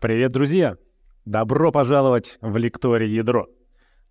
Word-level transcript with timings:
Привет, 0.00 0.32
друзья! 0.32 0.78
Добро 1.26 1.70
пожаловать 1.70 2.38
в 2.40 2.56
лекторий 2.56 3.10
Ядро. 3.10 3.48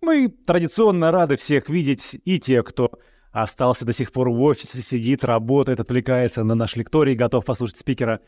Мы 0.00 0.28
традиционно 0.28 1.10
рады 1.10 1.34
всех 1.34 1.68
видеть, 1.68 2.16
и 2.24 2.38
те, 2.38 2.62
кто 2.62 2.92
остался 3.32 3.84
до 3.84 3.92
сих 3.92 4.12
пор 4.12 4.30
в 4.30 4.40
офисе, 4.40 4.82
сидит, 4.82 5.24
работает, 5.24 5.80
отвлекается 5.80 6.44
на 6.44 6.54
наш 6.54 6.76
лекторий, 6.76 7.16
готов 7.16 7.44
послушать 7.44 7.78
спикера. 7.78 8.20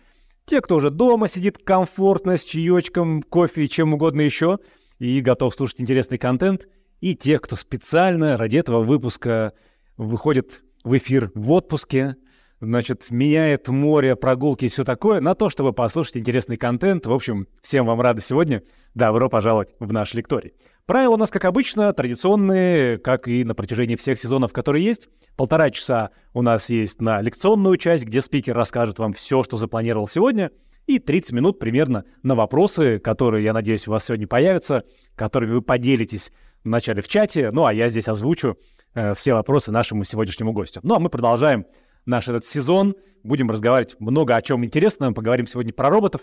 Те, 0.44 0.60
кто 0.60 0.74
уже 0.74 0.90
дома 0.90 1.28
сидит 1.28 1.58
комфортно, 1.58 2.36
с 2.36 2.44
чаечком, 2.44 3.22
кофе 3.22 3.62
и 3.62 3.68
чем 3.68 3.94
угодно 3.94 4.22
еще, 4.22 4.58
и 4.98 5.20
готов 5.20 5.54
слушать 5.54 5.80
интересный 5.80 6.18
контент. 6.18 6.66
И 7.00 7.14
те, 7.14 7.38
кто 7.38 7.54
специально 7.54 8.36
ради 8.36 8.56
этого 8.56 8.82
выпуска 8.82 9.52
выходит 9.96 10.64
в 10.82 10.96
эфир 10.96 11.30
в 11.36 11.52
отпуске, 11.52 12.16
значит, 12.62 13.10
меняет 13.10 13.68
море, 13.68 14.14
прогулки 14.14 14.66
и 14.66 14.68
все 14.68 14.84
такое 14.84 15.20
на 15.20 15.34
то, 15.34 15.48
чтобы 15.48 15.72
послушать 15.72 16.16
интересный 16.16 16.56
контент. 16.56 17.06
В 17.06 17.12
общем, 17.12 17.48
всем 17.60 17.86
вам 17.86 18.00
рады 18.00 18.20
сегодня. 18.20 18.62
Добро 18.94 19.28
пожаловать 19.28 19.70
в 19.80 19.92
наш 19.92 20.14
лекторий. 20.14 20.54
Правила 20.86 21.14
у 21.14 21.16
нас, 21.16 21.30
как 21.30 21.44
обычно, 21.44 21.92
традиционные, 21.92 22.98
как 22.98 23.26
и 23.26 23.42
на 23.44 23.54
протяжении 23.54 23.96
всех 23.96 24.18
сезонов, 24.18 24.52
которые 24.52 24.84
есть. 24.84 25.08
Полтора 25.36 25.70
часа 25.70 26.10
у 26.34 26.42
нас 26.42 26.70
есть 26.70 27.00
на 27.00 27.20
лекционную 27.20 27.76
часть, 27.78 28.04
где 28.04 28.22
спикер 28.22 28.54
расскажет 28.54 28.98
вам 29.00 29.12
все, 29.12 29.42
что 29.42 29.56
запланировал 29.56 30.06
сегодня, 30.06 30.50
и 30.86 30.98
30 31.00 31.32
минут 31.32 31.58
примерно 31.58 32.04
на 32.22 32.36
вопросы, 32.36 32.98
которые, 33.00 33.44
я 33.44 33.52
надеюсь, 33.52 33.88
у 33.88 33.90
вас 33.90 34.04
сегодня 34.04 34.28
появятся, 34.28 34.84
которыми 35.16 35.54
вы 35.54 35.62
поделитесь 35.62 36.32
вначале 36.64 37.02
в 37.02 37.08
чате, 37.08 37.50
ну 37.50 37.64
а 37.66 37.72
я 37.72 37.88
здесь 37.88 38.08
озвучу 38.08 38.56
э, 38.94 39.14
все 39.14 39.34
вопросы 39.34 39.72
нашему 39.72 40.04
сегодняшнему 40.04 40.52
гостю. 40.52 40.80
Ну 40.84 40.94
а 40.94 41.00
мы 41.00 41.08
продолжаем 41.08 41.66
наш 42.06 42.28
этот 42.28 42.44
сезон. 42.44 42.94
Будем 43.22 43.50
разговаривать 43.50 43.96
много 44.00 44.34
о 44.36 44.42
чем 44.42 44.64
интересном. 44.64 45.14
Поговорим 45.14 45.46
сегодня 45.46 45.72
про 45.72 45.90
роботов. 45.90 46.22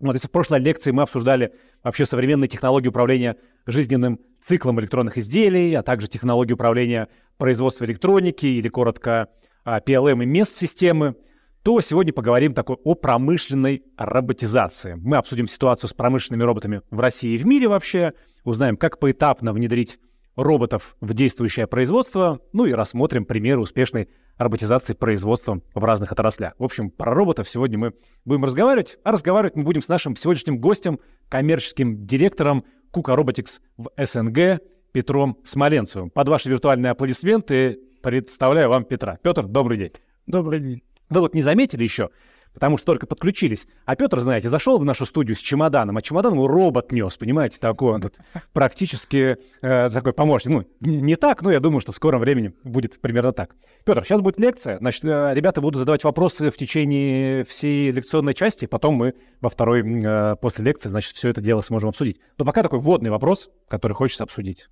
Вот 0.00 0.14
если 0.14 0.28
в 0.28 0.30
прошлой 0.30 0.60
лекции 0.60 0.90
мы 0.90 1.02
обсуждали 1.02 1.52
вообще 1.82 2.04
современные 2.04 2.48
технологии 2.48 2.88
управления 2.88 3.36
жизненным 3.66 4.20
циклом 4.42 4.80
электронных 4.80 5.18
изделий, 5.18 5.74
а 5.74 5.82
также 5.82 6.08
технологии 6.08 6.52
управления 6.52 7.08
производством 7.38 7.86
электроники 7.86 8.46
или 8.46 8.68
коротко 8.68 9.28
а, 9.64 9.80
PLM 9.80 10.22
и 10.22 10.26
MES-системы, 10.26 11.16
то 11.62 11.80
сегодня 11.80 12.12
поговорим 12.12 12.52
такой 12.52 12.76
о 12.84 12.94
промышленной 12.94 13.82
роботизации. 13.96 14.94
Мы 15.00 15.16
обсудим 15.16 15.46
ситуацию 15.48 15.88
с 15.88 15.94
промышленными 15.94 16.42
роботами 16.42 16.82
в 16.90 17.00
России 17.00 17.34
и 17.34 17.38
в 17.38 17.46
мире 17.46 17.68
вообще, 17.68 18.12
узнаем, 18.44 18.76
как 18.76 18.98
поэтапно 18.98 19.52
внедрить 19.52 19.98
роботов 20.36 20.96
в 21.00 21.14
действующее 21.14 21.66
производство, 21.66 22.40
ну 22.52 22.66
и 22.66 22.72
рассмотрим 22.72 23.24
примеры 23.24 23.60
успешной 23.60 24.08
роботизации 24.36 24.94
производства 24.94 25.60
в 25.74 25.84
разных 25.84 26.12
отраслях. 26.12 26.54
В 26.58 26.64
общем, 26.64 26.90
про 26.90 27.14
роботов 27.14 27.48
сегодня 27.48 27.78
мы 27.78 27.94
будем 28.24 28.44
разговаривать, 28.44 28.98
а 29.04 29.12
разговаривать 29.12 29.56
мы 29.56 29.62
будем 29.62 29.82
с 29.82 29.88
нашим 29.88 30.16
сегодняшним 30.16 30.58
гостем, 30.58 30.98
коммерческим 31.28 32.06
директором 32.06 32.64
Кука 32.90 33.16
Роботикс 33.16 33.60
в 33.76 33.90
СНГ 33.96 34.60
Петром 34.92 35.38
Смоленцевым. 35.44 36.10
Под 36.10 36.28
ваши 36.28 36.50
виртуальные 36.50 36.90
аплодисменты 36.90 37.78
представляю 38.02 38.68
вам 38.70 38.84
Петра. 38.84 39.18
Петр, 39.22 39.46
добрый 39.46 39.78
день. 39.78 39.92
Добрый 40.26 40.60
день. 40.60 40.82
Вы 41.10 41.20
вот 41.20 41.34
не 41.34 41.42
заметили 41.42 41.82
еще, 41.82 42.10
потому 42.54 42.78
что 42.78 42.86
только 42.86 43.06
подключились. 43.06 43.66
А 43.84 43.96
Петр, 43.96 44.20
знаете, 44.20 44.48
зашел 44.48 44.78
в 44.78 44.84
нашу 44.84 45.04
студию 45.04 45.36
с 45.36 45.40
чемоданом, 45.40 45.96
а 45.96 46.02
чемодан 46.02 46.32
ему 46.32 46.46
робот 46.46 46.92
нес, 46.92 47.16
понимаете, 47.16 47.58
такой 47.58 47.94
он 47.94 48.00
тут 48.00 48.14
практически 48.52 49.36
э, 49.60 49.90
такой 49.90 50.12
помощник. 50.12 50.52
Ну, 50.52 50.64
не 50.80 51.16
так, 51.16 51.42
но 51.42 51.50
я 51.50 51.60
думаю, 51.60 51.80
что 51.80 51.92
в 51.92 51.96
скором 51.96 52.20
времени 52.20 52.54
будет 52.62 53.00
примерно 53.00 53.32
так. 53.32 53.54
Петр, 53.84 54.04
сейчас 54.04 54.20
будет 54.20 54.38
лекция, 54.38 54.78
значит, 54.78 55.04
э, 55.04 55.34
ребята 55.34 55.60
будут 55.60 55.78
задавать 55.78 56.04
вопросы 56.04 56.50
в 56.50 56.56
течение 56.56 57.44
всей 57.44 57.90
лекционной 57.90 58.34
части, 58.34 58.66
потом 58.66 58.94
мы 58.94 59.14
во 59.40 59.48
второй, 59.48 59.82
э, 59.82 60.36
после 60.36 60.64
лекции, 60.64 60.88
значит, 60.88 61.16
все 61.16 61.28
это 61.28 61.40
дело 61.40 61.60
сможем 61.60 61.90
обсудить. 61.90 62.20
Но 62.38 62.44
пока 62.44 62.62
такой 62.62 62.78
вводный 62.78 63.10
вопрос, 63.10 63.50
который 63.68 63.94
хочется 63.94 64.24
обсудить. 64.24 64.68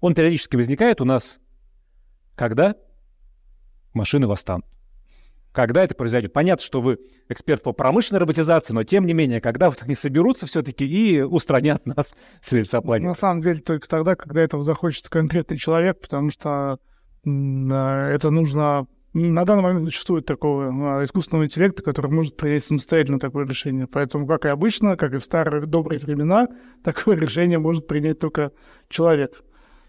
Он 0.00 0.14
периодически 0.14 0.56
возникает 0.56 1.00
у 1.00 1.04
нас, 1.04 1.38
когда 2.34 2.76
машины 3.94 4.26
восстанут. 4.26 4.71
Когда 5.52 5.84
это 5.84 5.94
произойдет? 5.94 6.32
Понятно, 6.32 6.64
что 6.64 6.80
вы 6.80 6.98
эксперт 7.28 7.62
по 7.62 7.72
промышленной 7.72 8.20
роботизации, 8.20 8.72
но 8.72 8.84
тем 8.84 9.06
не 9.06 9.12
менее, 9.12 9.40
когда 9.40 9.68
вот 9.68 9.82
они 9.82 9.94
соберутся 9.94 10.46
все-таки 10.46 10.86
и 10.86 11.20
устранят 11.20 11.84
нас 11.86 12.14
с 12.42 12.52
лица 12.52 12.80
планеты? 12.80 13.08
На 13.08 13.14
самом 13.14 13.42
деле 13.42 13.60
только 13.60 13.88
тогда, 13.88 14.16
когда 14.16 14.40
этого 14.40 14.62
захочет 14.62 15.08
конкретный 15.08 15.58
человек, 15.58 16.00
потому 16.00 16.30
что 16.30 16.78
это 17.24 18.30
нужно... 18.30 18.86
На 19.14 19.44
данный 19.44 19.62
момент 19.62 19.84
существует 19.84 20.24
такого 20.24 21.00
а, 21.00 21.04
искусственного 21.04 21.44
интеллекта, 21.44 21.82
который 21.82 22.10
может 22.10 22.34
принять 22.38 22.64
самостоятельно 22.64 23.20
такое 23.20 23.46
решение. 23.46 23.86
Поэтому, 23.86 24.26
как 24.26 24.46
и 24.46 24.48
обычно, 24.48 24.96
как 24.96 25.12
и 25.12 25.18
в 25.18 25.22
старые 25.22 25.66
добрые 25.66 25.98
времена, 25.98 26.48
такое 26.82 27.16
решение 27.16 27.58
может 27.58 27.86
принять 27.86 28.20
только 28.20 28.52
человек. 28.88 29.42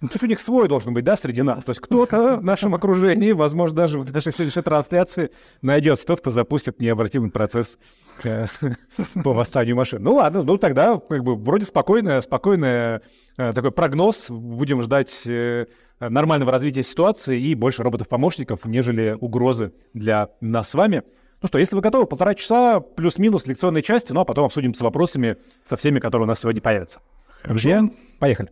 Ну, 0.03 0.09
то 0.09 0.16
есть 0.16 0.24
у 0.24 0.28
них 0.28 0.40
свой 0.41 0.68
должен 0.68 0.94
быть, 0.94 1.06
да, 1.06 1.16
среди 1.16 1.44
нас. 1.44 1.64
То 1.64 1.69
есть 1.69 1.80
кто-то 1.80 2.36
в 2.36 2.44
нашем 2.44 2.75
окружении, 2.75 3.31
возможно, 3.31 3.78
даже 3.78 4.00
в 4.00 4.14
нашей 4.14 4.34
сегодняшней 4.34 4.62
трансляции 4.62 5.31
найдется 5.62 6.06
тот, 6.06 6.19
кто 6.19 6.30
запустит 6.30 6.81
необратимый 6.81 7.31
процесс 7.31 7.78
э, 8.25 8.47
по 9.24 9.31
восстанию 9.31 9.78
машин. 9.78 10.03
Ну 10.03 10.16
ладно, 10.16 10.44
ну 10.44 10.58
тогда 10.58 11.00
как 11.00 11.24
бы 11.24 11.36
вроде 11.36 11.64
спокойно, 11.64 12.19
спокойный 12.19 13.00
э, 13.38 13.53
такой 13.53 13.72
прогноз. 13.72 14.30
Будем 14.30 14.81
ждать 14.81 15.24
э, 15.25 15.68
нормального 16.02 16.52
развития 16.52 16.84
ситуации 16.84 17.40
и 17.40 17.56
больше 17.56 17.81
роботов-помощников, 17.81 18.66
нежели 18.66 19.18
угрозы 19.18 19.72
для 19.94 20.31
нас 20.41 20.72
с 20.72 20.74
вами. 20.74 21.03
Ну 21.41 21.47
что, 21.47 21.59
если 21.59 21.78
вы 21.78 21.81
готовы, 21.81 22.08
полтора 22.08 22.35
часа 22.35 22.81
плюс-минус 22.81 23.47
лекционной 23.47 23.81
части, 23.81 24.12
ну 24.12 24.20
а 24.20 24.25
потом 24.25 24.44
обсудим 24.44 24.74
с 24.74 24.81
вопросами 24.81 25.38
со 25.64 25.78
всеми, 25.78 26.00
которые 26.00 26.25
у 26.25 26.28
нас 26.28 26.41
сегодня 26.41 26.62
появятся. 26.62 27.00
Друзья, 27.46 27.84
поехали. 28.20 28.52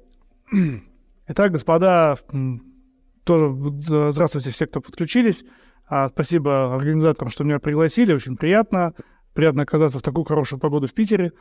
Итак, 1.34 1.54
господа, 1.54 2.18
тоже 3.24 3.56
здравствуйте 4.12 4.50
все, 4.50 4.68
кто 4.68 4.82
подключились. 4.82 5.46
А, 5.88 6.10
спасибо 6.10 6.76
организаторам, 6.76 7.32
что 7.32 7.46
меня 7.46 7.60
пригласили. 7.60 8.14
Очень 8.14 8.36
приятно. 8.36 8.94
Приятно 9.34 9.64
оказаться 9.64 10.00
в 10.00 10.02
такую 10.02 10.26
хорошую 10.26 10.60
погоду 10.60 10.88
в 10.88 10.94
Питере. 10.94 11.32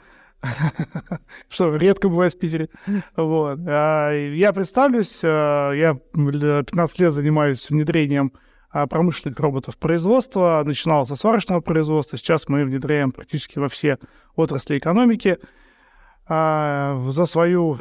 что 1.48 1.74
редко 1.74 2.08
бывает 2.08 2.34
в 2.34 2.38
Питере. 2.38 2.68
Вот. 3.16 3.58
А, 3.66 4.12
я 4.12 4.52
представлюсь. 4.52 5.22
А, 5.24 5.72
я 5.72 5.94
15 5.94 7.00
лет 7.00 7.12
занимаюсь 7.12 7.68
внедрением 7.68 8.32
промышленных 8.70 9.40
роботов 9.40 9.76
производства. 9.76 10.62
Начинал 10.64 11.04
со 11.04 11.16
сварочного 11.16 11.62
производства. 11.62 12.16
Сейчас 12.16 12.48
мы 12.48 12.64
внедряем 12.64 13.10
практически 13.10 13.58
во 13.58 13.68
все 13.68 13.98
отрасли 14.36 14.78
экономики. 14.78 15.38
За 16.28 17.24
свою 17.26 17.76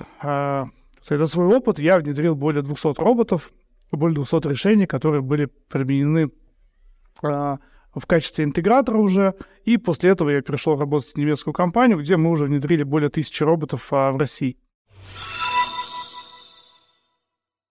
за 1.17 1.25
свой 1.25 1.47
опыт 1.47 1.79
я 1.79 1.97
внедрил 1.97 2.35
более 2.35 2.61
200 2.61 2.99
роботов, 3.01 3.51
более 3.91 4.15
200 4.15 4.47
решений, 4.47 4.85
которые 4.85 5.21
были 5.21 5.45
применены 5.45 6.31
а, 7.23 7.57
в 7.93 8.05
качестве 8.05 8.45
интегратора 8.45 8.97
уже. 8.97 9.35
И 9.63 9.77
после 9.77 10.11
этого 10.11 10.29
я 10.29 10.41
перешел 10.41 10.77
работать 10.77 11.13
в 11.13 11.17
немецкую 11.17 11.53
компанию, 11.53 11.99
где 11.99 12.17
мы 12.17 12.29
уже 12.29 12.45
внедрили 12.45 12.83
более 12.83 13.09
тысячи 13.09 13.43
роботов 13.43 13.87
а, 13.91 14.11
в 14.11 14.17
России. 14.17 14.57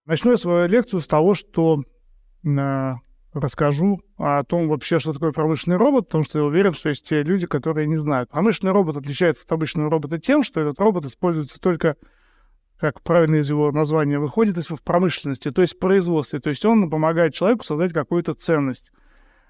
Начну 0.06 0.31
я 0.31 0.37
свою 0.38 0.66
лекцию 0.66 1.00
с 1.00 1.06
того, 1.06 1.34
что 1.34 1.82
а, 2.47 2.94
расскажу 3.32 4.00
о 4.16 4.43
том 4.44 4.69
вообще, 4.69 4.98
что 4.98 5.12
такое 5.12 5.32
промышленный 5.32 5.77
робот, 5.77 6.06
потому 6.06 6.25
что 6.25 6.38
я 6.38 6.44
уверен, 6.44 6.72
что 6.72 6.88
есть 6.88 7.06
те 7.06 7.22
люди, 7.22 7.47
которые 7.47 7.87
не 7.87 7.97
знают. 7.97 8.31
Промышленный 8.31 8.72
робот 8.72 8.97
отличается 8.97 9.44
от 9.44 9.53
обычного 9.53 9.91
робота 9.91 10.19
тем, 10.19 10.43
что 10.43 10.60
этот 10.60 10.81
робот 10.81 11.04
используется 11.04 11.60
только 11.60 11.97
как 12.78 13.03
правильно 13.03 13.37
из 13.37 13.50
его 13.50 13.72
названия 13.72 14.19
выходит, 14.19 14.56
если 14.56 14.75
в 14.75 14.83
промышленности, 14.83 15.50
то 15.50 15.62
есть 15.62 15.75
в 15.75 15.78
производстве. 15.78 16.39
То 16.39 16.50
есть 16.50 16.65
он 16.65 16.89
помогает 16.89 17.34
человеку 17.34 17.65
создать 17.65 17.92
какую-то 17.92 18.34
ценность. 18.34 18.92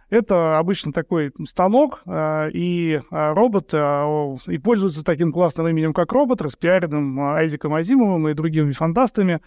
Это 0.08 0.56
обычно 0.58 0.92
такой 0.92 1.30
станок, 1.44 2.00
а, 2.06 2.48
и 2.48 3.00
а, 3.10 3.34
робот, 3.34 3.70
а, 3.75 4.34
и 4.46 4.56
пользуется 4.56 5.04
таким 5.04 5.32
классным 5.32 5.69
именем, 5.69 5.92
как 5.92 6.12
робот, 6.12 6.40
распиаренным 6.40 7.20
Айзеком 7.20 7.75
Азимовым 7.75 8.28
и 8.28 8.34
другими 8.34 8.72
фантастами. 8.72 9.40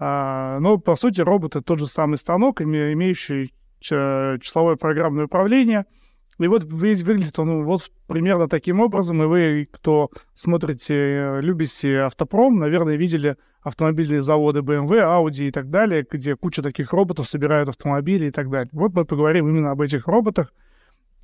Но, 0.00 0.78
по 0.84 0.96
сути, 0.96 1.20
робот— 1.20 1.54
это 1.54 1.64
тот 1.64 1.78
же 1.78 1.86
самый 1.86 2.18
станок, 2.18 2.60
имеющий 2.60 3.54
числовое 3.78 4.74
программное 4.74 5.26
управление— 5.26 5.86
и 6.38 6.46
вот 6.46 6.64
выглядит 6.64 7.38
он 7.38 7.64
вот 7.64 7.90
примерно 8.06 8.48
таким 8.48 8.80
образом. 8.80 9.22
И 9.22 9.26
вы, 9.26 9.68
кто 9.70 10.10
смотрите, 10.34 11.40
любите 11.40 12.00
автопром, 12.00 12.58
наверное, 12.58 12.96
видели 12.96 13.36
автомобильные 13.62 14.22
заводы 14.22 14.60
BMW, 14.60 15.00
Audi 15.00 15.48
и 15.48 15.50
так 15.50 15.70
далее, 15.70 16.06
где 16.08 16.36
куча 16.36 16.62
таких 16.62 16.92
роботов 16.92 17.28
собирают 17.28 17.68
автомобили 17.68 18.26
и 18.26 18.30
так 18.30 18.50
далее. 18.50 18.68
Вот 18.72 18.94
мы 18.94 19.04
поговорим 19.04 19.48
именно 19.48 19.70
об 19.70 19.80
этих 19.80 20.06
роботах, 20.06 20.52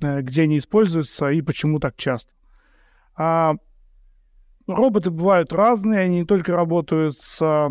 э, 0.01 0.21
где 0.21 0.43
они 0.43 0.57
используются 0.57 1.29
и 1.29 1.41
почему 1.41 1.79
так 1.79 1.95
часто. 1.97 2.31
А 3.15 3.55
роботы 4.67 5.11
бывают 5.11 5.53
разные, 5.53 6.01
они 6.01 6.19
не 6.19 6.25
только 6.25 6.53
работают 6.53 7.17
с 7.19 7.69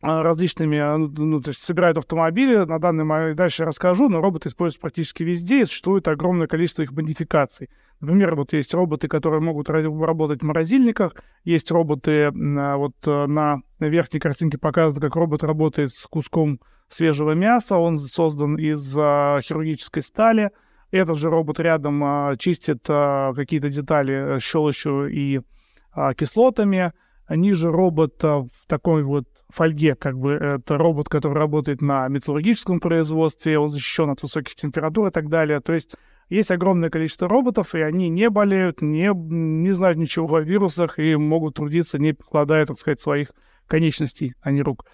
различными, 0.00 0.78
а, 0.78 0.96
ну, 0.96 1.08
ну, 1.16 1.40
то 1.40 1.48
есть 1.48 1.62
собирают 1.62 1.98
автомобили, 1.98 2.56
на 2.56 2.78
данный 2.78 3.04
момент 3.04 3.36
дальше 3.36 3.64
расскажу, 3.64 4.08
но 4.08 4.20
роботы 4.20 4.48
используются 4.48 4.80
практически 4.80 5.24
везде, 5.24 5.62
и 5.62 5.64
существует 5.64 6.06
огромное 6.06 6.46
количество 6.46 6.82
их 6.82 6.92
модификаций. 6.92 7.68
Например, 8.00 8.36
вот 8.36 8.52
есть 8.52 8.72
роботы, 8.74 9.08
которые 9.08 9.40
могут 9.40 9.68
работать 9.68 10.42
в 10.42 10.44
морозильниках, 10.44 11.16
есть 11.42 11.70
роботы, 11.72 12.30
вот 12.32 12.94
э, 13.06 13.26
на 13.26 13.60
верхней 13.80 14.20
картинке 14.20 14.56
показано, 14.56 15.00
как 15.00 15.16
робот 15.16 15.42
работает 15.42 15.90
с 15.90 16.06
куском 16.06 16.60
свежего 16.86 17.32
мяса, 17.32 17.76
он 17.76 17.98
создан 17.98 18.56
из 18.56 18.96
а, 18.96 19.40
хирургической 19.42 20.02
стали, 20.02 20.50
этот 20.92 21.18
же 21.18 21.28
робот 21.28 21.58
рядом 21.58 22.36
чистит 22.38 22.86
какие-то 22.86 23.68
детали 23.68 24.36
э, 24.36 24.40
щелочью 24.40 25.08
и 25.08 25.40
кислотами, 26.16 26.92
ниже 27.28 27.70
робот 27.72 28.22
в 28.22 28.48
такой 28.68 29.02
вот 29.02 29.26
фольге, 29.48 29.94
как 29.94 30.18
бы 30.18 30.32
это 30.32 30.76
робот, 30.76 31.08
который 31.08 31.34
работает 31.34 31.80
на 31.80 32.06
металлургическом 32.08 32.80
производстве, 32.80 33.58
он 33.58 33.70
защищен 33.70 34.10
от 34.10 34.22
высоких 34.22 34.54
температур 34.54 35.08
и 35.08 35.10
так 35.10 35.28
далее. 35.28 35.60
То 35.60 35.72
есть 35.72 35.94
есть 36.28 36.50
огромное 36.50 36.90
количество 36.90 37.28
роботов, 37.28 37.74
и 37.74 37.80
они 37.80 38.08
не 38.08 38.28
болеют, 38.28 38.82
не, 38.82 39.10
не 39.14 39.72
знают 39.72 39.98
ничего 39.98 40.36
о 40.36 40.42
вирусах 40.42 40.98
и 40.98 41.16
могут 41.16 41.54
трудиться, 41.54 41.98
не 41.98 42.12
покладая, 42.12 42.66
так 42.66 42.78
сказать, 42.78 43.00
своих 43.00 43.32
конечностей, 43.66 44.34
а 44.42 44.50
не 44.50 44.62
рук. 44.62 44.84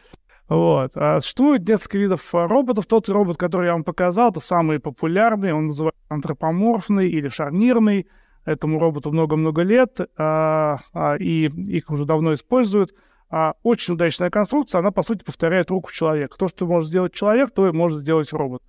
Вот. 0.49 0.93
А 0.95 1.21
существует 1.21 1.67
несколько 1.67 1.99
видов 1.99 2.29
роботов. 2.33 2.87
Тот 2.87 3.09
робот, 3.09 3.37
который 3.37 3.67
я 3.67 3.73
вам 3.73 3.83
показал, 3.83 4.31
это 4.31 4.41
самый 4.41 4.79
популярный. 4.79 5.53
Он 5.53 5.69
называется 5.69 6.01
антропоморфный 6.09 7.09
или 7.09 7.29
шарнирный. 7.29 8.07
Этому 8.45 8.79
роботу 8.79 9.11
много-много 9.11 9.63
лет, 9.63 10.01
а, 10.19 10.77
а, 10.93 11.17
и 11.17 11.47
их 11.47 11.89
уже 11.89 12.05
давно 12.05 12.35
используют 12.35 12.93
а, 13.37 13.57
очень 13.65 13.95
удачная 13.95 14.31
конструкция, 14.31 14.79
она, 14.79 14.93
по 14.93 15.03
сути, 15.03 15.25
повторяет 15.25 15.69
руку 15.69 15.91
человека. 15.91 16.39
То, 16.39 16.47
что 16.47 16.69
может 16.69 16.89
сделать 16.89 17.13
человек, 17.13 17.51
то 17.51 17.67
и 17.67 17.73
может 17.73 17.99
сделать 17.99 18.33
робот. 18.33 18.63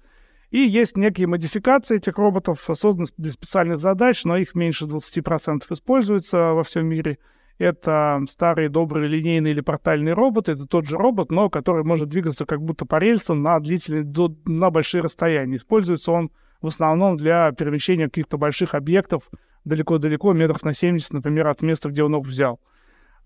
И 0.50 0.58
есть 0.58 0.98
некие 0.98 1.28
модификации 1.28 1.98
этих 1.98 2.18
роботов, 2.18 2.68
созданы 2.74 3.06
для 3.16 3.32
специальных 3.32 3.80
задач, 3.80 4.24
но 4.26 4.38
их 4.38 4.56
меньше 4.56 4.86
20% 4.86 5.66
используется 5.70 6.54
во 6.54 6.64
всем 6.64 6.88
мире. 6.88 7.20
Это 7.60 8.20
старые 8.28 8.70
добрые 8.70 9.08
линейные 9.08 9.54
или 9.54 9.62
портальные 9.62 10.16
роботы. 10.16 10.54
Это 10.54 10.66
тот 10.66 10.88
же 10.88 10.98
робот, 10.98 11.32
но 11.32 11.52
который 11.52 11.84
может 11.84 12.10
двигаться 12.10 12.48
как 12.48 12.60
будто 12.64 12.88
по 12.88 12.96
рельсам 12.96 13.44
на 13.44 13.60
длительные, 13.60 14.04
на 14.46 14.72
большие 14.72 15.04
расстояния. 15.04 15.58
Используется 15.58 16.12
он 16.12 16.32
в 16.64 16.68
основном 16.68 17.18
для 17.18 17.52
перемещения 17.52 18.06
каких-то 18.06 18.40
больших 18.40 18.74
объектов 18.74 19.30
далеко-далеко, 19.64 20.34
метров 20.34 20.64
на 20.64 20.74
70, 20.74 21.14
например, 21.14 21.46
от 21.50 21.62
места, 21.62 21.90
где 21.90 22.04
он 22.04 22.16
их 22.16 22.26
взял. 22.26 22.60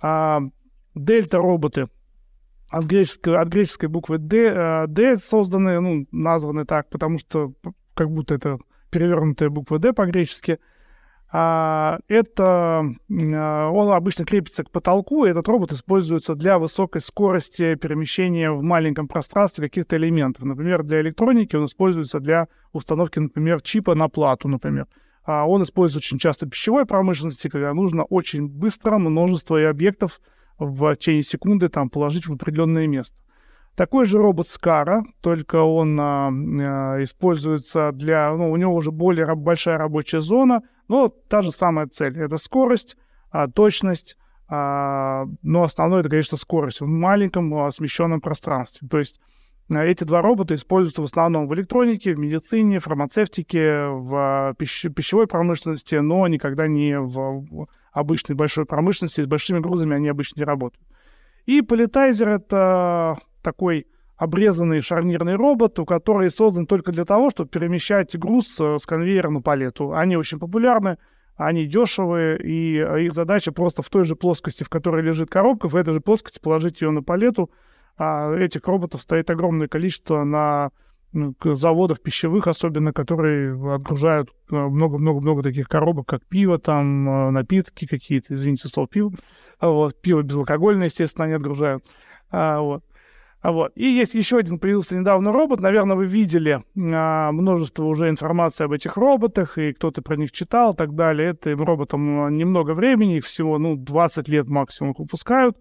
А, 0.02 0.42
дельта-роботы 1.04 1.86
от 2.70 2.86
греческой, 2.86 3.38
от 3.38 3.48
греческой 3.48 3.90
буквы 3.90 4.18
D, 4.18 4.38
э, 4.38 4.88
D 4.88 5.18
созданы, 5.18 5.80
ну, 5.80 6.06
названы 6.12 6.66
так, 6.66 6.90
потому 6.90 7.20
что 7.20 7.54
как 7.94 8.12
будто 8.12 8.36
это 8.36 8.60
перевернутая 8.92 9.50
буква 9.50 9.80
D 9.80 9.94
по-гречески. 9.94 10.60
А, 11.32 12.00
это 12.08 12.84
а, 12.84 13.70
он 13.70 13.94
обычно 13.94 14.26
крепится 14.26 14.64
к 14.64 14.72
потолку, 14.72 15.26
и 15.26 15.30
этот 15.30 15.48
робот 15.48 15.72
используется 15.72 16.34
для 16.34 16.58
высокой 16.58 17.02
скорости 17.02 17.76
перемещения 17.76 18.52
в 18.52 18.64
маленьком 18.64 19.08
пространстве 19.08 19.66
каких-то 19.66 19.98
элементов. 19.98 20.44
Например, 20.44 20.82
для 20.82 21.02
электроники 21.02 21.56
он 21.56 21.66
используется 21.66 22.20
для 22.20 22.48
установки, 22.72 23.20
например, 23.20 23.62
чипа 23.62 23.94
на 23.94 24.10
плату, 24.10 24.48
например. 24.48 24.88
А 25.24 25.48
он 25.48 25.62
используется 25.62 26.08
очень 26.08 26.18
часто 26.18 26.48
в 26.48 26.50
пищевой 26.50 26.88
промышленности, 26.88 27.48
когда 27.48 27.74
нужно 27.76 28.04
очень 28.06 28.48
быстро 28.48 28.98
множество 28.98 29.70
объектов 29.70 30.22
в 30.60 30.96
течение 30.96 31.24
секунды 31.24 31.70
там 31.70 31.90
положить 31.90 32.28
в 32.28 32.34
определенное 32.34 32.88
место. 32.88 33.18
Такой 33.76 34.06
же 34.06 34.18
робот 34.18 34.48
Скара, 34.50 35.04
только 35.22 35.64
он 35.64 35.98
а, 36.00 36.28
а, 36.28 37.02
используется 37.02 37.92
для, 37.94 38.30
ну, 38.36 38.52
у 38.52 38.58
него 38.58 38.76
уже 38.76 38.92
более 38.92 39.34
большая 39.36 39.78
рабочая 39.78 40.20
зона, 40.20 40.64
но 40.90 41.08
та 41.08 41.42
же 41.42 41.52
самая 41.52 41.88
цель. 41.88 42.20
Это 42.20 42.38
скорость, 42.38 42.98
а, 43.32 43.48
точность, 43.48 44.18
а, 44.50 45.26
но 45.44 45.64
основное 45.64 46.02
это, 46.02 46.10
конечно, 46.10 46.38
скорость 46.38 46.82
в 46.82 46.88
маленьком 46.88 47.54
а, 47.54 47.72
смещенном 47.72 48.20
пространстве. 48.20 48.88
То 48.90 48.98
есть 48.98 49.22
а, 49.70 49.86
эти 49.86 50.04
два 50.04 50.22
робота 50.22 50.56
используются 50.56 51.02
в 51.02 51.06
основном 51.06 51.48
в 51.48 51.54
электронике, 51.54 52.14
в 52.14 52.20
медицине, 52.20 52.80
фармацевтике, 52.80 53.86
в 53.88 54.16
а, 54.16 54.54
пищ- 54.56 54.90
пищевой 54.90 55.28
промышленности, 55.28 55.96
но 55.96 56.28
никогда 56.28 56.68
не 56.68 57.00
в 57.00 57.68
обычной 58.00 58.36
большой 58.36 58.66
промышленности. 58.66 59.22
С 59.22 59.28
большими 59.28 59.60
грузами 59.60 59.96
они 59.96 60.08
обычно 60.08 60.40
не 60.40 60.46
работают. 60.46 60.86
И 61.46 61.62
Политайзер— 61.62 62.28
это 62.30 63.18
такой 63.42 63.88
обрезанный 64.18 64.82
шарнирный 64.82 65.36
робот, 65.36 65.80
у 65.80 65.86
который 65.86 66.30
создан 66.30 66.66
только 66.66 66.92
для 66.92 67.06
того, 67.06 67.30
чтобы 67.30 67.50
перемещать 67.50 68.18
груз 68.20 68.60
э, 68.60 68.78
с 68.78 68.86
конвейера 68.86 69.30
на 69.30 69.42
палету. 69.42 69.94
Они 69.94 70.18
очень 70.18 70.40
популярны, 70.40 70.98
они 71.38 71.66
дешевые, 71.66 72.38
и 72.38 72.80
их 73.06 73.14
задача 73.14 73.54
просто 73.54 73.82
в 73.82 73.90
той 73.90 74.04
же 74.04 74.18
плоскости, 74.18 74.64
в 74.64 74.70
которой 74.70 75.02
лежит 75.02 75.30
коробка, 75.30 75.70
в 75.70 75.76
этой 75.76 75.94
же 75.94 76.02
плоскости 76.02 76.40
положить 76.40 76.82
ее 76.82 76.92
на 76.92 77.02
палету. 77.02 77.50
А 77.98 78.34
этих 78.36 78.68
роботов 78.68 79.02
стоит 79.02 79.30
огромное 79.30 79.70
количество 79.70 80.26
на 80.26 80.72
заводов 81.12 82.02
пищевых, 82.02 82.48
особенно, 82.48 82.94
которые 82.94 83.54
отгружают 83.76 84.30
э, 84.52 84.56
много-много-много 84.56 85.42
таких 85.42 85.68
коробок, 85.68 86.08
как 86.08 86.26
пиво, 86.26 86.60
там, 86.60 87.10
э, 87.10 87.32
напитки 87.32 87.88
какие-то, 87.88 88.34
извините, 88.34 88.68
слово 88.68 88.88
пиво. 88.88 89.14
А 89.60 89.70
вот, 89.70 90.00
пиво 90.02 90.22
безалкогольное, 90.22 90.86
естественно, 90.86 91.26
они 91.26 91.34
отгружают. 91.34 91.84
А, 92.32 92.62
вот. 92.62 92.84
А 93.42 93.52
вот. 93.54 93.72
И 93.76 93.86
есть 93.86 94.16
еще 94.16 94.38
один 94.38 94.60
появился 94.60 94.98
недавно 94.98 95.32
робот. 95.32 95.62
Наверное, 95.62 95.96
вы 95.96 96.06
видели 96.06 96.62
а, 96.76 97.32
множество 97.32 97.86
уже 97.86 98.10
информации 98.10 98.66
об 98.66 98.74
этих 98.74 98.98
роботах, 98.98 99.58
и 99.58 99.74
кто-то 99.74 100.02
про 100.02 100.18
них 100.18 100.32
читал 100.32 100.74
и 100.74 100.76
так 100.76 100.94
далее. 100.94 101.32
Этим 101.32 101.64
роботам 101.64 102.28
э, 102.28 102.32
немного 102.32 102.74
времени, 102.74 103.18
их 103.18 103.26
всего 103.26 103.58
ну, 103.58 103.78
20 103.78 104.28
лет 104.28 104.48
максимум 104.48 104.94
выпускают. 104.98 105.58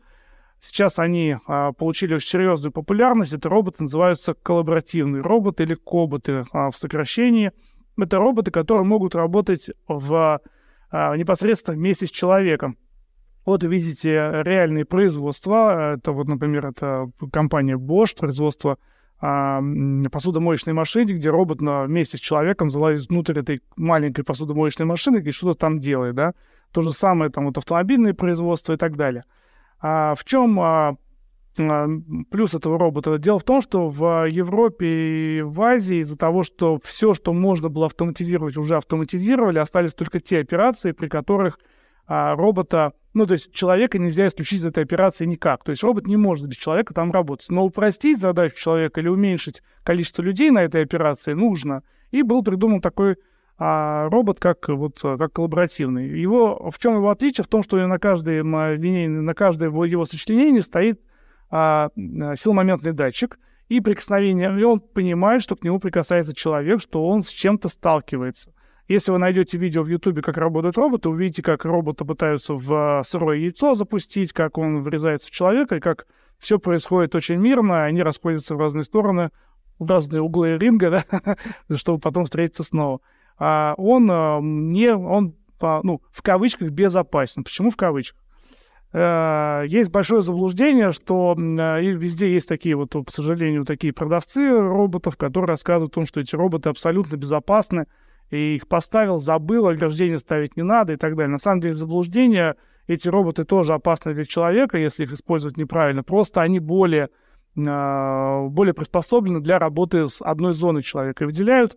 Сейчас 0.61 0.99
они 0.99 1.37
а, 1.47 1.73
получили 1.73 2.15
очень 2.15 2.29
серьезную 2.29 2.73
популярность. 2.73 3.33
Это 3.33 3.49
роботы 3.49 3.85
называются 3.85 4.35
коллаборативные 4.35 5.23
роботы 5.23 5.63
или 5.63 5.75
коботы 5.75 6.45
а, 6.53 6.71
в 6.71 6.77
сокращении. 6.77 7.53
Это 7.97 8.19
роботы, 8.19 8.51
которые 8.51 8.85
могут 8.85 9.15
работать 9.15 9.71
в, 9.87 10.41
а, 10.91 11.17
непосредственно 11.17 11.77
вместе 11.77 12.07
с 12.07 12.11
человеком. 12.11 12.77
Вот 13.45 13.65
видите 13.65 14.11
реальные 14.45 14.85
производства. 14.85 15.95
Это 15.95 16.13
вот, 16.13 16.29
например, 16.29 16.67
это 16.67 17.11
компания 17.33 17.77
Bosch, 17.77 18.17
производство 18.19 18.79
а, 19.21 19.61
посудомоечной 20.13 20.75
машины, 20.75 21.13
где 21.13 21.31
робот 21.31 21.61
на, 21.61 21.85
вместе 21.85 22.17
с 22.17 22.21
человеком 22.21 22.71
залазит 22.71 23.09
внутрь 23.09 23.41
этой 23.41 23.63
маленькой 23.77 24.25
посудомоечной 24.25 24.87
машины 24.87 25.21
и 25.21 25.31
что-то 25.31 25.59
там 25.59 25.81
делает, 25.81 26.15
да. 26.15 26.35
То 26.73 26.83
же 26.83 26.93
самое 26.93 27.31
там 27.31 27.47
вот 27.47 27.59
автомобильные 27.59 28.15
производства 28.15 28.75
и 28.75 28.77
так 28.77 28.97
далее. 28.97 29.25
А 29.81 30.15
в 30.15 30.25
чем 30.25 30.59
а, 30.61 30.97
а, 31.59 31.89
плюс 32.31 32.55
этого 32.55 32.79
робота? 32.79 33.19
Дело 33.19 33.39
в 33.39 33.45
том, 33.45 33.63
что 33.63 33.89
в 33.89 34.29
Европе 34.29 34.87
и 35.39 35.43
в 35.43 35.61
Азии 35.63 35.99
из-за 35.99 36.17
того, 36.17 36.43
что 36.43 36.79
все, 36.83 37.15
что 37.15 37.33
можно 37.33 37.69
было 37.69 37.87
автоматизировать, 37.87 38.57
уже 38.57 38.77
автоматизировали, 38.77 39.59
остались 39.59 39.95
только 39.95 40.21
те 40.21 40.41
операции, 40.41 40.93
при 40.93 41.09
которых 41.09 41.59
а, 42.07 42.35
робота, 42.35 42.95
ну, 43.13 43.27
то 43.27 43.33
есть 43.33 43.53
человека 43.53 43.99
нельзя 43.99 44.27
исключить 44.27 44.61
из 44.61 44.67
этой 44.67 44.83
операции 44.83 45.27
никак. 45.27 45.63
То 45.63 45.71
есть 45.71 45.83
робот 45.83 46.07
не 46.07 46.17
может 46.17 46.47
без 46.47 46.57
человека 46.57 46.95
там 46.95 47.13
работать. 47.13 47.51
Но 47.51 47.65
упростить 47.65 48.19
задачу 48.19 48.57
человека 48.57 49.01
или 49.01 49.09
уменьшить 49.09 49.63
количество 49.85 50.23
людей 50.23 50.51
на 50.51 50.63
этой 50.63 50.83
операции 50.83 51.35
нужно. 51.35 51.83
И 52.11 52.23
был 52.23 52.43
придуман 52.43 52.81
такой 52.81 53.17
а 53.59 54.09
робот 54.11 54.39
как, 54.39 54.69
вот, 54.69 55.01
как 55.01 55.33
коллаборативный. 55.33 56.09
Его, 56.09 56.71
в 56.71 56.79
чем 56.79 56.95
его 56.95 57.11
отличие? 57.11 57.45
В 57.45 57.49
том, 57.49 57.63
что 57.63 57.85
на 57.87 57.99
каждой 57.99 58.39
линейной, 58.39 59.21
на 59.21 59.35
каждое 59.35 59.69
его 59.69 60.05
сочленение 60.05 60.63
стоит 60.63 61.01
а, 61.51 61.91
силомоментный 61.97 62.93
датчик, 62.93 63.39
и 63.69 63.81
прикосновение, 63.81 64.59
и 64.59 64.63
он 64.63 64.81
понимает, 64.81 65.43
что 65.43 65.55
к 65.55 65.63
нему 65.63 65.79
прикасается 65.79 66.35
человек, 66.35 66.81
что 66.81 67.07
он 67.07 67.23
с 67.23 67.29
чем-то 67.29 67.69
сталкивается. 67.69 68.55
Если 68.89 69.13
вы 69.13 69.19
найдете 69.19 69.59
видео 69.59 69.83
в 69.83 69.89
Ютубе, 69.89 70.23
как 70.23 70.39
работают 70.39 70.79
роботы, 70.79 71.11
увидите, 71.11 71.43
как 71.43 71.67
робота 71.67 72.07
пытаются 72.07 72.55
в 72.55 73.03
сырое 73.05 73.37
яйцо 73.37 73.75
запустить, 73.75 74.33
как 74.33 74.57
он 74.57 74.83
врезается 74.83 75.29
в 75.29 75.31
человека, 75.31 75.77
и 75.77 75.81
как 75.81 76.07
все 76.39 76.59
происходит 76.59 77.15
очень 77.15 77.37
мирно, 77.37 77.85
они 77.85 78.03
расходятся 78.03 78.55
в 78.55 78.59
разные 78.59 78.85
стороны, 78.85 79.31
в 79.79 79.91
разные 79.91 80.23
углы 80.23 80.57
ринга, 80.57 81.05
да, 81.69 81.77
чтобы 81.77 82.01
потом 82.01 82.25
встретиться 82.25 82.63
снова. 82.63 83.01
А 83.39 83.75
он 83.77 84.11
а, 84.11 84.41
не, 84.41 84.95
он, 84.95 85.35
ну, 85.61 86.03
в 86.11 86.23
кавычках 86.23 86.71
безопасен. 86.71 87.45
Почему 87.45 87.71
в 87.71 87.77
кавычках? 87.77 88.21
Э, 88.93 89.65
есть 89.67 89.91
большое 89.91 90.23
заблуждение, 90.23 90.93
что 90.93 91.35
и 91.37 91.93
везде 91.93 92.33
есть 92.33 92.49
такие 92.49 92.75
вот, 92.75 92.95
к 93.07 93.11
сожалению, 93.11 93.65
такие 93.65 93.93
продавцы 93.93 94.51
роботов, 94.51 95.17
которые 95.17 95.49
рассказывают 95.49 95.93
о 95.93 95.95
том, 95.97 96.07
что 96.07 96.21
эти 96.21 96.35
роботы 96.35 96.71
абсолютно 96.71 97.17
безопасны, 97.17 97.87
и 98.31 98.57
их 98.57 98.69
поставил, 98.69 99.19
забыл, 99.19 99.69
ограждение 99.69 100.19
ставить 100.19 100.57
не 100.57 100.63
надо 100.63 100.95
и 100.95 100.97
так 100.97 101.17
далее. 101.17 101.33
На 101.33 101.39
самом 101.39 101.61
деле 101.61 101.75
заблуждение, 101.75 102.57
эти 102.87 103.09
роботы 103.09 103.45
тоже 103.45 103.75
опасны 103.75 104.15
для 104.15 104.25
человека, 104.25 104.79
если 104.79 105.05
их 105.05 105.13
использовать 105.13 105.57
неправильно, 105.57 106.03
просто 106.03 106.41
они 106.41 106.59
более 106.61 107.11
более 107.55 108.73
приспособлены 108.73 109.41
для 109.41 109.59
работы 109.59 110.09
с 110.09 110.23
одной 110.23 110.55
зоной 110.55 110.83
человека. 110.83 111.25
И 111.25 111.27
выделяют 111.27 111.77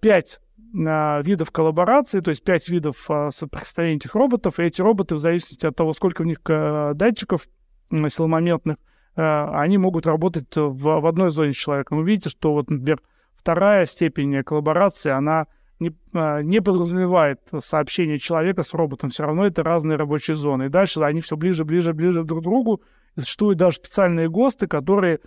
пять 0.00 0.38
видов 0.72 1.50
коллаборации, 1.50 2.20
то 2.20 2.30
есть 2.30 2.44
пять 2.44 2.68
видов 2.68 3.08
соприкосновения 3.30 3.96
этих 3.96 4.14
роботов. 4.14 4.58
И 4.58 4.64
эти 4.64 4.80
роботы, 4.82 5.14
в 5.14 5.18
зависимости 5.18 5.66
от 5.66 5.76
того, 5.76 5.92
сколько 5.92 6.22
в 6.22 6.26
них 6.26 6.40
датчиков 6.42 7.48
силомоментных, 7.90 8.76
они 9.14 9.78
могут 9.78 10.06
работать 10.06 10.48
в, 10.54 11.06
одной 11.08 11.30
зоне 11.30 11.52
с 11.52 11.56
человеком. 11.56 11.98
Вы 11.98 12.04
видите, 12.04 12.28
что 12.28 12.52
вот, 12.52 12.68
например, 12.68 13.00
вторая 13.36 13.86
степень 13.86 14.42
коллаборации, 14.42 15.10
она 15.10 15.46
не, 15.78 15.94
не 16.42 16.60
подразумевает 16.60 17.40
сообщение 17.60 18.18
человека 18.18 18.62
с 18.62 18.74
роботом. 18.74 19.10
Все 19.10 19.24
равно 19.24 19.46
это 19.46 19.62
разные 19.62 19.96
рабочие 19.96 20.36
зоны. 20.36 20.64
И 20.64 20.68
дальше 20.68 21.00
они 21.00 21.20
все 21.20 21.36
ближе, 21.36 21.64
ближе, 21.64 21.94
ближе 21.94 22.24
друг 22.24 22.40
к 22.40 22.42
другу. 22.42 22.82
И 23.14 23.20
существуют 23.20 23.58
даже 23.58 23.76
специальные 23.76 24.28
ГОСТы, 24.28 24.66
которые 24.66 25.20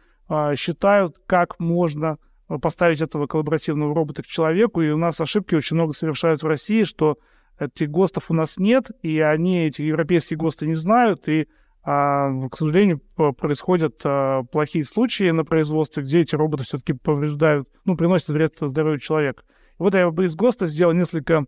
считают, 0.56 1.18
как 1.26 1.60
можно 1.60 2.20
поставить 2.58 3.02
этого 3.02 3.28
коллаборативного 3.28 3.94
робота 3.94 4.24
к 4.24 4.28
человеку. 4.28 4.82
И 4.82 4.90
у 4.90 4.98
нас 4.98 5.22
ошибки 5.22 5.56
очень 5.56 5.76
много 5.76 5.94
совершают 5.94 6.42
в 6.42 6.48
России, 6.48 6.84
что 6.84 7.18
этих 7.60 7.90
ГОСТов 7.90 8.32
у 8.32 8.34
нас 8.34 8.58
нет, 8.58 8.90
и 9.04 9.20
они, 9.20 9.68
эти 9.68 9.82
европейские 9.82 10.38
ГОСТы, 10.38 10.66
не 10.66 10.76
знают, 10.76 11.28
и 11.28 11.48
а, 11.84 12.30
к 12.50 12.58
сожалению, 12.58 13.00
происходят 13.38 14.02
а, 14.06 14.44
плохие 14.44 14.84
случаи 14.84 15.32
на 15.32 15.46
производстве, 15.46 16.04
где 16.04 16.22
эти 16.22 16.36
роботы 16.36 16.64
все-таки 16.64 16.94
повреждают, 16.94 17.68
ну, 17.86 17.96
приносят 17.96 18.30
вред 18.30 18.56
здоровью 18.60 19.00
человека. 19.00 19.44
Вот 19.78 19.94
я 19.96 20.08
из 20.08 20.36
ГОСТа 20.36 20.68
сделал 20.68 20.94
несколько 20.94 21.46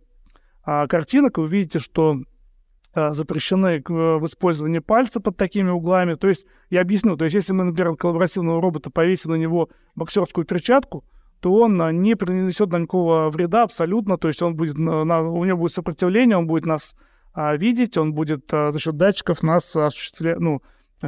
а, 0.63 0.88
картинок, 0.88 1.38
и 1.38 1.41
вы 1.41 1.48
видите, 1.48 1.79
что 1.79 2.15
запрещены 2.93 3.81
в 3.88 4.25
использовании 4.25 4.79
пальца 4.79 5.19
под 5.19 5.38
такими 5.38 5.69
углами. 5.69 6.15
То 6.15 6.27
есть, 6.27 6.45
я 6.69 6.81
объясню, 6.81 7.15
то 7.17 7.24
есть, 7.24 7.36
если 7.36 7.53
мы, 7.53 7.63
например, 7.63 7.95
коллаборативного 7.95 8.62
робота 8.62 8.89
повесим 8.89 9.31
на 9.31 9.36
него 9.36 9.69
боксерскую 9.95 10.45
перчатку, 10.45 11.05
то 11.39 11.53
он 11.53 11.81
а, 11.81 11.91
не 11.91 12.15
принесет 12.15 12.71
никакого 12.71 13.29
вреда 13.29 13.63
абсолютно, 13.63 14.17
то 14.17 14.27
есть 14.27 14.41
он 14.41 14.55
будет, 14.55 14.77
у 14.77 15.43
него 15.43 15.57
будет 15.57 15.71
сопротивление, 15.71 16.38
он 16.38 16.48
будет 16.48 16.65
нас 16.65 16.93
а, 17.33 17.55
видеть, 17.55 17.98
он 17.98 18.13
будет 18.13 18.45
за 18.51 18.77
счет 18.79 18.95
датчиков 18.98 19.41
нас 19.41 19.75
осуществлять, 19.75 20.39
ну, 20.39 20.62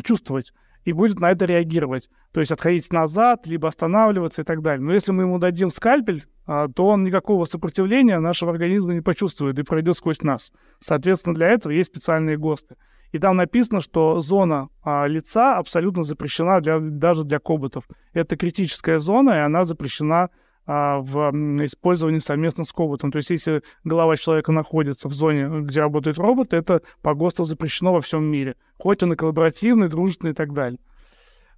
чувствовать 0.04 0.54
и 0.86 0.94
будет 0.94 1.20
на 1.20 1.32
это 1.32 1.46
реагировать. 1.46 2.10
То 2.32 2.40
есть 2.40 2.52
отходить 2.52 2.92
назад, 2.92 3.48
либо 3.48 3.68
останавливаться 3.68 4.42
и 4.42 4.46
так 4.46 4.62
далее. 4.62 4.86
Но 4.86 4.94
если 4.94 5.12
мы 5.12 5.24
ему 5.24 5.40
дадим 5.40 5.72
скальпель, 5.72 6.26
а, 6.46 6.68
то 6.68 6.88
он 6.88 7.04
никакого 7.04 7.46
сопротивления 7.46 8.20
нашего 8.20 8.52
организма 8.52 8.94
не 8.94 9.02
почувствует 9.02 9.58
и 9.60 9.64
пройдет 9.64 9.98
сквозь 9.98 10.22
нас. 10.22 10.52
Соответственно, 10.80 11.36
для 11.36 11.48
этого 11.48 11.72
есть 11.72 11.90
специальные 11.90 12.38
ГОСТы. 12.38 12.76
И 13.12 13.20
там 13.20 13.38
написано, 13.38 13.80
что 13.80 14.20
зона 14.20 14.70
а, 14.84 15.06
лица 15.06 15.58
абсолютно 15.58 16.04
запрещена 16.04 16.62
для, 16.62 16.80
даже 16.80 17.24
для 17.24 17.40
коботов. 17.40 17.88
Это 18.12 18.36
критическая 18.36 19.00
зона, 19.00 19.32
и 19.36 19.40
она 19.40 19.66
запрещена 19.66 20.30
а, 20.66 21.00
в 21.00 21.32
использовании 21.66 22.20
совместно 22.20 22.64
с 22.64 22.72
коботом. 22.72 23.12
То 23.12 23.18
есть 23.18 23.30
если 23.30 23.64
голова 23.84 24.16
человека 24.16 24.52
находится 24.52 25.10
в 25.10 25.14
зоне, 25.14 25.48
где 25.62 25.82
работает 25.82 26.18
робот, 26.18 26.54
это 26.54 26.82
по 27.02 27.14
ГОСТу 27.14 27.46
запрещено 27.46 27.94
во 27.94 28.02
всем 28.02 28.24
мире. 28.24 28.56
Хоть 28.78 29.04
он 29.04 29.14
и 29.14 29.16
коллаборативный, 29.16 29.90
дружественный 29.90 30.32
и 30.32 30.36
так 30.36 30.54
далее. 30.54 30.80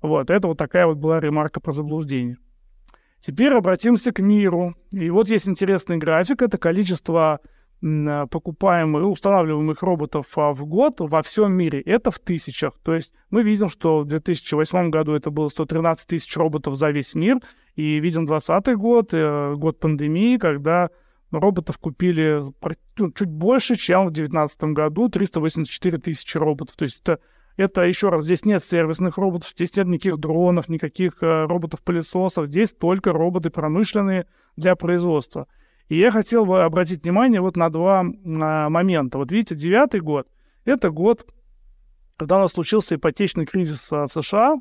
Вот, 0.01 0.29
это 0.29 0.47
вот 0.47 0.57
такая 0.57 0.87
вот 0.87 0.97
была 0.97 1.19
ремарка 1.19 1.59
про 1.59 1.73
заблуждение. 1.73 2.37
Теперь 3.19 3.53
обратимся 3.53 4.11
к 4.11 4.19
миру. 4.19 4.75
И 4.91 5.09
вот 5.09 5.29
есть 5.29 5.47
интересный 5.47 5.97
график. 5.97 6.41
Это 6.41 6.57
количество 6.57 7.39
а, 7.83 8.27
покупаемых, 8.27 9.03
устанавливаемых 9.03 9.81
роботов 9.83 10.37
а, 10.37 10.53
в 10.53 10.65
год 10.65 10.95
во 10.99 11.21
всем 11.21 11.53
мире. 11.53 11.81
Это 11.81 12.11
в 12.11 12.19
тысячах. 12.19 12.73
То 12.83 12.93
есть 12.93 13.13
мы 13.29 13.43
видим, 13.43 13.69
что 13.69 13.99
в 13.99 14.05
2008 14.05 14.89
году 14.89 15.13
это 15.13 15.29
было 15.29 15.47
113 15.47 16.07
тысяч 16.07 16.35
роботов 16.37 16.75
за 16.75 16.89
весь 16.91 17.15
мир. 17.15 17.39
И 17.75 17.99
видим 17.99 18.25
2020 18.25 18.75
год, 18.77 19.13
э, 19.13 19.53
год 19.55 19.79
пандемии, 19.79 20.37
когда 20.37 20.89
роботов 21.31 21.77
купили 21.77 22.41
ну, 22.97 23.11
чуть 23.11 23.29
больше, 23.29 23.75
чем 23.75 24.07
в 24.07 24.11
2019 24.11 24.63
году, 24.75 25.09
384 25.09 25.97
тысячи 25.97 26.37
роботов. 26.37 26.75
То 26.75 26.83
есть 26.83 27.01
это, 27.01 27.19
это, 27.57 27.81
еще 27.83 28.09
раз, 28.09 28.25
здесь 28.25 28.45
нет 28.45 28.63
сервисных 28.63 29.17
роботов, 29.17 29.49
здесь 29.49 29.75
нет 29.75 29.87
никаких 29.87 30.17
дронов, 30.17 30.69
никаких 30.69 31.21
э, 31.21 31.45
роботов-пылесосов, 31.45 32.47
здесь 32.47 32.73
только 32.73 33.11
роботы 33.11 33.49
промышленные 33.49 34.27
для 34.55 34.75
производства. 34.75 35.47
И 35.87 35.97
я 35.97 36.11
хотел 36.11 36.45
бы 36.45 36.63
обратить 36.63 37.03
внимание 37.03 37.41
вот 37.41 37.55
на 37.57 37.69
два 37.69 37.99
а, 38.01 38.69
момента. 38.69 39.17
Вот 39.17 39.31
видите, 39.31 39.55
девятый 39.55 40.01
год— 40.01 40.27
это 40.65 40.89
год, 40.89 41.27
когда 42.17 42.37
у 42.37 42.39
нас 42.39 42.53
случился 42.53 42.95
ипотечный 42.95 43.45
кризис 43.45 43.91
а, 43.91 44.07
в 44.07 44.11
США, 44.11 44.57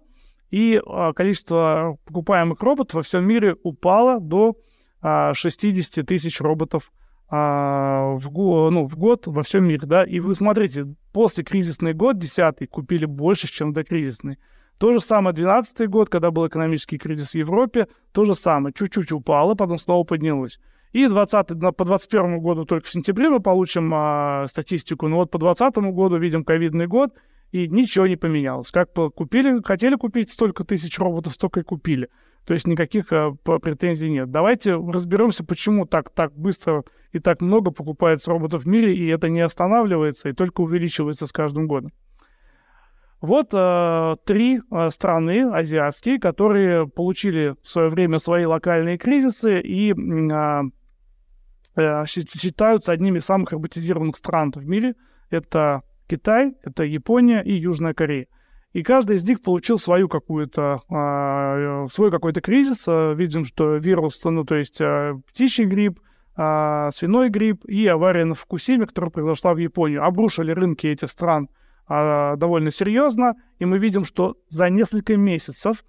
и 0.51 0.81
а, 0.87 1.13
количество 1.13 1.99
покупаемых 2.05 2.63
роботов 2.63 2.95
во 2.95 3.03
всем 3.03 3.27
мире 3.27 3.57
упало 3.63 4.21
до 4.21 4.57
а, 5.01 5.35
60 5.35 6.07
тысяч 6.07 6.41
роботов 6.41 6.93
а, 7.29 8.15
в, 8.17 8.31
ну, 8.71 8.85
в 8.85 8.97
год 8.97 9.27
во 9.27 9.43
всем 9.43 9.67
мире. 9.67 9.87
Да? 9.87 10.05
И 10.05 10.21
вы 10.21 10.35
смотрите, 10.35 10.95
после 11.13 11.43
кризисный 11.43 11.95
год, 11.95 12.19
10 12.19 12.69
купили 12.71 13.07
больше, 13.07 13.49
чем 13.49 13.73
докризисный. 13.73 14.39
То 14.79 14.93
же 14.93 15.01
самое 15.01 15.35
2012 15.35 15.89
год, 15.89 16.09
когда 16.09 16.31
был 16.31 16.47
экономический 16.47 16.99
кризис 16.99 17.31
в 17.31 17.35
Европе, 17.35 17.89
то 18.13 18.25
же 18.25 18.35
самое. 18.35 18.73
Чуть-чуть 18.73 19.13
упало, 19.13 19.55
потом 19.55 19.79
снова 19.79 20.05
поднялось. 20.05 20.61
И 20.95 21.09
20, 21.09 21.49
по 21.49 21.85
2021 21.85 22.41
году 22.41 22.65
только 22.65 22.87
в 22.87 22.91
сентябре 22.91 23.29
мы 23.29 23.41
получим 23.41 23.91
а, 23.93 24.47
статистику. 24.47 25.09
Но 25.09 25.17
вот 25.17 25.31
по 25.33 25.39
2020 25.39 25.93
году 25.93 26.19
видим 26.19 26.45
ковидный 26.45 26.87
год, 26.87 27.11
и 27.51 27.67
ничего 27.67 28.07
не 28.07 28.15
поменялось. 28.15 28.71
Как 28.71 28.93
купили, 28.93 29.61
хотели 29.65 29.97
купить 29.97 30.31
столько 30.31 30.63
тысяч 30.63 30.97
роботов, 31.01 31.35
столько 31.35 31.61
и 31.61 31.63
купили. 31.65 32.11
То 32.47 32.55
есть 32.55 32.69
никаких 32.69 33.13
а, 33.13 33.33
претензий 33.33 34.09
нет. 34.09 34.31
Давайте 34.31 34.77
разберемся, 34.77 35.45
почему 35.45 35.85
так, 35.85 36.11
так 36.11 36.33
быстро 36.39 36.85
и 37.11 37.19
так 37.19 37.41
много 37.41 37.73
покупается 37.73 38.31
роботов 38.31 38.63
в 38.63 38.69
мире, 38.69 38.95
и 38.95 39.09
это 39.09 39.29
не 39.29 39.41
останавливается, 39.41 40.29
и 40.29 40.33
только 40.33 40.61
увеличивается 40.61 41.27
с 41.27 41.33
каждым 41.33 41.67
годом. 41.67 41.91
Вот 43.21 43.49
э, 43.53 44.17
три 44.27 44.61
э, 44.61 44.91
страны 44.91 45.51
азиатские, 45.51 46.21
которые 46.21 46.87
получили 46.87 47.57
в 47.63 47.69
свое 47.69 47.89
время 47.89 48.21
свои 48.21 48.45
локальные 48.45 48.99
кризисы 48.99 49.61
и 49.61 49.93
э, 49.93 50.61
считаются 52.07 52.93
одними 52.93 53.19
из 53.19 53.25
самых 53.25 53.53
роботизированных 53.53 54.17
стран 54.17 54.53
в 54.55 54.69
мире. 54.69 54.95
Это 55.31 55.83
Китай, 56.07 56.55
это 56.63 56.85
Япония 56.85 57.43
и 57.43 57.53
Южная 57.53 57.95
Корея. 57.95 58.27
И 58.75 58.83
каждый 58.83 59.17
из 59.17 59.25
них 59.25 59.41
получил 59.41 59.79
свою 59.79 60.09
какую-то, 60.09 60.81
а, 60.91 61.87
свой 61.87 62.11
какой-то 62.11 62.41
кризис. 62.41 62.85
А, 62.89 63.13
видим, 63.15 63.45
что 63.45 63.77
вирус, 63.77 64.23
ну, 64.25 64.45
то 64.45 64.57
есть 64.57 64.81
а, 64.81 65.15
птичий 65.29 65.65
грипп, 65.65 66.01
свиной 66.37 67.29
грипп 67.29 67.65
и 67.67 67.87
авария 67.87 68.25
на 68.25 68.35
Фукусиме, 68.35 68.87
которая 68.87 69.13
произошла 69.13 69.55
в 69.55 69.59
Японию, 69.59 70.03
обрушили 70.03 70.51
рынки 70.51 70.89
этих 70.89 71.09
стран 71.09 71.49
довольно 71.89 72.73
серьезно. 72.73 73.35
И 73.61 73.65
мы 73.65 73.79
видим, 73.79 74.05
что 74.05 74.35
за 74.49 74.69
несколько 74.69 75.17
месяцев 75.17 75.85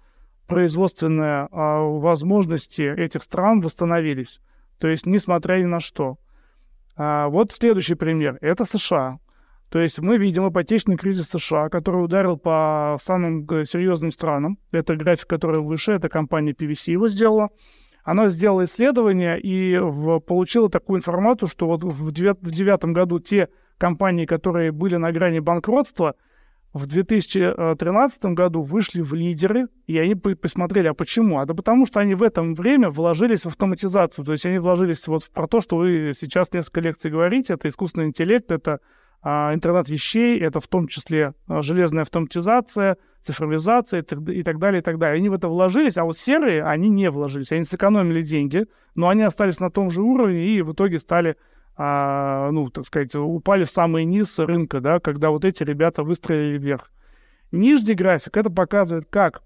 производственные 0.46 1.48
возможности 1.50 2.82
этих 2.82 3.24
стран 3.24 3.60
восстановились. 3.60 4.38
То 4.78 4.88
есть, 4.88 5.06
несмотря 5.06 5.58
ни 5.58 5.64
на 5.64 5.80
что. 5.80 6.18
А, 6.96 7.28
вот 7.28 7.52
следующий 7.52 7.94
пример. 7.94 8.38
Это 8.40 8.64
США. 8.64 9.18
То 9.70 9.80
есть 9.80 9.98
мы 9.98 10.16
видим 10.16 10.48
ипотечный 10.48 10.96
кризис 10.96 11.28
США, 11.28 11.68
который 11.68 12.04
ударил 12.04 12.36
по 12.36 12.96
самым 13.00 13.46
серьезным 13.64 14.12
странам. 14.12 14.58
Это 14.70 14.94
график, 14.96 15.26
который 15.26 15.60
выше, 15.60 15.92
это 15.92 16.08
компания 16.08 16.52
PVC 16.52 16.92
его 16.92 17.08
сделала. 17.08 17.50
Она 18.04 18.28
сделала 18.28 18.64
исследование 18.64 19.40
и 19.40 19.76
в, 19.78 20.20
получила 20.20 20.68
такую 20.68 20.98
информацию, 20.98 21.48
что 21.48 21.66
вот 21.66 21.82
в 21.82 22.12
девятом 22.12 22.92
году 22.92 23.18
те 23.18 23.48
компании, 23.78 24.26
которые 24.26 24.70
были 24.70 24.94
на 24.96 25.10
грани 25.10 25.40
банкротства, 25.40 26.14
в 26.76 26.86
2013 26.86 28.24
году 28.26 28.60
вышли 28.60 29.00
в 29.00 29.14
лидеры, 29.14 29.68
и 29.86 29.98
они 29.98 30.14
посмотрели, 30.14 30.88
а 30.88 30.94
почему? 30.94 31.38
А 31.38 31.46
да 31.46 31.54
потому 31.54 31.86
что 31.86 32.00
они 32.00 32.14
в 32.14 32.22
это 32.22 32.42
время 32.42 32.90
вложились 32.90 33.44
в 33.44 33.48
автоматизацию, 33.48 34.26
то 34.26 34.32
есть 34.32 34.44
они 34.44 34.58
вложились 34.58 35.08
вот 35.08 35.22
про 35.32 35.46
то, 35.46 35.62
что 35.62 35.78
вы 35.78 36.12
сейчас 36.14 36.52
несколько 36.52 36.80
лекций 36.82 37.10
говорите, 37.10 37.54
это 37.54 37.68
искусственный 37.68 38.08
интеллект, 38.08 38.52
это 38.52 38.80
а, 39.22 39.54
интернет 39.54 39.88
вещей, 39.88 40.38
это 40.38 40.60
в 40.60 40.68
том 40.68 40.86
числе 40.86 41.32
а, 41.48 41.62
железная 41.62 42.02
автоматизация, 42.02 42.98
цифровизация 43.22 44.02
и 44.02 44.42
так 44.42 44.58
далее, 44.58 44.80
и 44.80 44.84
так 44.84 44.98
далее. 44.98 45.16
Они 45.16 45.30
в 45.30 45.32
это 45.32 45.48
вложились, 45.48 45.96
а 45.96 46.04
вот 46.04 46.18
серые, 46.18 46.62
они 46.62 46.90
не 46.90 47.10
вложились, 47.10 47.52
они 47.52 47.64
сэкономили 47.64 48.20
деньги, 48.20 48.66
но 48.94 49.08
они 49.08 49.22
остались 49.22 49.60
на 49.60 49.70
том 49.70 49.90
же 49.90 50.02
уровне 50.02 50.46
и 50.46 50.60
в 50.60 50.74
итоге 50.74 50.98
стали 50.98 51.36
а, 51.76 52.50
ну, 52.50 52.70
так 52.70 52.84
сказать, 52.86 53.14
упали 53.14 53.64
в 53.64 53.70
самый 53.70 54.04
низ 54.04 54.38
рынка, 54.38 54.80
да, 54.80 54.98
когда 54.98 55.30
вот 55.30 55.44
эти 55.44 55.62
ребята 55.62 56.02
выстрелили 56.02 56.58
вверх. 56.58 56.90
Нижний 57.52 57.94
график, 57.94 58.36
это 58.36 58.50
показывает, 58.50 59.06
как 59.10 59.42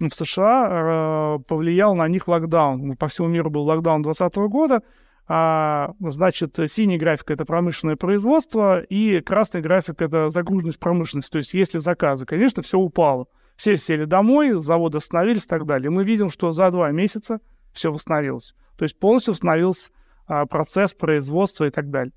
в 0.00 0.10
США 0.10 0.68
э, 0.70 1.38
повлиял 1.46 1.94
на 1.94 2.08
них 2.08 2.26
локдаун. 2.26 2.96
По 2.96 3.08
всему 3.08 3.28
миру 3.28 3.50
был 3.50 3.62
локдаун 3.62 4.02
2020 4.02 4.36
года, 4.50 4.82
а, 5.26 5.92
значит, 6.00 6.58
синий 6.66 6.98
график— 6.98 7.30
это 7.32 7.44
промышленное 7.44 7.96
производство, 7.96 8.80
и 8.80 9.20
красный 9.20 9.62
график— 9.62 9.96
это 10.02 10.28
загруженность 10.28 10.78
промышленности, 10.78 11.30
то 11.30 11.38
есть 11.38 11.54
если 11.54 11.78
заказы. 11.78 12.26
Конечно, 12.26 12.62
все 12.62 12.78
упало. 12.78 13.26
Все 13.56 13.76
сели 13.76 14.04
домой, 14.04 14.58
заводы 14.58 14.98
остановились 14.98 15.44
и 15.44 15.48
так 15.48 15.64
далее. 15.64 15.90
Мы 15.90 16.04
видим, 16.04 16.28
что 16.28 16.52
за 16.52 16.70
два 16.70 16.90
месяца 16.90 17.40
все 17.72 17.92
восстановилось. 17.92 18.54
То 18.76 18.82
есть 18.82 18.98
полностью 18.98 19.32
восстановился 19.32 19.90
а, 19.92 20.03
процесс 20.26 20.94
производства 20.94 21.64
и 21.64 21.70
так 21.70 21.90
далее. 21.90 22.12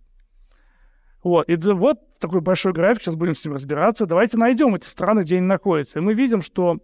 Вот, 1.23 1.49
и 1.49 1.55
вот 1.55 1.99
такой 2.19 2.41
большой 2.41 2.73
график, 2.73 3.03
сейчас 3.03 3.15
будем 3.15 3.35
с 3.35 3.43
ним 3.43 3.55
разбираться. 3.55 4.05
Давайте 4.05 4.37
найдем 4.37 4.75
эти 4.75 4.85
страны, 4.85 5.21
где 5.21 5.37
они 5.37 5.45
находятся. 5.45 5.99
И 5.99 6.01
мы 6.01 6.13
видим, 6.13 6.41
что 6.41 6.79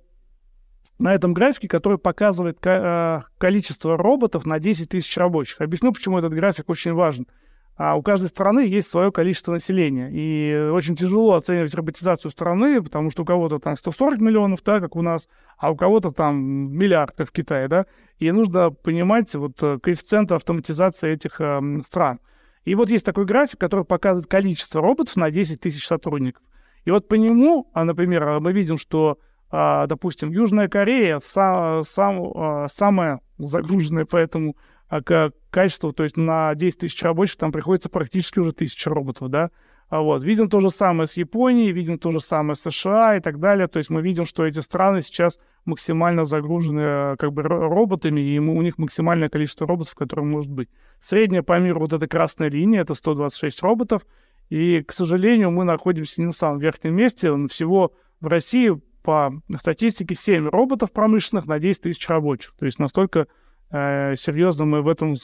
на 1.00 1.14
этом 1.14 1.34
графике, 1.34 1.68
который 1.68 1.98
показывает 1.98 2.58
а, 2.66 3.24
количество 3.38 3.98
роботов 3.98 4.46
на 4.46 4.60
10 4.60 4.90
тысяч 4.90 5.16
рабочих. 5.18 5.62
Объясню, 5.62 5.92
почему 5.92 6.20
этот 6.20 6.34
график 6.34 6.70
очень 6.70 6.94
важен. 6.94 7.28
А 7.76 7.96
у 7.96 8.04
каждой 8.04 8.30
страны 8.30 8.62
есть 8.62 8.90
свое 8.90 9.12
количество 9.12 9.52
населения. 9.52 10.10
И 10.12 10.70
очень 10.72 10.96
тяжело 10.96 11.34
оценивать 11.34 11.74
роботизацию 11.74 12.30
страны, 12.30 12.82
потому 12.84 13.10
что 13.10 13.24
у 13.24 13.26
кого-то 13.26 13.60
там 13.60 13.76
140 13.76 14.20
миллионов, 14.20 14.64
да, 14.64 14.80
как 14.80 14.96
у 14.96 15.02
нас, 15.02 15.28
а 15.58 15.72
у 15.72 15.76
кого-то 15.76 16.12
там 16.12 16.36
миллиард, 16.72 17.16
как 17.16 17.30
в 17.30 17.32
Китае, 17.32 17.68
да. 17.68 17.86
И 18.20 18.32
нужно 18.32 18.70
понимать 18.70 19.34
вот 19.34 19.62
э, 19.64 19.80
коэффициенты 19.80 20.36
автоматизации 20.36 21.14
этих 21.14 21.42
э, 21.42 21.60
стран. 21.84 22.20
И 22.64 22.76
вот 22.76 22.90
есть 22.90 23.06
такой 23.06 23.26
график, 23.26 23.60
который 23.60 23.86
показывает 23.86 24.30
количество 24.30 24.82
роботов 24.82 25.16
на 25.16 25.32
10 25.32 25.60
тысяч 25.60 25.86
сотрудников. 25.86 26.44
И 26.86 26.92
вот 26.92 27.08
по 27.08 27.16
нему, 27.16 27.70
а, 27.74 27.86
например, 27.86 28.40
мы 28.40 28.54
видим, 28.54 28.78
что, 28.78 29.18
а, 29.50 29.88
допустим, 29.88 30.32
Южная 30.32 30.68
Корея 30.68 31.20
сам, 31.20 31.84
сам, 31.84 32.32
а, 32.36 32.68
самая 32.70 33.20
загруженная, 33.38 34.06
поэтому 34.06 34.56
а 34.98 35.32
качество, 35.50 35.92
то 35.92 36.04
есть 36.04 36.18
на 36.18 36.54
10 36.54 36.82
тысяч 36.82 37.02
рабочих 37.02 37.38
там 37.38 37.52
приходится 37.52 37.90
практически 37.90 38.40
уже 38.40 38.52
тысяча 38.52 38.90
роботов, 38.92 39.30
да. 39.30 39.50
А 39.90 40.02
вот, 40.02 40.24
видим 40.24 40.50
то 40.50 40.60
же 40.60 40.70
самое 40.70 41.08
с 41.08 41.18
Японией, 41.18 41.72
видим 41.72 41.98
то 41.98 42.12
же 42.12 42.20
самое 42.20 42.56
с 42.56 42.62
США 42.62 43.18
и 43.18 43.20
так 43.20 43.40
далее. 43.40 43.68
То 43.68 43.78
есть 43.78 43.90
мы 43.90 44.02
видим, 44.02 44.26
что 44.26 44.46
эти 44.46 44.60
страны 44.60 45.02
сейчас 45.02 45.40
максимально 45.66 46.26
загружены 46.26 46.82
э, 46.82 47.16
как 47.18 47.34
бы 47.34 47.42
роботами, 47.44 48.22
и 48.22 48.40
у 48.40 48.62
них 48.62 48.78
максимальное 48.78 49.30
количество 49.30 49.68
роботов, 49.68 49.96
которое 49.96 50.24
может 50.24 50.52
быть. 50.52 50.70
Средняя 51.00 51.44
по 51.44 51.60
миру 51.60 51.80
вот 51.80 51.94
эта 51.94 52.08
красная 52.08 52.50
линия, 52.50 52.82
это 52.82 52.94
126 52.94 53.62
роботов. 53.62 54.06
И, 54.50 54.82
к 54.84 54.92
сожалению, 54.92 55.52
мы 55.52 55.64
находимся 55.64 56.22
не 56.22 56.28
на 56.28 56.34
самом 56.34 56.60
верхнем 56.60 56.96
месте. 56.96 57.32
Всего 57.48 57.94
в 58.20 58.28
России 58.28 58.80
по 59.04 59.32
статистике 59.60 60.16
7 60.16 60.50
роботов 60.50 60.92
промышленных 60.92 61.46
на 61.46 61.60
10 61.60 61.82
тысяч 61.82 62.08
рабочих. 62.08 62.54
То 62.58 62.66
есть 62.66 62.80
настолько 62.80 63.28
э, 63.74 64.16
серьезно 64.16 64.66
мы 64.66 64.82
в 64.82 64.88
этом 64.88 65.16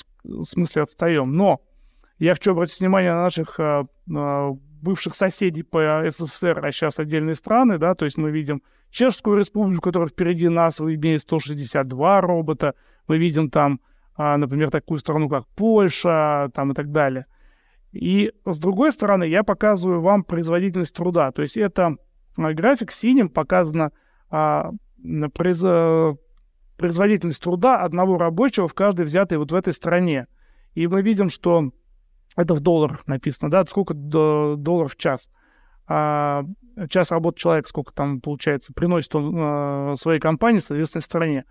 смысле 0.44 0.84
отстаем. 0.84 1.32
Но 1.32 1.62
я 2.18 2.34
хочу 2.34 2.52
обратить 2.52 2.80
внимание 2.82 3.12
на 3.12 3.24
наших 3.24 3.60
э, 3.60 3.86
э, 4.14 4.50
бывших 4.82 5.16
соседей 5.16 5.64
по 5.64 6.04
СССР, 6.10 6.60
а 6.66 6.72
сейчас 6.72 7.00
отдельные 7.00 7.36
страны, 7.36 7.78
да, 7.78 7.96
то 7.96 8.06
есть 8.06 8.18
мы 8.18 8.32
видим 8.32 8.62
Чешскую 8.92 9.38
республику, 9.38 9.84
которая 9.84 10.10
впереди 10.10 10.50
нас, 10.50 10.82
имеет 10.82 11.22
162 11.22 12.22
робота, 12.22 12.74
мы 13.08 13.18
видим 13.18 13.50
там, 13.50 13.80
э, 14.18 14.36
например, 14.36 14.72
такую 14.72 14.98
страну, 14.98 15.30
как 15.30 15.48
Польша, 15.56 16.50
там 16.54 16.72
и 16.72 16.76
так 16.76 16.92
далее. 16.92 17.26
И 17.92 18.34
с 18.46 18.60
другой 18.60 18.92
стороны, 18.92 19.24
я 19.24 19.44
показываю 19.44 20.02
вам 20.02 20.24
производительность 20.24 20.96
труда, 20.96 21.32
то 21.32 21.42
есть 21.42 21.56
это 21.56 21.96
график 22.36 22.92
синим 22.92 23.30
показано 23.30 23.92
а, 24.30 24.72
производительность 26.80 27.44
труда 27.44 27.82
одного 27.84 28.18
рабочего 28.18 28.68
в 28.68 28.74
каждой 28.74 29.06
взятой 29.06 29.38
вот 29.38 29.52
в 29.52 29.56
этой 29.56 29.74
стране. 29.74 30.28
И 30.74 30.88
мы 30.88 31.04
видим, 31.04 31.30
что 31.30 31.72
это 32.36 32.56
в 32.56 32.62
долларах 32.62 33.08
написано, 33.08 33.52
да, 33.52 33.66
сколько 33.66 33.94
долларов 33.94 34.94
в 34.94 34.98
час. 34.98 35.30
А 35.88 36.46
час 36.90 37.12
работы 37.12 37.40
человека, 37.40 37.68
сколько 37.68 37.94
там 37.94 38.22
получается, 38.22 38.74
приносит 38.74 39.14
он 39.16 39.36
э, 39.36 39.96
своей 39.98 40.20
компании, 40.20 40.60
соответственно, 40.60 41.02
стране. 41.02 41.46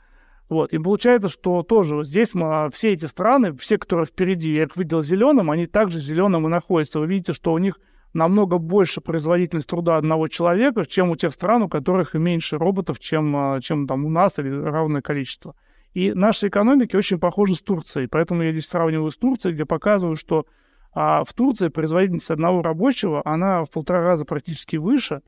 Вот. 0.48 0.72
И 0.72 0.78
получается, 0.78 1.28
что 1.28 1.62
тоже 1.62 2.02
здесь 2.04 2.34
мы, 2.34 2.46
а, 2.46 2.70
все 2.70 2.92
эти 2.92 3.04
страны, 3.04 3.52
все, 3.52 3.76
которые 3.76 4.06
впереди, 4.06 4.54
я 4.54 4.62
их 4.62 4.76
видел 4.76 5.02
зеленым, 5.02 5.50
они 5.50 5.66
также 5.66 6.00
зеленым 6.00 6.46
и 6.46 6.50
находятся. 6.50 7.00
Вы 7.00 7.08
видите, 7.08 7.32
что 7.34 7.52
у 7.52 7.58
них 7.58 7.78
намного 8.14 8.58
больше 8.58 9.00
производительность 9.00 9.68
труда 9.68 9.96
одного 9.96 10.28
человека, 10.28 10.86
чем 10.86 11.10
у 11.10 11.16
тех 11.16 11.32
стран, 11.32 11.62
у 11.62 11.68
которых 11.68 12.14
меньше 12.14 12.58
роботов, 12.58 12.98
чем, 12.98 13.36
а, 13.36 13.60
чем 13.60 13.86
там 13.86 14.04
у 14.04 14.10
нас 14.10 14.38
или 14.38 14.50
равное 14.50 15.02
количество. 15.02 15.54
И 15.94 16.12
наши 16.12 16.48
экономики 16.48 16.96
очень 16.96 17.18
похожи 17.18 17.54
с 17.54 17.62
Турцией, 17.62 18.06
поэтому 18.06 18.42
я 18.42 18.52
здесь 18.52 18.66
сравниваю 18.66 19.10
с 19.10 19.16
Турцией, 19.16 19.54
где 19.54 19.64
показываю, 19.64 20.16
что 20.16 20.46
а, 20.92 21.24
в 21.24 21.32
Турции 21.32 21.68
производительность 21.68 22.30
одного 22.30 22.62
рабочего, 22.62 23.22
она 23.24 23.64
в 23.64 23.70
полтора 23.70 24.02
раза 24.02 24.24
практически 24.24 24.76
выше, 24.76 25.22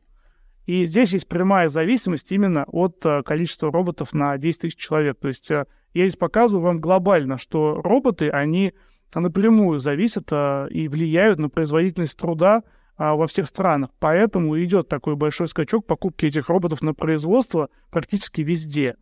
и 0.66 0.84
здесь 0.84 1.12
есть 1.12 1.28
прямая 1.28 1.68
зависимость 1.68 2.30
именно 2.32 2.64
от 2.64 3.04
а, 3.04 3.22
количества 3.22 3.72
роботов 3.72 4.12
на 4.12 4.36
10 4.38 4.60
тысяч 4.60 4.76
человек. 4.76 5.18
То 5.18 5.28
есть 5.28 5.50
а, 5.50 5.66
я 5.94 6.06
здесь 6.06 6.16
показываю 6.16 6.64
вам 6.64 6.80
глобально, 6.80 7.38
что 7.38 7.80
роботы, 7.82 8.30
они 8.30 8.72
напрямую 9.18 9.80
зависят 9.80 10.28
а, 10.30 10.66
и 10.66 10.86
влияют 10.86 11.40
на 11.40 11.48
производительность 11.48 12.16
труда 12.16 12.62
а, 12.96 13.14
во 13.14 13.26
всех 13.26 13.46
странах. 13.48 13.90
Поэтому 13.98 14.62
идет 14.62 14.88
такой 14.88 15.16
большой 15.16 15.48
скачок 15.48 15.86
покупки 15.86 16.26
этих 16.26 16.48
роботов 16.48 16.82
на 16.82 16.94
производство 16.94 17.70
практически 17.90 18.42
везде. 18.42 18.94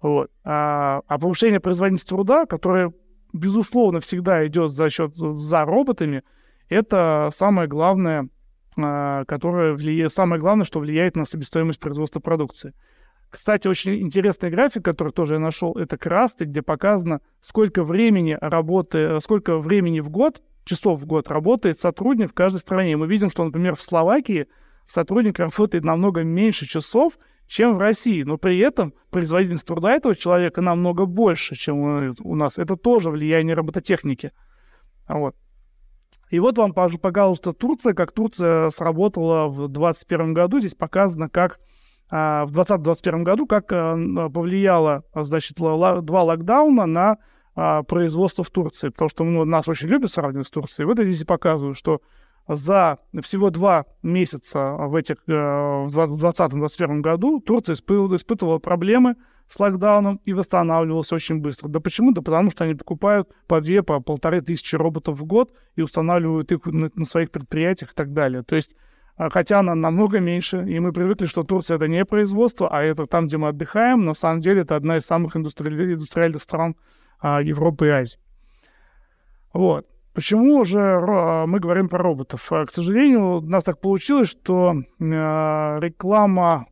Вот. 0.00 0.30
А, 0.44 1.02
а 1.06 1.18
повышение 1.18 1.60
производительности 1.60 2.08
труда, 2.08 2.46
которое, 2.46 2.92
безусловно, 3.32 4.00
всегда 4.00 4.46
идет 4.46 4.70
за 4.70 4.90
счет 4.90 5.14
за 5.14 5.64
роботами, 5.64 6.22
это 6.68 7.28
самое 7.32 7.68
главное, 7.68 8.28
а, 8.76 9.24
которое 9.26 9.74
влияет, 9.74 10.12
самое 10.12 10.40
главное, 10.40 10.64
что 10.64 10.80
влияет 10.80 11.14
на 11.14 11.24
себестоимость 11.24 11.80
производства 11.80 12.20
продукции. 12.20 12.72
Кстати, 13.34 13.66
очень 13.66 14.00
интересный 14.00 14.48
график, 14.48 14.84
который 14.84 15.12
тоже 15.12 15.34
я 15.34 15.40
нашел, 15.40 15.72
это 15.72 15.98
красный, 15.98 16.46
где 16.46 16.62
показано, 16.62 17.20
сколько 17.40 17.82
времени 17.82 18.38
работы, 18.40 19.18
сколько 19.20 19.58
времени 19.58 19.98
в 19.98 20.08
год, 20.08 20.40
часов 20.64 21.00
в 21.00 21.06
год 21.06 21.28
работает 21.28 21.80
сотрудник 21.80 22.30
в 22.30 22.32
каждой 22.32 22.58
стране. 22.58 22.96
Мы 22.96 23.08
видим, 23.08 23.30
что, 23.30 23.42
например, 23.42 23.74
в 23.74 23.82
Словакии 23.82 24.46
сотрудник 24.86 25.40
работает 25.40 25.84
намного 25.84 26.22
меньше 26.22 26.64
часов, 26.64 27.18
чем 27.48 27.74
в 27.74 27.78
России, 27.78 28.22
но 28.22 28.38
при 28.38 28.56
этом 28.60 28.94
производительность 29.10 29.66
труда 29.66 29.96
этого 29.96 30.14
человека 30.14 30.60
намного 30.60 31.04
больше, 31.04 31.56
чем 31.56 32.12
у 32.22 32.36
нас. 32.36 32.56
Это 32.56 32.76
тоже 32.76 33.10
влияние 33.10 33.56
робототехники. 33.56 34.30
Вот. 35.08 35.34
И 36.30 36.38
вот 36.38 36.56
вам, 36.56 36.72
пожалуйста, 36.72 37.52
Турция, 37.52 37.94
как 37.94 38.12
Турция 38.12 38.70
сработала 38.70 39.48
в 39.48 39.66
2021 39.66 40.34
году. 40.34 40.60
Здесь 40.60 40.76
показано, 40.76 41.28
как 41.28 41.58
а, 41.58 41.60
в 42.10 42.50
2021 42.50 43.24
году, 43.24 43.46
как 43.46 43.72
а, 43.72 43.96
повлияло, 44.28 45.04
значит, 45.14 45.56
два 45.56 46.22
локдауна 46.22 46.86
на 46.86 47.18
а, 47.56 47.82
производства 47.82 48.44
в 48.44 48.50
Турции, 48.50 48.88
потому 48.88 49.08
что 49.08 49.24
ну, 49.24 49.44
нас 49.44 49.68
очень 49.68 49.88
любят 49.88 50.10
сравнивать 50.10 50.46
с 50.46 50.50
Турцией. 50.50 50.86
Вот 50.86 50.98
здесь 50.98 51.24
показываю, 51.24 51.74
что 51.74 52.00
за 52.48 52.98
всего 53.22 53.50
два 53.50 53.86
месяца 54.02 54.76
в 54.76 54.94
этих 54.96 55.16
э, 55.26 55.32
в 55.32 55.88
2020-2021 55.88 57.00
году 57.00 57.40
Турция 57.40 57.74
испытывала, 57.74 58.58
проблемы 58.58 59.16
с 59.48 59.58
локдауном 59.58 60.20
и 60.24 60.32
восстанавливалась 60.32 61.12
очень 61.12 61.40
быстро. 61.40 61.68
Да 61.68 61.80
почему? 61.80 62.12
Да 62.12 62.22
потому 62.22 62.50
что 62.50 62.64
они 62.64 62.74
покупают 62.74 63.28
по 63.46 63.60
две, 63.60 63.82
по 63.82 64.00
полторы 64.00 64.40
тысячи 64.40 64.76
роботов 64.76 65.18
в 65.18 65.24
год 65.24 65.52
и 65.76 65.82
устанавливают 65.82 66.52
их 66.52 66.66
на, 66.66 66.90
на 66.94 67.04
своих 67.04 67.30
предприятиях 67.30 67.92
и 67.92 67.94
так 67.94 68.12
далее. 68.12 68.42
То 68.42 68.56
есть 68.56 68.74
а, 68.74 68.78
хотя 69.16 69.60
она 69.60 69.74
намного 69.74 70.18
меньше, 70.18 70.64
и 70.66 70.78
мы 70.80 70.92
привыкли, 70.92 71.26
что 71.26 71.44
Турция 71.44 71.76
это 71.76 71.88
не 71.88 72.04
производство, 72.04 72.68
а 72.68 72.82
это 72.82 73.06
там, 73.06 73.26
где 73.26 73.36
мы 73.36 73.48
отдыхаем, 73.48 74.04
на 74.04 74.14
самом 74.14 74.40
деле 74.40 74.62
это 74.62 74.76
одна 74.76 74.96
из 74.98 75.06
самых 75.06 75.36
индустриальных, 75.36 75.94
индустриальных 75.94 76.42
стран 76.42 76.76
а, 77.20 77.40
Европы 77.40 77.86
и 77.86 77.90
Азии. 77.90 78.18
Вот. 79.52 79.86
Почему 80.12 80.64
же 80.64 80.80
а, 80.80 81.46
мы 81.46 81.60
говорим 81.60 81.88
про 81.88 81.98
роботов? 81.98 82.44
К 82.48 82.70
сожалению, 82.70 83.36
у 83.36 83.40
нас 83.40 83.64
так 83.64 83.80
получилось, 83.80 84.30
что 84.30 84.74
реклама 84.98 86.66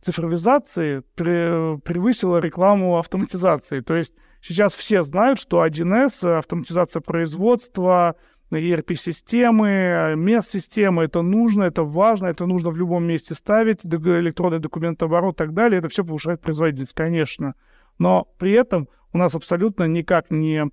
цифровизации 0.00 1.02
превысила 1.16 2.38
рекламу 2.38 2.98
автоматизации. 2.98 3.80
То 3.80 3.96
есть 3.96 4.14
сейчас 4.40 4.74
все 4.74 5.02
знают, 5.02 5.40
что 5.40 5.64
1С, 5.64 6.38
автоматизация 6.38 7.00
производства, 7.00 8.14
ERP-системы, 8.56 10.14
MES-системы. 10.16 11.04
Это 11.04 11.22
нужно, 11.22 11.64
это 11.64 11.84
важно, 11.84 12.26
это 12.26 12.46
нужно 12.46 12.70
в 12.70 12.76
любом 12.76 13.04
месте 13.04 13.34
ставить, 13.34 13.84
электронный 13.84 14.58
документооборот 14.58 15.34
и 15.34 15.38
так 15.38 15.54
далее. 15.54 15.78
Это 15.78 15.88
все 15.88 16.04
повышает 16.04 16.40
производительность, 16.40 16.94
конечно. 16.94 17.54
Но 17.98 18.28
при 18.38 18.52
этом 18.52 18.88
у 19.12 19.18
нас 19.18 19.34
абсолютно 19.34 19.84
никак 19.84 20.30
не 20.30 20.64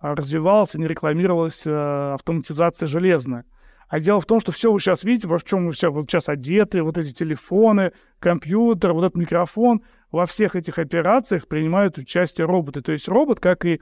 развивалась, 0.00 0.74
не 0.74 0.86
рекламировалась 0.86 1.66
э, 1.66 2.12
автоматизация 2.14 2.86
железная. 2.86 3.44
А 3.88 4.00
дело 4.00 4.20
в 4.20 4.26
том, 4.26 4.40
что 4.40 4.52
все 4.52 4.72
вы 4.72 4.80
сейчас 4.80 5.04
видите, 5.04 5.28
во 5.28 5.38
чем 5.40 5.66
мы 5.66 5.72
все 5.72 5.90
вот 5.90 6.10
сейчас 6.10 6.28
одеты, 6.28 6.82
вот 6.82 6.98
эти 6.98 7.12
телефоны, 7.12 7.92
компьютер, 8.18 8.92
вот 8.92 9.04
этот 9.04 9.16
микрофон, 9.16 9.82
во 10.10 10.26
всех 10.26 10.56
этих 10.56 10.78
операциях 10.78 11.48
принимают 11.48 11.98
участие 11.98 12.46
роботы. 12.46 12.82
То 12.82 12.92
есть 12.92 13.08
робот, 13.08 13.40
как 13.40 13.64
и 13.64 13.80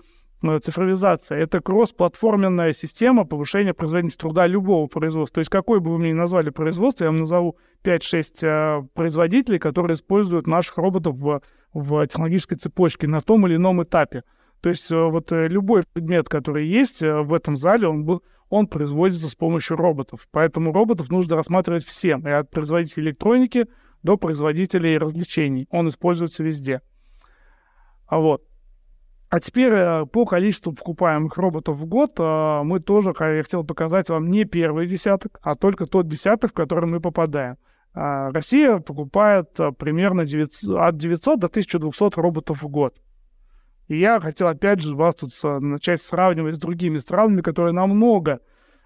цифровизация. 0.61 1.39
Это 1.39 1.61
кроссплатформенная 1.61 2.73
система 2.73 3.25
повышения 3.25 3.75
производительности 3.75 4.21
труда 4.21 4.47
любого 4.47 4.87
производства. 4.87 5.37
То 5.37 5.41
есть 5.41 5.51
какой 5.51 5.81
бы 5.81 5.93
вы 5.93 5.99
мне 5.99 6.11
ни 6.11 6.15
назвали 6.15 6.51
производство, 6.51 7.05
я 7.05 7.11
вам 7.11 7.21
назову 7.21 7.57
5-6 7.85 8.23
э, 8.43 8.83
производителей, 8.95 9.59
которые 9.59 9.95
используют 9.95 10.47
наших 10.47 10.79
роботов 10.79 11.17
в, 11.17 11.43
в 11.73 12.07
технологической 12.07 12.59
цепочке 12.59 13.07
на 13.07 13.21
том 13.21 13.47
или 13.47 13.57
ином 13.57 13.83
этапе. 13.83 14.25
То 14.61 14.69
есть 14.69 14.91
э, 14.93 14.97
вот 14.97 15.31
любой 15.31 15.83
предмет, 15.93 16.29
который 16.29 16.67
есть 16.67 17.03
в 17.03 17.35
этом 17.35 17.57
зале, 17.57 17.89
он, 17.89 18.05
был, 18.05 18.23
он 18.49 18.67
производится 18.67 19.29
с 19.29 19.35
помощью 19.35 19.77
роботов. 19.77 20.29
Поэтому 20.31 20.73
роботов 20.73 21.11
нужно 21.11 21.37
рассматривать 21.37 21.85
всем, 21.85 22.27
и 22.27 22.31
от 22.31 22.51
производителей 22.51 23.09
электроники 23.09 23.67
до 24.03 24.17
производителей 24.17 24.99
развлечений. 24.99 25.67
Он 25.71 25.89
используется 25.89 26.43
везде. 26.43 26.83
А 28.07 28.19
вот. 28.19 28.43
А 29.33 29.41
теперь 29.41 29.73
э, 29.73 30.05
по 30.05 30.27
количеству 30.27 30.75
покупаемых 30.75 31.39
роботов 31.39 31.79
в 31.79 31.87
год 31.87 32.21
э, 32.21 32.63
мы 32.65 32.81
тоже, 32.81 33.15
я 33.19 33.43
хотел 33.43 33.65
показать 33.65 34.11
вам 34.11 34.31
не 34.31 34.45
первый 34.45 34.87
десяток, 34.87 35.41
а 35.41 35.55
только 35.55 35.87
тот 35.87 36.07
десяток, 36.07 36.51
в 36.51 36.55
который 36.55 36.85
мы 36.85 37.01
попадаем. 37.01 37.57
А, 37.95 38.31
Россия 38.31 38.77
покупает 38.77 39.59
э, 39.59 39.73
примерно 39.73 40.27
900, 40.27 40.77
от 40.79 40.99
900 40.99 41.41
до 41.41 41.47
1200 41.47 42.21
роботов 42.21 42.63
в 42.63 42.69
год. 42.69 43.01
И 43.89 43.99
я 43.99 44.21
хотел 44.21 44.49
опять 44.49 44.83
же 44.83 44.95
вас 44.95 45.15
тут 45.15 45.33
начать 45.43 46.03
сравнивать 46.03 46.57
с 46.57 46.59
другими 46.59 46.99
странами, 46.99 47.41
которые 47.41 47.73
намного, 47.73 48.41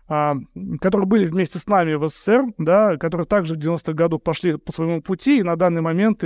а, 0.06 0.36
которые 0.80 1.08
были 1.08 1.24
вместе 1.24 1.58
с 1.58 1.66
нами 1.66 1.94
в 1.94 2.08
СССР, 2.08 2.44
да, 2.56 2.96
которые 2.98 3.26
также 3.26 3.56
в 3.56 3.58
90-х 3.58 3.94
годах 3.94 4.22
пошли 4.22 4.56
по 4.58 4.70
своему 4.70 5.02
пути 5.02 5.40
и 5.40 5.42
на 5.42 5.56
данный 5.56 5.82
момент 5.82 6.22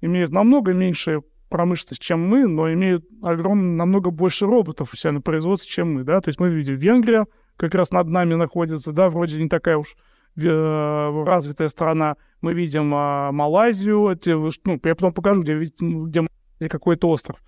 имеют 0.00 0.32
намного 0.32 0.72
меньшее 0.72 1.22
промышленность, 1.48 2.02
чем 2.02 2.26
мы, 2.26 2.46
но 2.46 2.72
имеют 2.72 3.04
огромно, 3.22 3.76
намного 3.76 4.10
больше 4.10 4.46
роботов 4.46 4.90
у 4.92 4.96
себя 4.96 5.12
на 5.12 5.20
производстве, 5.20 5.70
чем 5.70 5.94
мы, 5.94 6.04
да, 6.04 6.20
то 6.20 6.28
есть 6.28 6.40
мы 6.40 6.50
видим 6.50 6.76
Венгрия 6.76 7.26
как 7.56 7.74
раз 7.74 7.90
над 7.90 8.08
нами 8.08 8.34
находится, 8.34 8.92
да, 8.92 9.10
вроде 9.10 9.42
не 9.42 9.48
такая 9.48 9.76
уж 9.76 9.96
э, 10.36 11.24
развитая 11.26 11.68
страна, 11.68 12.16
мы 12.40 12.54
видим 12.54 12.92
а, 12.94 13.32
Малайзию, 13.32 14.10
эти, 14.10 14.30
ну, 14.30 14.80
я 14.84 14.94
потом 14.94 15.12
покажу, 15.12 15.42
где, 15.42 15.58
где, 15.58 16.26
где 16.58 16.68
какой-то 16.68 17.08
остров, 17.08 17.42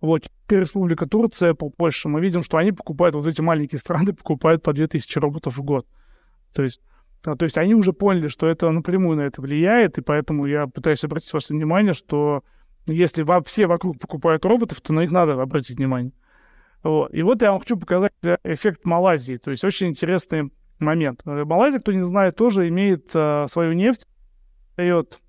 вот, 0.00 0.26
Республика 0.48 1.06
Турция, 1.06 1.54
Польша, 1.54 2.08
мы 2.08 2.20
видим, 2.20 2.42
что 2.42 2.58
они 2.58 2.72
покупают, 2.72 3.14
вот 3.14 3.26
эти 3.26 3.40
маленькие 3.40 3.78
страны 3.78 4.12
покупают 4.14 4.62
по 4.62 4.72
2000 4.72 5.18
роботов 5.18 5.56
в 5.56 5.62
год, 5.62 5.86
то 6.52 6.62
есть 6.62 6.80
а, 7.26 7.36
то 7.36 7.44
есть 7.44 7.58
они 7.58 7.74
уже 7.74 7.92
поняли, 7.92 8.28
что 8.28 8.46
это 8.46 8.70
напрямую 8.70 9.16
на 9.16 9.22
это 9.22 9.42
влияет, 9.42 9.98
и 9.98 10.02
поэтому 10.02 10.46
я 10.46 10.66
пытаюсь 10.66 11.04
обратить 11.04 11.32
ваше 11.32 11.52
внимание, 11.52 11.92
что 11.92 12.44
если 12.86 13.22
во, 13.22 13.42
все 13.42 13.66
вокруг 13.66 13.98
покупают 13.98 14.44
роботов, 14.44 14.80
то 14.80 14.92
на 14.92 15.00
них 15.00 15.10
надо 15.10 15.40
обратить 15.40 15.78
внимание. 15.78 16.12
Вот. 16.82 17.12
И 17.12 17.22
вот 17.22 17.42
я 17.42 17.50
вам 17.50 17.60
хочу 17.60 17.76
показать 17.76 18.12
э, 18.24 18.36
эффект 18.44 18.84
Малайзии. 18.84 19.38
То 19.38 19.50
есть 19.50 19.64
очень 19.64 19.88
интересный 19.88 20.52
момент. 20.78 21.20
Э, 21.24 21.44
Малайзия, 21.44 21.80
кто 21.80 21.92
не 21.92 22.04
знает, 22.04 22.36
тоже 22.36 22.68
имеет 22.68 23.10
а, 23.14 23.46
свою 23.48 23.72
нефть, 23.72 24.06
дает 24.76 25.20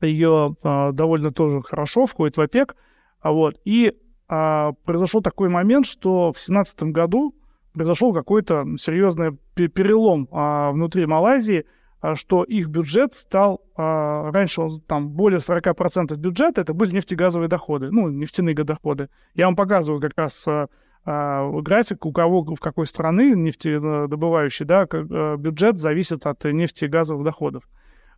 ее 0.00 0.56
а, 0.64 0.90
довольно 0.92 1.30
тоже 1.30 1.62
хорошо, 1.62 2.06
входит 2.06 2.36
в 2.36 2.40
ОПЕК. 2.40 2.74
А 3.20 3.32
вот. 3.32 3.60
И 3.64 3.96
а, 4.28 4.72
произошел 4.84 5.22
такой 5.22 5.48
момент, 5.48 5.86
что 5.86 6.32
в 6.32 6.34
2017 6.34 6.82
году 6.84 7.36
произошел 7.72 8.12
какой-то 8.12 8.64
серьезный 8.76 9.38
перелом 9.54 10.28
а, 10.32 10.72
внутри 10.72 11.06
Малайзии– 11.06 11.64
что 12.14 12.42
их 12.42 12.68
бюджет 12.68 13.14
стал, 13.14 13.62
а, 13.76 14.30
раньше 14.32 14.60
он 14.60 14.80
там 14.80 15.10
более 15.10 15.40
40% 15.40 16.16
бюджета, 16.16 16.60
это 16.62 16.74
были 16.74 16.96
нефтегазовые 16.96 17.48
доходы, 17.48 17.90
ну, 17.90 18.08
нефтяные 18.08 18.54
доходы. 18.54 19.08
Я 19.34 19.46
вам 19.46 19.56
показываю 19.56 20.00
как 20.00 20.12
раз 20.16 20.46
а, 20.48 20.68
график, 21.04 22.04
у 22.04 22.12
кого, 22.12 22.42
в 22.42 22.60
какой 22.60 22.86
страны 22.86 23.32
нефтедобывающий, 23.34 24.64
да, 24.64 24.86
бюджет 24.86 25.78
зависит 25.78 26.26
от 26.26 26.44
нефтегазовых 26.44 27.24
доходов. 27.24 27.64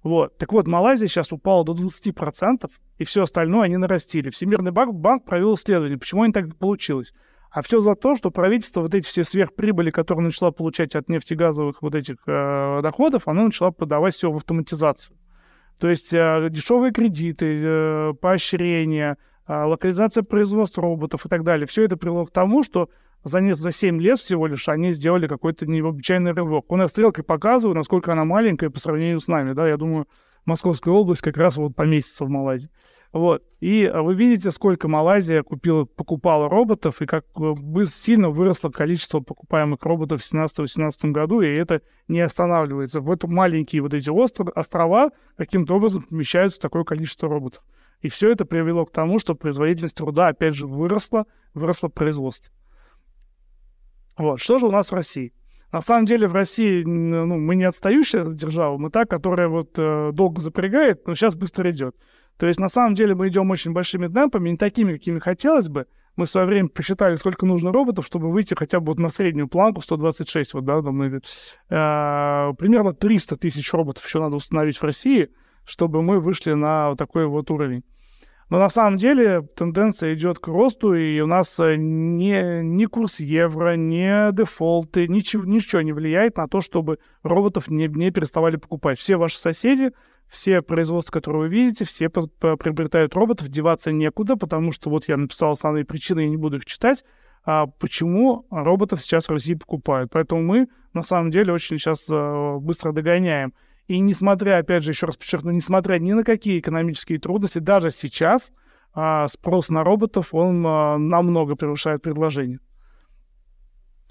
Вот. 0.03 0.37
Так 0.37 0.53
вот, 0.53 0.68
Малайзия 0.68 1.09
сейчас 1.09 1.33
упала 1.33 1.64
до 1.64 1.73
20%, 1.73 2.70
и 2.99 3.05
все 3.05 3.23
остальное 3.23 3.64
они 3.64 3.79
нарастили. 3.79 4.29
Всемирный 4.29 4.70
банк, 4.70 4.94
банк 4.94 5.25
провел 5.25 5.55
исследование, 5.55 5.99
почему 5.99 6.23
они 6.23 6.33
так 6.33 6.55
получилось. 6.57 7.14
А 7.54 7.62
все 7.62 7.80
за 7.80 7.94
то, 7.94 8.16
что 8.16 8.32
правительство 8.32 8.80
вот 8.80 8.96
эти 8.96 9.06
все 9.06 9.22
сверхприбыли, 9.22 9.90
которые 9.92 10.24
начала 10.24 10.50
получать 10.50 10.96
от 10.96 11.08
нефтегазовых 11.08 11.82
вот 11.82 11.94
этих 11.94 12.16
э, 12.26 12.80
доходов, 12.82 13.28
оно 13.28 13.44
начало 13.44 13.70
подавать 13.70 14.12
все 14.12 14.32
в 14.32 14.36
автоматизацию. 14.36 15.16
То 15.78 15.88
есть 15.88 16.12
э, 16.12 16.48
дешевые 16.50 16.92
кредиты, 16.92 17.60
э, 17.62 18.12
поощрения, 18.20 19.18
э, 19.46 19.62
локализация 19.62 20.24
производства 20.24 20.82
роботов 20.82 21.26
и 21.26 21.28
так 21.28 21.44
далее. 21.44 21.68
Все 21.68 21.84
это 21.84 21.96
привело 21.96 22.26
к 22.26 22.32
тому, 22.32 22.64
что 22.64 22.88
за, 23.22 23.40
не, 23.40 23.54
за 23.54 23.70
7 23.70 24.02
лет 24.02 24.18
всего 24.18 24.48
лишь 24.48 24.68
они 24.68 24.90
сделали 24.90 25.28
какой-то 25.28 25.64
необычайный 25.66 26.32
рывок. 26.32 26.72
У 26.72 26.76
нас 26.76 26.90
стрелкой 26.90 27.22
показываю, 27.22 27.76
насколько 27.76 28.10
она 28.10 28.24
маленькая 28.24 28.68
по 28.68 28.80
сравнению 28.80 29.20
с 29.20 29.28
нами. 29.28 29.52
Да? 29.52 29.68
Я 29.68 29.76
думаю, 29.76 30.08
Московская 30.44 30.90
область 30.90 31.22
как 31.22 31.36
раз 31.36 31.56
вот 31.56 31.76
поместится 31.76 32.24
в 32.24 32.30
Малайзии. 32.30 32.68
Вот. 33.14 33.44
И 33.61 33.87
а, 33.87 34.03
вы 34.03 34.14
видите, 34.16 34.50
сколько 34.50 34.88
Малайзия 34.88 35.44
купила, 35.44 35.85
покупала 35.85 36.50
роботов, 36.50 37.00
и 37.00 37.07
как 37.07 37.24
э, 37.37 37.85
сильно 37.87 38.29
выросло 38.29 38.70
количество 38.70 39.20
покупаемых 39.20 39.85
роботов 39.85 40.20
в 40.20 40.35
2017-2018 40.35 41.12
году, 41.12 41.40
и 41.40 41.46
это 41.46 41.81
не 42.09 42.18
останавливается. 42.18 43.00
В 43.00 43.09
это 43.12 43.29
маленькие 43.29 43.83
вот 43.83 43.94
эти 43.94 44.11
остров, 44.11 44.48
острова 44.57 45.12
каким-то 45.37 45.77
образом 45.77 46.03
помещаются 46.03 46.61
такое 46.61 46.83
количество 46.83 47.29
роботов. 47.29 47.62
И 48.00 48.09
все 48.09 48.33
это 48.33 48.44
привело 48.44 48.85
к 48.85 48.90
тому, 48.90 49.20
что 49.20 49.37
производительность 49.37 49.96
труда, 49.96 50.27
опять 50.27 50.57
же, 50.57 50.66
выросла, 50.66 51.27
выросло 51.55 51.87
производство. 51.87 52.53
Вот. 54.18 54.40
Что 54.40 54.59
же 54.59 54.66
у 54.66 54.72
нас 54.72 54.90
в 54.90 54.94
России? 54.94 55.33
На 55.70 55.83
самом 55.83 56.07
деле 56.07 56.27
в 56.27 56.35
России 56.35 56.83
ну, 56.83 57.38
мы 57.38 57.55
не 57.55 57.64
отстающая 57.64 58.24
держава, 58.24 58.77
мы 58.77 58.90
та, 58.90 59.05
которая 59.05 59.46
вот 59.46 59.70
э, 59.77 60.11
долго 60.12 60.40
запрягает, 60.40 61.07
но 61.07 61.14
сейчас 61.14 61.37
быстро 61.37 61.70
идет. 61.70 61.96
То 62.38 62.47
есть, 62.47 62.59
на 62.59 62.68
самом 62.68 62.94
деле, 62.94 63.14
мы 63.14 63.29
идем 63.29 63.51
очень 63.51 63.73
большими 63.73 64.09
темпами, 64.09 64.51
не 64.51 64.57
такими, 64.57 64.92
какими 64.92 65.18
хотелось 65.18 65.68
бы. 65.68 65.87
Мы 66.16 66.27
в 66.27 66.31
свое 66.31 66.47
время 66.47 66.68
посчитали, 66.68 67.16
сколько 67.16 67.44
нужно 67.44 67.73
роботов, 67.73 68.07
чтобы 68.07 68.31
выйти 68.31 68.55
хотя 68.55 68.81
бы 68.81 68.87
вот 68.87 68.99
на 68.99 69.09
среднюю 69.09 69.49
планку 69.49 69.81
126. 69.81 70.55
Вот, 70.55 70.64
да, 70.64 70.81
там, 70.81 71.03
э, 71.03 71.20
примерно 71.68 72.92
300 72.92 73.37
тысяч 73.37 73.73
роботов 73.73 74.05
еще 74.05 74.20
надо 74.20 74.37
установить 74.37 74.77
в 74.77 74.85
России, 74.85 75.31
чтобы 75.64 76.03
мы 76.03 76.20
вышли 76.20 76.53
на 76.53 76.90
вот 76.90 76.99
такой 76.99 77.27
вот 77.27 77.51
уровень. 77.51 77.83
Но 78.51 78.59
на 78.59 78.68
самом 78.68 78.99
деле 78.99 79.42
тенденция 79.57 80.14
идет 80.14 80.38
к 80.38 80.49
росту, 80.49 80.94
и 80.94 81.18
у 81.20 81.27
нас 81.27 81.59
э, 81.59 81.77
не, 81.77 82.62
ни 82.62 82.85
курс 82.85 83.18
евро, 83.20 83.75
ни 83.75 84.33
дефолты, 84.33 85.09
ничего, 85.09 85.44
ничего 85.44 85.83
не 85.83 85.92
влияет 85.92 86.37
на 86.37 86.47
то, 86.47 86.61
чтобы 86.61 86.99
роботов 87.23 87.68
не, 87.68 87.88
не 87.88 88.11
переставали 88.11 88.57
покупать. 88.57 88.99
Все 88.99 89.16
ваши 89.16 89.38
соседи 89.38 89.92
все 90.28 90.62
производства, 90.62 91.12
которые 91.12 91.42
вы 91.42 91.48
видите, 91.48 91.84
все 91.84 92.08
приобретают 92.08 93.14
роботов, 93.14 93.48
деваться 93.48 93.92
некуда, 93.92 94.37
потому 94.37 94.72
что 94.72 94.90
вот 94.90 95.08
я 95.08 95.16
написал 95.16 95.52
основные 95.52 95.84
причины, 95.84 96.20
я 96.20 96.28
не 96.28 96.37
буду 96.37 96.56
их 96.56 96.64
читать, 96.64 97.04
а 97.44 97.66
почему 97.66 98.46
роботов 98.50 99.02
сейчас 99.02 99.28
в 99.28 99.32
России 99.32 99.54
покупают. 99.54 100.10
Поэтому 100.12 100.42
мы, 100.42 100.68
на 100.92 101.02
самом 101.02 101.30
деле, 101.30 101.52
очень 101.52 101.78
сейчас 101.78 102.08
э, 102.10 102.56
быстро 102.58 102.92
догоняем. 102.92 103.52
И 103.87 103.98
несмотря, 103.98 104.58
опять 104.58 104.82
же, 104.82 104.92
еще 104.92 105.06
раз 105.06 105.16
подчеркну, 105.16 105.50
несмотря 105.50 105.98
ни 105.98 106.12
на 106.12 106.24
какие 106.24 106.58
экономические 106.58 107.18
трудности, 107.18 107.58
даже 107.58 107.90
сейчас 107.90 108.50
а, 108.94 109.28
спрос 109.28 109.68
на 109.68 109.84
роботов, 109.84 110.32
он 110.32 110.64
а, 110.66 110.96
намного 110.96 111.54
превышает 111.54 112.00
предложение. 112.00 112.60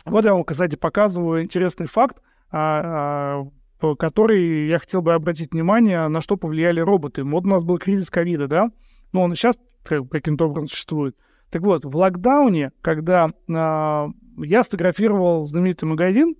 Вот 0.05 0.25
я 0.25 0.33
вам, 0.33 0.43
кстати, 0.43 0.75
показываю 0.75 1.43
интересный 1.43 1.87
факт. 1.87 2.17
А, 3.83 3.91
а, 3.91 3.95
который 3.95 4.67
я 4.67 4.79
хотел 4.79 5.01
бы 5.01 5.13
обратить 5.13 5.51
внимание, 5.51 6.07
на 6.07 6.21
что 6.21 6.37
повлияли 6.37 6.79
роботы. 6.79 7.23
Вот 7.23 7.45
у 7.45 7.49
нас 7.49 7.63
был 7.63 7.77
кризис 7.77 8.09
ковида, 8.09 8.47
да? 8.47 8.71
Но 9.11 9.23
он 9.23 9.33
и 9.33 9.35
сейчас 9.35 9.55
каким-то 9.83 10.45
образом 10.45 10.69
существует. 10.69 11.15
Так 11.51 11.61
вот, 11.61 11.85
в 11.85 11.95
локдауне, 11.95 12.71
когда 12.81 13.27
э, 13.27 14.07
я 14.37 14.63
сфотографировал 14.63 15.45
знаменитый 15.45 15.87
магазин, 15.87 16.35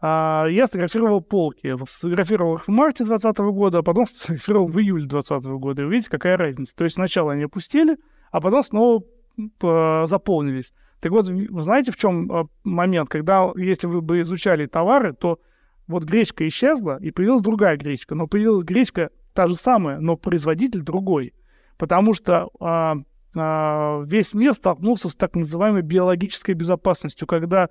э, 0.00 0.46
я 0.50 0.66
сфотографировал 0.66 1.22
полки. 1.22 1.74
Сфотографировал 1.86 2.56
их 2.56 2.68
в 2.68 2.70
марте 2.70 3.04
2020 3.04 3.38
года, 3.52 3.78
а 3.78 3.82
потом 3.82 4.06
сфотографировал 4.06 4.68
в 4.68 4.78
июле 4.78 5.06
2020 5.06 5.50
года. 5.52 5.82
И 5.82 5.86
видите, 5.86 6.10
какая 6.10 6.36
разница. 6.36 6.76
То 6.76 6.84
есть 6.84 6.94
сначала 6.94 7.32
они 7.32 7.44
опустили, 7.44 7.96
а 8.30 8.40
потом 8.40 8.62
снова 8.62 9.02
э, 9.38 10.06
заполнились. 10.06 10.72
Так 11.00 11.12
вот, 11.12 11.28
вы 11.28 11.62
знаете, 11.62 11.90
в 11.90 11.96
чем 11.96 12.30
э, 12.30 12.44
момент? 12.62 13.08
Когда, 13.08 13.50
если 13.56 13.86
вы 13.86 14.02
бы 14.02 14.20
изучали 14.20 14.66
товары, 14.66 15.14
то 15.14 15.40
вот 15.88 16.04
гречка 16.04 16.46
исчезла, 16.46 16.98
и 17.00 17.10
появилась 17.10 17.42
другая 17.42 17.76
гречка. 17.76 18.14
Но 18.14 18.26
появилась 18.26 18.64
гречка 18.64 19.10
та 19.32 19.46
же 19.46 19.54
самая, 19.54 19.98
но 19.98 20.16
производитель 20.16 20.82
другой. 20.82 21.34
Потому 21.78 22.14
что 22.14 22.50
а, 22.60 22.96
а, 23.34 24.02
весь 24.04 24.34
мир 24.34 24.52
столкнулся 24.52 25.08
с 25.08 25.14
так 25.14 25.34
называемой 25.34 25.82
биологической 25.82 26.52
безопасностью, 26.52 27.26
когда 27.26 27.70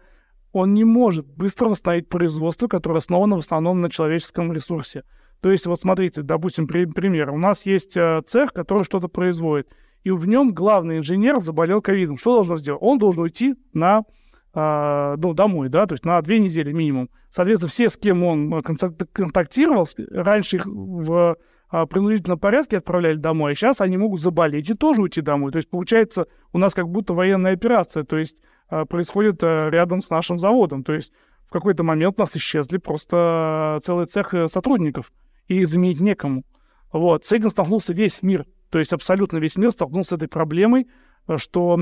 он 0.51 0.73
не 0.73 0.83
может 0.83 1.27
быстро 1.27 1.69
восстановить 1.69 2.09
производство, 2.09 2.67
которое 2.67 2.97
основано 2.97 3.35
в 3.35 3.39
основном 3.39 3.81
на 3.81 3.89
человеческом 3.89 4.51
ресурсе. 4.51 5.03
То 5.41 5.51
есть, 5.51 5.67
вот 5.67 5.79
смотрите, 5.79 6.23
допустим, 6.23 6.67
при, 6.67 6.85
пример. 6.85 7.29
У 7.29 7.37
нас 7.37 7.65
есть 7.65 7.95
э, 7.95 8.21
цех, 8.25 8.53
который 8.53 8.83
что-то 8.83 9.07
производит. 9.07 9.67
и 10.03 10.09
в 10.09 10.25
нем 10.25 10.53
главный 10.53 10.97
инженер 10.97 11.39
заболел 11.39 11.81
ковидом. 11.81 12.17
Что 12.17 12.35
должен 12.35 12.57
сделать? 12.57 12.81
Он 12.81 12.97
должен 12.97 13.21
уйти 13.21 13.55
на 13.73 14.03
э, 14.53 15.15
ну, 15.17 15.33
домой, 15.33 15.69
да, 15.69 15.85
то 15.85 15.93
есть 15.93 16.05
на 16.05 16.19
две 16.21 16.39
недели 16.39 16.71
минимум. 16.71 17.09
Соответственно, 17.37 17.69
все, 17.69 17.89
с 17.91 17.97
кем 17.97 18.23
он 18.23 18.63
контактировал, 19.13 19.87
раньше 20.09 20.55
их 20.55 20.65
в 20.65 21.37
а, 21.69 21.85
принудительном 21.85 22.39
порядке 22.39 22.77
отправляли 22.77 23.17
домой, 23.17 23.51
а 23.51 23.55
сейчас 23.55 23.79
они 23.79 23.95
могут 23.95 24.21
заболеть 24.21 24.71
и 24.71 24.73
тоже 24.73 25.03
уйти 25.03 25.21
домой. 25.21 25.51
То 25.51 25.57
есть 25.57 25.69
получается 25.69 26.25
у 26.51 26.57
нас 26.57 26.73
как 26.73 26.89
будто 26.89 27.13
военная 27.13 27.53
операция, 27.53 28.03
то 28.05 28.17
есть 28.17 28.37
а, 28.69 28.85
происходит 28.85 29.43
а, 29.43 29.69
рядом 29.69 30.01
с 30.01 30.09
нашим 30.09 30.39
заводом. 30.39 30.83
То 30.83 30.93
есть 30.93 31.13
в 31.47 31.51
какой-то 31.51 31.83
момент 31.83 32.15
у 32.17 32.23
нас 32.23 32.35
исчезли 32.35 32.79
просто 32.79 33.77
целый 33.83 34.07
цех 34.07 34.33
э, 34.33 34.47
сотрудников, 34.47 35.11
и 35.47 35.63
заменить 35.65 35.99
некому. 35.99 36.43
Вот. 36.91 37.23
С 37.23 37.31
этим 37.33 37.51
столкнулся 37.51 37.93
весь 37.93 38.23
мир. 38.23 38.47
То 38.71 38.79
есть 38.79 38.93
абсолютно 38.93 39.37
весь 39.37 39.57
мир 39.57 39.71
столкнулся 39.73 40.09
с 40.09 40.13
этой 40.13 40.27
проблемой, 40.27 40.87
что 41.35 41.75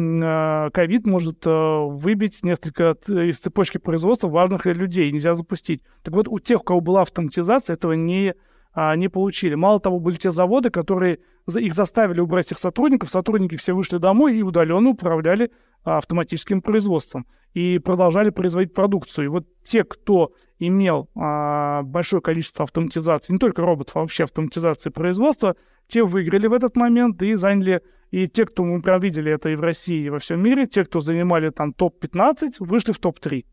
ковид 0.74 1.06
может 1.06 1.46
э, 1.46 1.50
выбить 1.50 2.44
несколько 2.44 2.98
из 3.08 3.40
цепочки 3.40 3.78
производства 3.78 4.28
важных 4.28 4.66
людей, 4.66 5.12
нельзя 5.12 5.36
запустить. 5.36 5.84
Так 6.02 6.16
вот, 6.16 6.28
у 6.28 6.40
тех, 6.40 6.62
у 6.62 6.64
кого 6.64 6.82
была 6.82 7.04
автоматизация, 7.04 7.76
этого 7.76 7.94
не 7.94 8.34
а, 8.76 8.96
не 8.98 9.08
получили. 9.08 9.56
Мало 9.56 9.80
того, 9.80 10.00
были 10.00 10.16
те 10.16 10.32
заводы, 10.32 10.70
которые 10.70 11.20
их 11.48 11.74
заставили 11.74 12.20
убрать 12.20 12.46
всех 12.46 12.60
сотрудников, 12.60 13.10
сотрудники 13.10 13.56
все 13.56 13.74
вышли 13.74 13.98
домой 13.98 14.38
и 14.38 14.42
удаленно 14.42 14.90
управляли 14.90 15.52
автоматическим 15.86 16.62
производством 16.62 17.28
и 17.54 17.80
продолжали 17.80 18.32
производить 18.32 18.74
продукцию. 18.74 19.26
И 19.26 19.28
вот 19.30 19.46
те, 19.64 19.84
кто 19.84 20.34
имел 20.60 21.10
а, 21.16 21.84
большое 21.84 22.22
количество 22.22 22.64
автоматизации, 22.64 23.34
не 23.34 23.40
только 23.40 23.62
роботов, 23.62 23.96
а 23.96 24.02
вообще 24.02 24.26
автоматизации 24.26 24.90
производства, 24.90 25.56
те 25.88 26.04
выиграли 26.04 26.48
в 26.48 26.54
этот 26.54 26.76
момент 26.76 27.22
и 27.22 27.36
заняли, 27.36 27.82
и 28.12 28.28
те, 28.28 28.46
кто 28.46 28.64
мы 28.64 28.82
прям 28.82 29.00
видели 29.00 29.32
это 29.32 29.50
и 29.50 29.56
в 29.56 29.62
России, 29.62 30.06
и 30.06 30.10
во 30.10 30.20
всем 30.20 30.42
мире, 30.42 30.66
те, 30.66 30.84
кто 30.84 31.00
занимали 31.00 31.50
там 31.50 31.72
топ-15, 31.72 32.56
вышли 32.60 32.92
в 32.92 33.00
топ-3. 33.00 33.46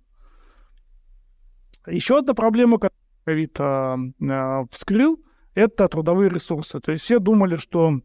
Еще 1.88 2.18
одна 2.18 2.34
проблема, 2.34 2.78
ковид 3.24 3.56
а, 3.60 3.98
а, 4.20 4.64
вскрыл, 4.70 5.20
это 5.54 5.86
трудовые 5.88 6.30
ресурсы. 6.30 6.80
То 6.80 6.92
есть 6.92 7.04
все 7.04 7.18
думали, 7.18 7.56
что 7.56 8.00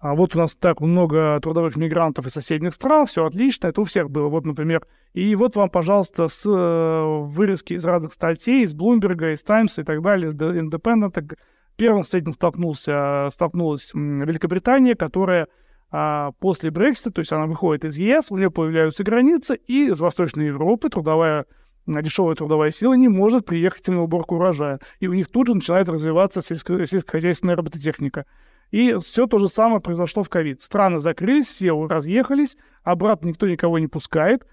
а 0.00 0.14
вот 0.14 0.36
у 0.36 0.38
нас 0.38 0.54
так 0.54 0.80
много 0.80 1.40
трудовых 1.42 1.76
мигрантов 1.76 2.26
из 2.26 2.32
соседних 2.32 2.74
стран, 2.74 3.06
все 3.06 3.24
отлично, 3.24 3.68
это 3.68 3.80
у 3.80 3.84
всех 3.84 4.10
было. 4.10 4.28
Вот, 4.28 4.46
например, 4.46 4.86
и 5.12 5.34
вот 5.34 5.56
вам, 5.56 5.68
пожалуйста, 5.68 6.28
с 6.28 6.44
э, 6.46 7.24
вырезки 7.26 7.72
из 7.72 7.84
разных 7.84 8.12
статей, 8.12 8.62
из 8.62 8.74
Bloomberg, 8.74 9.32
из 9.32 9.42
Times 9.42 9.78
и 9.78 9.82
так 9.82 10.02
далее, 10.02 10.32
Independent. 10.32 11.36
Первым 11.76 12.04
с 12.04 12.14
этим 12.14 12.32
столкнулся, 12.32 13.28
столкнулась 13.30 13.92
Великобритания, 13.94 14.94
которая 14.94 15.48
а, 15.90 16.32
после 16.40 16.70
Брексита, 16.70 17.10
то 17.10 17.20
есть 17.20 17.32
она 17.32 17.46
выходит 17.46 17.84
из 17.84 17.98
ЕС, 17.98 18.30
у 18.30 18.36
нее 18.36 18.50
появляются 18.50 19.04
границы, 19.04 19.56
и 19.66 19.88
из 19.88 20.00
Восточной 20.00 20.46
Европы 20.46 20.88
трудовая 20.90 21.46
дешевая 21.86 22.34
трудовая 22.34 22.70
сила 22.70 22.92
не 22.94 23.08
может 23.08 23.46
приехать 23.46 23.88
на 23.88 24.02
уборку 24.02 24.36
урожая. 24.36 24.78
И 25.00 25.08
у 25.08 25.14
них 25.14 25.28
тут 25.28 25.46
же 25.46 25.54
начинает 25.54 25.88
развиваться 25.88 26.40
сельско- 26.40 26.84
сельскохозяйственная 26.84 27.56
робототехника. 27.56 28.26
И 28.70 28.94
все 28.98 29.26
то 29.26 29.38
же 29.38 29.48
самое 29.48 29.80
произошло 29.80 30.22
в 30.22 30.28
ковид. 30.28 30.62
Страны 30.62 31.00
закрылись, 31.00 31.48
все 31.48 31.72
разъехались, 31.86 32.56
обратно 32.82 33.28
никто 33.28 33.48
никого 33.48 33.78
не 33.78 33.86
пускает. 33.86 34.46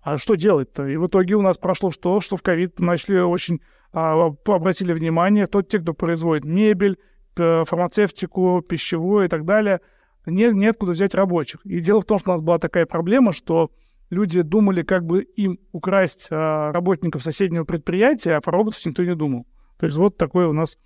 А 0.00 0.18
что 0.18 0.34
делать-то? 0.34 0.86
И 0.86 0.96
в 0.96 1.06
итоге 1.06 1.34
у 1.34 1.42
нас 1.42 1.58
прошло 1.58 1.90
что? 1.90 2.20
Что 2.20 2.36
в 2.36 2.42
ковид 2.42 2.80
начали 2.80 3.18
очень 3.18 3.60
а, 3.92 4.32
обратили 4.46 4.92
внимание, 4.92 5.46
тот, 5.46 5.68
те, 5.68 5.78
кто 5.78 5.94
производит 5.94 6.44
мебель, 6.44 6.98
фармацевтику, 7.36 8.62
пищевую 8.62 9.26
и 9.26 9.28
так 9.28 9.44
далее, 9.44 9.80
не, 10.26 10.52
неоткуда 10.52 10.92
взять 10.92 11.14
рабочих. 11.14 11.64
И 11.64 11.80
дело 11.80 12.00
в 12.00 12.04
том, 12.04 12.18
что 12.18 12.30
у 12.30 12.34
нас 12.34 12.42
была 12.42 12.58
такая 12.58 12.86
проблема, 12.86 13.32
что 13.32 13.70
люди 14.10 14.42
думали, 14.42 14.82
как 14.82 15.06
бы 15.06 15.22
им 15.22 15.58
украсть 15.72 16.28
а, 16.30 16.72
работников 16.72 17.22
соседнего 17.22 17.64
предприятия, 17.64 18.34
а 18.34 18.40
про 18.40 18.52
роботов 18.52 18.84
никто 18.84 19.04
не 19.04 19.14
думал. 19.14 19.46
То 19.78 19.86
есть 19.86 19.96
вот 19.96 20.16
такой 20.16 20.46
у 20.46 20.52
нас, 20.52 20.76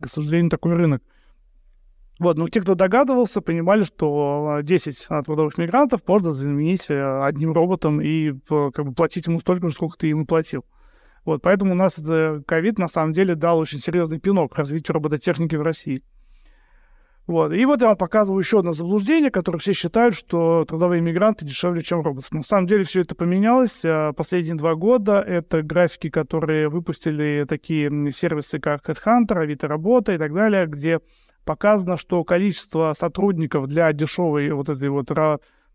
к 0.00 0.08
сожалению, 0.08 0.50
такой 0.50 0.74
рынок. 0.74 1.02
Вот, 2.18 2.38
но 2.38 2.48
те, 2.48 2.62
кто 2.62 2.74
догадывался, 2.74 3.42
понимали, 3.42 3.84
что 3.84 4.60
10 4.62 5.06
а, 5.10 5.22
трудовых 5.22 5.58
мигрантов 5.58 6.00
можно 6.06 6.32
заменить 6.32 6.90
э, 6.90 7.22
одним 7.22 7.52
роботом 7.52 8.00
и 8.00 8.32
как 8.48 8.86
бы 8.86 8.94
платить 8.94 9.26
ему 9.26 9.38
столько 9.40 9.68
же, 9.68 9.74
сколько 9.74 9.98
ты 9.98 10.06
ему 10.06 10.24
платил. 10.24 10.64
Вот, 11.26 11.42
поэтому 11.42 11.72
у 11.72 11.74
нас 11.74 12.00
ковид 12.46 12.78
на 12.78 12.88
самом 12.88 13.12
деле 13.12 13.34
дал 13.34 13.58
очень 13.58 13.80
серьезный 13.80 14.18
пинок 14.18 14.56
развитию 14.56 14.94
робототехники 14.94 15.56
в 15.56 15.62
России. 15.62 16.02
Вот. 17.26 17.52
И 17.52 17.64
вот 17.64 17.80
я 17.80 17.88
вам 17.88 17.96
показываю 17.96 18.40
еще 18.40 18.60
одно 18.60 18.72
заблуждение, 18.72 19.32
которое 19.32 19.58
все 19.58 19.72
считают, 19.72 20.14
что 20.14 20.64
трудовые 20.64 21.00
мигранты 21.02 21.44
дешевле, 21.44 21.82
чем 21.82 22.02
роботы. 22.02 22.28
На 22.30 22.44
самом 22.44 22.68
деле 22.68 22.84
все 22.84 23.00
это 23.00 23.16
поменялось. 23.16 23.84
А, 23.84 24.12
последние 24.12 24.54
два 24.54 24.76
года 24.76 25.20
это 25.20 25.62
графики, 25.62 26.08
которые 26.08 26.68
выпустили 26.68 27.44
такие 27.48 27.90
сервисы, 28.12 28.60
как 28.60 28.88
HeadHunter, 28.88 29.38
Авито 29.38 29.66
Работа 29.66 30.12
и 30.12 30.18
так 30.18 30.32
далее, 30.32 30.66
где 30.66 31.00
показано, 31.46 31.96
что 31.96 32.22
количество 32.24 32.92
сотрудников 32.92 33.68
для 33.68 33.90
дешевой 33.94 34.50
вот 34.50 34.68
этой 34.68 34.90
вот 34.90 35.08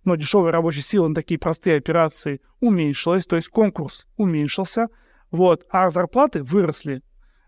ну, 0.04 0.16
дешевой 0.16 0.52
рабочей 0.52 0.82
силы 0.82 1.10
на 1.10 1.16
такие 1.16 1.40
простые 1.40 1.78
операции 1.78 2.42
уменьшилось, 2.60 3.26
то 3.26 3.36
есть 3.36 3.50
конкурс 3.50 4.06
уменьшился, 4.18 4.88
вот, 5.32 5.66
а 5.72 5.90
зарплаты 5.90 6.44
выросли 6.44 7.02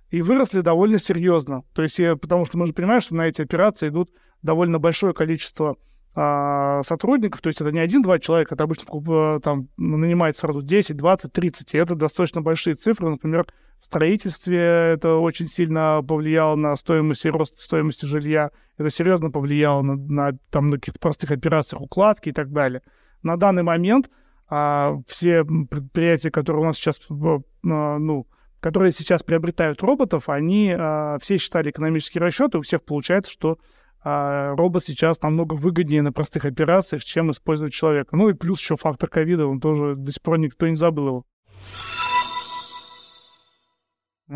и 0.09 0.21
выросли 0.21 0.61
довольно 0.61 0.99
серьезно. 0.99 1.63
То 1.73 1.81
есть, 1.81 1.99
потому 2.21 2.45
что 2.45 2.57
мы 2.57 2.67
же 2.67 2.73
понимаем, 2.73 3.01
что 3.01 3.15
на 3.15 3.27
эти 3.27 3.41
операции 3.41 3.89
идут 3.89 4.11
довольно 4.41 4.79
большое 4.79 5.13
количество 5.13 5.75
а, 6.15 6.83
сотрудников, 6.83 7.41
то 7.41 7.47
есть 7.47 7.59
это 7.59 7.71
не 7.71 7.79
один-два 7.79 8.19
человека, 8.19 8.53
это 8.53 8.65
обычно 8.65 8.85
э, 8.93 9.39
там 9.41 9.67
нанимает 9.77 10.37
сразу 10.37 10.61
10, 10.61 10.95
20, 10.95 11.33
30, 11.33 11.73
и 11.73 11.77
это 11.77 11.95
достаточно 11.95 12.41
большие 12.41 12.75
цифры. 12.75 13.09
Например, 13.09 13.47
строительстве 13.93 14.59
это 14.59 15.17
очень 15.17 15.45
сильно 15.45 16.01
повлияло 16.07 16.55
на 16.55 16.75
стоимость 16.75 17.25
и 17.25 17.29
рост 17.29 17.59
стоимости 17.61 18.05
жилья, 18.05 18.49
это 18.77 18.89
серьезно 18.89 19.29
повлияло 19.29 19.83
на, 19.83 19.95
на, 19.95 20.37
там, 20.49 20.71
на 20.71 20.77
каких-то 20.77 20.99
простых 20.99 21.29
операциях 21.29 21.81
укладки 21.81 22.29
и 22.29 22.31
так 22.31 22.51
далее. 22.51 22.81
На 23.21 23.37
данный 23.37 23.61
момент 23.61 24.09
а, 24.49 24.95
все 25.05 25.43
предприятия, 25.43 26.31
которые 26.31 26.63
у 26.63 26.65
нас 26.65 26.77
сейчас, 26.77 27.01
а, 27.09 27.97
ну, 27.99 28.27
которые 28.59 28.91
сейчас 28.91 29.21
приобретают 29.21 29.83
роботов, 29.83 30.27
они 30.27 30.75
а, 30.75 31.19
все 31.19 31.37
считали 31.37 31.69
экономические 31.69 32.23
расчеты, 32.23 32.57
у 32.57 32.61
всех 32.61 32.83
получается, 32.83 33.31
что 33.31 33.59
а, 34.03 34.55
робот 34.55 34.83
сейчас 34.83 35.21
намного 35.21 35.53
выгоднее 35.53 36.01
на 36.01 36.11
простых 36.11 36.45
операциях, 36.45 37.03
чем 37.03 37.29
использовать 37.29 37.73
человека. 37.73 38.15
Ну 38.15 38.29
и 38.29 38.33
плюс 38.33 38.59
еще 38.59 38.75
фактор 38.75 39.07
ковида, 39.07 39.45
он 39.45 39.59
тоже 39.59 39.93
до 39.95 40.11
сих 40.11 40.21
пор 40.23 40.39
никто 40.39 40.67
не 40.67 40.75
забыл 40.75 41.07
его. 41.07 41.25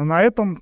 На 0.06 0.22
этом 0.22 0.62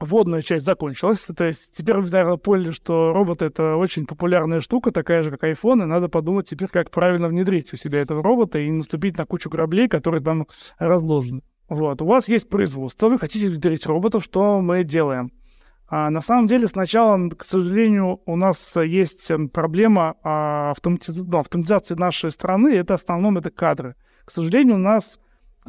вводная 0.00 0.42
часть 0.42 0.64
закончилась. 0.64 1.26
То 1.36 1.44
есть 1.44 1.72
теперь 1.72 1.96
вы, 1.96 2.08
наверное, 2.10 2.36
поняли, 2.36 2.70
что 2.70 3.12
робот— 3.12 3.42
это 3.42 3.76
очень 3.76 4.06
популярная 4.06 4.60
штука, 4.60 4.90
такая 4.90 5.22
же, 5.22 5.30
как 5.30 5.44
iPhone, 5.44 5.82
и 5.82 5.86
надо 5.86 6.08
подумать 6.08 6.48
теперь, 6.48 6.68
как 6.68 6.90
правильно 6.90 7.28
внедрить 7.28 7.72
у 7.72 7.76
себя 7.76 8.00
этого 8.00 8.22
робота 8.22 8.58
и 8.58 8.70
наступить 8.70 9.18
на 9.18 9.26
кучу 9.26 9.50
граблей, 9.50 9.88
которые 9.88 10.22
там 10.22 10.46
разложены. 10.78 11.42
Вот, 11.68 12.00
у 12.00 12.06
вас 12.06 12.28
есть 12.28 12.48
производство, 12.48 13.08
вы 13.08 13.18
хотите 13.18 13.48
внедрить 13.48 13.86
роботов, 13.86 14.24
что 14.24 14.60
мы 14.62 14.84
делаем? 14.84 15.30
А 15.90 16.10
на 16.10 16.20
самом 16.20 16.48
деле 16.48 16.66
сначала, 16.66 17.30
к 17.30 17.44
сожалению, 17.44 18.20
у 18.26 18.36
нас 18.36 18.76
есть 18.76 19.30
эм, 19.30 19.48
проблема 19.48 20.16
а, 20.22 20.70
автоматиз... 20.70 21.16
ну, 21.16 21.38
автоматизации 21.38 21.94
нашей 21.94 22.30
страны, 22.30 22.74
это 22.74 22.96
в 22.96 23.02
основном 23.02 23.38
это 23.38 23.50
кадры. 23.50 23.96
К 24.24 24.30
сожалению, 24.30 24.76
у 24.76 24.80
нас 24.80 25.18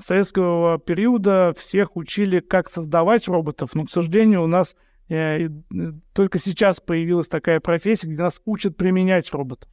советского 0.02 0.80
периода 0.80 1.54
всех 1.58 1.96
учили, 1.96 2.40
как 2.40 2.70
создавать 2.70 3.28
роботов, 3.28 3.72
но, 3.74 3.86
к 3.86 3.90
сожалению, 3.90 4.44
у 4.44 4.48
нас 4.48 4.76
э, 5.08 5.46
э, 5.46 5.50
только 6.14 6.40
сейчас 6.40 6.80
появилась 6.80 7.28
такая 7.28 7.60
профессия, 7.60 8.08
где 8.08 8.24
нас 8.24 8.42
учат 8.46 8.78
применять 8.78 9.32
роботов. 9.32 9.70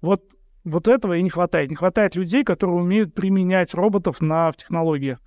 Вот, 0.00 0.22
вот 0.64 0.88
этого 0.88 1.16
и 1.16 1.22
не 1.22 1.30
хватает. 1.30 1.70
Не 1.70 1.76
хватает 1.76 2.16
людей, 2.16 2.44
которые 2.44 2.76
умеют 2.76 3.14
применять 3.14 3.74
роботов 3.74 4.20
на, 4.20 4.50
в 4.52 4.56
технологиях. 4.56 5.20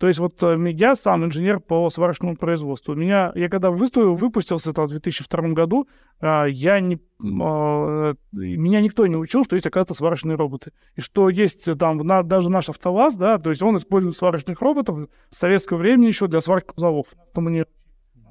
То 0.00 0.08
есть 0.08 0.18
вот 0.18 0.42
э, 0.42 0.56
я 0.70 0.96
сам 0.96 1.26
инженер 1.26 1.60
по 1.60 1.90
сварочному 1.90 2.34
производству. 2.34 2.94
Меня, 2.94 3.32
я 3.34 3.50
когда 3.50 3.70
выступил, 3.70 4.14
выпустился 4.14 4.70
это 4.70 4.84
в 4.84 4.88
2002 4.88 5.48
году, 5.50 5.88
а, 6.20 6.46
я 6.46 6.80
не, 6.80 6.98
а, 7.22 8.14
меня 8.32 8.80
никто 8.80 9.06
не 9.06 9.16
учил, 9.16 9.44
что 9.44 9.56
есть, 9.56 9.66
оказывается, 9.66 9.92
сварочные 9.92 10.38
роботы. 10.38 10.72
И 10.96 11.02
что 11.02 11.28
есть 11.28 11.68
там 11.78 11.98
на, 11.98 12.22
даже 12.22 12.48
наш 12.48 12.70
АвтоВАЗ, 12.70 13.16
да, 13.16 13.38
то 13.38 13.50
есть 13.50 13.60
он 13.60 13.76
использует 13.76 14.16
сварочных 14.16 14.62
роботов 14.62 15.10
с 15.28 15.36
советского 15.36 15.76
времени 15.76 16.06
еще 16.06 16.28
для 16.28 16.40
сварки 16.40 16.68
кузовов. 16.68 17.08
То 17.34 17.42
мне 17.42 17.66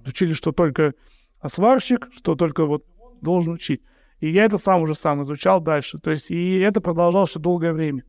учили, 0.08 0.34
что 0.34 0.52
только 0.52 0.96
сварщик, 1.46 2.10
что 2.12 2.34
только 2.34 2.66
вот 2.66 2.84
должен 3.22 3.54
учить. 3.54 3.84
И 4.22 4.32
я 4.32 4.46
это 4.46 4.58
сам 4.58 4.82
уже 4.82 4.96
сам 4.96 5.22
изучал 5.22 5.62
дальше. 5.62 6.00
То 6.00 6.10
есть 6.10 6.32
и 6.32 6.58
это 6.58 6.82
продолжалось 6.82 7.30
еще 7.30 7.40
долгое 7.40 7.74
время. 7.74 8.06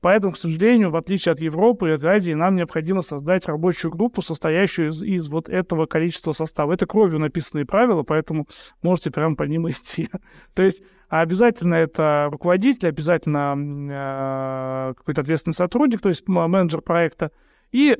Поэтому, 0.00 0.32
к 0.32 0.38
сожалению, 0.38 0.90
в 0.90 0.96
отличие 0.96 1.32
от 1.32 1.40
Европы 1.40 1.90
и 1.90 1.92
от 1.92 2.04
Азии, 2.04 2.32
нам 2.32 2.56
необходимо 2.56 3.02
создать 3.02 3.46
рабочую 3.46 3.90
группу, 3.90 4.22
состоящую 4.22 4.90
из, 4.90 5.02
из 5.02 5.28
вот 5.28 5.48
этого 5.50 5.84
количества 5.84 6.32
состава. 6.32 6.72
Это 6.72 6.86
кровью 6.86 7.18
написанные 7.18 7.66
правила, 7.66 8.02
поэтому 8.02 8.46
можете 8.82 9.10
прямо 9.10 9.36
по 9.36 9.42
ним 9.42 9.68
идти. 9.70 10.08
То 10.54 10.62
есть 10.62 10.82
обязательно 11.08 11.74
это 11.74 12.28
руководитель, 12.32 12.88
обязательно 12.88 13.54
э, 13.56 14.94
какой-то 14.94 15.20
ответственный 15.20 15.54
сотрудник, 15.54 16.00
то 16.00 16.08
есть 16.08 16.26
менеджер 16.26 16.80
проекта, 16.80 17.30
и 17.70 17.98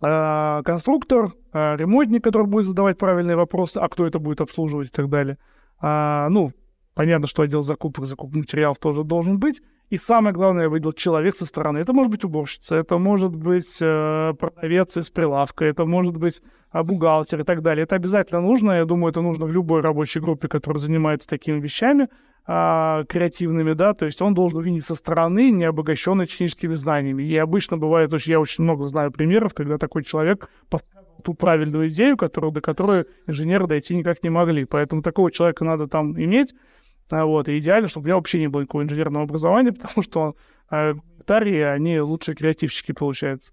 э, 0.00 0.62
конструктор, 0.64 1.32
э, 1.52 1.76
ремонтник, 1.76 2.22
который 2.22 2.46
будет 2.46 2.66
задавать 2.66 2.96
правильные 2.96 3.36
вопросы, 3.36 3.78
а 3.78 3.88
кто 3.88 4.06
это 4.06 4.20
будет 4.20 4.40
обслуживать 4.40 4.88
и 4.88 4.92
так 4.92 5.08
далее. 5.08 5.36
А, 5.80 6.28
ну, 6.28 6.52
понятно, 6.94 7.26
что 7.26 7.42
отдел 7.42 7.62
закупок, 7.62 8.06
закупок 8.06 8.36
материалов 8.36 8.78
тоже 8.78 9.02
должен 9.02 9.40
быть. 9.40 9.62
И 9.88 9.98
самое 9.98 10.34
главное, 10.34 10.64
я 10.64 10.68
выделил 10.68 10.92
человек 10.92 11.36
со 11.36 11.46
стороны. 11.46 11.78
Это 11.78 11.92
может 11.92 12.10
быть 12.10 12.24
уборщица, 12.24 12.74
это 12.74 12.98
может 12.98 13.36
быть 13.36 13.78
э, 13.80 14.34
продавец 14.38 14.96
из 14.96 15.10
прилавка, 15.10 15.64
это 15.64 15.86
может 15.86 16.16
быть 16.16 16.42
э, 16.72 16.82
бухгалтер 16.82 17.40
и 17.40 17.44
так 17.44 17.62
далее. 17.62 17.84
Это 17.84 17.94
обязательно 17.94 18.40
нужно. 18.40 18.72
Я 18.72 18.84
думаю, 18.84 19.12
это 19.12 19.20
нужно 19.20 19.46
в 19.46 19.52
любой 19.52 19.82
рабочей 19.82 20.18
группе, 20.18 20.48
которая 20.48 20.80
занимается 20.80 21.28
такими 21.28 21.60
вещами 21.60 22.08
э, 22.48 23.04
креативными, 23.08 23.74
да. 23.74 23.94
То 23.94 24.06
есть 24.06 24.20
он 24.20 24.34
должен 24.34 24.58
увидеть 24.58 24.84
со 24.84 24.96
стороны, 24.96 25.52
не 25.52 25.64
обогащенный 25.64 26.26
техническими 26.26 26.74
знаниями. 26.74 27.22
И 27.22 27.36
обычно 27.36 27.78
бывает, 27.78 28.12
очень, 28.12 28.32
я 28.32 28.40
очень 28.40 28.64
много 28.64 28.86
знаю 28.86 29.12
примеров, 29.12 29.54
когда 29.54 29.78
такой 29.78 30.02
человек 30.02 30.50
ту 31.22 31.34
правильную 31.34 31.88
идею, 31.88 32.16
которую, 32.16 32.52
до 32.52 32.60
которой 32.60 33.06
инженеры 33.26 33.66
дойти 33.66 33.94
никак 33.96 34.22
не 34.22 34.30
могли. 34.30 34.64
Поэтому 34.64 35.02
такого 35.02 35.30
человека 35.30 35.64
надо 35.64 35.86
там 35.86 36.20
иметь. 36.20 36.54
А, 37.10 37.24
вот, 37.24 37.48
и 37.48 37.58
идеально, 37.58 37.88
чтобы 37.88 38.04
у 38.04 38.06
меня 38.06 38.16
вообще 38.16 38.40
не 38.40 38.48
было 38.48 38.62
никакого 38.62 38.82
инженерного 38.82 39.24
образования, 39.24 39.72
потому 39.80 40.02
что 40.02 40.36
э, 40.70 40.94
они 41.28 42.00
лучшие 42.00 42.34
креативщики, 42.34 42.92
получается. 42.92 43.52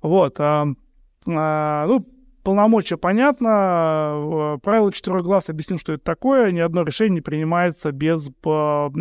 Вот. 0.00 0.40
А, 0.40 0.66
а, 1.26 1.86
ну, 1.86 2.06
полномочия 2.42 2.96
понятно. 2.96 4.58
Правило 4.62 4.92
четырех 4.92 5.22
глаз 5.22 5.50
объяснил, 5.50 5.78
что 5.78 5.92
это 5.92 6.04
такое. 6.04 6.50
Ни 6.50 6.60
одно 6.60 6.82
решение 6.82 7.16
не 7.16 7.20
принимается 7.20 7.92
без 7.92 8.30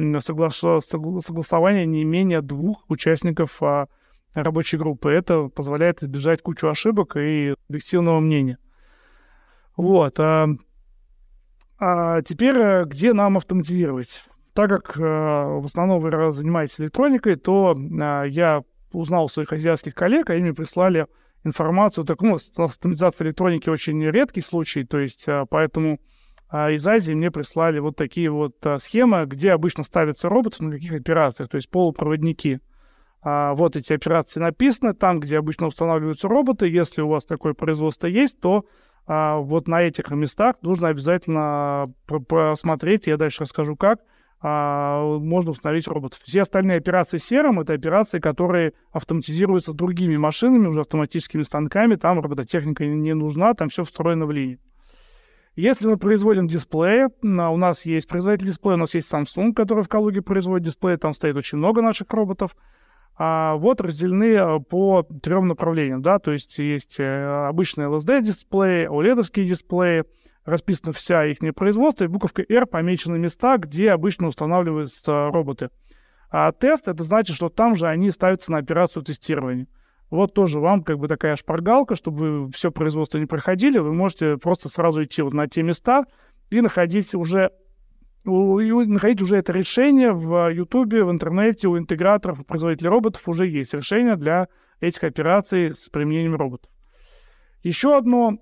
согласования 0.01 1.85
не 1.85 2.03
менее 2.03 2.41
двух 2.41 2.83
участников 2.89 3.61
а, 3.63 3.87
рабочей 4.33 4.77
группы. 4.77 5.09
Это 5.11 5.47
позволяет 5.47 6.03
избежать 6.03 6.41
кучу 6.41 6.67
ошибок 6.67 7.15
и 7.15 7.55
объективного 7.69 8.19
мнения. 8.19 8.57
Вот. 9.75 10.19
А, 10.19 10.47
а 11.79 12.21
теперь, 12.23 12.57
э, 12.57 12.85
где 12.85 13.13
нам 13.13 13.37
автоматизировать? 13.37 14.23
Так 14.53 14.69
как 14.69 14.97
э, 14.97 15.01
в 15.01 15.65
основном 15.65 16.01
вы 16.01 16.31
занимаетесь 16.31 16.81
электроникой, 16.81 17.35
то 17.35 17.75
э, 17.77 18.23
я 18.29 18.63
узнал 18.91 19.25
у 19.25 19.27
своих 19.27 19.53
азиатских 19.53 19.93
коллег, 19.93 20.29
они 20.29 20.41
мне 20.41 20.53
прислали 20.53 21.05
информацию. 21.43 22.03
Так, 22.05 22.21
ну, 22.21 22.37
автоматизация 22.57 23.27
электроники 23.27 23.69
очень 23.69 24.03
редкий 24.03 24.41
случай, 24.41 24.83
то 24.83 24.97
есть 24.97 25.27
поэтому 25.49 25.99
из 26.51 26.87
Азии 26.87 27.13
мне 27.13 27.29
прислали 27.29 27.79
вот 27.79 27.95
такие 27.97 28.31
вот 28.31 28.55
схемы, 28.79 29.25
где 29.25 29.51
обычно 29.51 29.83
ставятся 29.83 30.29
роботы 30.29 30.63
на 30.63 30.71
каких 30.71 30.93
операциях, 30.93 31.49
то 31.49 31.57
есть 31.57 31.69
полупроводники. 31.69 32.61
Вот 33.21 33.75
эти 33.75 33.93
операции 33.93 34.39
написаны, 34.39 34.93
там, 34.93 35.19
где 35.19 35.37
обычно 35.37 35.67
устанавливаются 35.67 36.29
роботы. 36.29 36.67
Если 36.69 37.01
у 37.01 37.09
вас 37.09 37.25
такое 37.25 37.53
производство 37.53 38.07
есть, 38.07 38.39
то 38.39 38.65
а, 39.07 39.37
вот 39.37 39.67
на 39.67 39.81
этих 39.81 40.11
местах 40.11 40.57
нужно 40.61 40.89
обязательно 40.89 41.93
посмотреть, 42.27 43.07
я 43.07 43.15
дальше 43.15 43.43
расскажу 43.43 43.77
как, 43.77 43.99
а, 44.41 45.17
можно 45.19 45.51
установить 45.51 45.87
роботов. 45.87 46.19
Все 46.23 46.41
остальные 46.41 46.77
операции 46.77 47.17
серым— 47.17 47.59
это 47.61 47.73
операции, 47.73 48.19
которые 48.19 48.73
автоматизируются 48.91 49.73
другими 49.73 50.17
машинами, 50.17 50.67
уже 50.67 50.81
автоматическими 50.81 51.43
станками, 51.43 51.95
там 51.95 52.19
робототехника 52.19 52.85
не 52.85 53.13
нужна, 53.13 53.53
там 53.53 53.69
все 53.69 53.83
встроено 53.83 54.25
в 54.25 54.31
линию. 54.31 54.59
Если 55.55 55.87
мы 55.87 55.97
производим 55.97 56.47
дисплеи, 56.47 57.07
у 57.23 57.57
нас 57.57 57.85
есть 57.85 58.07
производитель 58.07 58.47
дисплея, 58.47 58.75
у 58.75 58.79
нас 58.79 58.93
есть 58.93 59.11
Samsung, 59.11 59.53
который 59.53 59.83
в 59.83 59.87
Калуге 59.87 60.21
производит 60.21 60.67
дисплеи, 60.67 60.97
там 60.97 61.15
стоит 61.15 61.35
очень 61.35 61.57
много 61.57 61.81
наших 61.81 62.11
роботов— 62.11 62.55
а, 63.19 63.55
вот 63.55 63.81
разделены 63.81 64.33
э, 64.35 64.59
по 64.59 65.03
трем 65.23 65.47
направлениям, 65.47 66.03
да, 66.03 66.19
то 66.19 66.31
есть 66.31 66.59
есть 66.59 66.99
э, 66.99 67.47
обычные 67.47 67.87
LSD-дисплеи, 67.89 68.87
OLED-овские 68.87 69.45
дисплеи, 69.45 70.03
расписана 70.45 70.93
вся 70.93 71.25
их 71.25 71.39
производство, 71.55 72.03
и 72.03 72.07
буковкой 72.07 72.45
R 72.47 72.67
помечены 72.67 73.17
места, 73.17 73.57
где 73.57 73.91
обычно 73.91 74.27
устанавливаются 74.27 75.29
роботы. 75.33 75.71
А 76.29 76.51
тест— 76.51 76.87
это 76.89 77.03
значит, 77.03 77.35
что 77.35 77.49
там 77.49 77.75
же 77.75 77.87
они 77.87 78.11
ставятся 78.11 78.51
на 78.51 78.59
операцию 78.59 79.01
тестирования. 79.01 79.67
Вот 80.11 80.33
тоже 80.33 80.59
вам 80.59 80.83
как 80.83 80.99
бы 80.99 81.07
такая 81.07 81.35
шпаргалка, 81.35 81.95
чтобы 81.95 82.45
вы 82.45 82.51
все 82.51 82.71
производство 82.71 83.17
не 83.17 83.25
проходили, 83.25 83.79
вы 83.79 83.93
можете 83.93 84.37
просто 84.37 84.69
сразу 84.69 85.03
идти 85.03 85.21
вот 85.21 85.33
на 85.33 85.47
те 85.47 85.63
места 85.63 86.05
и 86.49 86.61
находить 86.61 87.13
уже 87.15 87.51
находить 88.27 89.21
уже 89.21 89.37
это 89.37 89.53
решение 89.53 90.11
в 90.11 90.49
Ютубе, 90.51 91.03
в 91.03 91.11
интернете, 91.11 91.67
у 91.67 91.77
интеграторов, 91.77 92.39
у 92.39 92.43
производителей 92.43 92.89
роботов 92.89 93.27
уже 93.27 93.47
есть 93.47 93.73
решение 93.73 94.15
для 94.15 94.47
этих 94.79 95.03
операций 95.03 95.75
с 95.75 95.89
применением 95.89 96.35
роботов. 96.35 96.69
Еще 97.63 97.97
одно 97.97 98.37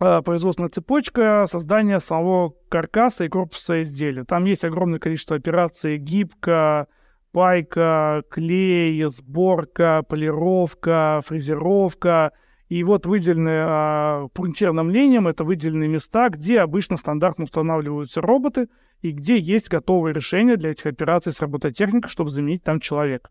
э, 0.00 0.22
производственная 0.22 0.70
цепочка 0.70 1.46
создания 1.48 2.00
самого 2.00 2.54
каркаса 2.68 3.24
и 3.24 3.28
корпуса 3.28 3.82
изделия. 3.82 4.24
Там 4.24 4.44
есть 4.44 4.64
огромное 4.64 4.98
количество 4.98 5.36
операций, 5.36 5.98
гибка, 5.98 6.88
пайка, 7.32 8.22
клей, 8.30 9.04
сборка, 9.10 10.02
полировка, 10.08 11.20
фрезеровка— 11.24 12.32
и 12.68 12.82
вот 12.82 13.06
выделенные 13.06 13.64
а, 13.64 14.28
пунктирным 14.34 14.90
линиям, 14.90 15.28
это 15.28 15.44
выделенные 15.44 15.88
места, 15.88 16.28
где 16.30 16.60
обычно 16.60 16.96
стандартно 16.96 17.44
устанавливаются 17.44 18.20
роботы 18.20 18.68
и 19.02 19.12
где 19.12 19.38
есть 19.38 19.68
готовые 19.68 20.12
решения 20.12 20.56
для 20.56 20.70
этих 20.70 20.86
операций 20.86 21.32
с 21.32 21.40
робототехникой, 21.40 22.10
чтобы 22.10 22.30
заменить 22.30 22.64
там 22.64 22.80
человека. 22.80 23.30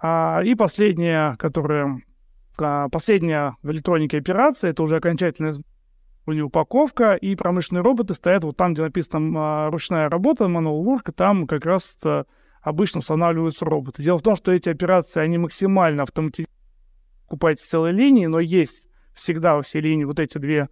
А, 0.00 0.40
и 0.44 0.54
последняя, 0.54 1.34
которая 1.36 2.00
а, 2.60 2.88
последняя 2.88 3.56
в 3.62 3.70
электронике 3.72 4.18
операция, 4.18 4.70
это 4.70 4.82
уже 4.84 4.96
окончательная 4.96 5.54
упаковка, 6.26 7.14
и 7.14 7.34
промышленные 7.34 7.82
роботы 7.82 8.14
стоят 8.14 8.44
вот 8.44 8.56
там, 8.56 8.74
где 8.74 8.82
написано 8.82 9.32
а, 9.36 9.70
ручная 9.70 10.08
работа, 10.08 10.44
manual 10.44 10.84
work, 10.84 11.10
там 11.10 11.48
как 11.48 11.66
раз 11.66 11.98
обычно 12.62 13.00
устанавливаются 13.00 13.64
роботы. 13.64 14.04
Дело 14.04 14.18
в 14.18 14.22
том, 14.22 14.36
что 14.36 14.52
эти 14.52 14.68
операции, 14.68 15.20
они 15.20 15.38
максимально 15.38 16.04
автоматизированы 16.04 16.57
покупать 17.28 17.60
целые 17.60 17.92
линии, 17.92 18.26
но 18.26 18.40
есть 18.40 18.88
всегда 19.12 19.56
во 19.56 19.62
всей 19.62 19.82
линии 19.82 20.04
вот 20.04 20.18
эти 20.18 20.38
две 20.38 20.68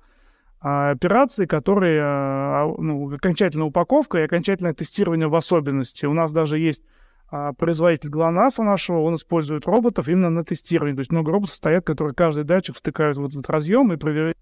а, 0.59 0.90
операции, 0.90 1.45
которые 1.45 2.01
а, 2.03 2.75
ну, 2.79 3.12
окончательная 3.14 3.66
упаковка 3.66 4.19
и 4.19 4.23
окончательное 4.23 4.73
тестирование 4.73 5.29
в 5.29 5.35
особенности. 5.35 6.07
У 6.07 6.14
нас 6.14 6.33
даже 6.33 6.59
есть 6.59 6.83
а, 7.29 7.53
производитель 7.53 8.09
ГЛОНАССа 8.09 8.62
нашего, 8.62 9.01
он 9.01 9.16
использует 9.16 9.66
роботов 9.66 10.09
именно 10.09 10.31
на 10.31 10.45
тестирование. 10.45 10.95
То 10.95 11.01
есть 11.01 11.12
много 11.12 11.31
роботов 11.31 11.55
стоят, 11.55 11.85
которые 11.85 12.14
каждый 12.14 12.45
датчик 12.45 12.75
втыкают 12.75 13.19
в 13.19 13.27
этот 13.27 13.51
разъем 13.51 13.92
и 13.92 13.97
проверяют 13.97 14.38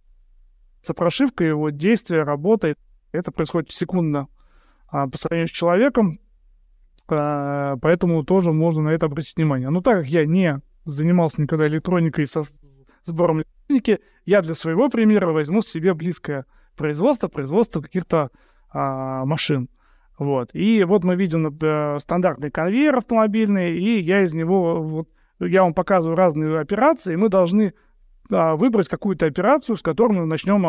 прошивка, 0.97 1.43
его 1.43 1.71
действие, 1.71 2.23
работает. 2.23 2.79
Это 3.11 3.33
происходит 3.33 3.73
секундно 3.73 4.29
а, 4.87 5.09
по 5.09 5.19
сравнению 5.19 5.49
с 5.49 5.53
человеком, 5.53 6.21
а, 7.09 7.77
поэтому 7.79 8.23
тоже 8.23 8.53
можно 8.53 8.83
на 8.83 8.91
это 8.91 9.07
обратить 9.07 9.37
внимание. 9.37 9.71
Но 9.71 9.81
так 9.81 9.99
как 9.99 10.07
я 10.07 10.25
не 10.27 10.61
занимался 10.85 11.43
никогда 11.43 11.67
электроникой 11.67 12.27
со 12.27 12.45
сбором 13.05 13.43
электроники, 13.43 14.01
я 14.25 14.43
для 14.43 14.55
своего 14.55 14.89
примера 14.89 15.33
возьму 15.33 15.61
себе 15.63 15.95
близкое 15.95 16.47
производство, 16.77 17.29
производство 17.29 17.81
каких-то 17.81 18.31
а, 18.71 19.25
машин. 19.25 19.69
Вот. 20.19 20.51
И 20.55 20.85
вот 20.85 21.05
мы 21.05 21.17
видим 21.17 21.43
например, 21.43 22.01
стандартный 22.01 22.51
конвейер 22.51 22.97
автомобильный, 22.97 23.77
и 23.77 24.01
я 24.01 24.23
из 24.23 24.33
него, 24.33 24.83
вот, 24.83 25.09
я 25.41 25.63
вам 25.63 25.75
показываю 25.75 26.17
разные 26.17 26.59
операции, 26.59 27.15
и 27.15 27.17
мы 27.17 27.29
должны 27.29 27.75
а, 28.31 28.57
выбрать 28.57 28.89
какую-то 28.89 29.27
операцию, 29.27 29.77
с 29.77 29.83
которой 29.83 30.19
мы 30.19 30.27
начнем 30.27 30.65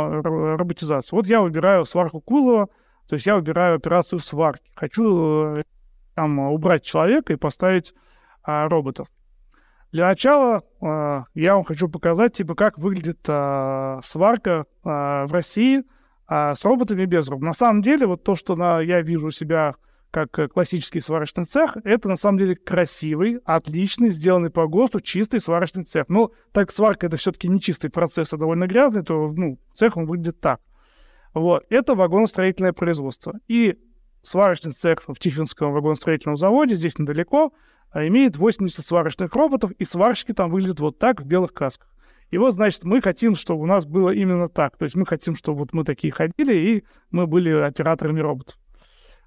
роботизацию. 0.57 1.17
Вот 1.17 1.27
я 1.27 1.41
выбираю 1.41 1.85
сварку 1.85 2.21
кузова, 2.21 2.67
то 3.07 3.15
есть 3.15 3.25
я 3.27 3.35
выбираю 3.35 3.75
операцию 3.75 4.19
сварки. 4.19 4.71
Хочу 4.75 5.57
э, 5.57 5.63
там 6.15 6.39
убрать 6.39 6.83
человека 6.83 7.33
и 7.33 7.37
поставить 7.37 7.93
а, 8.43 8.67
роботов. 8.67 9.07
Для 9.95 10.09
начала 10.09 10.61
э, 10.81 11.21
я 11.35 11.55
вам 11.55 11.63
хочу 11.63 11.87
показать, 11.87 12.33
типа, 12.33 12.53
как 12.53 12.77
выглядит 12.77 13.19
э, 13.29 13.99
сварка 14.03 14.65
э, 14.83 14.89
в 14.89 15.29
России 15.31 15.83
э, 16.27 16.53
с 16.53 16.65
роботами 16.65 17.05
без 17.05 17.29
роботов. 17.29 17.47
На 17.47 17.53
самом 17.53 17.81
деле, 17.81 18.05
вот 18.05 18.21
то, 18.21 18.35
что 18.35 18.57
на, 18.57 18.81
я 18.81 18.99
вижу 18.99 19.27
у 19.27 19.31
себя 19.31 19.75
как 20.11 20.51
классический 20.51 20.99
сварочный 20.99 21.45
цех, 21.45 21.77
это 21.85 22.09
на 22.09 22.17
самом 22.17 22.39
деле 22.39 22.57
красивый, 22.57 23.39
отличный, 23.45 24.09
сделанный 24.09 24.49
по 24.49 24.67
ГОСТу, 24.67 24.99
чистый 24.99 25.39
сварочный 25.39 25.85
цех. 25.85 26.09
Ну, 26.09 26.33
так 26.51 26.71
сварка 26.71 27.07
это 27.07 27.15
все-таки 27.15 27.47
не 27.47 27.61
чистый 27.61 27.89
процесс, 27.89 28.33
а 28.33 28.37
довольно 28.37 28.67
грязный, 28.67 29.01
то 29.01 29.31
ну, 29.31 29.59
цех 29.73 29.95
он 29.95 30.07
выглядит 30.07 30.41
так. 30.41 30.59
Вот, 31.33 31.63
это 31.69 31.95
вагоностроительное 31.95 32.73
производство. 32.73 33.39
И 33.47 33.79
сварочный 34.23 34.73
цех 34.73 35.03
в 35.07 35.17
Тихвинском 35.17 35.71
вагоностроительном 35.71 36.35
заводе, 36.35 36.75
здесь 36.75 36.99
недалеко, 36.99 37.53
а 37.95 38.05
имеет 38.07 38.35
80 38.35 38.85
сварочных 38.85 39.33
роботов, 39.33 39.71
и 39.79 39.85
сварщики 39.85 40.33
там 40.33 40.51
выглядят 40.51 40.81
вот 40.81 40.99
так 40.99 41.21
в 41.21 41.25
белых 41.25 41.53
касках. 41.53 41.87
И 42.29 42.37
вот, 42.37 42.55
значит, 42.55 42.83
мы 42.83 43.01
хотим, 43.01 43.37
чтобы 43.37 43.61
у 43.61 43.65
нас 43.65 43.85
было 43.85 44.09
именно 44.09 44.49
так. 44.49 44.75
То 44.75 44.83
есть 44.83 44.97
мы 44.97 45.05
хотим, 45.05 45.37
чтобы 45.37 45.59
вот 45.59 45.71
мы 45.71 45.85
такие 45.85 46.11
ходили, 46.11 46.53
и 46.53 46.83
мы 47.11 47.25
были 47.25 47.51
операторами 47.51 48.19
роботов. 48.19 48.57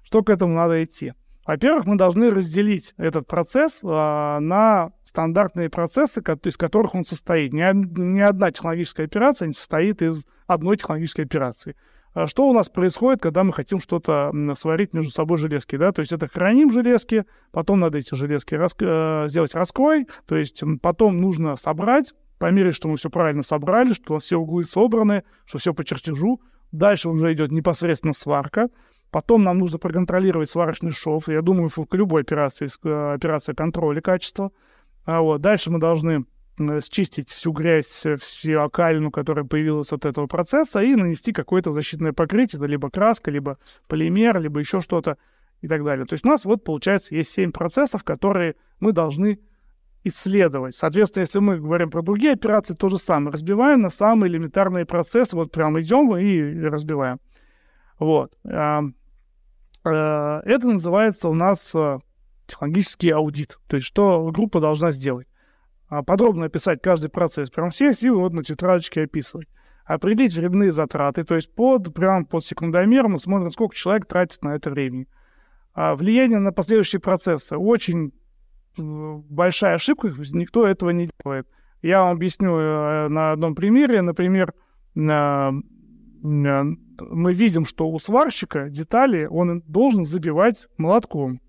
Что 0.03 0.21
к 0.21 0.29
этому 0.29 0.53
надо 0.53 0.83
идти? 0.83 1.13
Во-первых, 1.47 1.87
мы 1.87 1.97
должны 1.97 2.29
разделить 2.29 2.93
этот 2.97 3.25
процесс 3.25 3.79
а, 3.83 4.39
на 4.39 4.91
стандартные 5.03 5.71
процессы, 5.71 6.21
из 6.43 6.55
которых 6.55 6.93
он 6.93 7.05
состоит. 7.05 7.53
Ни, 7.53 7.63
ни 7.99 8.19
одна 8.19 8.51
технологическая 8.51 9.05
операция 9.05 9.47
не 9.47 9.53
состоит 9.53 10.03
из 10.03 10.27
одной 10.45 10.77
технологической 10.77 11.25
операции. 11.25 11.75
А 12.13 12.27
что 12.27 12.47
у 12.47 12.53
нас 12.53 12.69
происходит, 12.69 13.21
когда 13.21 13.43
мы 13.43 13.53
хотим 13.53 13.79
что-то 13.79 14.31
сварить 14.55 14.93
между 14.93 15.11
собой 15.11 15.37
железки, 15.37 15.75
да, 15.75 15.91
то 15.91 15.99
есть 15.99 16.11
это 16.11 16.27
храним 16.27 16.71
железки, 16.71 17.25
потом 17.51 17.79
надо 17.79 17.99
эти 17.99 18.15
железки 18.15 18.55
рас... 18.55 18.75
Э, 18.79 19.25
сделать 19.27 19.53
раскрой, 19.53 20.07
то 20.25 20.35
есть 20.35 20.63
потом 20.81 21.21
нужно 21.21 21.55
собрать, 21.55 22.13
померить, 22.39 22.75
что 22.75 22.87
мы 22.87 22.97
все 22.97 23.09
правильно 23.09 23.43
собрали, 23.43 23.93
что 23.93 24.17
все 24.17 24.37
углы 24.37 24.65
собраны, 24.65 25.23
что 25.45 25.59
все 25.59 25.73
по 25.73 25.83
чертежу, 25.83 26.41
дальше 26.71 27.09
уже 27.09 27.31
идет 27.33 27.51
непосредственно 27.51 28.13
сварка, 28.13 28.69
потом 29.11 29.43
нам 29.43 29.59
нужно 29.59 29.77
проконтролировать 29.77 30.49
сварочный 30.49 30.91
шов, 30.91 31.27
я 31.27 31.43
думаю, 31.43 31.69
в 31.69 31.77
любой 31.91 32.23
операции, 32.23 32.67
э, 32.85 33.13
операция 33.13 33.53
контроля 33.53 34.01
качества, 34.01 34.51
а 35.05 35.21
вот, 35.21 35.41
дальше 35.41 35.69
мы 35.69 35.79
должны 35.79 36.25
счистить 36.81 37.29
всю 37.29 37.51
грязь, 37.51 38.05
всю 38.19 38.59
окалину, 38.59 39.11
которая 39.11 39.45
появилась 39.45 39.91
от 39.93 40.05
этого 40.05 40.27
процесса, 40.27 40.81
и 40.81 40.95
нанести 40.95 41.31
какое-то 41.31 41.71
защитное 41.71 42.13
покрытие, 42.13 42.65
либо 42.67 42.89
краска, 42.89 43.31
либо 43.31 43.57
полимер, 43.87 44.39
либо 44.39 44.59
еще 44.59 44.81
что-то 44.81 45.17
и 45.61 45.67
так 45.67 45.83
далее. 45.83 46.05
То 46.05 46.13
есть 46.13 46.25
у 46.25 46.29
нас 46.29 46.45
вот, 46.45 46.63
получается, 46.63 47.15
есть 47.15 47.31
7 47.31 47.51
процессов, 47.51 48.03
которые 48.03 48.55
мы 48.79 48.91
должны 48.91 49.39
исследовать. 50.03 50.75
Соответственно, 50.75 51.21
если 51.21 51.39
мы 51.39 51.57
говорим 51.59 51.89
про 51.89 52.01
другие 52.01 52.33
операции, 52.33 52.73
то 52.73 52.89
же 52.89 52.97
самое. 52.97 53.31
Разбиваем 53.31 53.81
на 53.81 53.89
самые 53.89 54.31
элементарные 54.31 54.85
процессы, 54.85 55.35
вот 55.35 55.51
прям 55.51 55.79
идем 55.79 56.15
и 56.15 56.61
разбиваем. 56.61 57.19
Вот. 57.97 58.37
Э, 58.45 58.81
это 59.83 60.67
называется 60.67 61.27
у 61.29 61.33
нас 61.33 61.73
э, 61.75 61.99
технологический 62.47 63.09
аудит. 63.09 63.59
То 63.67 63.77
есть 63.77 63.87
что 63.87 64.29
группа 64.31 64.59
должна 64.59 64.91
сделать. 64.91 65.27
А, 65.89 66.03
подробно 66.03 66.45
описать 66.45 66.81
каждый 66.81 67.09
процесс 67.09 67.49
прям 67.49 67.71
все 67.71 67.91
и 67.91 68.09
вот 68.09 68.33
на 68.33 68.43
тетрадочке 68.43 69.03
описывать. 69.03 69.47
Определить 69.85 70.35
временные 70.35 70.71
затраты, 70.71 71.23
то 71.23 71.35
есть 71.35 71.53
под, 71.55 71.93
прям 71.95 72.25
под 72.25 72.45
секундомер 72.45 73.07
мы 73.07 73.17
смотрим, 73.17 73.51
сколько 73.51 73.75
человек 73.75 74.05
тратит 74.05 74.43
на 74.43 74.55
это 74.55 74.69
времени. 74.69 75.07
А 75.73 75.95
влияние 75.95 76.37
на 76.37 76.51
последующие 76.51 76.99
процессы. 76.99 77.57
Очень 77.57 78.13
большая 78.77 79.75
ошибка, 79.75 80.13
никто 80.31 80.67
этого 80.67 80.91
не 80.91 81.09
делает. 81.23 81.47
Я 81.81 82.01
вам 82.01 82.17
объясню 82.17 82.55
э, 82.55 83.07
на 83.07 83.31
одном 83.31 83.55
примере. 83.55 84.01
Например, 84.01 84.53
мы 84.93 85.63
видим, 87.33 87.65
что 87.65 87.89
у 87.89 87.97
сварщика 87.97 88.69
детали 88.69 89.25
он 89.25 89.63
должен 89.65 90.05
забивать 90.05 90.67
молотком 90.77 91.39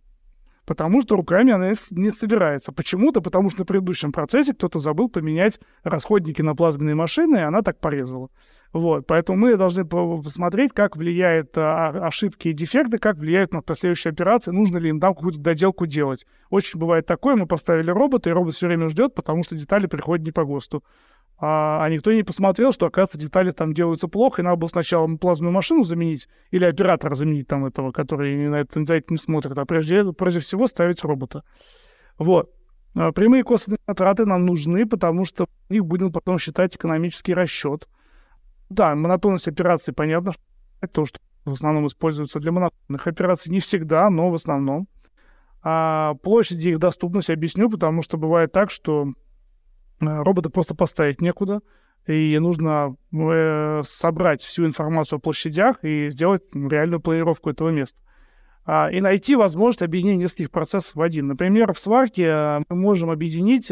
потому 0.67 1.03
что 1.03 1.17
руками 1.17 1.53
она 1.53 1.73
не 1.91 2.13
собирается. 2.13 2.73
Почему-то, 2.73 3.21
потому 3.21 3.51
что 3.51 3.61
на 3.61 3.65
предыдущем 3.67 4.13
процессе 4.13 4.55
кто-то 4.55 4.79
забыл 4.79 5.09
поменять 5.09 5.61
расходники 5.83 6.43
на 6.43 6.55
плазменные 6.55 6.95
машины, 6.95 7.37
и 7.37 7.41
она 7.41 7.63
так 7.63 7.79
порезала. 7.79 8.29
Вот, 8.73 9.05
поэтому 9.09 9.37
мы 9.37 9.57
должны 9.57 9.85
посмотреть, 9.85 10.73
как 10.73 10.97
влияют 10.97 11.59
а, 11.59 11.89
ошибки 12.07 12.49
и 12.49 12.53
дефекты, 12.53 12.99
как 12.99 13.17
влияют 13.17 13.53
на 13.53 13.63
последующие 13.63 14.13
операции, 14.13 14.53
нужно 14.53 14.79
ли 14.79 14.91
им 14.91 15.01
там 15.01 15.15
какую-то 15.15 15.41
доделку 15.41 15.87
делать. 15.87 16.25
Очень 16.51 16.79
бывает 16.79 17.05
такое, 17.05 17.35
мы 17.35 17.47
поставили 17.47 17.91
робота, 17.91 18.31
и 18.31 18.33
робот 18.33 18.55
все 18.55 18.69
время 18.69 18.89
ждет, 18.89 19.15
потому 19.15 19.43
что 19.43 19.57
детали 19.57 19.89
приходят 19.89 20.25
не 20.25 20.31
по 20.31 20.45
ГОСТу 20.45 20.85
а, 21.43 21.83
а 21.83 21.89
никто 21.89 22.13
не 22.13 22.23
посмотрел, 22.23 22.71
что, 22.71 22.87
оказывается, 22.87 23.19
детали 23.19 23.51
там 23.51 23.73
делаются 23.73 24.09
плохо, 24.09 24.43
и 24.43 24.45
надо 24.45 24.57
было 24.57 24.69
сначала 24.69 25.07
плазменную 25.17 25.55
машину 25.55 25.85
заменить 25.85 26.29
или 26.51 26.65
оператора 26.65 27.15
заменить 27.15 27.49
там 27.49 27.65
этого, 27.65 27.93
который 27.93 28.37
на 28.49 28.57
это, 28.57 28.85
за 28.85 28.97
это 28.97 29.07
не 29.09 29.17
смотрит, 29.17 29.57
а 29.57 29.65
прежде, 29.65 30.13
прежде 30.13 30.41
всего 30.41 30.67
ставить 30.67 31.03
робота. 31.03 31.43
Вот. 32.19 32.51
А 32.95 33.13
прямые 33.13 33.43
косвенные 33.43 33.79
затраты 33.87 34.27
нам 34.27 34.45
нужны, 34.45 34.87
потому 34.87 35.25
что 35.25 35.47
их 35.71 35.87
будем 35.87 36.13
потом 36.13 36.39
считать 36.39 36.77
экономический 36.77 37.33
расчет. 37.33 37.89
Да, 38.69 38.95
монотонность 38.95 39.49
операций, 39.49 39.95
понятно, 39.95 40.33
что 40.33 40.43
это 40.83 40.93
то, 40.93 41.07
что 41.07 41.19
в 41.47 41.53
основном 41.53 41.87
используется 41.87 42.39
для 42.39 42.53
монотонных 42.53 43.07
операций. 43.07 43.51
Не 43.51 43.61
всегда, 43.61 44.11
но 44.11 44.31
в 44.31 44.35
основном. 44.35 44.89
А 45.63 46.15
площади 46.23 46.69
их 46.69 46.79
доступность 46.79 47.31
объясню, 47.31 47.71
потому 47.71 48.03
что 48.03 48.19
бывает 48.19 48.53
так, 48.53 48.71
что 48.71 49.07
робота 50.01 50.51
просто 50.51 50.75
поставить 50.75 51.21
некуда, 51.21 51.61
и 52.07 52.39
нужно 52.39 52.97
э, 53.13 53.83
собрать 53.85 54.43
всю 54.43 54.65
информацию 54.67 55.19
о 55.19 55.21
площадях 55.21 55.85
и 55.85 56.09
сделать 56.09 56.43
реальную 56.55 57.01
планировку 57.01 57.51
этого 57.51 57.69
места. 57.71 57.99
А, 58.65 58.91
и 58.91 59.01
найти 59.01 59.37
возможность 59.37 59.83
объединения 59.83 60.25
нескольких 60.25 60.51
процессов 60.51 60.95
в 60.95 61.03
один. 61.03 61.27
Например, 61.27 61.73
в 61.73 61.79
сварке 61.79 62.25
э, 62.25 62.61
мы 62.69 62.77
можем 62.77 63.11
объединить 63.11 63.69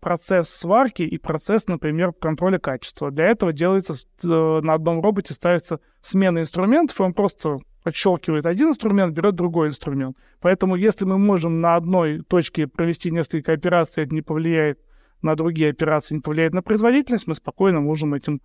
процесс 0.00 0.48
сварки 0.48 1.02
и 1.02 1.18
процесс, 1.18 1.66
например, 1.66 2.12
контроля 2.12 2.58
качества. 2.58 3.10
Для 3.10 3.26
этого 3.26 3.52
делается 3.52 3.94
на 4.22 4.74
одном 4.74 5.00
роботе 5.00 5.34
ставится 5.34 5.80
смена 6.00 6.40
инструментов, 6.40 6.98
и 7.00 7.02
он 7.02 7.12
просто 7.12 7.58
отщелкивает 7.84 8.46
один 8.46 8.68
инструмент, 8.68 9.14
берет 9.14 9.34
другой 9.34 9.68
инструмент. 9.68 10.16
Поэтому 10.40 10.76
если 10.76 11.04
мы 11.04 11.18
можем 11.18 11.60
на 11.60 11.76
одной 11.76 12.22
точке 12.22 12.66
провести 12.66 13.10
несколько 13.10 13.52
операций, 13.52 14.04
это 14.04 14.14
не 14.14 14.22
повлияет 14.22 14.78
на 15.22 15.34
другие 15.34 15.70
операции 15.70 16.16
не 16.16 16.20
повлияет 16.20 16.54
на 16.54 16.62
производительность, 16.62 17.26
мы 17.26 17.34
спокойно 17.34 17.80
можем 17.80 18.14
этим 18.14 18.40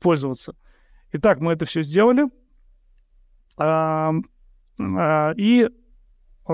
пользоваться. 0.00 0.54
Итак, 1.12 1.40
мы 1.40 1.52
это 1.52 1.64
все 1.66 1.82
сделали. 1.82 2.24
А, 3.56 4.12
а, 4.78 5.32
и 5.36 5.68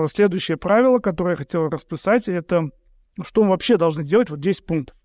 следующее 0.07 0.57
правило, 0.57 0.99
которое 0.99 1.31
я 1.31 1.35
хотел 1.35 1.69
расписать, 1.69 2.27
это 2.27 2.69
что 3.23 3.43
мы 3.43 3.49
вообще 3.49 3.77
должны 3.77 4.03
делать, 4.03 4.29
вот 4.29 4.39
10 4.39 4.65
пунктов. 4.65 4.95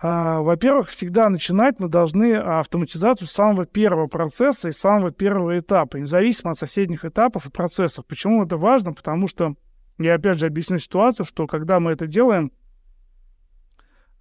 А, 0.00 0.40
во-первых, 0.40 0.88
всегда 0.88 1.28
начинать 1.28 1.78
мы 1.78 1.88
должны 1.88 2.34
автоматизацию 2.34 3.28
с 3.28 3.32
самого 3.32 3.66
первого 3.66 4.08
процесса 4.08 4.68
и 4.68 4.72
самого 4.72 5.12
первого 5.12 5.60
этапа, 5.60 5.96
независимо 5.96 6.52
от 6.52 6.58
соседних 6.58 7.04
этапов 7.04 7.46
и 7.46 7.50
процессов. 7.50 8.04
Почему 8.06 8.44
это 8.44 8.56
важно? 8.56 8.94
Потому 8.94 9.28
что, 9.28 9.54
я 9.98 10.14
опять 10.14 10.38
же 10.38 10.46
объясню 10.46 10.78
ситуацию, 10.78 11.24
что 11.24 11.46
когда 11.46 11.78
мы 11.78 11.92
это 11.92 12.08
делаем, 12.08 12.50
а, 12.50 12.61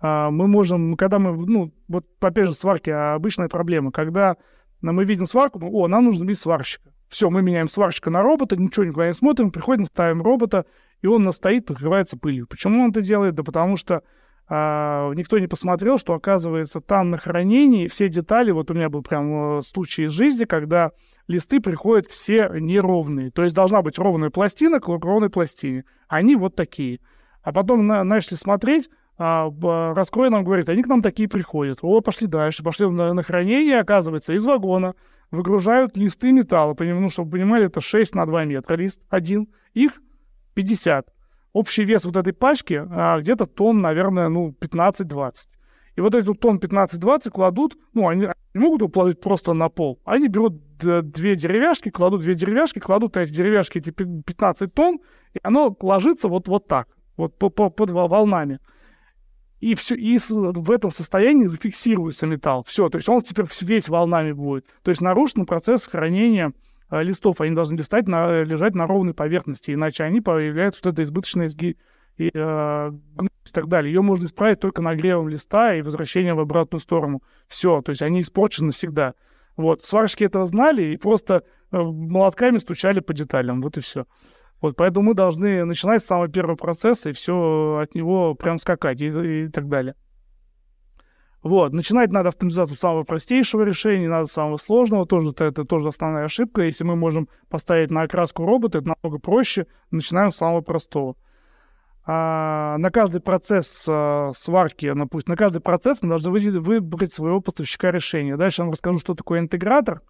мы 0.02 0.48
можем, 0.48 0.96
когда 0.96 1.20
мы, 1.20 1.46
ну, 1.46 1.72
вот 1.88 2.06
опять 2.20 2.48
же, 2.48 2.54
сварки 2.54 2.90
а 2.90 3.14
обычная 3.14 3.50
проблема. 3.50 3.92
Когда 3.92 4.38
мы 4.82 5.06
видим 5.06 5.28
сварку, 5.28 5.60
мы, 5.60 5.70
о, 5.70 5.88
нам 5.88 6.06
нужно 6.06 6.26
бить 6.26 6.40
сварщика. 6.40 6.92
Все, 7.08 7.30
мы 7.30 7.42
меняем 7.42 7.68
сварщика 7.68 8.10
на 8.10 8.24
робота, 8.24 8.56
ничего 8.56 8.86
никуда 8.86 9.08
не 9.08 9.14
смотрим, 9.14 9.52
приходим, 9.52 9.86
ставим 9.86 10.22
робота, 10.22 10.66
и 11.02 11.08
он 11.08 11.24
нас 11.24 11.36
стоит, 11.36 11.66
покрывается 11.66 12.18
пылью. 12.18 12.48
Почему 12.48 12.84
он 12.84 12.92
это 12.92 13.02
делает? 13.02 13.36
Да 13.36 13.44
потому 13.44 13.76
что 13.78 14.02
а, 14.48 15.12
никто 15.14 15.40
не 15.40 15.48
посмотрел, 15.48 15.98
что, 15.98 16.14
оказывается, 16.14 16.82
там 16.82 17.10
на 17.10 17.18
хранении 17.18 17.88
все 17.88 18.10
детали, 18.10 18.52
вот 18.52 18.72
у 18.72 18.74
меня 18.74 18.90
был 18.90 19.02
прям 19.02 19.60
э, 19.60 19.62
случай 19.62 20.04
из 20.04 20.12
жизни, 20.12 20.46
когда 20.46 20.92
листы 21.28 21.62
приходят 21.62 22.06
все 22.08 22.50
неровные. 22.60 23.32
То 23.32 23.44
есть 23.44 23.56
должна 23.56 23.82
быть 23.82 23.98
ровная 23.98 24.30
пластина 24.30 24.80
к 24.80 24.88
ровной 24.88 25.30
пластине. 25.30 25.86
Они 26.08 26.36
вот 26.36 26.56
такие. 26.56 27.00
А 27.44 27.54
потом 27.54 27.88
на, 27.88 28.04
начали 28.04 28.36
смотреть, 28.36 28.90
а, 28.90 28.94
раскрой 29.22 30.30
нам 30.30 30.44
говорит, 30.44 30.70
они 30.70 30.82
к 30.82 30.88
нам 30.88 31.02
такие 31.02 31.30
приходят. 31.30 31.80
О, 31.84 32.02
пошли 32.02 32.28
дальше, 32.28 32.64
пошли 32.64 32.90
на, 32.90 33.14
на 33.14 33.22
хранение, 33.24 33.80
оказывается, 33.80 34.34
из 34.34 34.46
вагона 34.46 34.96
выгружают 35.30 35.96
листы 35.96 36.32
металла. 36.32 36.76
Ну, 36.80 37.10
чтобы 37.10 37.32
понимали, 37.32 37.66
это 37.66 37.82
6 37.82 38.16
на 38.16 38.26
2 38.26 38.46
метра 38.46 38.76
лист 38.76 39.02
один. 39.10 39.48
Их 39.74 40.02
50. 40.56 41.08
Общий 41.54 41.84
вес 41.84 42.04
вот 42.06 42.18
этой 42.18 42.34
пачки 42.34 42.82
а, 42.90 43.20
где-то 43.20 43.46
тонн, 43.46 43.82
наверное, 43.82 44.28
ну, 44.30 44.56
15-20. 44.60 45.34
И 45.98 46.02
вот 46.02 46.16
этот 46.16 46.40
тонн 46.40 46.58
15-20 46.58 47.30
кладут, 47.30 47.78
ну, 47.94 48.08
они 48.08 48.28
не 48.54 48.60
могут 48.60 48.82
его 48.82 48.90
положить 48.90 49.22
просто 49.22 49.54
на 49.54 49.70
пол. 49.70 50.00
Они 50.04 50.30
берут 50.30 50.56
две 50.78 51.36
деревяшки, 51.36 51.90
кладут 51.90 52.22
две 52.22 52.34
деревяшки, 52.34 52.80
кладут 52.80 53.18
эти 53.18 53.32
деревяшки 53.32 53.78
эти 53.78 53.92
15 53.92 54.74
тонн, 54.74 55.00
и 55.34 55.40
оно 55.44 55.76
ложится 55.82 56.28
вот, 56.28 56.48
вот 56.48 56.68
так, 56.68 56.88
вот 57.18 57.38
по, 57.38 57.50
по, 57.50 57.70
под 57.70 57.92
волнами 57.92 58.60
и 59.62 59.76
все, 59.76 59.96
и 59.96 60.20
в 60.28 60.72
этом 60.72 60.92
состоянии 60.92 61.46
зафиксируется 61.46 62.26
металл. 62.26 62.64
Все, 62.68 62.90
то 62.90 62.98
есть 62.98 63.08
он 63.08 63.22
теперь 63.22 63.46
весь 63.62 63.90
волнами 63.90 64.32
будет. 64.32 64.66
То 64.82 64.90
есть 64.90 65.02
нарушен 65.02 65.46
процесс 65.46 65.86
хранения 65.86 66.52
э, 66.90 67.04
листов. 67.04 67.42
Они 67.42 67.56
должны 67.56 67.78
листать 67.78 68.08
на, 68.08 68.42
лежать 68.42 68.74
на 68.74 68.88
ровной 68.88 69.14
поверхности, 69.14 69.72
иначе 69.72 70.04
они 70.04 70.20
появляются 70.20 70.82
вот 70.84 70.94
это 70.94 71.04
избыточное 71.04 71.48
сги 71.48 71.78
и, 72.18 72.32
э, 72.34 72.92
и 73.22 73.52
так 73.52 73.68
далее. 73.68 73.94
Ее 73.94 74.02
можно 74.02 74.26
исправить 74.26 74.60
только 74.60 74.82
нагревом 74.82 75.30
листа 75.30 75.76
и 75.76 75.84
возвращением 75.84 76.38
в 76.38 76.40
обратную 76.40 76.82
сторону. 76.82 77.22
Все, 77.48 77.82
то 77.82 77.92
есть 77.92 78.02
они 78.02 78.22
испорчены 78.22 78.72
всегда. 78.72 79.14
Вот, 79.58 79.86
сварщики 79.86 80.24
этого 80.24 80.48
знали 80.48 80.94
и 80.94 80.98
просто 80.98 81.44
э, 81.72 81.78
молотками 81.78 82.58
стучали 82.58 83.00
по 83.00 83.14
деталям, 83.14 83.62
вот 83.62 83.78
и 83.78 83.82
все. 83.82 84.08
Вот 84.62 84.76
поэтому 84.76 85.08
мы 85.08 85.14
должны 85.16 85.66
начинать 85.66 86.04
с 86.04 86.06
самого 86.06 86.28
первого 86.28 86.56
процесса 86.56 87.10
и 87.10 87.14
все 87.14 87.80
от 87.82 87.96
него 87.96 88.36
прям 88.36 88.60
скакать 88.60 89.02
и, 89.02 89.08
и 89.08 89.48
так 89.48 89.68
далее. 89.68 89.96
Вот, 91.42 91.74
начинать 91.74 92.12
надо 92.12 92.30
автоматизацию 92.30 92.78
самого 92.78 93.04
простейшего 93.04 93.64
решения, 93.64 94.08
надо 94.08 94.28
самого 94.28 94.58
сложного, 94.58 95.08
тоже 95.08 95.32
это, 95.32 95.46
это 95.46 95.66
тоже 95.66 95.88
основная 95.88 96.26
ошибка. 96.26 96.62
Если 96.62 96.84
мы 96.84 96.96
можем 96.96 97.28
поставить 97.50 97.90
на 97.90 98.04
окраску 98.04 98.46
робота, 98.46 98.78
это 98.78 98.90
намного 98.90 99.20
проще, 99.20 99.66
начинаем 99.90 100.32
с 100.32 100.36
самого 100.36 100.62
простого. 100.62 101.16
А, 102.06 102.78
на 102.78 102.92
каждый 102.92 103.22
процесс 103.22 103.88
а, 103.90 104.32
сварки, 104.36 104.94
пусть 105.10 105.28
на 105.28 105.36
каждый 105.36 105.62
процесс 105.62 106.04
мы 106.04 106.10
должны 106.10 106.32
выбрать 106.60 107.12
своего 107.12 107.42
поставщика 107.42 107.90
решения. 107.90 108.38
Дальше 108.38 108.62
я 108.62 108.66
вам 108.66 108.74
расскажу, 108.74 109.00
что 109.00 109.16
такое 109.16 109.40
интегратор. 109.40 110.02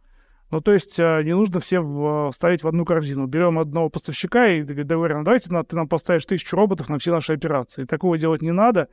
Ну, 0.51 0.61
то 0.61 0.73
есть 0.73 0.99
а, 0.99 1.23
не 1.23 1.33
нужно 1.33 1.59
все 1.59 1.79
в, 1.79 2.29
ставить 2.33 2.63
в 2.63 2.67
одну 2.67 2.85
корзину. 2.85 3.25
Берем 3.25 3.57
одного 3.57 3.89
поставщика 3.89 4.47
и 4.47 4.61
говорим, 4.61 5.23
давайте 5.23 5.49
ты 5.49 5.75
нам 5.75 5.87
поставишь 5.87 6.25
тысячу 6.25 6.55
роботов 6.55 6.89
на 6.89 6.99
все 6.99 7.11
наши 7.11 7.33
операции. 7.33 7.85
Такого 7.85 8.17
делать 8.17 8.41
не 8.41 8.51
надо 8.51 8.89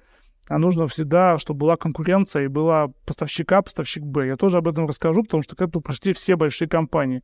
а 0.49 0.59
нужно 0.59 0.87
всегда, 0.87 1.39
чтобы 1.39 1.61
была 1.61 1.77
конкуренция 1.77 2.45
и 2.45 2.49
была 2.49 2.89
поставщика, 3.05 3.61
поставщик 3.61 4.03
Б. 4.03 4.29
Я 4.29 4.37
тоже 4.37 4.59
об 4.59 4.69
этом 4.69 4.87
расскажу, 4.87 5.23
потому 5.23 5.43
что 5.43 5.55
к 5.55 5.63
этому 5.63 5.83
пришли 5.83 6.15
все 6.15 6.37
большие 6.37 6.69
компании. 6.69 7.23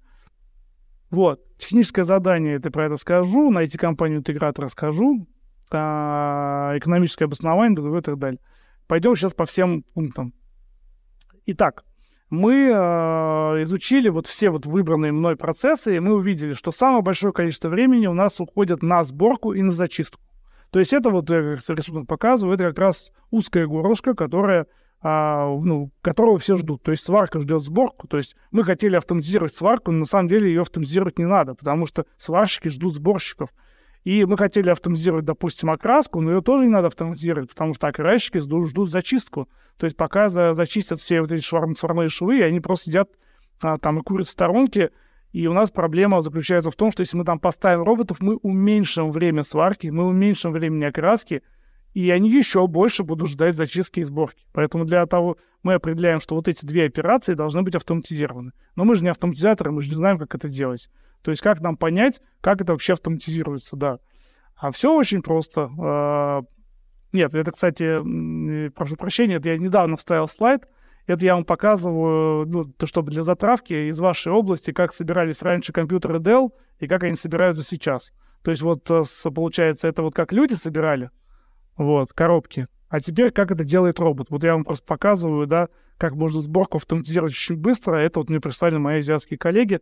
Вот. 1.10 1.40
Техническое 1.56 2.04
задание, 2.04 2.56
это 2.56 2.70
про 2.70 2.84
это 2.84 2.96
скажу, 2.96 3.50
найти 3.50 3.78
компанию-интегратора 3.78 4.68
скажу, 4.68 5.26
а, 5.70 6.74
экономическое 6.76 7.24
обоснование 7.24 7.98
и 7.98 8.02
так 8.02 8.18
далее. 8.18 8.40
Пойдем 8.86 9.16
сейчас 9.16 9.32
по 9.32 9.46
всем 9.46 9.82
пунктам. 9.94 10.34
Итак, 11.46 11.84
мы 12.30 12.70
э, 12.70 12.72
изучили 13.62 14.08
вот 14.08 14.26
все 14.26 14.50
вот 14.50 14.66
выбранные 14.66 15.12
мной 15.12 15.36
процессы, 15.36 15.96
и 15.96 16.00
мы 16.00 16.14
увидели, 16.14 16.52
что 16.52 16.72
самое 16.72 17.02
большое 17.02 17.32
количество 17.32 17.68
времени 17.68 18.06
у 18.06 18.14
нас 18.14 18.40
уходит 18.40 18.82
на 18.82 19.04
сборку 19.04 19.52
и 19.52 19.62
на 19.62 19.72
зачистку. 19.72 20.20
То 20.70 20.78
есть 20.78 20.92
это 20.92 21.10
вот, 21.10 21.30
я 21.30 21.40
рисунок 21.40 22.08
показываю, 22.08 22.54
это 22.54 22.64
как 22.64 22.78
раз 22.78 23.12
узкая 23.30 23.66
горлышко, 23.66 24.14
которая 24.14 24.66
а, 25.06 25.46
ну, 25.46 25.92
которого 26.00 26.38
все 26.38 26.56
ждут. 26.56 26.82
То 26.82 26.90
есть 26.90 27.04
сварка 27.04 27.38
ждет 27.38 27.62
сборку. 27.62 28.08
То 28.08 28.16
есть 28.16 28.36
мы 28.50 28.64
хотели 28.64 28.96
автоматизировать 28.96 29.54
сварку, 29.54 29.92
но 29.92 30.00
на 30.00 30.06
самом 30.06 30.28
деле 30.28 30.48
ее 30.48 30.62
автоматизировать 30.62 31.18
не 31.18 31.26
надо, 31.26 31.54
потому 31.54 31.86
что 31.86 32.06
сварщики 32.16 32.68
ждут 32.68 32.94
сборщиков. 32.94 33.50
И 34.04 34.26
мы 34.26 34.36
хотели 34.36 34.68
автоматизировать, 34.68 35.24
допустим, 35.24 35.70
окраску, 35.70 36.20
но 36.20 36.32
ее 36.32 36.42
тоже 36.42 36.64
не 36.64 36.70
надо 36.70 36.88
автоматизировать, 36.88 37.48
потому 37.48 37.72
что 37.74 37.88
окрасчики 37.88 38.38
ждут, 38.38 38.68
ждут 38.68 38.90
зачистку. 38.90 39.48
То 39.78 39.86
есть 39.86 39.96
пока 39.96 40.28
за, 40.28 40.52
зачистят 40.52 41.00
все 41.00 41.20
вот 41.20 41.32
эти 41.32 41.42
сварные 41.42 42.08
швы, 42.10 42.42
они 42.42 42.60
просто 42.60 42.90
сидят 42.90 43.10
а, 43.62 43.78
там 43.78 43.98
и 43.98 44.02
курят 44.02 44.26
в 44.26 44.30
сторонке, 44.30 44.90
и 45.32 45.46
у 45.46 45.54
нас 45.54 45.70
проблема 45.70 46.20
заключается 46.20 46.70
в 46.70 46.76
том, 46.76 46.92
что 46.92 47.00
если 47.00 47.16
мы 47.16 47.24
там 47.24 47.40
поставим 47.40 47.82
роботов, 47.82 48.18
мы 48.20 48.36
уменьшим 48.36 49.10
время 49.10 49.42
сварки, 49.42 49.88
мы 49.88 50.06
уменьшим 50.06 50.52
время 50.52 50.88
окраски, 50.88 51.42
и 51.94 52.10
они 52.10 52.28
еще 52.28 52.66
больше 52.66 53.04
будут 53.04 53.30
ждать 53.30 53.54
зачистки 53.54 54.00
и 54.00 54.04
сборки. 54.04 54.44
Поэтому 54.52 54.84
для 54.84 55.06
того 55.06 55.38
мы 55.62 55.74
определяем, 55.74 56.20
что 56.20 56.34
вот 56.34 56.46
эти 56.46 56.66
две 56.66 56.84
операции 56.84 57.34
должны 57.34 57.62
быть 57.62 57.74
автоматизированы. 57.74 58.52
Но 58.76 58.84
мы 58.84 58.96
же 58.96 59.02
не 59.02 59.08
автоматизаторы, 59.08 59.72
мы 59.72 59.80
же 59.80 59.88
не 59.88 59.96
знаем, 59.96 60.18
как 60.18 60.34
это 60.34 60.48
делать. 60.48 60.90
То 61.24 61.30
есть 61.30 61.42
как 61.42 61.60
нам 61.60 61.78
понять, 61.78 62.20
как 62.42 62.60
это 62.60 62.72
вообще 62.72 62.92
автоматизируется, 62.92 63.76
да. 63.76 63.98
А 64.54 64.70
все 64.70 64.94
очень 64.94 65.22
просто. 65.22 65.70
А, 65.80 66.42
нет, 67.12 67.34
это, 67.34 67.50
кстати, 67.50 68.68
прошу 68.70 68.96
прощения, 68.96 69.36
это 69.36 69.48
я 69.48 69.58
недавно 69.58 69.96
вставил 69.96 70.28
слайд, 70.28 70.68
это 71.06 71.24
я 71.24 71.34
вам 71.34 71.44
показываю, 71.44 72.46
ну, 72.46 72.64
то, 72.66 72.86
чтобы 72.86 73.10
для 73.10 73.22
затравки 73.22 73.88
из 73.88 73.98
вашей 73.98 74.32
области, 74.32 74.70
как 74.72 74.92
собирались 74.92 75.40
раньше 75.40 75.72
компьютеры 75.72 76.18
Dell 76.18 76.50
и 76.78 76.86
как 76.86 77.04
они 77.04 77.16
собираются 77.16 77.64
сейчас. 77.64 78.12
То 78.42 78.50
есть 78.50 78.62
вот 78.62 78.90
э, 78.90 79.04
получается, 79.34 79.88
это 79.88 80.02
вот 80.02 80.14
как 80.14 80.30
люди 80.32 80.52
собирали, 80.52 81.10
вот, 81.78 82.12
коробки. 82.12 82.66
А 82.90 83.00
теперь 83.00 83.30
как 83.30 83.50
это 83.50 83.64
делает 83.64 83.98
робот. 83.98 84.28
Вот 84.28 84.44
я 84.44 84.52
вам 84.52 84.64
просто 84.64 84.86
показываю, 84.86 85.46
да, 85.46 85.68
как 85.96 86.14
можно 86.14 86.42
сборку 86.42 86.76
автоматизировать 86.76 87.32
очень 87.32 87.56
быстро. 87.56 87.96
Это 87.96 88.20
вот 88.20 88.28
мне 88.28 88.40
прислали 88.40 88.76
мои 88.76 88.98
азиатские 88.98 89.38
коллеги 89.38 89.80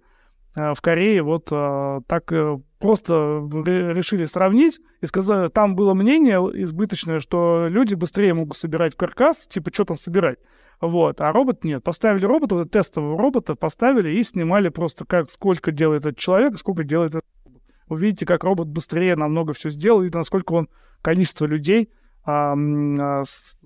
в 0.54 0.76
Корее. 0.80 1.22
Вот 1.22 1.48
э, 1.50 2.00
так 2.06 2.32
просто 2.78 3.48
решили 3.64 4.24
сравнить 4.24 4.80
и 5.00 5.06
сказали, 5.06 5.48
там 5.48 5.74
было 5.74 5.94
мнение 5.94 6.38
избыточное, 6.62 7.20
что 7.20 7.66
люди 7.68 7.94
быстрее 7.94 8.34
могут 8.34 8.56
собирать 8.56 8.94
каркас, 8.94 9.46
типа, 9.48 9.72
что 9.72 9.84
там 9.84 9.96
собирать. 9.96 10.38
Вот, 10.82 11.20
а 11.20 11.32
робот 11.32 11.62
нет. 11.62 11.84
Поставили 11.84 12.26
робота, 12.26 12.56
вот 12.56 12.72
тестового 12.72 13.16
робота 13.16 13.54
поставили 13.54 14.18
и 14.18 14.22
снимали 14.24 14.68
просто, 14.68 15.04
как, 15.04 15.30
сколько 15.30 15.70
делает 15.70 16.04
этот 16.04 16.18
человек, 16.18 16.58
сколько 16.58 16.82
делает 16.82 17.14
этот 17.14 17.24
робот. 17.44 17.62
Вы 17.88 18.00
видите, 18.00 18.26
как 18.26 18.42
робот 18.42 18.66
быстрее 18.66 19.14
намного 19.14 19.52
все 19.52 19.70
сделал, 19.70 20.02
и 20.02 20.10
насколько 20.12 20.54
он 20.54 20.68
количество 21.00 21.46
людей 21.46 21.92
а, 22.24 22.54
а, 22.54 23.24
с, 23.24 23.56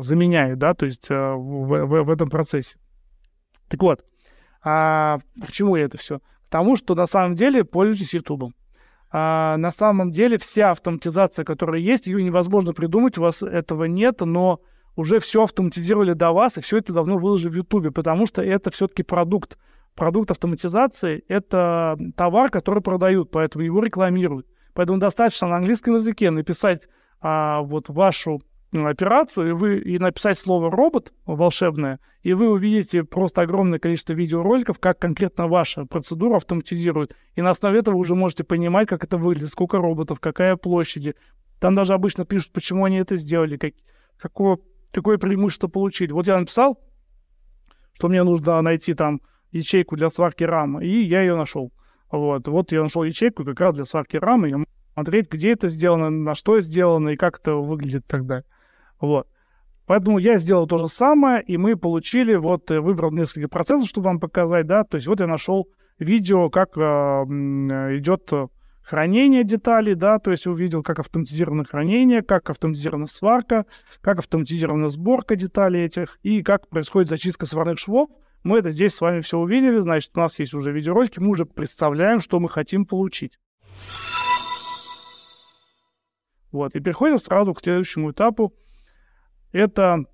заменяет, 0.00 0.58
да, 0.58 0.74
то 0.74 0.84
есть 0.84 1.08
а, 1.10 1.34
в, 1.34 1.86
в, 1.86 2.02
в 2.04 2.10
этом 2.10 2.30
процессе. 2.30 2.78
Так 3.68 3.82
вот, 3.82 4.04
а, 4.64 5.18
почему 5.40 5.76
я 5.76 5.84
это 5.84 5.98
все? 5.98 6.20
Потому 6.44 6.76
что 6.76 6.94
на 6.94 7.06
самом 7.06 7.34
деле 7.34 7.64
пользуйтесь 7.64 8.14
YouTube. 8.14 8.52
А, 9.10 9.56
на 9.56 9.72
самом 9.72 10.10
деле 10.10 10.38
вся 10.38 10.70
автоматизация, 10.70 11.44
которая 11.44 11.80
есть, 11.80 12.06
ее 12.06 12.22
невозможно 12.22 12.72
придумать, 12.72 13.18
у 13.18 13.22
вас 13.22 13.42
этого 13.42 13.84
нет, 13.84 14.20
но 14.20 14.60
уже 14.96 15.18
все 15.20 15.42
автоматизировали 15.42 16.12
до 16.12 16.32
вас, 16.32 16.58
и 16.58 16.60
все 16.60 16.78
это 16.78 16.92
давно 16.92 17.18
выложили 17.18 17.50
в 17.50 17.56
Ютубе, 17.56 17.90
потому 17.90 18.26
что 18.26 18.42
это 18.42 18.70
все-таки 18.70 19.02
продукт. 19.02 19.58
Продукт 19.94 20.30
автоматизации— 20.30 21.22
это 21.28 21.98
товар, 22.16 22.50
который 22.50 22.82
продают, 22.82 23.30
поэтому 23.30 23.64
его 23.64 23.82
рекламируют. 23.82 24.46
Поэтому 24.72 24.98
достаточно 24.98 25.48
на 25.48 25.56
английском 25.56 25.96
языке 25.96 26.30
написать 26.30 26.88
а, 27.20 27.60
вот 27.60 27.90
вашу 27.90 28.40
операцию 28.72 29.50
и, 29.50 29.52
вы, 29.52 29.78
и 29.78 29.98
написать 29.98 30.38
слово 30.38 30.70
«робот» 30.70 31.12
волшебное, 31.26 32.00
и 32.22 32.32
вы 32.32 32.50
увидите 32.50 33.04
просто 33.04 33.42
огромное 33.42 33.78
количество 33.78 34.14
видеороликов, 34.14 34.78
как 34.78 34.98
конкретно 34.98 35.48
ваша 35.48 35.84
процедура 35.84 36.36
автоматизирует. 36.36 37.16
И 37.34 37.42
на 37.42 37.50
основе 37.50 37.80
этого 37.80 37.96
уже 37.96 38.14
можете 38.14 38.44
понимать, 38.44 38.88
как 38.88 39.04
это 39.04 39.18
выглядит, 39.18 39.50
сколько 39.50 39.78
роботов, 39.78 40.20
какая 40.20 40.56
площади. 40.56 41.14
Там 41.60 41.74
даже 41.74 41.92
обычно 41.92 42.24
пишут, 42.24 42.52
почему 42.52 42.84
они 42.84 42.96
это 42.96 43.16
сделали, 43.16 43.56
как, 43.56 43.74
какого 44.16 44.58
какое 44.92 45.18
преимущество 45.18 45.68
получили. 45.68 46.12
Вот 46.12 46.26
я 46.28 46.38
написал, 46.38 46.78
что 47.94 48.08
мне 48.08 48.22
нужно 48.22 48.60
найти 48.62 48.94
там 48.94 49.20
ячейку 49.50 49.96
для 49.96 50.10
сварки 50.10 50.44
рамы, 50.44 50.84
и 50.84 51.04
я 51.04 51.22
ее 51.22 51.34
нашел. 51.34 51.72
Вот, 52.10 52.46
вот 52.46 52.72
я 52.72 52.82
нашел 52.82 53.02
ячейку 53.02 53.44
как 53.44 53.58
раз 53.60 53.74
для 53.74 53.84
сварки 53.84 54.16
рамы, 54.16 54.48
я 54.50 54.58
смотреть, 54.94 55.30
где 55.30 55.52
это 55.52 55.68
сделано, 55.68 56.10
на 56.10 56.34
что 56.34 56.60
сделано 56.60 57.10
и 57.10 57.16
как 57.16 57.38
это 57.38 57.54
выглядит 57.54 58.06
тогда. 58.06 58.44
Вот. 59.02 59.26
Поэтому 59.86 60.18
я 60.18 60.38
сделал 60.38 60.66
то 60.66 60.78
же 60.78 60.88
самое, 60.88 61.42
и 61.42 61.58
мы 61.58 61.76
получили, 61.76 62.36
вот, 62.36 62.70
э, 62.70 62.80
выбрал 62.80 63.10
несколько 63.10 63.48
процессов, 63.48 63.88
чтобы 63.88 64.06
вам 64.06 64.20
показать, 64.20 64.66
да, 64.66 64.84
то 64.84 64.96
есть 64.96 65.08
вот 65.08 65.20
я 65.20 65.26
нашел 65.26 65.68
видео, 65.98 66.48
как 66.50 66.76
э, 66.76 66.80
идет 67.98 68.32
хранение 68.82 69.42
деталей, 69.42 69.94
да, 69.94 70.18
то 70.20 70.30
есть 70.30 70.46
увидел, 70.46 70.84
как 70.84 71.00
автоматизировано 71.00 71.64
хранение, 71.64 72.22
как 72.22 72.48
автоматизирована 72.48 73.08
сварка, 73.08 73.66
как 74.00 74.20
автоматизирована 74.20 74.88
сборка 74.88 75.34
деталей 75.34 75.84
этих 75.84 76.18
и 76.22 76.42
как 76.42 76.68
происходит 76.68 77.08
зачистка 77.08 77.46
сварных 77.46 77.78
швов. 77.78 78.08
Мы 78.44 78.58
это 78.58 78.70
здесь 78.70 78.94
с 78.94 79.00
вами 79.00 79.20
все 79.20 79.36
увидели, 79.38 79.78
значит, 79.78 80.12
у 80.14 80.20
нас 80.20 80.38
есть 80.38 80.54
уже 80.54 80.72
видеоролики, 80.72 81.18
мы 81.18 81.30
уже 81.30 81.44
представляем, 81.44 82.20
что 82.20 82.38
мы 82.38 82.48
хотим 82.48 82.86
получить. 82.86 83.38
Вот, 86.52 86.74
и 86.76 86.80
переходим 86.80 87.18
сразу 87.18 87.52
к 87.54 87.60
следующему 87.60 88.12
этапу. 88.12 88.54
Это 89.52 90.04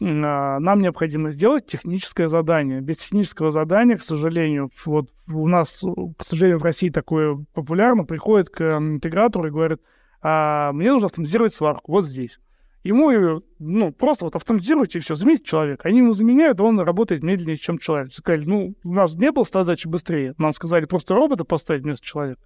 а, 0.00 0.58
нам 0.58 0.80
необходимо 0.80 1.30
сделать 1.30 1.66
техническое 1.66 2.28
задание. 2.28 2.80
Без 2.80 2.98
технического 2.98 3.50
задания, 3.50 3.96
к 3.96 4.02
сожалению, 4.02 4.70
вот 4.84 5.10
у 5.28 5.48
нас, 5.48 5.84
к 6.18 6.24
сожалению, 6.24 6.58
в 6.58 6.64
России 6.64 6.90
такое 6.90 7.44
популярно, 7.52 8.04
приходит 8.04 8.50
к 8.50 8.78
интегратору 8.78 9.48
и 9.48 9.50
говорит, 9.50 9.80
а, 10.20 10.72
мне 10.72 10.92
нужно 10.92 11.06
автоматизировать 11.06 11.54
сварку 11.54 11.92
вот 11.92 12.04
здесь. 12.04 12.38
Ему 12.82 13.42
ну, 13.58 13.92
просто 13.92 14.26
вот 14.26 14.36
автоматизируйте 14.36 15.00
все, 15.00 15.14
замените 15.14 15.44
человека. 15.44 15.88
Они 15.88 15.98
ему 15.98 16.12
заменяют, 16.12 16.60
он 16.60 16.78
работает 16.78 17.22
медленнее, 17.22 17.56
чем 17.56 17.78
человек. 17.78 18.12
Сказали, 18.12 18.44
ну, 18.44 18.74
у 18.84 18.92
нас 18.92 19.14
не 19.14 19.32
было 19.32 19.46
задачи 19.50 19.88
быстрее. 19.88 20.34
Нам 20.36 20.52
сказали 20.52 20.84
просто 20.84 21.14
робота 21.14 21.44
поставить 21.44 21.84
вместо 21.84 22.04
человека. 22.04 22.42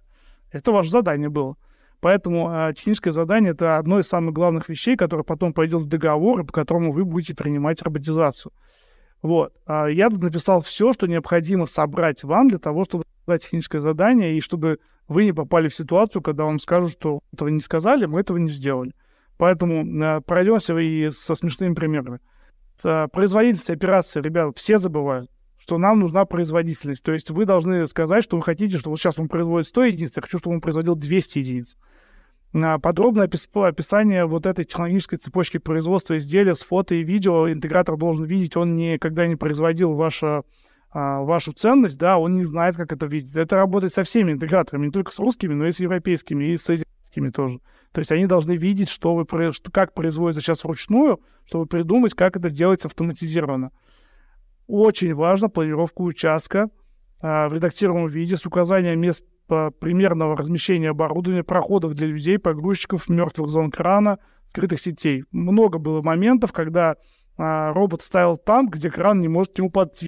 Это 0.51 0.71
ваше 0.71 0.91
задание 0.91 1.27
было. 1.27 1.57
Поэтому 2.01 2.49
э, 2.49 2.73
техническое 2.73 3.11
задание— 3.11 3.51
это 3.53 3.77
одно 3.77 3.99
из 3.99 4.07
самых 4.07 4.33
главных 4.33 4.69
вещей, 4.69 4.95
которое 4.95 5.23
потом 5.23 5.53
пойдет 5.53 5.81
в 5.81 5.87
договор, 5.87 6.45
по 6.45 6.53
которому 6.53 6.93
вы 6.93 7.03
будете 7.03 7.35
принимать 7.35 7.81
роботизацию. 7.81 8.53
Вот. 9.21 9.53
А 9.65 9.87
я 9.87 10.09
тут 10.09 10.23
написал 10.23 10.61
все, 10.61 10.93
что 10.93 11.07
необходимо 11.07 11.65
собрать 11.65 12.23
вам 12.23 12.49
для 12.49 12.57
того, 12.59 12.85
чтобы 12.85 13.03
дать 13.27 13.43
техническое 13.43 13.81
задание, 13.81 14.37
и 14.37 14.41
чтобы 14.41 14.79
вы 15.09 15.25
не 15.25 15.33
попали 15.33 15.67
в 15.67 15.75
ситуацию, 15.75 16.21
когда 16.21 16.45
вам 16.45 16.59
скажут, 16.59 16.91
что 16.91 17.19
этого 17.33 17.49
не 17.49 17.59
сказали, 17.59 18.05
мы 18.05 18.21
этого 18.21 18.37
не 18.37 18.49
сделали. 18.49 18.93
Поэтому 19.37 19.83
э, 19.83 20.21
пройдемся 20.21 20.77
и 20.77 21.09
со 21.09 21.35
смешными 21.35 21.73
примерами. 21.73 22.19
Э, 22.83 23.07
производительность 23.11 23.69
операции, 23.69 24.21
ребят, 24.21 24.57
все 24.57 24.79
забывают 24.79 25.29
что 25.69 25.77
нам 25.77 25.99
нужна 25.99 26.25
производительность. 26.25 27.03
То 27.03 27.13
есть 27.13 27.29
вы 27.29 27.45
должны 27.45 27.85
сказать, 27.85 28.23
что 28.23 28.37
вы 28.37 28.41
хотите, 28.41 28.79
что 28.79 28.89
вот 28.89 28.97
сейчас 28.97 29.19
он 29.19 29.27
производит 29.27 29.67
100 29.67 29.83
единиц, 29.83 30.13
я 30.15 30.23
хочу, 30.23 30.39
чтобы 30.39 30.55
он 30.55 30.61
производил 30.61 30.95
200 30.95 31.37
единиц. 31.37 31.77
А, 32.55 32.79
подробное 32.79 33.25
описание 33.25 34.25
вот 34.25 34.47
этой 34.47 34.65
технологической 34.65 35.19
цепочки 35.19 35.59
производства 35.59 36.17
изделия 36.17 36.55
с 36.55 36.63
фото 36.63 36.95
и 36.95 37.03
видео 37.03 37.51
интегратор 37.51 37.97
должен 37.97 38.25
видеть, 38.25 38.57
он 38.57 38.75
никогда 38.75 39.27
не 39.27 39.35
производил 39.35 39.93
ваше 39.93 40.41
а, 40.91 41.21
вашу 41.21 41.51
ценность, 41.51 41.99
да, 41.99 42.17
он 42.17 42.35
не 42.35 42.45
знает, 42.45 42.75
как 42.75 42.91
это 42.91 43.05
видеть. 43.05 43.35
Это 43.35 43.57
работает 43.57 43.93
со 43.93 44.03
всеми 44.03 44.31
интеграторами, 44.31 44.87
не 44.87 44.91
только 44.91 45.11
с 45.11 45.19
русскими, 45.19 45.53
но 45.53 45.67
и 45.67 45.71
с 45.71 45.79
европейскими, 45.79 46.45
и 46.45 46.57
с 46.57 46.67
азиатскими 46.67 47.29
тоже. 47.29 47.59
То 47.91 47.99
есть 47.99 48.11
они 48.11 48.25
должны 48.25 48.55
видеть, 48.55 48.89
что 48.89 49.13
вы, 49.13 49.51
что, 49.51 49.69
как 49.69 49.93
производится 49.93 50.41
сейчас 50.41 50.63
вручную, 50.63 51.19
чтобы 51.45 51.67
придумать, 51.67 52.15
как 52.15 52.37
это 52.37 52.49
делается 52.49 52.87
автоматизированно. 52.87 53.69
Очень 54.69 55.15
важно 55.15 55.49
планировка 55.49 56.03
участка 56.03 56.69
а, 57.23 57.49
в 57.49 57.55
редактируемом 57.55 58.07
виде 58.07 58.37
с 58.37 58.45
указанием 58.45 58.99
мест 58.99 59.25
по 59.47 59.71
примерного 59.71 60.37
размещения 60.37 60.91
оборудования, 60.91 61.43
проходов 61.43 61.95
для 61.95 62.05
людей, 62.05 62.37
погрузчиков, 62.37 63.09
мертвых 63.09 63.49
зон 63.49 63.71
крана, 63.71 64.19
скрытых 64.49 64.79
сетей. 64.79 65.23
Много 65.31 65.79
было 65.79 66.03
моментов, 66.03 66.53
когда 66.53 66.97
а, 67.35 67.73
робот 67.73 68.03
ставил 68.03 68.37
там, 68.37 68.69
где 68.69 68.91
кран 68.91 69.21
не 69.21 69.27
может 69.27 69.57
ему 69.57 69.71
подойти. 69.71 70.07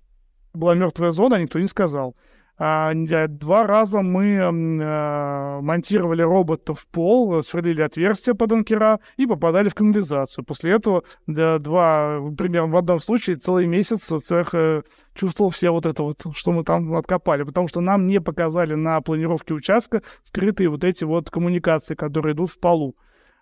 Была 0.54 0.76
мертвая 0.76 1.10
зона, 1.10 1.42
никто 1.42 1.58
не 1.58 1.68
сказал. 1.68 2.16
А, 2.58 2.94
два 3.28 3.66
раза 3.66 4.02
мы 4.02 4.38
а, 4.40 5.62
монтировали 5.62 6.22
робота 6.22 6.74
в 6.74 6.88
пол, 6.88 7.42
сверлили 7.42 7.82
отверстия 7.82 8.34
под 8.34 8.52
анкера 8.52 9.00
и 9.18 9.26
попадали 9.26 9.70
в 9.70 9.76
канализацию. 9.76 10.46
После 10.46 10.74
этого 10.74 11.04
два, 11.28 12.20
примерно 12.38 12.74
в 12.74 12.78
одном 12.78 13.00
случае 13.00 13.38
целый 13.38 13.66
месяц 13.66 14.12
цех 14.24 14.54
э, 14.54 14.84
чувствовал 15.16 15.50
все 15.50 15.72
вот 15.72 15.86
это 15.86 16.04
вот, 16.04 16.24
что 16.34 16.52
мы 16.52 16.64
там 16.64 16.94
откопали, 16.96 17.44
потому 17.44 17.68
что 17.68 17.82
нам 17.82 18.06
не 18.06 18.20
показали 18.20 18.76
на 18.76 19.02
планировке 19.02 19.54
участка 19.54 20.02
скрытые 20.24 20.70
вот 20.70 20.84
эти 20.84 21.04
вот 21.04 21.30
коммуникации, 21.30 21.96
которые 21.96 22.36
идут 22.36 22.52
в 22.52 22.60
полу. 22.60 22.96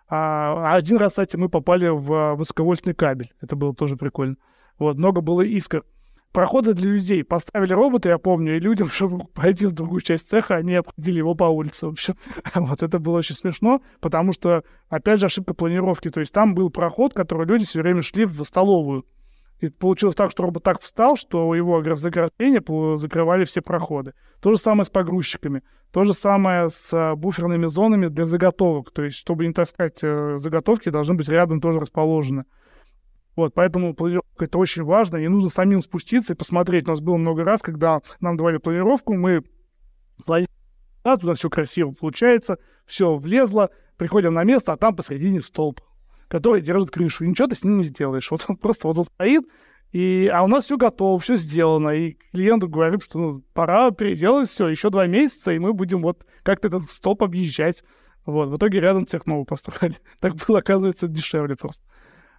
А 0.08 0.74
один 0.74 0.96
раз, 0.96 1.12
кстати, 1.12 1.36
мы 1.36 1.48
попали 1.48 1.88
в 1.88 2.34
высоковольтный 2.34 2.94
кабель. 2.94 3.32
Это 3.40 3.54
было 3.54 3.74
тоже 3.74 3.96
прикольно. 3.96 4.36
Вот, 4.78 4.96
много 4.96 5.20
было 5.20 5.42
искр 5.42 5.84
проходы 6.32 6.74
для 6.74 6.90
людей. 6.90 7.24
Поставили 7.24 7.72
робота, 7.72 8.08
я 8.08 8.18
помню, 8.18 8.56
и 8.56 8.60
людям, 8.60 8.88
чтобы 8.90 9.24
пойти 9.26 9.66
в 9.66 9.72
другую 9.72 10.00
часть 10.00 10.28
цеха, 10.28 10.56
они 10.56 10.74
обходили 10.74 11.18
его 11.18 11.34
по 11.34 11.44
улице. 11.44 11.86
В 11.86 11.90
общем, 11.90 12.14
вот 12.54 12.82
это 12.82 12.98
было 12.98 13.18
очень 13.18 13.34
смешно, 13.34 13.80
потому 14.00 14.32
что, 14.32 14.64
опять 14.88 15.20
же, 15.20 15.26
ошибка 15.26 15.54
планировки. 15.54 16.10
То 16.10 16.20
есть 16.20 16.32
там 16.32 16.54
был 16.54 16.70
проход, 16.70 17.14
который 17.14 17.46
люди 17.46 17.64
все 17.64 17.82
время 17.82 18.02
шли 18.02 18.24
в 18.24 18.42
столовую. 18.44 19.04
И 19.60 19.68
получилось 19.68 20.14
так, 20.14 20.30
что 20.30 20.42
робот 20.44 20.62
так 20.62 20.80
встал, 20.80 21.16
что 21.16 21.46
у 21.46 21.54
его 21.54 21.82
заграждения 21.94 22.62
закрывали 22.96 23.44
все 23.44 23.60
проходы. 23.60 24.14
То 24.40 24.52
же 24.52 24.56
самое 24.56 24.86
с 24.86 24.90
погрузчиками. 24.90 25.62
То 25.92 26.04
же 26.04 26.14
самое 26.14 26.70
с 26.70 26.90
а, 26.94 27.14
буферными 27.14 27.66
зонами 27.66 28.06
для 28.06 28.26
заготовок. 28.26 28.90
То 28.90 29.02
есть, 29.02 29.18
чтобы 29.18 29.46
не 29.46 29.52
таскать 29.52 30.02
э, 30.02 30.38
заготовки, 30.38 30.88
должны 30.88 31.14
быть 31.14 31.28
рядом 31.28 31.60
тоже 31.60 31.80
расположены. 31.80 32.44
Вот, 33.40 33.54
поэтому 33.54 33.94
планировка 33.94 34.44
это 34.44 34.58
очень 34.58 34.82
важно. 34.82 35.16
Не 35.16 35.28
нужно 35.28 35.48
самим 35.48 35.80
спуститься 35.80 36.34
и 36.34 36.36
посмотреть. 36.36 36.86
У 36.86 36.90
нас 36.90 37.00
было 37.00 37.16
много 37.16 37.42
раз, 37.42 37.62
когда 37.62 38.02
нам 38.20 38.36
давали 38.36 38.58
планировку, 38.58 39.14
мы 39.14 39.42
у 40.26 41.26
нас 41.26 41.38
все 41.38 41.48
красиво 41.48 41.94
получается, 41.98 42.58
все 42.84 43.16
влезло, 43.16 43.70
приходим 43.96 44.34
на 44.34 44.44
место, 44.44 44.74
а 44.74 44.76
там 44.76 44.94
посередине 44.94 45.40
столб, 45.40 45.80
который 46.28 46.60
держит 46.60 46.90
крышу. 46.90 47.24
И 47.24 47.28
ничего 47.28 47.48
ты 47.48 47.54
с 47.54 47.64
ним 47.64 47.78
не 47.78 47.84
сделаешь. 47.84 48.30
Вот 48.30 48.44
он 48.46 48.56
просто 48.58 48.88
вот 48.88 48.98
он 48.98 49.04
стоит, 49.06 49.44
и, 49.90 50.30
а 50.30 50.42
у 50.42 50.46
нас 50.46 50.64
все 50.64 50.76
готово, 50.76 51.18
все 51.18 51.36
сделано. 51.36 51.88
И 51.88 52.18
клиенту 52.34 52.68
говорим, 52.68 53.00
что 53.00 53.18
ну, 53.18 53.42
пора 53.54 53.90
переделать 53.90 54.50
все, 54.50 54.68
еще 54.68 54.90
два 54.90 55.06
месяца, 55.06 55.50
и 55.50 55.58
мы 55.58 55.72
будем 55.72 56.02
вот 56.02 56.26
как-то 56.42 56.68
этот 56.68 56.90
столб 56.90 57.22
объезжать. 57.22 57.84
Вот, 58.26 58.50
в 58.50 58.56
итоге 58.58 58.80
рядом 58.80 59.06
цех 59.06 59.24
новый 59.24 59.46
построили. 59.46 59.96
Так 60.20 60.34
было, 60.46 60.58
оказывается, 60.58 61.08
дешевле 61.08 61.56
просто. 61.56 61.82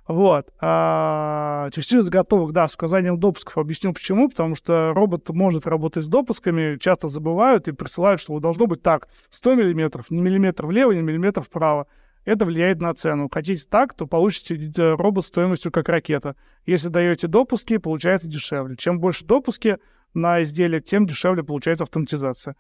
Вот. 0.08 0.52
А, 0.60 1.70
через 1.72 2.04
заготовок, 2.06 2.52
да, 2.52 2.68
с 2.68 2.76
указанием 2.76 3.20
допусков. 3.20 3.58
Объясню 3.58 3.94
почему. 3.94 4.30
Потому 4.30 4.56
что 4.56 4.94
робот 4.96 5.30
может 5.30 5.68
работать 5.68 6.04
с 6.04 6.08
допусками, 6.08 6.78
часто 6.78 7.08
забывают 7.08 7.68
и 7.68 7.72
присылают, 7.72 8.20
что 8.20 8.40
должно 8.40 8.68
быть 8.68 8.82
так. 8.82 9.08
100 9.30 9.56
миллиметров, 9.56 10.10
не 10.10 10.22
миллиметр 10.22 10.66
влево, 10.68 10.92
не 10.92 11.02
миллиметр 11.02 11.42
вправо. 11.42 11.88
Это 12.26 12.46
влияет 12.46 12.82
на 12.82 12.94
цену. 12.94 13.30
Хотите 13.32 13.66
так, 13.70 13.94
то 13.94 14.06
получите 14.06 14.72
э, 14.78 14.96
робот 14.96 15.26
стоимостью 15.26 15.72
как 15.72 15.90
ракета. 15.90 16.36
Если 16.66 16.90
даете 16.90 17.28
допуски, 17.28 17.78
получается 17.78 18.28
дешевле. 18.28 18.76
Чем 18.76 19.00
больше 19.00 19.26
допуски 19.26 19.78
на 20.14 20.44
изделие, 20.44 20.82
тем 20.82 21.08
дешевле 21.08 21.44
получается 21.44 21.84
автоматизация. 21.84 22.56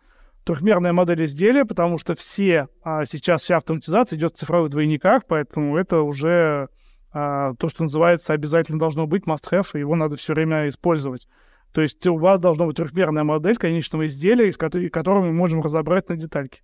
Трехмерная 0.45 0.93
модель 0.93 1.25
изделия, 1.25 1.65
потому 1.65 1.99
что 1.99 2.15
все, 2.15 2.67
а 2.83 3.05
сейчас 3.05 3.43
вся 3.43 3.57
автоматизация 3.57 4.17
идет 4.17 4.33
в 4.33 4.37
цифровых 4.39 4.71
двойниках, 4.71 5.25
поэтому 5.27 5.77
это 5.77 6.01
уже 6.01 6.69
то, 7.11 7.67
что 7.67 7.83
называется, 7.83 8.33
обязательно 8.33 8.79
должно 8.79 9.07
быть 9.07 9.25
must-have, 9.25 9.67
и 9.73 9.79
его 9.79 9.95
надо 9.95 10.15
все 10.15 10.33
время 10.33 10.67
использовать. 10.69 11.27
То 11.73 11.81
есть 11.81 12.05
у 12.07 12.17
вас 12.17 12.39
должна 12.39 12.65
быть 12.65 12.77
трехмерная 12.77 13.23
модель 13.23 13.57
конечного 13.57 14.05
изделия, 14.07 14.47
из 14.47 14.57
которой, 14.57 15.23
мы 15.23 15.33
можем 15.33 15.61
разобрать 15.61 16.09
на 16.09 16.17
детальки. 16.17 16.61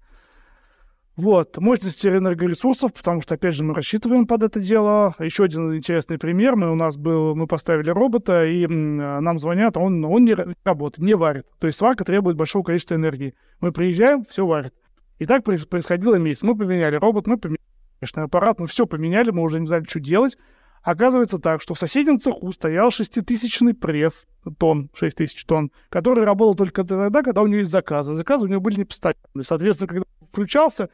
Вот, 1.16 1.58
мощности 1.58 2.08
энергоресурсов, 2.08 2.94
потому 2.94 3.24
что, 3.24 3.36
опять 3.36 3.56
же, 3.56 3.64
мы 3.64 3.74
рассчитываем 3.74 4.28
под 4.28 4.44
это 4.44 4.60
дело. 4.60 5.16
Еще 5.18 5.46
один 5.46 5.76
интересный 5.76 6.20
пример. 6.20 6.56
Мы, 6.56 6.72
у 6.72 6.76
нас 6.76 6.96
был, 6.96 7.36
мы 7.36 7.48
поставили 7.48 7.90
робота, 7.90 8.46
и 8.46 8.68
нам 8.68 9.40
звонят, 9.40 9.78
а 9.78 9.80
он, 9.80 10.06
он 10.06 10.26
не 10.26 10.36
работает, 10.64 11.04
не 11.04 11.16
варит. 11.16 11.46
То 11.58 11.66
есть 11.66 11.80
сварка 11.80 12.04
требует 12.04 12.38
большого 12.38 12.64
количества 12.64 12.96
энергии. 12.96 13.34
Мы 13.62 13.72
приезжаем, 13.72 14.26
все 14.26 14.46
варит. 14.46 14.76
И 15.18 15.26
так 15.26 15.44
происходило 15.44 16.16
месяц. 16.16 16.44
Мы 16.44 16.56
поменяли 16.56 16.98
робот, 16.98 17.26
мы 17.26 17.38
поменяли 17.38 17.58
конечно, 18.00 18.24
аппарат, 18.24 18.60
мы 18.60 18.68
все 18.68 18.86
поменяли, 18.86 19.32
мы 19.32 19.42
уже 19.44 19.60
не 19.60 19.68
знали, 19.68 19.84
что 19.84 20.00
делать. 20.00 20.38
Оказывается 20.84 21.38
так, 21.40 21.62
что 21.62 21.74
в 21.74 21.80
соседнем 21.80 22.20
цеху 22.20 22.52
стоял 22.52 22.92
шеститысячный 22.92 23.74
пресс, 23.74 24.26
тонн, 24.58 24.90
6 24.94 25.18
тысяч 25.18 25.44
тонн, 25.44 25.72
который 25.90 26.24
работал 26.24 26.56
только 26.56 26.84
тогда, 26.84 27.24
когда 27.24 27.42
у 27.42 27.48
него 27.48 27.60
есть 27.60 27.72
заказы. 27.72 28.14
Заказы 28.14 28.46
у 28.46 28.48
него 28.48 28.62
были 28.62 28.80
непостоянные. 28.80 29.44
Соответственно, 29.44 29.88
когда 29.88 30.06
включался, 30.32 30.90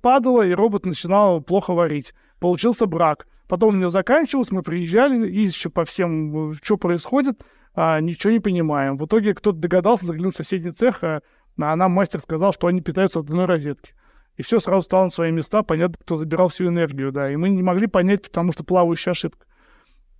падало, 0.00 0.42
и 0.42 0.52
робот 0.52 0.86
начинал 0.86 1.40
плохо 1.40 1.72
варить. 1.72 2.14
Получился 2.40 2.86
брак. 2.86 3.28
Потом 3.46 3.74
у 3.74 3.78
него 3.78 3.90
заканчивалось, 3.90 4.50
мы 4.50 4.62
приезжали, 4.62 5.28
и 5.28 5.42
еще 5.42 5.70
по 5.70 5.84
всем, 5.84 6.54
что 6.54 6.76
происходит, 6.76 7.44
а, 7.74 8.00
ничего 8.00 8.32
не 8.32 8.40
понимаем. 8.40 8.96
В 8.96 9.06
итоге 9.06 9.34
кто-то 9.34 9.58
догадался, 9.58 10.06
заглянул 10.06 10.32
в 10.32 10.36
соседний 10.36 10.72
цех, 10.72 11.04
а, 11.04 11.22
а 11.60 11.76
нам 11.76 11.92
мастер 11.92 12.20
сказал, 12.20 12.52
что 12.52 12.66
они 12.66 12.80
питаются 12.80 13.20
от 13.20 13.30
одной 13.30 13.46
розетки 13.46 13.92
и 14.38 14.42
все 14.42 14.60
сразу 14.60 14.82
стало 14.82 15.04
на 15.04 15.10
свои 15.10 15.32
места, 15.32 15.62
понятно, 15.62 15.96
кто 16.00 16.16
забирал 16.16 16.48
всю 16.48 16.68
энергию, 16.68 17.12
да, 17.12 17.30
и 17.30 17.36
мы 17.36 17.50
не 17.50 17.62
могли 17.62 17.88
понять, 17.88 18.22
потому 18.22 18.52
что 18.52 18.64
плавающая 18.64 19.10
ошибка. 19.10 19.46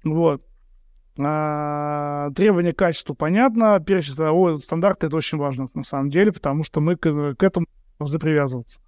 Вот. 0.05 0.43
А, 1.21 2.31
требования 2.33 2.73
к 2.73 2.79
качеству 2.79 3.15
понятно, 3.15 3.81
перечень 3.81 4.15
о, 4.21 4.57
стандарты 4.57 5.07
это 5.07 5.17
очень 5.17 5.39
важно 5.39 5.69
на 5.73 5.85
самом 5.85 6.11
деле, 6.11 6.33
потому 6.33 6.65
что 6.65 6.81
мы 6.81 6.97
к, 6.97 7.35
к 7.35 7.43
этому 7.43 7.67
должны 7.99 8.19
привязываться. 8.19 8.81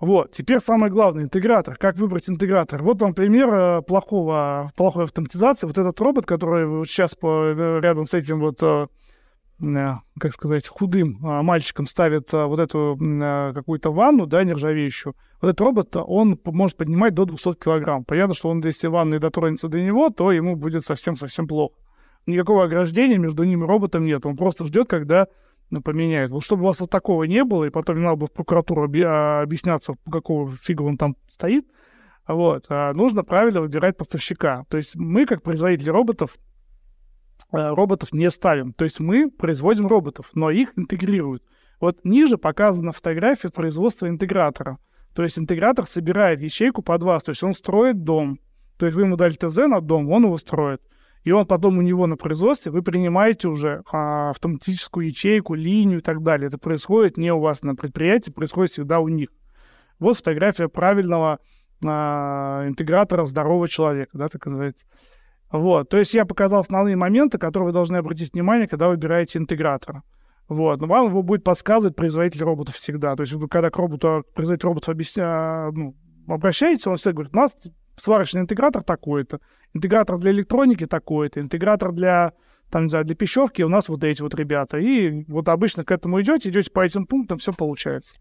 Вот, 0.00 0.32
теперь 0.32 0.58
самое 0.58 0.90
главное, 0.90 1.24
интегратор. 1.24 1.76
Как 1.76 1.96
выбрать 1.96 2.28
интегратор? 2.28 2.82
Вот 2.82 3.00
вам 3.00 3.14
пример 3.14 3.48
э, 3.52 3.82
плохого, 3.82 4.72
плохой 4.74 5.04
автоматизации. 5.04 5.68
Вот 5.68 5.78
этот 5.78 6.00
робот, 6.00 6.26
который 6.26 6.84
сейчас 6.86 7.14
по, 7.14 7.44
э, 7.44 7.80
рядом 7.80 8.06
с 8.06 8.12
этим 8.12 8.40
вот 8.40 8.60
Э, 8.62 8.88
как 10.18 10.32
сказать, 10.32 10.66
худым 10.66 11.18
а, 11.24 11.42
мальчиком 11.42 11.86
ставит 11.86 12.32
а, 12.34 12.46
вот 12.46 12.58
эту 12.58 12.98
а, 13.00 13.52
какую-то 13.52 13.92
ванну, 13.92 14.26
да, 14.26 14.42
нержавеющую, 14.42 15.14
вот 15.40 15.48
этот 15.48 15.60
робот, 15.60 15.96
он 15.96 16.38
может 16.44 16.76
поднимать 16.76 17.14
до 17.14 17.24
200 17.24 17.54
килограмм. 17.54 18.04
Понятно, 18.04 18.34
что 18.34 18.48
он, 18.48 18.60
если 18.64 18.88
ванна 18.88 19.16
и 19.16 19.18
дотронется 19.18 19.68
до 19.68 19.80
него, 19.80 20.10
то 20.10 20.32
ему 20.32 20.56
будет 20.56 20.84
совсем-совсем 20.84 21.46
плохо. 21.46 21.74
Никакого 22.26 22.64
ограждения 22.64 23.18
между 23.18 23.44
ним 23.44 23.64
и 23.64 23.66
роботом 23.66 24.04
нет. 24.04 24.26
Он 24.26 24.36
просто 24.36 24.64
ждет, 24.64 24.88
когда 24.88 25.28
ну, 25.70 25.80
поменяет. 25.80 26.30
Вот 26.30 26.42
чтобы 26.42 26.62
у 26.62 26.66
вас 26.66 26.80
вот 26.80 26.90
такого 26.90 27.24
не 27.24 27.44
было, 27.44 27.64
и 27.64 27.70
потом 27.70 27.96
не 27.96 28.02
надо 28.02 28.16
было 28.16 28.28
в 28.28 28.32
прокуратуру 28.32 28.84
объясняться, 28.84 29.94
какого 30.10 30.52
фига 30.56 30.82
он 30.82 30.96
там 30.96 31.16
стоит, 31.30 31.66
вот, 32.28 32.68
нужно 32.68 33.24
правильно 33.24 33.60
выбирать 33.60 33.96
поставщика. 33.96 34.64
То 34.68 34.76
есть 34.76 34.94
мы, 34.94 35.26
как 35.26 35.42
производители 35.42 35.90
роботов, 35.90 36.36
Э, 36.36 36.51
роботов 37.52 38.12
не 38.12 38.30
ставим. 38.30 38.72
То 38.72 38.84
есть 38.84 38.98
мы 39.00 39.30
производим 39.30 39.86
роботов, 39.86 40.30
но 40.34 40.50
их 40.50 40.72
интегрируют. 40.76 41.42
Вот 41.80 42.04
ниже 42.04 42.38
показана 42.38 42.92
фотография 42.92 43.50
производства 43.50 44.08
интегратора. 44.08 44.78
То 45.14 45.22
есть 45.22 45.38
интегратор 45.38 45.84
собирает 45.86 46.40
ячейку 46.40 46.82
под 46.82 47.02
вас, 47.02 47.22
то 47.22 47.30
есть 47.30 47.42
он 47.42 47.54
строит 47.54 48.02
дом. 48.02 48.38
То 48.78 48.86
есть 48.86 48.96
вы 48.96 49.02
ему 49.02 49.16
дали 49.16 49.34
ТЗ 49.34 49.58
на 49.68 49.80
дом, 49.80 50.10
он 50.10 50.24
его 50.24 50.38
строит. 50.38 50.80
И 51.24 51.30
он 51.30 51.46
потом 51.46 51.78
у 51.78 51.82
него 51.82 52.06
на 52.06 52.16
производстве, 52.16 52.72
вы 52.72 52.82
принимаете 52.82 53.48
уже 53.48 53.82
а, 53.92 54.30
автоматическую 54.30 55.06
ячейку, 55.06 55.54
линию 55.54 55.98
и 55.98 56.02
так 56.02 56.22
далее. 56.22 56.48
Это 56.48 56.58
происходит 56.58 57.16
не 57.16 57.32
у 57.32 57.40
вас 57.40 57.62
на 57.62 57.76
предприятии, 57.76 58.30
происходит 58.30 58.72
всегда 58.72 58.98
у 58.98 59.08
них. 59.08 59.28
Вот 60.00 60.16
фотография 60.16 60.68
правильного 60.68 61.38
а, 61.84 62.66
интегратора 62.66 63.24
здорового 63.24 63.68
человека, 63.68 64.18
да, 64.18 64.28
так 64.28 64.44
называется. 64.46 64.86
Вот, 65.52 65.90
то 65.90 65.98
есть 65.98 66.14
я 66.14 66.24
показал 66.24 66.62
основные 66.62 66.96
моменты, 66.96 67.38
которые 67.38 67.68
вы 67.68 67.72
должны 67.72 67.98
обратить 67.98 68.32
внимание, 68.32 68.66
когда 68.66 68.88
выбираете 68.88 69.38
интегратора. 69.38 70.02
Вот, 70.48 70.80
но 70.80 70.86
вам 70.86 71.08
его 71.08 71.22
будет 71.22 71.44
подсказывать 71.44 71.94
производитель 71.94 72.42
роботов 72.42 72.74
всегда. 72.74 73.14
То 73.14 73.22
есть 73.22 73.34
вы 73.34 73.48
когда 73.48 73.70
к 73.70 73.76
роботу, 73.76 74.24
производитель 74.34 74.68
роботов 74.68 74.88
объясня, 74.88 75.70
ну, 75.72 75.94
обращаетесь, 76.26 76.86
он 76.86 76.96
всегда 76.96 77.12
говорит, 77.12 77.34
у 77.34 77.38
нас 77.38 77.56
сварочный 77.96 78.40
интегратор 78.40 78.82
такой-то, 78.82 79.40
интегратор 79.74 80.18
для 80.18 80.32
электроники 80.32 80.86
такой-то, 80.86 81.40
интегратор 81.40 81.92
для 81.92 82.32
там, 82.70 82.84
не 82.84 82.88
знаю, 82.88 83.04
для 83.04 83.14
пищевки 83.14 83.62
у 83.62 83.68
нас 83.68 83.90
вот 83.90 84.02
эти 84.02 84.22
вот 84.22 84.34
ребята. 84.34 84.78
И 84.78 85.24
вот 85.28 85.50
обычно 85.50 85.84
к 85.84 85.90
этому 85.90 86.20
идете, 86.22 86.48
идете 86.48 86.70
по 86.70 86.80
этим 86.80 87.06
пунктам, 87.06 87.36
все 87.36 87.52
получается. 87.52 88.16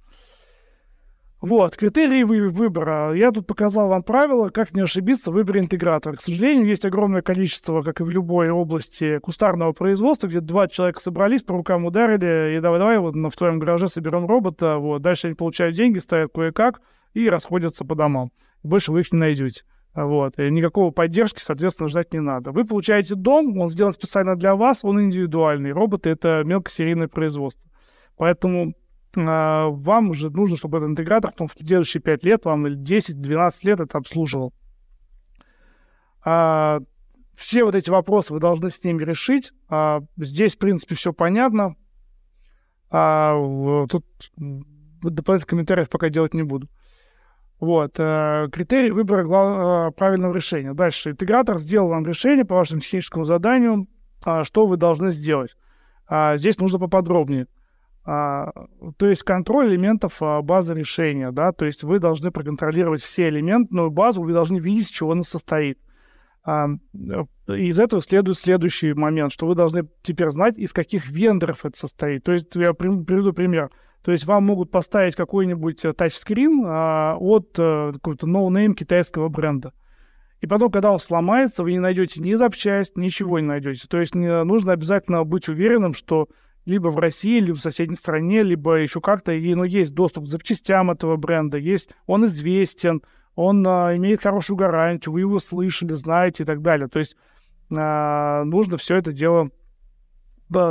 Вот, 1.42 1.76
критерии 1.76 2.22
вы- 2.22 2.50
выбора. 2.50 3.14
Я 3.14 3.32
тут 3.32 3.48
показал 3.48 3.90
вам 3.90 4.04
правила, 4.04 4.50
как 4.50 4.76
не 4.76 4.82
ошибиться 4.82 5.32
в 5.32 5.34
выборе 5.34 5.62
интегратора. 5.62 6.16
К 6.16 6.22
сожалению, 6.22 6.68
есть 6.68 6.86
огромное 6.86 7.24
количество, 7.24 7.82
как 7.82 8.00
и 8.00 8.04
в 8.04 8.12
любой 8.12 8.52
области 8.52 9.18
кустарного 9.18 9.74
производства, 9.74 10.28
где 10.28 10.40
два 10.40 10.68
человека 10.68 11.00
собрались, 11.00 11.42
по 11.42 11.56
рукам 11.56 11.86
ударили, 11.86 12.56
и 12.56 12.60
давай-давай, 12.60 13.00
вот 13.00 13.16
в 13.16 13.36
твоем 13.36 13.58
гараже 13.58 13.88
соберем 13.88 14.28
робота, 14.28 14.78
вот, 14.78 15.02
дальше 15.02 15.28
они 15.28 15.36
получают 15.36 15.76
деньги, 15.76 15.98
ставят 15.98 16.32
кое-как 16.32 16.80
и 17.16 17.28
расходятся 17.28 17.86
по 17.86 17.96
домам. 17.96 18.32
Больше 18.62 18.92
вы 18.92 19.02
их 19.02 19.12
не 19.12 19.18
найдете. 19.18 19.64
Вот. 19.96 20.38
И 20.38 20.50
никакого 20.52 20.92
поддержки, 20.92 21.42
соответственно, 21.42 21.90
ждать 21.90 22.14
не 22.14 22.20
надо. 22.20 22.52
Вы 22.52 22.66
получаете 22.66 23.16
дом, 23.16 23.58
он 23.58 23.70
сделан 23.72 23.94
специально 23.94 24.36
для 24.36 24.56
вас, 24.56 24.84
он 24.84 25.02
индивидуальный. 25.02 25.72
Роботы— 25.72 26.10
это 26.12 26.44
мелкосерийное 26.46 27.08
производство. 27.08 27.68
Поэтому 28.16 28.74
вам 29.16 30.10
уже 30.10 30.30
нужно, 30.30 30.58
чтобы 30.58 30.78
этот 30.78 30.92
интегратор 30.92 31.32
потом 31.32 31.48
в 31.48 31.54
следующие 31.54 32.02
5 32.02 32.24
лет, 32.24 32.46
вам 32.46 32.68
или 32.68 32.78
10-12 32.78 33.54
лет 33.64 33.80
это 33.80 33.98
обслуживал. 33.98 34.54
А, 36.24 36.80
все 37.36 37.64
вот 37.64 37.76
эти 37.76 37.90
вопросы 37.90 38.34
вы 38.34 38.40
должны 38.40 38.70
с 38.70 38.84
ними 38.84 39.04
решить. 39.04 39.52
А, 39.68 40.02
здесь, 40.18 40.56
в 40.56 40.60
принципе, 40.60 40.96
все 40.96 41.14
понятно. 41.14 41.76
А, 42.90 43.36
тут 43.88 44.06
дополнительных 44.38 45.48
комментариев 45.48 45.90
пока 45.90 46.10
делать 46.10 46.34
не 46.34 46.44
буду. 46.44 46.70
Вот. 47.60 48.00
Э, 48.00 48.48
критерий 48.52 48.92
выбора 48.92 49.24
глав... 49.24 49.92
Э, 49.92 49.96
правильного 49.96 50.34
решения. 50.34 50.74
Дальше. 50.74 51.12
Интегратор 51.12 51.60
сделал 51.60 51.90
вам 51.90 52.06
решение 52.06 52.44
по 52.44 52.56
вашему 52.56 52.82
техническому 52.82 53.24
заданию, 53.24 53.88
а, 54.24 54.44
что 54.44 54.66
вы 54.66 54.78
должны 54.78 55.12
сделать. 55.12 55.56
А, 56.08 56.38
здесь 56.38 56.60
нужно 56.60 56.80
поподробнее. 56.80 57.48
А, 58.04 58.52
то 58.98 59.06
есть 59.06 59.24
контроль 59.24 59.70
элементов 59.70 60.20
базы 60.44 60.74
решения, 60.74 61.32
да, 61.32 61.52
то 61.52 61.66
есть 61.66 61.84
вы 61.84 62.00
должны 62.00 62.32
проконтролировать 62.32 63.02
все 63.02 63.30
элементную 63.30 63.92
базу, 63.92 64.24
вы 64.24 64.34
должны 64.34 64.58
видеть, 64.58 64.86
из 64.86 64.92
чего 64.92 65.12
она 65.12 65.24
состоит. 65.24 65.78
Из 66.44 67.80
этого 67.80 68.02
следует 68.02 68.38
следующий 68.38 68.94
момент, 68.94 69.32
что 69.32 69.46
вы 69.46 69.54
должны 69.54 69.88
теперь 70.02 70.32
знать, 70.32 70.58
из 70.58 70.74
каких 70.74 71.08
вендоров 71.08 71.66
это 71.66 71.78
состоит. 71.78 72.24
То 72.24 72.32
есть 72.32 72.56
я 72.56 72.74
приведу 72.74 73.34
пример. 73.34 73.70
То 74.04 74.12
есть 74.12 74.26
вам 74.26 74.46
могут 74.46 74.72
поставить 74.72 75.16
какой-нибудь 75.16 75.86
э, 75.86 75.94
тачскрин 75.94 76.64
а, 76.66 77.18
от 77.20 77.56
а, 77.60 77.92
какого-то 77.94 78.26
no-name 78.26 78.74
китайского 78.74 79.30
бренда. 79.30 79.74
И 80.40 80.48
потом, 80.48 80.72
когда 80.72 80.92
он 80.92 81.00
сломается, 81.00 81.62
вы 81.62 81.74
не 81.74 81.80
найдете 81.80 82.20
ни 82.20 82.34
запчасть, 82.34 82.98
ничего 82.98 83.40
не 83.40 83.46
найдете. 83.46 83.88
То 83.88 84.00
есть 84.00 84.16
не, 84.16 84.44
нужно 84.44 84.72
обязательно 84.74 85.24
быть 85.24 85.50
уверенным, 85.50 85.94
что 85.94 86.30
либо 86.66 86.90
в 86.90 87.00
России, 87.00 87.40
либо 87.40 87.58
в 87.58 87.62
соседней 87.62 87.96
стране, 87.96 88.44
либо 88.44 88.76
еще 88.76 89.02
как-то 89.02 89.32
и, 89.32 89.56
ну, 89.56 89.64
есть 89.64 89.94
доступ 89.94 90.26
к 90.26 90.30
запчастям 90.30 90.92
этого 90.92 91.16
бренда, 91.18 91.58
есть, 91.58 91.96
он 92.06 92.26
известен, 92.26 93.02
он 93.36 93.66
а, 93.66 93.96
имеет 93.96 94.22
хорошую 94.22 94.58
гарантию, 94.58 95.14
вы 95.14 95.22
его 95.22 95.40
слышали, 95.40 95.94
знаете 95.94 96.44
и 96.44 96.46
так 96.46 96.62
далее. 96.62 96.88
То 96.88 97.00
есть 97.00 97.16
а, 97.76 98.44
нужно 98.44 98.78
все 98.78 98.98
это 98.98 99.12
дело 99.14 99.50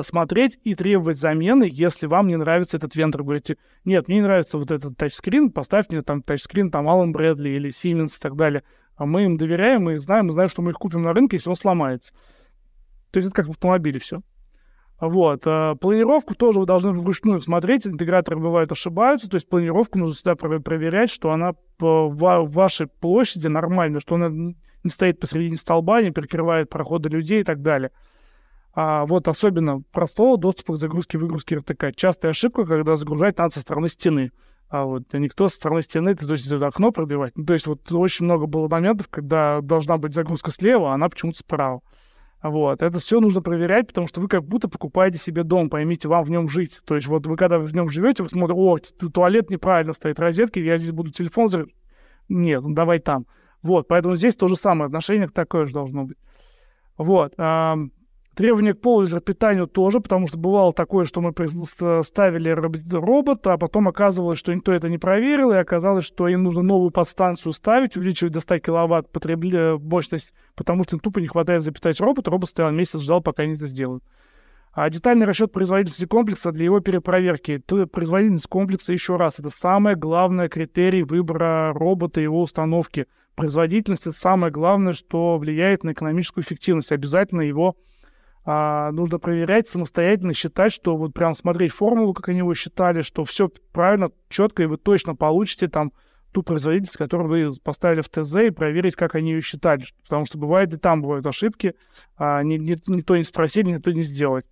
смотреть 0.03 0.59
и 0.63 0.75
требовать 0.75 1.19
замены, 1.19 1.67
если 1.71 2.07
вам 2.07 2.29
не 2.29 2.37
нравится 2.37 2.77
этот 2.77 2.95
вендор. 2.97 3.23
Говорите, 3.23 3.57
нет, 3.87 4.09
мне 4.09 4.19
не 4.19 4.23
нравится 4.23 4.59
вот 4.59 4.71
этот 4.71 4.97
тачскрин, 4.99 5.51
поставьте 5.51 5.97
мне 5.97 6.03
там 6.03 6.23
тачскрин, 6.23 6.71
там 6.71 6.87
Алан 6.87 7.13
Брэдли 7.13 7.49
или 7.49 7.71
Siemens 7.71 8.19
и 8.19 8.21
так 8.21 8.37
далее. 8.37 8.63
А 8.97 9.07
мы 9.07 9.25
им 9.25 9.39
доверяем, 9.39 9.85
мы 9.85 9.95
их 9.95 10.03
знаем, 10.03 10.27
мы 10.27 10.33
знаем, 10.35 10.51
что 10.51 10.61
мы 10.61 10.73
их 10.73 10.77
купим 10.77 11.01
на 11.01 11.15
рынке, 11.15 11.37
если 11.37 11.49
он 11.49 11.57
сломается. 11.57 12.13
То 13.11 13.17
есть 13.17 13.29
это 13.29 13.35
как 13.35 13.47
в 13.47 13.51
автомобиле 13.51 13.99
все. 13.99 14.21
Вот. 15.01 15.43
А 15.47 15.75
планировку 15.77 16.35
тоже 16.35 16.61
вы 16.61 16.67
должны 16.67 16.93
вручную 16.93 17.41
смотреть. 17.41 17.87
Интеграторы 17.87 18.39
бывают 18.39 18.71
ошибаются. 18.71 19.31
То 19.31 19.37
есть 19.37 19.49
планировку 19.49 19.99
нужно 19.99 20.15
всегда 20.15 20.35
проверять, 20.37 21.11
что 21.11 21.31
она 21.31 21.55
в 21.79 22.47
вашей 22.47 22.87
площади 22.87 23.47
нормальна, 23.47 24.01
что 24.01 24.17
она 24.17 24.29
не 24.29 24.91
стоит 24.91 25.19
посередине 25.19 25.57
столба, 25.57 26.03
не 26.03 26.11
перекрывает 26.11 26.69
проходы 26.69 27.09
людей 27.09 27.41
и 27.41 27.45
так 27.45 27.63
далее. 27.63 27.91
А 28.73 29.05
вот 29.07 29.27
особенно 29.27 29.83
простого 29.91 30.39
доступа 30.39 30.75
к 30.75 30.77
загрузке 30.77 31.19
и 31.19 31.21
выгрузке 31.21 31.57
РТК. 31.57 31.87
Частая 31.97 32.31
ошибка, 32.31 32.65
когда 32.67 32.97
загружать 32.97 33.39
надо 33.39 33.55
со 33.55 33.61
стороны 33.61 33.89
стены. 33.89 34.31
А 34.69 34.85
вот 34.85 35.13
никто 35.13 35.49
со 35.49 35.57
стороны 35.57 35.83
стены, 35.83 36.15
то 36.15 36.31
есть 36.33 36.53
окно 36.53 36.93
пробивать. 36.93 37.37
Ну, 37.37 37.45
то 37.45 37.55
есть 37.55 37.67
вот 37.67 37.91
очень 37.91 38.27
много 38.27 38.47
было 38.47 38.69
моментов, 38.69 39.09
когда 39.09 39.61
должна 39.61 39.99
быть 39.99 40.15
загрузка 40.15 40.53
слева, 40.53 40.93
а 40.93 40.95
она 40.95 41.09
почему-то 41.09 41.39
справа. 41.39 41.81
Вот. 42.43 42.83
Это 42.83 42.99
все 42.99 43.21
нужно 43.21 43.43
проверять, 43.43 43.89
потому 43.89 44.07
что 44.07 44.21
вы 44.21 44.29
как 44.29 44.45
будто 44.45 44.69
покупаете 44.69 45.19
себе 45.19 45.43
дом, 45.43 45.69
поймите, 45.69 46.09
вам 46.09 46.25
в 46.25 46.31
нем 46.31 46.49
жить. 46.49 46.81
То 46.87 46.95
есть 46.95 47.07
вот 47.07 47.27
вы 47.27 47.37
когда 47.37 47.59
в 47.59 47.75
нем 47.75 47.89
живете, 47.89 48.23
вы 48.23 48.29
смотрите, 48.29 48.59
о, 48.59 48.79
туалет 49.11 49.51
неправильно 49.51 49.93
стоит, 49.93 50.19
розетки, 50.19 50.59
я 50.59 50.77
здесь 50.79 50.93
буду 50.93 51.11
телефон... 51.11 51.49
Нет, 52.29 52.63
ну 52.63 52.75
давай 52.75 52.99
там. 52.99 53.27
Вот, 53.63 53.89
поэтому 53.89 54.17
здесь 54.17 54.37
то 54.37 54.49
же 54.49 54.57
самое 54.57 54.87
отношение 54.87 55.29
такое 55.29 55.67
же 55.67 55.75
должно 55.75 56.05
быть. 56.05 56.17
Вот. 56.97 57.35
Требования 58.35 58.75
к 58.75 58.81
полу 58.81 59.05
и 59.05 59.21
питанию 59.21 59.67
тоже, 59.67 60.01
потому 60.01 60.29
что 60.29 60.39
бывало 60.39 60.73
такое, 60.73 61.05
что 61.05 61.21
мы 61.21 61.33
ставили 62.05 62.51
робота, 62.95 63.55
а 63.55 63.59
потом 63.59 63.89
оказывалось, 63.89 64.39
что 64.39 64.55
никто 64.55 64.73
это 64.73 64.89
не 64.89 64.99
проверил, 64.99 65.51
и 65.51 65.57
оказалось, 65.57 66.05
что 66.05 66.29
им 66.29 66.45
нужно 66.45 66.63
новую 66.63 66.91
подстанцию 66.91 67.53
ставить, 67.53 67.97
увеличивать 67.97 68.33
до 68.33 68.41
100 68.41 68.61
киловатт 68.61 69.11
потребля... 69.11 69.77
мощность, 69.77 70.33
потому 70.55 70.85
что 70.85 70.99
тупо 70.99 71.19
не 71.19 71.27
хватает 71.27 71.63
запитать 71.63 72.01
робот. 72.01 72.29
Робот 72.29 72.49
стоял 72.49 72.71
месяц, 72.71 73.01
ждал, 73.01 73.21
пока 73.21 73.43
они 73.43 73.55
это 73.55 73.67
сделают. 73.67 74.05
А 74.73 74.89
детальный 74.89 75.27
расчет 75.27 75.51
производительности 75.51 76.07
комплекса 76.07 76.53
для 76.53 76.67
его 76.67 76.79
перепроверки. 76.79 77.59
Производительность 77.59 78.47
комплекса, 78.47 78.93
еще 78.93 79.17
раз, 79.17 79.41
это 79.41 79.51
самое 79.51 79.97
главное 79.97 80.49
критерий 80.49 81.03
выбора 81.03 81.73
робота 81.75 82.21
и 82.21 82.25
его 82.25 82.41
установки. 82.41 83.07
Производительность— 83.35 84.03
это 84.07 84.17
самое 84.17 84.53
главное, 84.53 84.93
что 84.93 85.39
влияет 85.39 85.83
на 85.83 85.91
экономическую 85.91 86.45
эффективность. 86.45 86.93
Обязательно 86.93 87.41
его 87.41 87.77
а, 88.53 88.91
нужно 88.91 89.21
проверять 89.21 89.69
самостоятельно, 89.69 90.35
считать, 90.35 90.73
что 90.73 90.97
вот 90.97 91.15
прям 91.15 91.37
смотреть 91.37 91.71
формулу, 91.71 92.13
как 92.13 92.31
они 92.31 92.39
его 92.39 92.53
считали, 92.53 93.03
что 93.03 93.23
все 93.23 93.49
правильно, 93.73 94.11
четко, 94.29 94.65
и 94.65 94.67
вы 94.67 94.77
точно 94.77 95.15
получите 95.15 95.69
там 95.69 95.93
ту 96.33 96.43
производительность, 96.43 96.97
которую 96.97 97.29
вы 97.29 97.57
поставили 97.63 98.01
в 98.01 98.09
ТЗ, 98.09 98.35
и 98.37 98.51
проверить, 98.51 98.97
как 98.97 99.15
они 99.15 99.31
ее 99.31 99.41
считали. 99.41 99.85
Потому 100.03 100.25
что 100.25 100.37
бывает 100.37 100.75
и 100.75 100.79
там 100.79 101.01
бывают 101.01 101.25
ошибки, 101.27 101.77
а, 102.17 102.43
ни, 102.43 102.57
ни, 102.57 102.77
никто 102.93 103.17
не 103.17 103.23
спросили, 103.23 103.71
никто 103.71 103.93
не 103.93 104.03
сделать. 104.03 104.47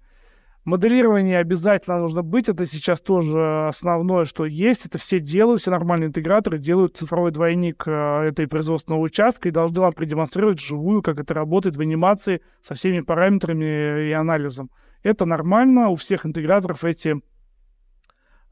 Моделирование 0.68 1.38
обязательно 1.38 1.98
нужно 1.98 2.22
быть. 2.22 2.50
Это 2.50 2.66
сейчас 2.66 3.00
тоже 3.00 3.68
основное, 3.68 4.26
что 4.26 4.44
есть. 4.44 4.84
Это 4.84 4.98
все 4.98 5.18
делают, 5.18 5.62
все 5.62 5.70
нормальные 5.70 6.08
интеграторы 6.08 6.58
делают 6.58 6.94
цифровой 6.94 7.30
двойник 7.30 7.84
э, 7.86 8.28
этой 8.28 8.46
производственного 8.46 9.00
участка 9.00 9.48
и 9.48 9.50
должны 9.50 9.80
вам 9.80 9.94
продемонстрировать 9.94 10.58
вживую, 10.60 11.00
как 11.00 11.20
это 11.20 11.32
работает 11.32 11.76
в 11.76 11.80
анимации 11.80 12.42
со 12.60 12.74
всеми 12.74 13.00
параметрами 13.00 14.10
и 14.10 14.12
анализом. 14.12 14.70
Это 15.02 15.24
нормально. 15.24 15.88
У 15.88 15.96
всех 15.96 16.26
интеграторов 16.26 16.84
эти, 16.84 17.18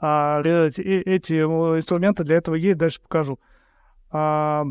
а, 0.00 0.40
эти, 0.40 0.80
эти 0.80 1.34
инструменты 1.34 2.24
для 2.24 2.36
этого 2.36 2.54
есть. 2.54 2.78
Дальше 2.78 3.02
покажу. 3.02 3.38
А, 4.10 4.64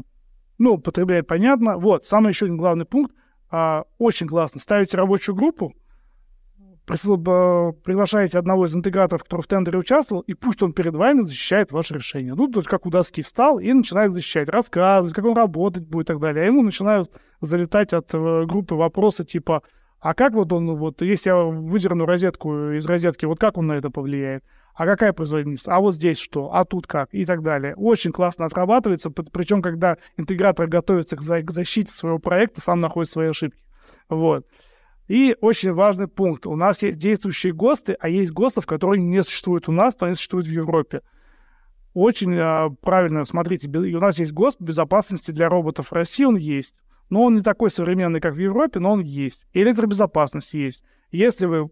ну, 0.57 0.79
потребляет 0.79 1.27
понятно. 1.27 1.77
Вот, 1.77 2.05
самый 2.05 2.29
еще 2.29 2.45
один 2.45 2.57
главный 2.57 2.85
пункт. 2.85 3.13
А, 3.51 3.83
очень 3.99 4.27
классно. 4.27 4.59
Ставите 4.59 4.97
рабочую 4.97 5.35
группу, 5.35 5.75
приглашаете 6.85 8.37
одного 8.37 8.65
из 8.65 8.75
интеграторов, 8.75 9.23
который 9.23 9.41
в 9.41 9.47
тендере 9.47 9.79
участвовал, 9.79 10.21
и 10.21 10.33
пусть 10.33 10.61
он 10.61 10.73
перед 10.73 10.95
вами 10.95 11.21
защищает 11.21 11.71
ваше 11.71 11.95
решение. 11.95 12.35
Ну, 12.35 12.47
то 12.47 12.59
есть 12.59 12.69
как 12.69 12.85
у 12.85 12.89
доски 12.89 13.21
встал 13.21 13.59
и 13.59 13.73
начинает 13.73 14.13
защищать, 14.13 14.49
рассказывать, 14.49 15.13
как 15.13 15.25
он 15.25 15.35
работать 15.35 15.87
будет 15.87 16.09
и 16.09 16.13
так 16.13 16.19
далее. 16.19 16.43
А 16.43 16.45
ему 16.47 16.61
начинают 16.61 17.11
залетать 17.41 17.93
от 17.93 18.13
э, 18.13 18.45
группы 18.45 18.75
вопросы 18.75 19.23
типа, 19.23 19.63
а 19.99 20.13
как 20.13 20.33
вот 20.33 20.53
он, 20.53 20.75
вот, 20.75 21.01
если 21.01 21.31
я 21.31 21.37
выдерну 21.37 22.05
розетку 22.05 22.73
из 22.73 22.85
розетки, 22.85 23.25
вот 23.25 23.39
как 23.39 23.57
он 23.57 23.67
на 23.67 23.73
это 23.73 23.89
повлияет? 23.89 24.43
А 24.75 24.85
какая 24.85 25.13
производительность? 25.13 25.67
А 25.67 25.79
вот 25.79 25.95
здесь 25.95 26.19
что? 26.19 26.53
А 26.53 26.65
тут 26.65 26.85
как? 26.85 27.13
И 27.13 27.25
так 27.25 27.41
далее. 27.41 27.73
Очень 27.75 28.11
классно 28.11 28.45
отрабатывается, 28.45 29.09
причем 29.09 29.61
когда 29.61 29.97
интегратор 30.17 30.67
готовится 30.67 31.15
к 31.15 31.21
защите 31.21 31.91
своего 31.91 32.19
проекта, 32.19 32.61
сам 32.61 32.81
находит 32.81 33.09
свои 33.09 33.29
ошибки. 33.29 33.63
Вот. 34.09 34.45
И 35.07 35.35
очень 35.39 35.73
важный 35.73 36.07
пункт. 36.07 36.47
У 36.47 36.55
нас 36.55 36.81
есть 36.81 36.97
действующие 36.97 37.53
ГОСТы, 37.53 37.95
а 37.99 38.09
есть 38.09 38.31
ГОСТов, 38.31 38.65
которые 38.65 39.03
не 39.03 39.21
существуют 39.23 39.69
у 39.69 39.71
нас, 39.71 39.95
но 39.99 40.07
они 40.07 40.15
существуют 40.15 40.47
в 40.47 40.51
Европе. 40.51 41.01
Очень 41.93 42.35
а, 42.37 42.69
правильно, 42.81 43.23
смотрите, 43.25 43.69
у 43.69 43.99
нас 43.99 44.19
есть 44.19 44.33
ГОСТ 44.33 44.59
безопасности 44.59 45.31
для 45.31 45.47
роботов 45.47 45.91
в 45.91 45.93
России, 45.93 46.25
он 46.25 46.35
есть. 46.35 46.75
но 47.09 47.23
он 47.23 47.35
не 47.35 47.41
такой 47.41 47.69
современный, 47.69 48.19
как 48.19 48.33
в 48.33 48.39
Европе, 48.39 48.79
но 48.79 48.93
он 48.93 49.01
есть. 49.01 49.45
Электробезопасность 49.53 50.53
есть. 50.55 50.83
Если 51.11 51.45
вы 51.45 51.69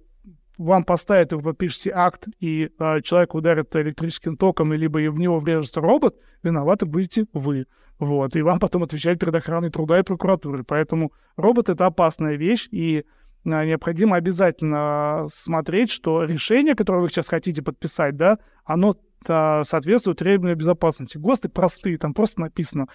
вам 0.57 0.83
поставят, 0.83 1.33
вы 1.33 1.41
подпишете 1.41 1.91
акт, 1.93 2.27
и 2.39 2.69
а, 2.77 3.01
человек 3.01 3.33
ударит 3.35 3.75
электрическим 3.75 4.37
током, 4.37 4.73
либо 4.73 4.99
в 4.99 5.19
него 5.19 5.39
врежется 5.39 5.81
робот, 5.81 6.15
виноваты 6.43 6.85
будете 6.85 7.25
вы. 7.33 7.65
Вот, 7.99 8.35
и 8.35 8.41
вам 8.41 8.59
потом 8.59 8.83
отвечать 8.83 9.19
перед 9.19 9.35
охраной 9.35 9.69
труда 9.69 9.99
и 9.99 10.03
прокуратурой. 10.03 10.63
Поэтому 10.63 11.11
робот— 11.35 11.69
это 11.69 11.85
опасная 11.85 12.35
вещь, 12.35 12.67
и 12.71 13.05
необходимо 13.43 14.15
обязательно 14.15 15.25
смотреть, 15.29 15.91
что 15.91 16.23
решение, 16.23 16.75
которое 16.75 17.01
вы 17.01 17.09
сейчас 17.09 17.27
хотите 17.27 17.61
подписать, 17.61 18.15
да, 18.15 18.39
оно 18.63 18.95
а, 19.27 19.63
соответствует 19.63 20.19
требованиям 20.19 20.57
безопасности. 20.57 21.17
ГОСТы 21.17 21.49
простые, 21.49 21.97
там 21.97 22.13
просто 22.13 22.41
написано 22.41 22.87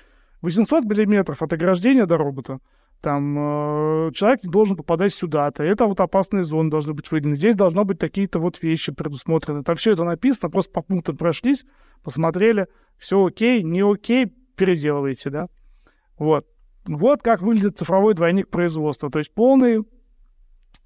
800 0.43 0.85
миллиметров 0.85 1.43
от 1.43 1.53
ограждения 1.53 2.07
до 2.07 2.17
робота. 2.17 2.61
Там 3.01 3.39
э, 3.39 4.11
человек 4.13 4.43
не 4.43 4.51
должен 4.51 4.77
попадать 4.77 5.15
сюда-то. 5.15 5.63
Это 5.63 5.87
вот 5.87 6.01
опасные 6.01 6.43
зоны 6.43 6.69
должны 6.69 6.95
быть 6.95 7.11
выделены. 7.13 7.37
Здесь 7.37 7.55
должно 7.55 7.85
быть 7.85 7.99
такие-то 7.99 8.41
вот 8.41 8.61
вещи 8.61 8.93
предусмотрены. 8.93 9.63
Там 9.63 9.77
все 9.77 9.93
это 9.93 10.03
написано, 10.03 10.51
просто 10.51 10.73
по 10.73 10.83
пунктам 10.83 11.17
прошлись, 11.17 11.65
посмотрели, 12.03 12.67
все 12.97 13.25
окей, 13.25 13.63
не 13.63 13.83
окей, 13.83 14.27
переделываете, 14.57 15.31
да. 15.31 15.49
Вот. 16.19 16.47
Вот 16.87 17.23
как 17.23 17.43
выглядит 17.43 17.79
цифровой 17.79 18.15
двойник 18.15 18.49
производства. 18.49 19.11
То 19.11 19.21
есть 19.21 19.33
полный 19.33 19.85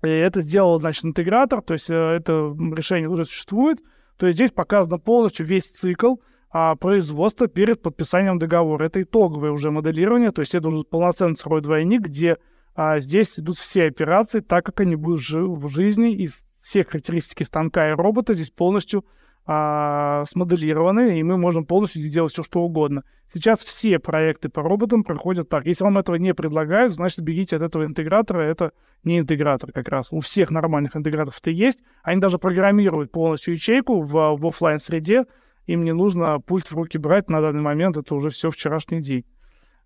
и 0.03 0.09
это 0.09 0.43
сделал, 0.43 0.81
значит, 0.81 1.05
интегратор, 1.05 1.63
то 1.63 1.75
есть 1.75 1.91
э, 1.91 1.95
это 1.95 2.55
решение 2.75 3.09
уже 3.09 3.25
существует. 3.25 3.81
То 4.17 4.27
есть 4.27 4.37
здесь 4.37 4.53
показано 4.53 4.99
полностью 4.99 5.47
весь 5.47 5.71
цикл 5.71 6.17
а, 6.51 6.77
производства 6.77 7.49
перед 7.49 7.83
подписанием 7.83 8.39
договора. 8.39 8.85
Это 8.85 9.03
итоговое 9.03 9.51
уже 9.51 9.71
моделирование, 9.71 10.33
то 10.33 10.41
есть 10.41 10.55
это 10.55 10.69
уже 10.69 10.85
полноценный 10.85 11.35
цифровой 11.35 11.63
двойник, 11.63 12.03
где 12.03 12.37
а, 12.75 13.01
здесь 13.01 13.39
идут 13.39 13.57
все 13.57 13.87
операции 13.87 14.41
так, 14.41 14.67
как 14.67 14.81
они 14.81 14.97
будут 14.97 15.21
жи- 15.21 15.45
в 15.45 15.69
жизни, 15.69 16.15
и 16.15 16.31
все 16.63 16.85
характеристики 16.85 17.43
станка 17.43 17.91
и 17.91 17.93
робота 17.93 18.35
здесь 18.35 18.51
полностью 18.51 19.05
а, 19.45 20.25
смоделированы, 20.27 21.19
и 21.19 21.23
мы 21.23 21.37
можем 21.37 21.65
полностью 21.67 22.09
делать 22.09 22.33
все, 22.33 22.43
что 22.43 22.61
угодно. 22.61 23.03
Сейчас 23.35 23.65
все 23.65 23.99
проекты 23.99 24.49
по 24.49 24.63
роботам 24.63 25.05
проходят 25.05 25.49
так. 25.49 25.67
Если 25.67 25.85
вам 25.85 25.99
этого 25.99 26.17
не 26.17 26.35
предлагают, 26.35 26.93
значит, 26.93 27.21
бегите 27.21 27.57
от 27.57 27.63
этого 27.63 27.85
интегратора. 27.85 28.43
Это 28.43 28.73
не 29.05 29.19
интегратор 29.19 29.73
как 29.73 29.89
раз. 29.89 30.13
У 30.13 30.21
всех 30.21 30.51
нормальных 30.51 30.97
интеграторов 30.97 31.39
это 31.41 31.51
есть. 31.51 31.83
Они 32.03 32.21
даже 32.21 32.39
программируют 32.39 33.11
полностью 33.11 33.55
ячейку 33.55 34.03
в, 34.03 34.37
в 34.37 34.47
офлайн 34.47 34.79
среде 34.81 35.25
Им 35.67 35.83
не 35.83 35.93
нужно 35.93 36.41
пульт 36.41 36.71
в 36.71 36.75
руки 36.75 36.99
брать 36.99 37.31
на 37.31 37.41
данный 37.41 37.63
момент. 37.63 37.97
Это 37.97 38.15
уже 38.15 38.29
все 38.29 38.51
вчерашний 38.51 39.01
день. 39.01 39.25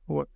Вот. 0.09 0.29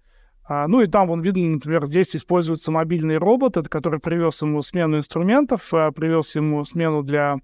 А, 0.45 0.69
ну 0.69 0.81
и 0.81 0.87
там, 0.87 1.09
вон 1.09 1.21
видно, 1.21 1.47
например, 1.47 1.87
здесь 1.87 2.15
используется 2.15 2.71
мобильный 2.71 3.19
робот, 3.19 3.57
который 3.69 3.99
привез 3.99 4.41
ему 4.43 4.63
смену 4.63 4.97
инструментов, 4.97 5.75
а, 5.75 5.91
привез 5.91 6.37
ему 6.37 6.65
смену 6.65 7.03
для 7.03 7.37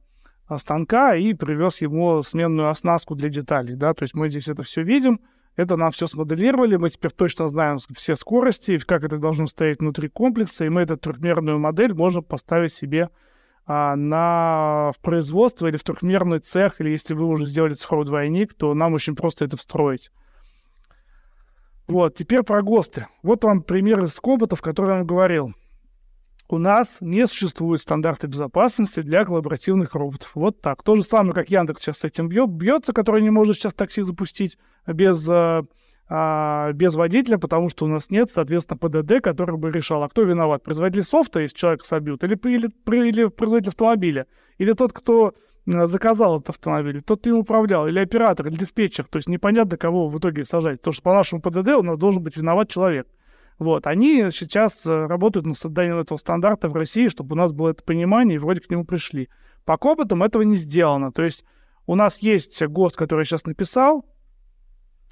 станка 0.59 1.17
и 1.17 1.35
привез 1.35 1.81
ему 1.83 2.23
сменную 2.23 2.71
оснастку 2.71 3.15
для 3.15 3.29
деталей, 3.29 3.75
да, 3.75 3.95
то 3.95 4.05
есть 4.05 4.15
мы 4.15 4.31
здесь 4.31 4.49
это 4.49 4.63
все 4.63 4.83
видим, 4.83 5.21
это 5.57 5.77
нам 5.77 5.91
все 5.91 6.07
смоделировали, 6.07 6.77
мы 6.77 6.91
теперь 6.91 7.11
точно 7.11 7.49
знаем 7.49 7.79
все 7.95 8.15
скорости, 8.15 8.79
как 8.79 9.05
это 9.05 9.19
должно 9.19 9.47
стоять 9.47 9.81
внутри 9.81 10.09
комплекса, 10.09 10.65
и 10.65 10.69
мы 10.69 10.83
эту 10.83 10.97
трехмерную 10.97 11.59
модель 11.59 11.95
можем 11.95 12.23
поставить 12.23 12.73
себе 12.73 13.11
а, 13.67 13.97
на 13.97 14.93
в 14.93 15.01
производство 15.01 15.67
или 15.67 15.77
в 15.77 15.83
трехмерный 15.83 16.39
цех, 16.39 16.81
или 16.81 16.91
если 16.91 17.15
вы 17.15 17.27
уже 17.27 17.47
сделали 17.47 17.75
цифровой 17.75 18.05
двойник, 18.05 18.55
то 18.55 18.75
нам 18.75 18.95
очень 18.95 19.17
просто 19.17 19.45
это 19.47 19.57
встроить. 19.57 20.11
Вот, 21.89 22.15
теперь 22.15 22.43
про 22.43 22.63
ГОСТы. 22.63 23.07
Вот 23.23 23.45
вам 23.45 23.63
пример 23.63 24.03
из 24.03 24.15
коботов, 24.15 24.61
который 24.61 24.91
я 24.91 24.97
вам 24.99 25.07
говорил 25.07 25.55
у 26.49 26.59
нас 26.59 26.99
не 27.01 27.27
существует 27.27 27.81
стандарта 27.81 28.27
безопасности 28.29 29.01
для 29.01 29.25
коллаборативных 29.25 29.95
роботов. 29.95 30.31
Вот 30.35 30.61
так. 30.61 30.83
То 30.83 30.95
же 30.95 31.03
самое, 31.03 31.35
как 31.35 31.51
Яндекс 31.51 31.83
сейчас 31.83 31.99
с 31.99 32.05
этим 32.05 32.29
бьет, 32.29 32.51
бьется, 32.51 32.93
который 32.93 33.23
не 33.23 33.31
может 33.31 33.57
сейчас 33.57 33.75
такси 33.75 34.03
запустить 34.03 34.59
без, 34.87 35.29
а, 35.29 35.65
а, 36.09 36.73
без 36.73 36.95
водителя, 36.95 37.39
потому 37.39 37.69
что 37.69 37.85
у 37.85 37.89
нас 37.89 38.11
нет, 38.11 38.31
соответственно, 38.31 38.79
ПДД, 38.79 39.21
который 39.23 39.57
бы 39.57 39.71
решал, 39.73 40.03
а 40.03 40.09
кто 40.09 40.23
виноват, 40.23 40.63
производитель 40.63 41.03
софта, 41.03 41.41
если 41.41 41.57
человек 41.57 41.85
собьют, 41.85 42.23
или, 42.23 42.39
или, 42.45 42.71
или 43.09 43.27
производитель 43.29 43.71
автомобиля, 43.71 44.27
или 44.59 44.73
тот, 44.73 44.93
кто 44.93 45.35
заказал 45.67 46.37
этот 46.37 46.51
автомобиль, 46.51 47.03
тот, 47.03 47.27
им 47.27 47.39
управлял, 47.39 47.89
или 47.89 47.99
оператор, 47.99 48.47
или 48.47 48.55
диспетчер. 48.55 49.05
То 49.07 49.17
есть 49.17 49.29
непонятно, 49.29 49.77
кого 49.77 50.09
в 50.09 50.17
итоге 50.17 50.45
сажать. 50.45 50.79
Потому 50.79 50.93
что 50.93 51.03
по 51.03 51.13
нашему 51.13 51.43
ПДД 51.43 51.69
у 51.71 51.83
нас 51.83 51.99
должен 51.99 52.23
быть 52.23 52.37
виноват 52.37 52.69
человек. 52.69 53.09
Вот, 53.59 53.87
они 53.87 54.31
сейчас 54.33 54.85
э, 54.85 55.07
работают 55.07 55.47
над 55.47 55.57
созданием 55.57 55.99
этого 55.99 56.19
стандарта 56.19 56.69
в 56.69 56.75
России, 56.75 57.09
чтобы 57.09 57.35
у 57.35 57.39
нас 57.39 57.53
было 57.53 57.71
это 57.71 57.83
понимание, 57.83 58.37
и 58.37 58.39
вроде 58.39 58.61
к 58.61 58.71
нему 58.71 58.85
пришли. 58.85 59.31
По 59.65 59.79
опытам 59.81 60.23
этого 60.23 60.43
не 60.43 60.57
сделано. 60.57 61.11
То 61.11 61.23
есть 61.23 61.45
у 61.87 61.95
нас 61.95 62.19
есть 62.19 62.63
ГОСТ, 62.63 62.97
который 62.97 63.21
я 63.21 63.25
сейчас 63.25 63.47
написал, 63.47 64.05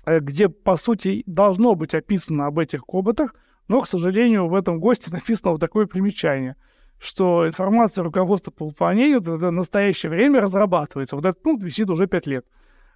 э, 0.05 0.21
где, 0.21 0.51
по 0.51 0.77
сути, 0.77 1.23
должно 1.27 1.75
быть 1.75 1.95
описано 1.95 2.47
об 2.47 2.59
этих 2.59 2.85
коботах, 2.85 3.35
но, 3.67 3.81
к 3.81 3.89
сожалению, 3.89 4.49
в 4.49 4.55
этом 4.55 4.79
ГОСТе 4.79 5.11
написано 5.13 5.53
вот 5.53 5.61
такое 5.61 5.87
примечание, 5.87 6.57
что 6.99 7.49
информация 7.49 8.05
руководства 8.05 8.51
по 8.51 8.67
выполнению 8.67 9.23
в 9.23 9.51
настоящее 9.51 10.11
время 10.11 10.43
разрабатывается. 10.43 11.17
Вот 11.17 11.25
этот 11.25 11.43
пункт 11.43 11.65
висит 11.65 11.89
уже 11.89 12.07
5 12.07 12.27
лет. 12.27 12.47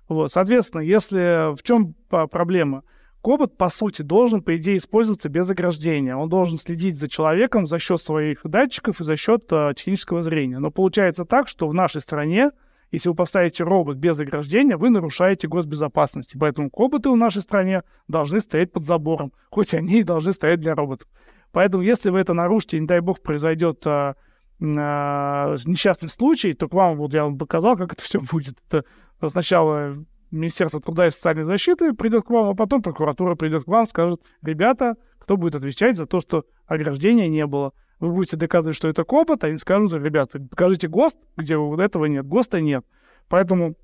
Вот, 0.09 0.30
соответственно, 0.30 0.82
если 0.82 1.55
в 1.57 1.62
чем 1.62 1.94
проблема– 2.11 2.82
Кобот, 3.20 3.56
по 3.56 3.68
сути, 3.68 4.02
должен, 4.02 4.42
по 4.42 4.56
идее, 4.56 4.76
использоваться 4.76 5.28
без 5.28 5.50
ограждения. 5.50 6.14
Он 6.16 6.28
должен 6.28 6.56
следить 6.56 6.96
за 6.96 7.08
человеком 7.08 7.66
за 7.66 7.78
счет 7.78 8.00
своих 8.00 8.40
датчиков 8.44 9.00
и 9.00 9.04
за 9.04 9.16
счет 9.16 9.44
э, 9.50 9.72
технического 9.76 10.22
зрения. 10.22 10.60
Но 10.60 10.70
получается 10.70 11.24
так, 11.24 11.48
что 11.48 11.66
в 11.66 11.74
нашей 11.74 12.00
стране, 12.00 12.52
если 12.92 13.08
вы 13.08 13.16
поставите 13.16 13.64
робот 13.64 13.96
без 13.96 14.20
ограждения, 14.20 14.76
вы 14.76 14.90
нарушаете 14.90 15.48
госбезопасность. 15.48 16.36
Поэтому 16.38 16.70
коботы 16.70 17.10
в 17.10 17.16
нашей 17.16 17.42
стране 17.42 17.82
должны 18.06 18.38
стоять 18.38 18.70
под 18.70 18.84
забором, 18.84 19.32
хоть 19.50 19.74
они 19.74 20.00
и 20.00 20.04
должны 20.04 20.32
стоять 20.32 20.60
для 20.60 20.76
роботов. 20.76 21.08
Поэтому, 21.50 21.82
если 21.82 22.10
вы 22.10 22.20
это 22.20 22.34
нарушите, 22.34 22.78
не 22.78 22.86
дай 22.86 23.00
бог, 23.00 23.20
произойдет 23.20 23.84
а, 23.84 24.14
а, 24.60 25.56
несчастный 25.64 26.08
случай, 26.08 26.54
то 26.54 26.68
к 26.68 26.74
вам, 26.74 26.98
вот 26.98 27.14
я 27.14 27.24
вам 27.24 27.36
показал, 27.36 27.76
как 27.76 27.94
это 27.94 28.02
все 28.02 28.20
будет. 28.20 28.56
Это 28.68 28.84
сначала 29.28 29.94
Министерство 30.30 30.80
труда 30.80 31.06
и 31.06 31.10
социальной 31.10 31.44
защиты 31.44 31.92
придет 31.94 32.24
к 32.24 32.30
вам, 32.30 32.50
а 32.50 32.54
потом 32.54 32.82
прокуратура 32.82 33.34
придет 33.34 33.64
к 33.64 33.68
вам, 33.68 33.86
скажет, 33.86 34.20
ребята, 34.42 34.96
кто 35.18 35.36
будет 35.36 35.56
отвечать 35.56 35.96
за 35.96 36.06
то, 36.06 36.20
что 36.20 36.44
ограждения 36.66 37.28
не 37.28 37.46
было. 37.46 37.72
Вы 37.98 38.12
будете 38.12 38.36
доказывать, 38.36 38.76
что 38.76 38.88
это 38.88 39.04
копот, 39.04 39.42
они 39.44 39.58
скажут, 39.58 39.92
ребята, 39.92 40.38
покажите 40.38 40.88
ГОСТ, 40.88 41.16
где 41.36 41.56
вот 41.56 41.80
этого 41.80 42.04
нет, 42.04 42.26
ГОСТа 42.26 42.60
нет. 42.60 42.84
Поэтому 43.28 43.74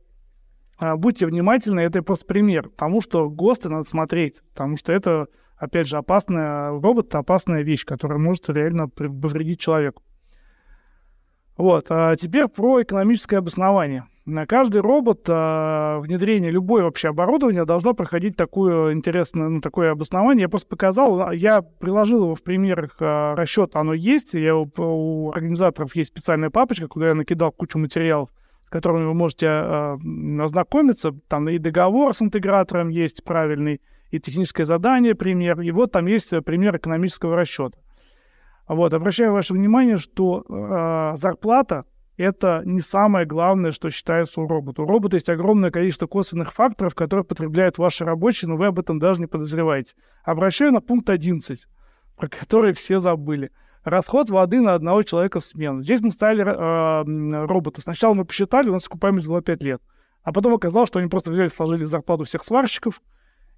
а, 0.79 0.97
будьте 0.97 1.27
внимательны, 1.27 1.81
это 1.81 2.03
просто 2.03 2.27
пример 2.27 2.69
тому, 2.77 3.01
что 3.01 3.31
ГОСТы 3.31 3.69
надо 3.69 3.89
смотреть, 3.89 4.43
потому 4.51 4.77
что 4.77 4.93
это, 4.93 5.29
опять 5.57 5.89
же, 5.89 5.97
опасная, 5.97 6.71
робот— 6.71 7.15
опасная 7.17 7.63
вещь, 7.63 7.85
которая 7.85 8.19
может 8.19 8.49
реально 8.51 8.89
повредить 8.89 9.61
человеку. 9.61 10.03
Вот, 11.57 11.87
а 11.91 12.17
теперь 12.17 12.49
про 12.49 12.83
экономическое 12.83 13.39
обоснование. 13.39 14.07
На 14.27 14.47
каждый 14.47 14.81
робот 14.81 15.27
а, 15.29 15.99
внедрение 15.99 16.51
любое 16.51 16.85
вообще 16.85 17.09
оборудование 17.09 17.67
должно 17.67 17.93
проходить 17.93 18.37
такое 18.37 18.95
интересное, 18.95 19.51
ну, 19.51 19.61
такое 19.61 19.91
обоснование. 19.91 20.43
Я 20.45 20.49
просто 20.49 20.67
показал, 20.67 21.29
а, 21.29 21.35
я 21.35 21.61
приложил 21.61 22.23
его 22.25 22.35
в 22.35 22.43
примерах 22.43 22.97
а, 23.01 23.37
расчета, 23.37 23.81
оно 23.81 23.93
есть. 23.93 24.33
Я, 24.33 24.57
у 24.57 25.31
организаторов 25.31 25.95
есть 25.95 26.09
специальная 26.09 26.49
папочка, 26.49 26.89
куда 26.89 27.09
я 27.09 27.15
накидал 27.15 27.53
кучу 27.53 27.79
материалов, 27.79 28.31
с 28.67 28.71
которыми 28.71 29.05
вы 29.05 29.13
можете 29.13 29.47
а, 29.49 29.99
ознакомиться. 30.41 31.13
Там 31.29 31.47
и 31.51 31.59
договор 31.59 32.15
с 32.15 32.23
интегратором 32.23 32.89
есть 32.89 33.25
правильный, 33.25 33.83
и 34.11 34.21
техническое 34.21 34.65
задание, 34.65 35.15
пример. 35.15 35.61
И 35.61 35.71
вот 35.71 35.93
там 35.93 36.07
есть 36.07 36.33
пример 36.47 36.77
экономического 36.79 37.37
расчета. 37.37 37.77
Вот, 38.69 38.95
обращаю 38.95 39.33
ваше 39.33 39.53
внимание, 39.53 39.99
что 39.99 40.45
э, 40.49 41.17
зарплата 41.17 41.85
это 42.17 42.63
не 42.65 42.81
самое 42.81 43.27
главное, 43.27 43.73
что 43.73 43.91
считается 43.91 44.41
у 44.41 44.47
робота. 44.47 44.83
У 44.83 44.87
робота 44.87 45.17
есть 45.17 45.29
огромное 45.29 45.71
количество 45.71 46.07
косвенных 46.07 46.53
факторов, 46.53 46.95
которые 46.95 47.25
потребляют 47.25 47.79
ваши 47.79 48.05
рабочие, 48.05 48.49
но 48.49 48.57
вы 48.57 48.67
об 48.67 48.79
этом 48.79 48.99
даже 48.99 49.21
не 49.21 49.27
подозреваете. 49.27 49.97
Обращаю 50.23 50.73
на 50.73 50.81
пункт 50.81 51.11
11, 51.11 51.67
про 52.17 52.29
который 52.29 52.73
все 52.73 53.01
забыли. 53.01 53.51
Расход 53.83 54.31
воды 54.31 54.61
на 54.61 54.75
одного 54.75 55.03
человека 55.03 55.41
в 55.41 55.45
смену. 55.45 55.83
Здесь 55.83 56.01
мы 56.01 56.11
ставили 56.13 56.43
э, 56.45 57.47
робота. 57.47 57.83
Сначала 57.83 58.15
мы 58.15 58.25
посчитали, 58.25 58.69
у 58.69 58.73
нас 58.73 58.87
окупаемость 58.87 59.27
была 59.27 59.43
5 59.43 59.63
лет. 59.63 59.83
А 60.23 60.33
потом 60.33 60.55
оказалось, 60.55 60.89
что 60.89 61.01
они 61.01 61.09
просто 61.09 61.33
взяли, 61.33 61.49
сложили 61.49 61.85
зарплату 61.85 62.25
всех 62.25 62.45
сварщиков 62.45 63.03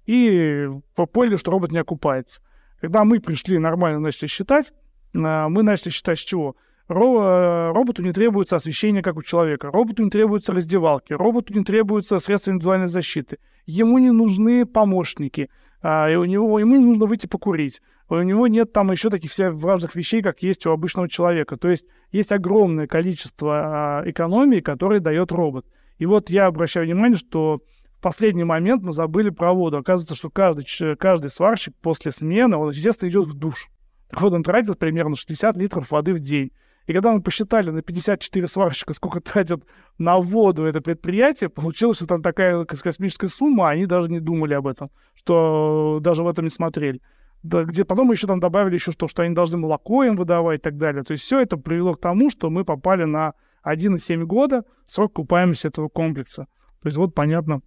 и 0.05 0.67
поняли, 1.13 1.37
что 1.37 1.51
робот 1.51 1.71
не 1.71 1.77
окупается. 1.77 2.41
Когда 2.81 3.05
мы 3.05 3.21
пришли 3.21 3.57
нормально 3.57 3.99
начали 3.99 4.27
считать, 4.27 4.73
э, 5.13 5.47
мы 5.47 5.61
начали 5.61 5.91
считать 5.91 6.17
с 6.17 6.23
чего? 6.23 6.55
Ро- 6.87 7.73
роботу 7.73 8.01
не 8.01 8.13
требуется 8.13 8.55
освещение, 8.55 9.01
как 9.01 9.17
у 9.17 9.21
человека. 9.21 9.71
Роботу 9.71 10.03
не 10.03 10.09
требуются 10.09 10.53
раздевалки. 10.53 11.13
Роботу 11.13 11.53
не 11.53 11.63
требуются 11.63 12.19
средства 12.19 12.51
индивидуальной 12.51 12.87
защиты. 12.87 13.39
Ему 13.65 13.97
не 13.97 14.11
нужны 14.11 14.65
помощники. 14.65 15.49
а, 15.81 16.09
и 16.09 16.15
у 16.15 16.25
него, 16.25 16.59
ему 16.59 16.79
нужно 16.79 17.05
выйти 17.05 17.27
покурить. 17.27 17.81
У 18.09 18.15
него 18.15 18.47
нет 18.47 18.71
там 18.71 18.91
еще 18.91 19.09
таких 19.09 19.31
всех 19.31 19.53
важных 19.53 19.95
вещей, 19.95 20.21
как 20.21 20.41
есть 20.41 20.65
у 20.65 20.71
обычного 20.71 21.09
человека. 21.09 21.57
То 21.57 21.69
есть 21.69 21.85
есть 22.11 22.31
огромное 22.31 22.87
количество 22.87 23.99
а, 23.99 24.09
экономии, 24.09 24.61
которые 24.61 25.01
дает 25.01 25.31
робот. 25.31 25.65
И 25.97 26.05
вот 26.05 26.29
я 26.29 26.45
обращаю 26.45 26.85
внимание, 26.85 27.17
что 27.17 27.57
в 27.97 28.01
последний 28.01 28.43
момент 28.43 28.83
мы 28.83 28.93
забыли 28.93 29.29
про 29.29 29.53
воду. 29.53 29.77
Оказывается, 29.77 30.15
что 30.15 30.29
каждый, 30.29 30.65
каждый 30.95 31.29
сварщик 31.29 31.75
после 31.81 32.11
смены, 32.11 32.55
он, 32.55 32.69
естественно, 32.69 33.09
идет 33.09 33.27
в 33.27 33.33
душ. 33.33 33.69
Так 34.09 34.21
вот, 34.21 34.31
он 34.31 34.43
тратит 34.43 34.79
примерно 34.79 35.15
60 35.15 35.57
литров 35.57 35.91
воды 35.91 36.13
в 36.13 36.19
день. 36.19 36.51
И 36.87 36.93
когда 36.93 37.11
мы 37.11 37.21
посчитали 37.21 37.69
на 37.69 37.81
54 37.81 38.47
сварщика, 38.47 38.93
сколько 38.93 39.19
тратят 39.19 39.61
на 39.97 40.17
воду 40.17 40.63
это 40.63 40.81
предприятие, 40.81 41.49
получилось, 41.49 41.97
что 41.97 42.07
там 42.07 42.21
такая 42.21 42.63
космическая 42.63 43.27
сумма, 43.27 43.67
а 43.67 43.71
они 43.71 43.85
даже 43.85 44.09
не 44.09 44.21
думали 44.21 44.53
об 44.53 44.67
этом, 44.67 44.89
что 45.13 45.99
даже 46.01 46.23
в 46.23 46.27
этом 46.27 46.45
не 46.45 46.49
смотрели. 46.49 47.01
Да, 47.43 47.65
где 47.65 47.83
потом 47.83 48.11
еще 48.11 48.25
там 48.25 48.39
добавили 48.39 48.75
еще 48.75 48.93
то, 48.93 49.07
что 49.07 49.21
они 49.21 49.35
должны 49.35 49.57
молоко 49.57 50.05
им 50.05 50.15
выдавать 50.15 50.59
и 50.59 50.61
так 50.61 50.77
далее. 50.77 51.03
То 51.03 51.11
есть 51.11 51.23
все 51.25 51.41
это 51.41 51.57
привело 51.57 51.93
к 51.93 51.99
тому, 51.99 52.29
что 52.29 52.49
мы 52.49 52.63
попали 52.63 53.03
на 53.03 53.33
1,7 53.65 54.23
года 54.23 54.63
срок 54.85 55.13
купаемости 55.13 55.67
этого 55.67 55.89
комплекса. 55.89 56.47
То 56.81 56.87
есть 56.87 56.97
вот 56.97 57.13
понятно, 57.13 57.61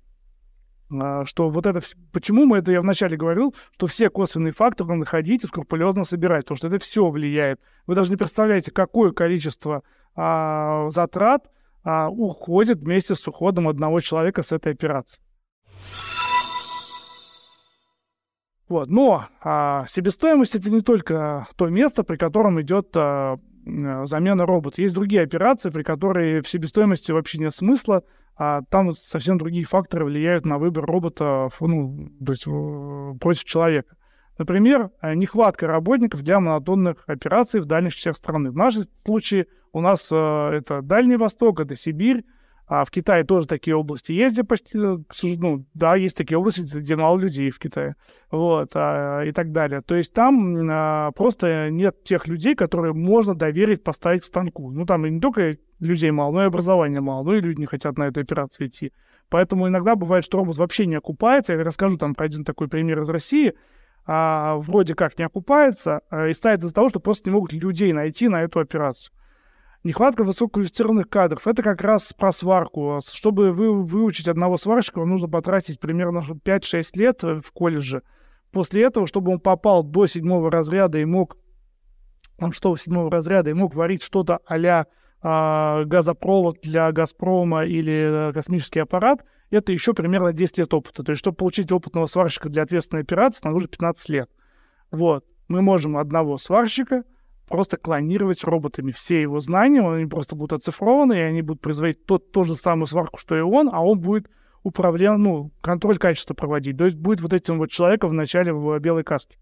что 1.25 1.49
вот 1.49 1.67
это... 1.67 1.81
Почему 2.13 2.47
мы 2.47 2.59
это, 2.59 2.73
я 2.73 2.81
вначале 2.81 3.17
говорил, 3.17 3.55
что 3.75 3.87
все 3.87 4.11
косвенные 4.11 4.53
факторы 4.53 4.95
находить 4.95 5.45
и 5.45 5.47
скрупулезно 5.47 6.05
собирать, 6.05 6.45
потому 6.45 6.57
что 6.57 6.67
это 6.69 6.79
все 6.79 7.09
влияет. 7.09 7.61
Вы 7.87 7.95
даже 7.95 8.11
не 8.11 8.17
представляете, 8.17 8.73
какое 8.73 9.13
количество 9.13 9.83
а, 10.17 10.91
затрат 10.91 11.49
а, 11.83 12.09
уходит 12.09 12.81
вместе 12.81 13.15
с 13.15 13.27
уходом 13.27 13.69
одного 13.69 14.01
человека 14.01 14.43
с 14.43 14.53
этой 14.53 14.73
операции. 14.73 15.23
Вот. 18.69 18.89
Но 18.89 19.27
а, 19.43 19.85
себестоимость 19.87 20.55
это 20.55 20.71
не 20.71 20.81
только 20.81 21.49
то 21.57 21.69
место, 21.69 22.05
при 22.05 22.17
котором 22.17 22.61
идет 22.61 22.97
а, 22.97 23.39
замена 23.65 24.47
робота. 24.47 24.83
Есть 24.83 24.95
другие 24.95 25.23
операции, 25.23 25.71
при 25.71 25.83
которых 25.83 26.45
в 26.45 26.49
себестоимости 26.49 27.13
вообще 27.13 27.39
нет 27.39 27.53
смысла 27.53 28.05
а 28.37 28.63
там 28.71 28.95
совсем 28.95 29.39
другие 29.39 29.65
факторы 29.65 30.05
влияют 30.05 30.47
на 30.47 30.59
выбор 30.59 30.87
робота 30.87 31.49
ну, 31.61 32.09
то 32.25 32.33
есть, 32.33 32.45
против 33.21 33.45
человека. 33.45 33.97
Например, 34.39 34.91
э, 35.03 35.15
нехватка 35.15 35.67
работников 35.67 36.23
для 36.23 36.41
монотонных 36.41 37.05
операций 37.07 37.61
в 37.61 37.67
дальних 37.67 37.95
частях 37.95 38.17
страны. 38.17 38.51
В 38.51 38.57
нашем 38.57 38.85
случае 39.05 39.47
у 39.73 39.83
нас 39.83 40.11
э, 40.11 40.17
это 40.17 40.81
Дальний 40.81 41.17
Восток, 41.17 41.61
это 41.61 41.75
Сибирь, 41.75 42.25
а 42.73 42.85
в 42.85 42.91
Китае 42.93 43.25
тоже 43.25 43.49
такие 43.49 43.75
области 43.75 44.13
есть, 44.13 44.35
где 44.35 44.45
почти, 44.45 44.79
э, 44.79 44.99
ну, 45.39 45.67
да, 45.75 45.97
есть 45.97 46.17
такие 46.17 46.39
области, 46.39 46.61
где 46.61 46.95
мало 46.95 47.19
людей 47.19 47.51
в 47.51 47.59
Китае, 47.59 47.97
вот, 48.31 48.71
а, 48.75 49.23
и 49.25 49.33
так 49.33 49.51
далее. 49.51 49.83
То 49.83 49.97
есть 49.97 50.13
там 50.13 50.57
а, 50.71 51.11
просто 51.11 51.69
нет 51.71 52.05
тех 52.05 52.29
людей, 52.29 52.55
которые 52.55 52.95
можно 52.95 53.35
доверить 53.35 53.83
поставить 53.83 54.23
к 54.23 54.25
станку. 54.25 54.71
Ну, 54.71 54.87
там 54.87 55.05
и 55.05 55.11
не 55.11 55.19
только 55.21 55.57
людей 55.81 56.13
мало, 56.13 56.31
но 56.31 56.43
и 56.45 56.47
образования 56.47 57.01
мало, 57.01 57.25
ну 57.25 57.35
и 57.35 57.41
люди 57.41 57.59
не 57.59 57.67
хотят 57.67 57.99
на 57.99 58.05
эту 58.05 58.21
операцию 58.21 58.69
идти. 58.69 58.93
Поэтому 59.31 59.67
иногда 59.67 59.97
бывает, 59.97 60.25
что 60.25 60.39
робот 60.39 60.57
вообще 60.59 60.87
не 60.87 60.95
окупается. 60.95 61.55
Я 61.55 61.65
расскажу 61.65 61.97
там 61.97 62.15
про 62.15 62.27
один 62.27 62.45
такой 62.45 62.69
пример 62.69 63.01
из 63.01 63.09
России. 63.09 63.53
А, 64.07 64.59
вроде 64.59 64.95
как 64.95 65.19
не 65.19 65.25
окупается, 65.25 66.03
а, 66.09 66.29
и 66.29 66.33
ставит 66.35 66.61
из-за 66.61 66.73
того, 66.73 66.89
что 66.89 67.01
просто 67.01 67.29
не 67.29 67.35
могут 67.35 67.53
людей 67.53 67.93
найти 67.93 68.29
на 68.29 68.43
эту 68.43 68.61
операцию. 68.61 69.13
Нехватка 69.83 70.25
высококвалифицированных 70.25 71.09
кадров. 71.09 71.47
Это 71.47 71.63
как 71.63 71.81
раз 71.81 72.13
про 72.13 72.33
сварку. 72.33 73.01
Чтобы 73.03 73.53
вы, 73.53 73.83
выучить 73.83 74.29
одного 74.29 74.57
сварщика, 74.57 75.05
нужно 75.05 75.29
потратить 75.29 75.81
примерно 75.81 76.19
5-6 76.19 76.85
лет 76.95 77.23
в 77.23 77.51
колледже. 77.53 78.03
После 78.53 78.83
этого, 78.83 79.07
чтобы 79.07 79.33
он 79.33 79.39
попал 79.39 79.83
до 79.83 80.07
седьмого 80.07 80.51
разряда 80.51 80.99
и 80.99 81.05
мог 81.05 81.37
он 82.41 82.53
что, 82.53 82.75
седьмого 82.77 83.11
разряда 83.11 83.51
и 83.51 83.55
мог 83.55 83.75
варить 83.75 84.03
что-то 84.03 84.41
а, 85.23 85.85
газопровод 85.85 86.61
для 86.63 86.91
«Газпрома» 86.91 87.67
или 87.67 88.31
э, 88.31 88.33
космический 88.33 88.81
аппарат, 88.81 89.25
это 89.51 89.73
еще 89.73 89.93
примерно 89.93 90.33
10 90.33 90.59
лет 90.59 90.73
опыта. 90.73 91.03
То 91.03 91.13
есть, 91.13 91.21
чтобы 91.21 91.37
получить 91.37 91.71
опытного 91.71 92.07
сварщика 92.07 92.49
для 92.49 92.63
ответственной 92.63 93.03
операции, 93.03 93.41
нам 93.45 93.55
нужно 93.55 93.69
15 93.69 94.09
лет. 94.09 94.31
Вот. 94.91 95.27
Мы 95.49 95.61
можем 95.61 95.97
одного 95.99 96.39
сварщика 96.39 97.05
просто 97.51 97.77
клонировать 97.77 98.45
роботами. 98.45 98.93
Все 98.93 99.21
его 99.21 99.41
знания, 99.41 99.87
они 99.87 100.07
просто 100.07 100.37
будут 100.37 100.53
оцифрованы, 100.53 101.15
и 101.15 101.21
они 101.21 101.43
будут 101.43 101.61
производить 101.61 102.07
тот, 102.07 102.31
ту 102.31 102.45
же 102.45 102.55
самую 102.55 102.87
сварку, 102.87 103.19
что 103.19 103.37
и 103.37 103.41
он, 103.41 103.69
а 103.71 103.85
он 103.85 103.99
будет 103.99 104.31
управлять, 104.63 105.19
ну, 105.19 105.51
контроль 105.61 105.99
качества 105.99 106.35
проводить. 106.35 106.79
То 106.79 106.85
есть 106.85 106.97
будет 106.97 107.21
вот 107.21 107.35
этим 107.35 107.59
вот 107.59 107.69
человеком 107.69 108.11
в 108.11 108.15
начале 108.15 108.53
в 108.53 108.79
белой 108.79 109.03
каске. 109.03 109.37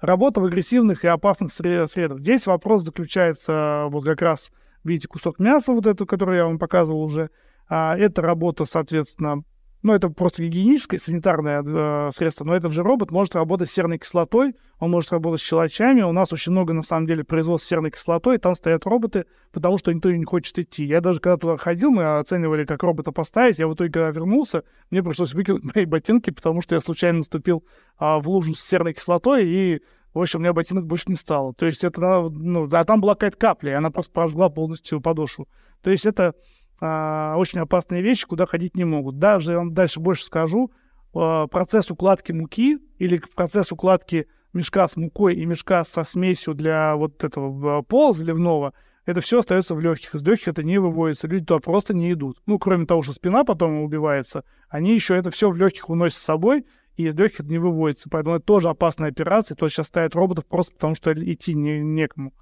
Работа 0.00 0.40
в 0.40 0.44
агрессивных 0.44 1.04
и 1.04 1.08
опасных 1.08 1.52
средах. 1.52 2.18
Здесь 2.18 2.46
вопрос 2.46 2.82
заключается 2.82 3.86
вот 3.88 4.04
как 4.04 4.20
раз, 4.20 4.52
видите, 4.84 5.08
кусок 5.08 5.38
мяса 5.38 5.72
вот 5.72 5.86
эту, 5.86 6.04
который 6.04 6.36
я 6.36 6.44
вам 6.44 6.58
показывал 6.58 7.02
уже. 7.02 7.30
А, 7.66 7.96
это 7.96 8.20
работа, 8.20 8.66
соответственно, 8.66 9.42
ну, 9.84 9.92
это 9.92 10.08
просто 10.08 10.42
гигиеническое, 10.44 10.98
санитарное 10.98 11.62
э, 11.62 12.10
средство, 12.10 12.46
но 12.46 12.56
этот 12.56 12.72
же 12.72 12.82
робот 12.82 13.10
может 13.10 13.34
работать 13.34 13.68
с 13.68 13.72
серной 13.72 13.98
кислотой, 13.98 14.54
он 14.78 14.90
может 14.90 15.12
работать 15.12 15.42
с 15.42 15.44
щелочами. 15.44 16.00
У 16.00 16.10
нас 16.10 16.32
очень 16.32 16.52
много, 16.52 16.72
на 16.72 16.82
самом 16.82 17.06
деле, 17.06 17.22
производств 17.22 17.68
серной 17.68 17.90
кислотой, 17.90 18.38
там 18.38 18.54
стоят 18.54 18.86
роботы, 18.86 19.26
потому 19.52 19.76
что 19.76 19.92
никто 19.92 20.10
не 20.10 20.24
хочет 20.24 20.58
идти. 20.58 20.86
Я 20.86 21.02
даже 21.02 21.20
когда 21.20 21.36
туда 21.36 21.58
ходил, 21.58 21.90
мы 21.90 22.18
оценивали, 22.18 22.64
как 22.64 22.82
робота 22.82 23.12
поставить. 23.12 23.58
Я 23.58 23.68
в 23.68 23.74
итоге, 23.74 23.92
когда 23.92 24.10
вернулся, 24.10 24.64
мне 24.90 25.02
пришлось 25.02 25.34
выкинуть 25.34 25.74
мои 25.74 25.84
ботинки, 25.84 26.30
потому 26.30 26.62
что 26.62 26.76
я 26.76 26.80
случайно 26.80 27.18
наступил 27.18 27.62
а, 27.98 28.20
в 28.20 28.26
лужу 28.26 28.54
с 28.54 28.62
серной 28.62 28.94
кислотой, 28.94 29.46
и, 29.46 29.82
в 30.14 30.18
общем, 30.18 30.38
у 30.38 30.42
меня 30.44 30.54
ботинок 30.54 30.86
больше 30.86 31.04
не 31.08 31.14
стало. 31.14 31.52
То 31.52 31.66
есть 31.66 31.84
это, 31.84 32.26
ну, 32.30 32.70
а 32.72 32.84
там 32.86 33.02
была 33.02 33.16
какая-то 33.16 33.36
капля, 33.36 33.72
и 33.72 33.74
она 33.74 33.90
просто 33.90 34.12
прожгла 34.12 34.48
полностью 34.48 35.02
подошву. 35.02 35.46
То 35.82 35.90
есть 35.90 36.06
это 36.06 36.32
а, 36.80 37.34
очень 37.36 37.60
опасные 37.60 38.02
вещи, 38.02 38.26
куда 38.26 38.46
ходить 38.46 38.76
не 38.76 38.84
могут. 38.84 39.18
Даже, 39.18 39.52
я 39.52 39.58
вам 39.58 39.74
дальше 39.74 40.00
больше 40.00 40.24
скажу, 40.24 40.70
а, 41.14 41.46
процесс 41.46 41.90
укладки 41.90 42.32
муки 42.32 42.78
или 42.98 43.20
процесс 43.34 43.72
укладки 43.72 44.26
мешка 44.52 44.88
с 44.88 44.96
мукой 44.96 45.34
и 45.34 45.44
мешка 45.44 45.84
со 45.84 46.04
смесью 46.04 46.54
для 46.54 46.96
вот 46.96 47.24
этого 47.24 47.78
а, 47.78 47.82
пола 47.82 48.12
заливного, 48.12 48.72
это 49.06 49.20
все 49.20 49.40
остается 49.40 49.74
в 49.74 49.80
легких. 49.80 50.14
Из 50.14 50.22
легких 50.22 50.48
это 50.48 50.62
не 50.62 50.78
выводится. 50.78 51.28
Люди 51.28 51.44
туда 51.44 51.60
просто 51.60 51.92
не 51.92 52.12
идут. 52.12 52.38
Ну, 52.46 52.58
кроме 52.58 52.86
того, 52.86 53.02
что 53.02 53.12
спина 53.12 53.44
потом 53.44 53.82
убивается, 53.82 54.44
они 54.68 54.94
еще 54.94 55.16
это 55.16 55.30
все 55.30 55.50
в 55.50 55.56
легких 55.56 55.90
уносят 55.90 56.18
с 56.18 56.22
собой, 56.22 56.64
и 56.96 57.06
из 57.06 57.14
легких 57.14 57.40
это 57.40 57.50
не 57.50 57.58
выводится. 57.58 58.08
Поэтому 58.08 58.36
это 58.36 58.46
тоже 58.46 58.70
опасная 58.70 59.10
операция. 59.10 59.56
То 59.56 59.68
сейчас 59.68 59.88
ставят 59.88 60.14
роботов 60.14 60.46
просто 60.46 60.72
потому, 60.74 60.94
что 60.94 61.12
идти 61.12 61.54
не, 61.54 61.80
некому. 61.80 62.32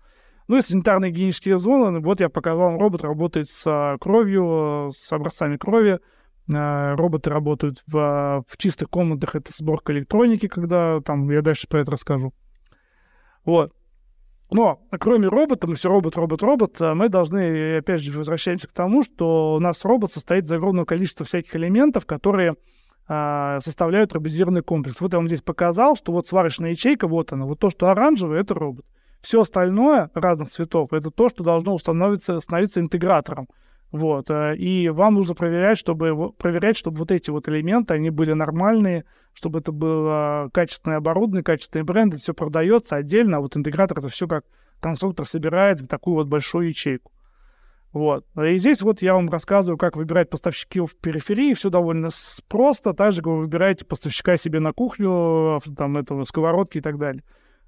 Ну 0.52 0.58
и 0.58 0.60
санитарные 0.60 1.10
гигиенические 1.10 1.58
зоны. 1.58 2.00
Вот 2.00 2.20
я 2.20 2.28
показал 2.28 2.72
вам, 2.72 2.78
робот 2.78 3.00
работает 3.00 3.48
с 3.48 3.64
а, 3.66 3.96
кровью, 3.96 4.90
с 4.92 5.10
образцами 5.10 5.56
крови. 5.56 5.98
А, 6.54 6.94
роботы 6.94 7.30
работают 7.30 7.82
в, 7.86 8.44
в 8.46 8.56
чистых 8.58 8.90
комнатах, 8.90 9.34
это 9.34 9.50
сборка 9.50 9.94
электроники, 9.94 10.48
когда 10.48 11.00
там, 11.00 11.30
я 11.30 11.40
дальше 11.40 11.68
про 11.68 11.80
это 11.80 11.92
расскажу. 11.92 12.34
Вот. 13.46 13.72
Но 14.50 14.82
кроме 15.00 15.28
робота, 15.28 15.66
мы 15.66 15.74
все 15.74 15.88
робот, 15.88 16.16
робот, 16.16 16.42
робот, 16.42 16.82
а 16.82 16.94
мы 16.94 17.08
должны, 17.08 17.78
опять 17.78 18.02
же, 18.02 18.12
возвращаемся 18.12 18.68
к 18.68 18.72
тому, 18.72 19.04
что 19.04 19.54
у 19.54 19.58
нас 19.58 19.82
робот 19.86 20.12
состоит 20.12 20.44
из 20.44 20.52
огромного 20.52 20.84
количества 20.84 21.24
всяких 21.24 21.56
элементов, 21.56 22.04
которые 22.04 22.56
а, 23.08 23.58
составляют 23.62 24.12
роботизированный 24.12 24.62
комплекс. 24.62 25.00
Вот 25.00 25.14
я 25.14 25.18
вам 25.18 25.28
здесь 25.28 25.40
показал, 25.40 25.96
что 25.96 26.12
вот 26.12 26.26
сварочная 26.26 26.72
ячейка, 26.72 27.08
вот 27.08 27.32
она, 27.32 27.46
вот 27.46 27.58
то, 27.58 27.70
что 27.70 27.88
оранжевое, 27.88 28.42
это 28.42 28.52
робот. 28.52 28.84
Все 29.22 29.40
остальное 29.40 30.10
разных 30.14 30.50
цветов 30.50 30.92
это 30.92 31.10
то, 31.10 31.28
что 31.28 31.44
должно 31.44 31.74
установиться, 31.74 32.40
становиться 32.40 32.80
интегратором. 32.80 33.48
Вот. 33.92 34.30
Э, 34.30 34.56
и 34.56 34.88
вам 34.88 35.14
нужно 35.14 35.34
проверять, 35.34 35.78
чтобы, 35.78 36.32
проверять, 36.32 36.76
чтобы 36.76 36.98
вот 36.98 37.12
эти 37.12 37.30
вот 37.30 37.48
элементы, 37.48 37.94
они 37.94 38.10
были 38.10 38.32
нормальные, 38.32 39.04
чтобы 39.32 39.60
это 39.60 39.70
было 39.70 40.50
качественное 40.52 40.96
оборудование, 40.96 41.44
качественный 41.44 41.84
бренд, 41.84 42.14
все 42.14 42.34
продается 42.34 42.96
отдельно, 42.96 43.36
а 43.36 43.40
вот 43.40 43.56
интегратор 43.56 43.98
это 43.98 44.08
все 44.08 44.26
как 44.26 44.44
конструктор 44.80 45.24
собирает 45.24 45.80
в 45.80 45.86
такую 45.86 46.16
вот 46.16 46.26
большую 46.26 46.68
ячейку. 46.68 47.12
Вот. 47.92 48.24
И 48.42 48.58
здесь 48.58 48.80
вот 48.80 49.02
я 49.02 49.14
вам 49.14 49.28
рассказываю, 49.28 49.76
как 49.76 49.96
выбирать 49.96 50.30
поставщиков 50.30 50.92
в 50.92 50.96
периферии. 50.96 51.52
Все 51.52 51.68
довольно 51.68 52.08
просто. 52.48 52.94
Так 52.94 53.12
же, 53.12 53.18
как 53.18 53.26
вы 53.26 53.40
выбираете 53.40 53.84
поставщика 53.84 54.38
себе 54.38 54.60
на 54.60 54.72
кухню, 54.72 55.60
там, 55.76 55.98
этого, 55.98 56.24
сковородки 56.24 56.78
и 56.78 56.80
так 56.80 56.98
далее. 56.98 57.22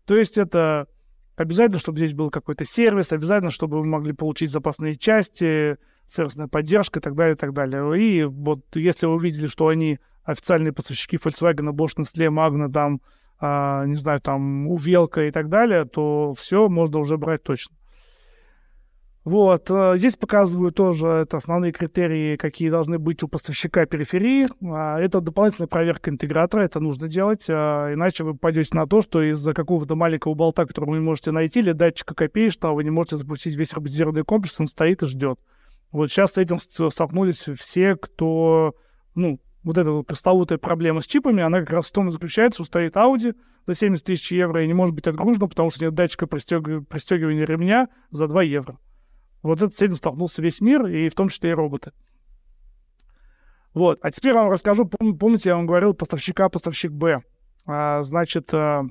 То 0.06 0.16
есть 0.16 0.38
это 0.38 0.88
Обязательно, 1.36 1.78
чтобы 1.78 1.98
здесь 1.98 2.14
был 2.14 2.30
какой-то 2.30 2.64
сервис, 2.64 3.12
обязательно, 3.12 3.50
чтобы 3.50 3.78
вы 3.80 3.86
могли 3.86 4.12
получить 4.12 4.50
запасные 4.50 4.96
части, 4.96 5.76
сервисная 6.06 6.46
поддержка 6.46 7.00
и 7.00 7.02
так 7.02 7.14
далее, 7.14 7.34
и 7.34 7.38
так 7.38 7.52
далее. 7.52 8.00
И 8.00 8.24
вот 8.24 8.64
если 8.76 9.06
вы 9.06 9.14
увидели, 9.14 9.46
что 9.46 9.68
они 9.68 9.98
официальные 10.22 10.72
поставщики 10.72 11.16
Volkswagen, 11.16 11.72
Bosch, 11.72 11.96
Nestle, 11.98 12.28
Magna, 12.28 12.70
там, 12.70 13.00
а, 13.40 13.84
не 13.84 13.96
знаю, 13.96 14.20
там, 14.20 14.68
Увелка 14.68 15.24
и 15.24 15.30
так 15.30 15.48
далее, 15.48 15.84
то 15.84 16.34
все 16.34 16.68
можно 16.68 16.98
уже 16.98 17.18
брать 17.18 17.42
точно. 17.42 17.76
Вот, 19.24 19.70
э, 19.70 19.94
здесь 19.96 20.16
показываю 20.16 20.70
тоже 20.70 21.06
это 21.06 21.38
основные 21.38 21.72
критерии, 21.72 22.36
какие 22.36 22.68
должны 22.68 22.98
быть 22.98 23.22
у 23.22 23.28
поставщика 23.28 23.86
периферии. 23.86 24.48
А, 24.62 25.00
это 25.00 25.22
дополнительная 25.22 25.66
проверка 25.66 26.10
интегратора, 26.10 26.60
это 26.60 26.78
нужно 26.78 27.08
делать, 27.08 27.46
а, 27.48 27.94
иначе 27.94 28.22
вы 28.22 28.36
пойдете 28.36 28.76
на 28.76 28.86
то, 28.86 29.00
что 29.00 29.22
из-за 29.22 29.54
какого-то 29.54 29.94
маленького 29.94 30.34
болта, 30.34 30.66
который 30.66 30.90
вы 30.90 30.96
не 30.98 31.02
можете 31.02 31.30
найти, 31.30 31.60
или 31.60 31.72
датчика 31.72 32.14
копеечного, 32.14 32.74
вы 32.74 32.84
не 32.84 32.90
можете 32.90 33.16
запустить 33.16 33.56
весь 33.56 33.72
роботизированный 33.72 34.24
комплекс, 34.24 34.60
он 34.60 34.66
стоит 34.66 35.02
и 35.02 35.06
ждет. 35.06 35.40
Вот 35.90 36.10
сейчас 36.10 36.32
с 36.34 36.38
этим 36.38 36.58
столкнулись 36.90 37.48
все, 37.58 37.96
кто, 37.96 38.74
ну, 39.14 39.40
вот 39.62 39.78
эта 39.78 39.90
вот 39.90 40.06
пресловутая 40.06 40.58
проблема 40.58 41.00
с 41.00 41.06
чипами, 41.06 41.42
она 41.42 41.60
как 41.60 41.70
раз 41.70 41.86
в 41.86 41.92
том 41.92 42.08
и 42.08 42.12
заключается, 42.12 42.62
что 42.62 42.66
стоит 42.66 42.94
Audi 42.96 43.34
за 43.66 43.72
70 43.72 44.04
тысяч 44.04 44.32
евро 44.32 44.62
и 44.62 44.66
не 44.66 44.74
может 44.74 44.94
быть 44.94 45.06
отгружена, 45.06 45.46
потому 45.48 45.70
что 45.70 45.86
нет 45.86 45.94
датчика 45.94 46.26
пристегивания 46.26 47.46
ремня 47.46 47.88
за 48.10 48.28
2 48.28 48.42
евро. 48.42 48.78
Вот 49.44 49.62
это 49.62 49.76
с 49.76 49.82
этим 49.82 49.96
столкнулся 49.96 50.40
весь 50.40 50.62
мир, 50.62 50.86
и 50.86 51.10
в 51.10 51.14
том 51.14 51.28
числе 51.28 51.50
и 51.50 51.54
роботы. 51.54 51.92
Вот. 53.74 53.98
А 54.02 54.10
теперь 54.10 54.32
я 54.32 54.40
вам 54.40 54.50
расскажу, 54.50 54.84
пом- 54.84 55.18
помните, 55.18 55.50
я 55.50 55.56
вам 55.56 55.66
говорил 55.66 55.92
поставщика, 55.92 56.48
поставщик 56.48 56.92
Б. 56.92 57.22
А, 57.66 58.02
значит, 58.02 58.54
а, 58.54 58.84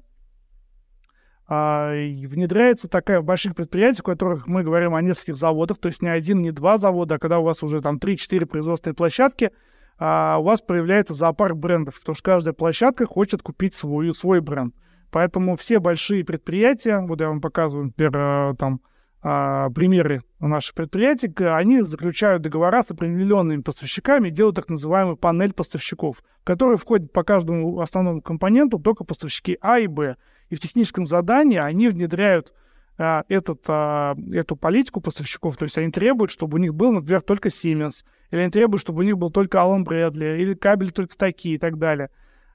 а, 1.48 1.90
внедряется 1.92 2.88
такая 2.88 3.22
в 3.22 3.26
больших 3.26 3.56
предприятиях, 3.56 4.02
в 4.02 4.06
которых 4.06 4.46
мы 4.46 4.64
говорим 4.64 4.94
о 4.94 5.02
нескольких 5.02 5.38
заводах, 5.38 5.80
то 5.80 5.88
есть 5.88 6.04
не 6.04 6.10
один, 6.10 6.42
не 6.42 6.52
два 6.52 6.78
завода, 6.78 7.16
а 7.16 7.20
когда 7.20 7.40
у 7.40 7.44
вас 7.44 7.64
уже 7.64 7.82
там 7.82 7.98
3-4 7.98 8.46
производственные 8.46 8.96
площадки, 8.96 9.50
а, 9.98 10.38
у 10.40 10.44
вас 10.44 10.62
проявляется 10.62 11.16
зоопарк 11.16 11.58
брендов, 11.58 12.00
потому 12.00 12.14
что 12.14 12.24
каждая 12.24 12.54
площадка 12.54 13.08
хочет 13.08 13.42
купить 13.42 13.74
свою, 13.74 14.14
свой 14.14 14.40
бренд. 14.40 14.76
Поэтому 15.10 15.58
все 15.58 15.80
большие 15.80 16.24
предприятия, 16.24 17.00
вот 17.00 17.22
я 17.22 17.30
вам 17.30 17.42
показываю, 17.42 17.86
например, 17.88 18.12
а, 18.16 18.54
там, 18.54 18.82
а, 19.26 19.70
примеры 19.70 20.22
наших 20.42 20.76
предприятий, 20.76 21.34
они 21.46 21.82
заключают 21.82 22.42
договора 22.42 22.84
с 22.84 22.92
определенными 22.92 23.62
поставщиками 23.62 24.28
и 24.28 24.32
делают 24.32 24.58
так 24.58 24.70
называемую 24.70 25.16
панель 25.16 25.54
поставщиков, 25.54 26.18
в 26.18 26.44
которую 26.44 26.78
входят 26.78 27.14
по 27.14 27.24
каждому 27.24 27.80
основному 27.80 28.22
компоненту 28.22 28.80
только 28.80 29.06
поставщики 29.06 29.58
А 29.62 29.80
и 29.80 29.88
Б. 29.88 30.18
И 30.50 30.56
в 30.56 30.60
техническом 30.60 31.08
задании 31.08 31.58
они 31.58 31.88
внедряют 31.88 32.52
а, 32.98 33.24
этот, 33.30 33.62
а, 33.70 34.18
эту 34.34 34.58
политику 34.58 35.00
поставщиков, 35.00 35.56
то 35.56 35.64
есть 35.64 35.78
они 35.78 35.90
требуют, 35.90 36.30
чтобы 36.30 36.58
у 36.58 36.62
них 36.62 36.74
был, 36.76 36.92
например, 36.92 37.22
только 37.22 37.48
Siemens, 37.48 38.04
или 38.30 38.42
они 38.42 38.52
требуют, 38.52 38.82
чтобы 38.82 39.00
у 39.00 39.04
них 39.04 39.18
был 39.18 39.32
только 39.32 39.60
Alan 39.60 39.86
Bradley, 39.86 40.38
или 40.38 40.54
кабель 40.54 40.92
только 40.92 41.18
такие 41.18 41.56
и 41.56 41.58
так 41.58 41.78
далее. 41.78 42.10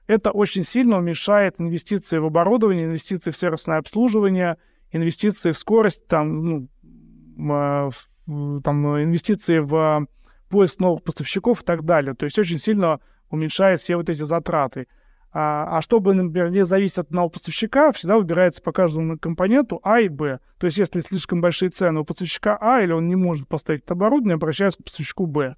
Это 0.05 0.29
очень 0.29 0.63
сильно 0.63 0.97
уменьшает 0.97 1.55
инвестиции 1.57 2.19
в 2.19 2.25
оборудование, 2.25 2.85
инвестиции 2.85 3.31
в 3.31 3.37
сервисное 3.37 3.79
обслуживание– 3.79 4.57
инвестиции 4.91 5.51
в 5.51 5.57
скорость, 5.57 6.07
там, 6.07 6.41
ну, 6.41 6.69
а, 7.51 7.89
там 8.63 9.03
инвестиции 9.03 9.59
в 9.59 10.07
поиск 10.49 10.79
новых 10.79 11.03
поставщиков 11.03 11.61
и 11.61 11.65
так 11.65 11.83
далее. 11.83 12.15
То 12.15 12.25
есть 12.25 12.37
очень 12.37 12.57
сильно 12.59 12.99
уменьшает 13.29 13.79
все 13.79 13.95
вот 13.95 14.09
эти 14.09 14.23
затраты. 14.23 14.87
А, 15.31 15.77
а 15.77 15.81
чтобы, 15.81 16.15
например, 16.15 16.49
не 16.49 16.65
зависеть 16.65 16.97
от 16.97 17.07
одного 17.07 17.29
поставщика, 17.29 17.91
всегда 17.91 18.17
выбирается 18.17 18.63
по 18.63 18.71
каждому 18.71 19.17
компоненту 19.19 19.79
А 19.83 19.99
и 19.99 20.09
Б. 20.09 20.39
То 20.57 20.65
есть 20.65 20.77
если 20.77 21.01
слишком 21.01 21.39
большие 21.39 21.69
цены 21.69 21.99
у 21.99 22.03
поставщика 22.03 22.57
А, 22.59 22.81
или 22.81 22.91
он 22.91 23.07
не 23.07 23.15
может 23.15 23.47
поставить 23.47 23.83
это 23.83 23.93
оборудование, 23.93 24.35
обращается 24.35 24.81
к 24.81 24.85
поставщику 24.85 25.27
Б. 25.27 25.53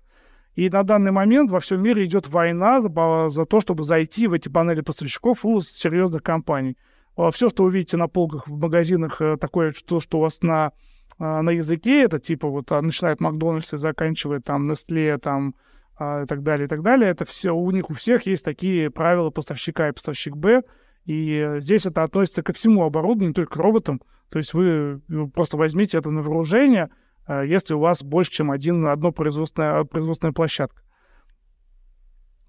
И 0.56 0.70
на 0.70 0.84
данный 0.84 1.12
момент 1.12 1.50
во 1.50 1.62
всем 1.62 1.82
мире 1.82 2.06
идет 2.06 2.28
война 2.28 2.82
за, 2.82 2.90
за 3.30 3.46
то, 3.46 3.62
чтобы 3.62 3.86
зайти 3.86 4.28
в 4.28 4.34
эти 4.34 4.50
панели 4.50 4.82
поставщиков 4.82 5.46
у 5.46 5.62
серьезных 5.62 6.22
компаний. 6.22 6.78
А 7.16 7.32
все, 7.32 7.50
что 7.50 7.64
вы 7.64 7.72
видите 7.72 7.98
на 7.98 8.08
полках 8.08 8.48
в 8.48 8.58
магазинах, 8.58 9.22
э, 9.22 9.38
такое, 9.38 9.74
что, 9.74 10.00
что 10.00 10.20
у 10.20 10.22
вас 10.22 10.42
на, 10.42 10.72
а, 11.20 11.42
на 11.42 11.52
языке, 11.52 12.04
это 12.04 12.20
типа 12.20 12.48
вот 12.48 12.72
а, 12.72 12.82
начинает 12.82 13.20
Макдональдс 13.20 13.74
и 13.74 13.78
заканчивает 13.78 14.46
там 14.46 14.70
Nestle, 14.70 15.18
там 15.18 15.56
и 16.00 16.26
так 16.26 16.42
далее, 16.42 16.66
и 16.66 16.68
так 16.68 16.82
далее. 16.82 17.12
Это 17.12 17.26
все, 17.26 17.52
у 17.52 17.70
них 17.70 17.92
у 17.92 17.94
всех 17.94 18.26
есть 18.26 18.44
такие 18.44 18.90
правила 18.90 19.30
поставщика 19.30 19.88
и 19.88 19.92
поставщик 19.92 20.36
Б, 20.36 20.64
и 21.06 21.58
здесь 21.60 21.86
это 21.86 22.02
относится 22.02 22.42
ко 22.42 22.54
всему 22.54 22.84
оборудованию, 22.84 23.28
не 23.28 23.34
только 23.36 23.54
к 23.54 23.58
роботам. 23.58 24.02
То 24.30 24.40
есть 24.40 24.56
вы 24.56 25.00
просто 25.36 25.58
возьмите 25.58 26.00
это 26.00 26.10
на 26.10 26.24
вооружение, 26.24 26.90
если 27.28 27.76
у 27.76 27.80
вас 27.80 28.02
больше, 28.02 28.32
чем 28.32 28.50
один, 28.50 28.88
одно 28.88 29.12
производственная, 29.12 29.84
производственная 29.84 30.34
площадка. 30.34 30.82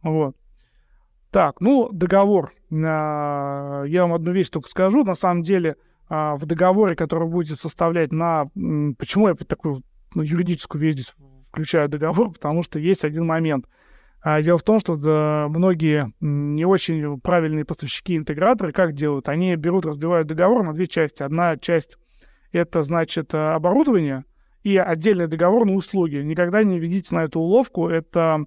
Вот. 0.02 0.34
Так, 1.32 1.62
ну, 1.62 1.88
договор. 1.90 2.52
А, 2.70 3.84
я 3.84 4.02
вам 4.02 4.12
одну 4.12 4.32
вещь 4.32 4.50
только 4.50 4.68
скажу. 4.68 5.02
На 5.02 5.14
самом 5.14 5.42
деле, 5.42 5.76
а, 6.10 6.36
в 6.36 6.44
договоре, 6.44 6.94
который 6.94 7.26
будете 7.26 7.56
составлять 7.56 8.12
на... 8.12 8.44
Почему 8.98 9.28
я 9.28 9.34
такую 9.34 9.82
ну, 10.14 10.22
юридическую 10.22 10.82
вещь 10.82 10.94
здесь 10.94 11.14
включаю 11.50 11.88
договор? 11.88 12.30
Потому 12.34 12.62
что 12.62 12.78
есть 12.78 13.06
один 13.06 13.24
момент. 13.24 13.64
А, 14.20 14.42
дело 14.42 14.58
в 14.58 14.62
том, 14.62 14.78
что 14.78 15.48
многие 15.48 16.12
не 16.20 16.66
очень 16.66 17.18
правильные 17.18 17.64
поставщики-интеграторы 17.64 18.70
как 18.70 18.92
делают? 18.92 19.30
Они 19.30 19.56
берут, 19.56 19.86
разбивают 19.86 20.28
договор 20.28 20.62
на 20.62 20.74
две 20.74 20.86
части. 20.86 21.22
Одна 21.22 21.56
часть— 21.56 21.96
это, 22.52 22.82
значит, 22.82 23.34
оборудование, 23.34 24.24
и 24.64 24.76
отдельный 24.76 25.28
договор 25.28 25.64
на 25.64 25.72
услуги. 25.72 26.16
Никогда 26.16 26.62
не 26.62 26.78
ведите 26.78 27.14
на 27.16 27.24
эту 27.24 27.40
уловку. 27.40 27.88
Это 27.88 28.44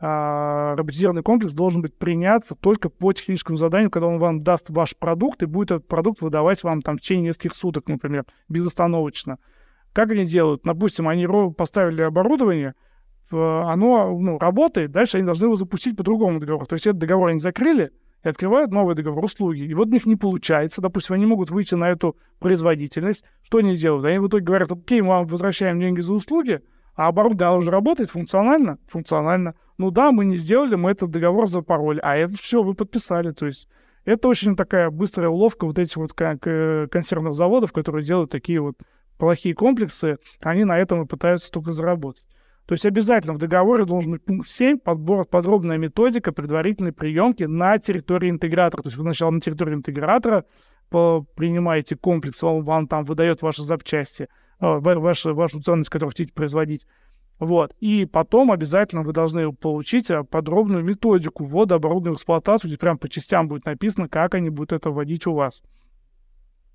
роботизированный 0.00 1.22
комплекс 1.22 1.54
должен 1.54 1.82
быть 1.82 1.96
приняться 1.98 2.54
только 2.54 2.88
по 2.88 3.12
техническому 3.12 3.58
заданию, 3.58 3.90
когда 3.90 4.06
он 4.06 4.18
вам 4.18 4.42
даст 4.42 4.70
ваш 4.70 4.96
продукт 4.96 5.42
и 5.42 5.46
будет 5.46 5.72
этот 5.72 5.88
продукт 5.88 6.20
выдавать 6.20 6.62
вам 6.62 6.82
там 6.82 6.98
в 6.98 7.00
течение 7.00 7.28
нескольких 7.28 7.54
суток, 7.54 7.88
например, 7.88 8.24
безостановочно. 8.48 9.38
Как 9.92 10.10
они 10.10 10.24
делают? 10.24 10.62
Допустим, 10.62 11.08
они 11.08 11.26
поставили 11.56 12.02
оборудование, 12.02 12.74
оно 13.30 14.16
ну, 14.18 14.38
работает, 14.38 14.92
дальше 14.92 15.16
они 15.16 15.26
должны 15.26 15.46
его 15.46 15.56
запустить 15.56 15.96
по 15.96 16.04
другому 16.04 16.38
договору. 16.38 16.66
То 16.66 16.74
есть 16.74 16.86
этот 16.86 17.00
договор 17.00 17.30
они 17.30 17.40
закрыли 17.40 17.90
и 18.22 18.28
открывают 18.28 18.72
новый 18.72 18.94
договор 18.94 19.24
услуги. 19.24 19.62
И 19.62 19.74
вот 19.74 19.88
у 19.88 19.90
них 19.90 20.06
не 20.06 20.16
получается. 20.16 20.80
Допустим, 20.80 21.14
они 21.14 21.26
могут 21.26 21.50
выйти 21.50 21.74
на 21.74 21.90
эту 21.90 22.16
производительность. 22.38 23.24
Что 23.42 23.58
они 23.58 23.74
делают? 23.74 24.04
Они 24.06 24.18
в 24.18 24.28
итоге 24.28 24.44
говорят, 24.44 24.70
окей, 24.72 25.00
мы 25.00 25.08
вам 25.08 25.26
возвращаем 25.26 25.80
деньги 25.80 26.00
за 26.00 26.14
услуги, 26.14 26.60
а 26.98 27.06
оборудование 27.06 27.58
уже 27.58 27.70
работает 27.70 28.10
функционально? 28.10 28.78
Функционально 28.88 29.54
ну 29.78 29.92
да, 29.92 30.10
мы 30.10 30.24
не 30.24 30.36
сделали, 30.36 30.74
мы 30.74 30.90
этот 30.90 31.10
договор 31.10 31.46
запороли, 31.46 32.00
а 32.02 32.16
это 32.16 32.34
все 32.36 32.64
вы 32.64 32.74
подписали, 32.74 33.30
то 33.30 33.46
есть 33.46 33.68
это 34.04 34.26
очень 34.26 34.56
такая 34.56 34.90
быстрая 34.90 35.28
уловка 35.28 35.66
вот 35.66 35.78
этих 35.78 35.96
вот 35.96 36.12
консервных 36.12 37.34
заводов, 37.34 37.72
которые 37.72 38.04
делают 38.04 38.32
такие 38.32 38.60
вот 38.60 38.74
плохие 39.18 39.54
комплексы, 39.54 40.18
они 40.42 40.64
на 40.64 40.76
этом 40.76 41.02
и 41.02 41.06
пытаются 41.06 41.52
только 41.52 41.70
заработать. 41.72 42.26
То 42.66 42.72
есть 42.72 42.86
обязательно 42.86 43.34
в 43.34 43.38
договоре 43.38 43.84
должен 43.84 44.10
быть 44.10 44.24
пункт 44.24 44.48
7, 44.48 44.78
подбор, 44.78 45.24
подробная 45.24 45.78
методика 45.78 46.32
предварительной 46.32 46.92
приемки 46.92 47.44
на 47.44 47.78
территории 47.78 48.30
интегратора. 48.30 48.82
То 48.82 48.88
есть 48.88 48.96
вы 48.96 49.04
сначала 49.04 49.30
на 49.30 49.40
территории 49.40 49.74
интегратора 49.74 50.44
принимаете 50.90 51.94
комплекс, 51.94 52.42
он 52.42 52.64
вам 52.64 52.88
там 52.88 53.04
выдает 53.04 53.42
ваши 53.42 53.62
запчасти, 53.62 54.28
вашу, 54.60 55.34
вашу 55.34 55.60
ценность, 55.60 55.90
которую 55.90 56.10
хотите 56.10 56.32
производить. 56.32 56.86
Вот. 57.38 57.74
И 57.78 58.04
потом 58.04 58.50
обязательно 58.50 59.02
вы 59.02 59.12
должны 59.12 59.52
получить 59.52 60.10
э, 60.10 60.24
подробную 60.24 60.82
методику 60.82 61.44
ввода 61.44 61.76
оборудования 61.76 62.14
в 62.14 62.16
эксплуатацию, 62.16 62.68
где 62.68 62.78
прям 62.78 62.98
по 62.98 63.08
частям 63.08 63.46
будет 63.46 63.64
написано, 63.64 64.08
как 64.08 64.34
они 64.34 64.50
будут 64.50 64.72
это 64.72 64.90
вводить 64.90 65.26
у 65.26 65.34
вас. 65.34 65.62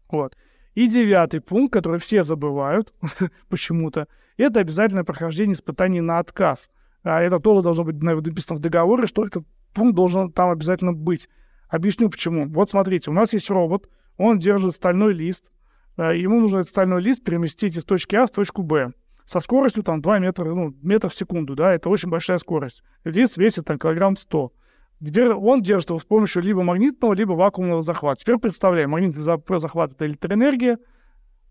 Вот. 0.09 0.37
И 0.73 0.87
девятый 0.87 1.41
пункт, 1.41 1.73
который 1.73 1.99
все 1.99 2.23
забывают 2.23 2.93
почему-то, 3.49 4.07
это 4.37 4.61
обязательное 4.61 5.03
прохождение 5.03 5.53
испытаний 5.53 6.01
на 6.01 6.19
отказ. 6.19 6.69
А 7.03 7.21
это 7.21 7.39
тоже 7.39 7.61
должно 7.61 7.83
быть 7.83 8.01
написано 8.01 8.57
в 8.57 8.61
договоре, 8.61 9.05
что 9.05 9.25
этот 9.25 9.45
пункт 9.73 9.95
должен 9.95 10.31
там 10.31 10.49
обязательно 10.49 10.93
быть. 10.93 11.27
Объясню 11.67 12.09
почему. 12.09 12.47
Вот 12.47 12.69
смотрите, 12.69 13.11
у 13.11 13.13
нас 13.13 13.33
есть 13.33 13.49
робот, 13.49 13.89
он 14.17 14.39
держит 14.39 14.75
стальной 14.75 15.13
лист, 15.13 15.45
э, 15.45 15.49
ему 15.97 16.39
нужно 16.39 16.59
этот 16.59 16.69
стальной 16.69 17.01
лист 17.01 17.23
переместить 17.23 17.77
из 17.77 17.83
точки 17.83 18.15
А 18.15 18.25
в 18.25 18.31
точку 18.31 18.63
Б 18.63 18.93
со 19.25 19.39
скоростью 19.39 19.83
там 19.83 20.01
2 20.01 20.19
метра, 20.19 20.45
ну, 20.45 20.75
метра 20.81 21.09
в 21.09 21.15
секунду, 21.15 21.55
да, 21.55 21.73
это 21.73 21.89
очень 21.89 22.09
большая 22.09 22.37
скорость. 22.39 22.83
Лист 23.03 23.37
весит 23.37 23.65
там 23.65 23.79
килограмм 23.79 24.17
100. 24.17 24.51
Где 24.99 25.29
он 25.29 25.61
держит 25.61 25.89
его 25.89 25.99
с 25.99 26.03
помощью 26.03 26.41
либо 26.41 26.61
магнитного, 26.63 27.13
либо 27.13 27.33
вакуумного 27.33 27.81
захвата. 27.81 28.21
Теперь 28.21 28.37
представляем, 28.37 28.91
магнитный 28.91 29.21
захват— 29.21 29.91
это 29.93 30.05
электроэнергия, 30.05 30.77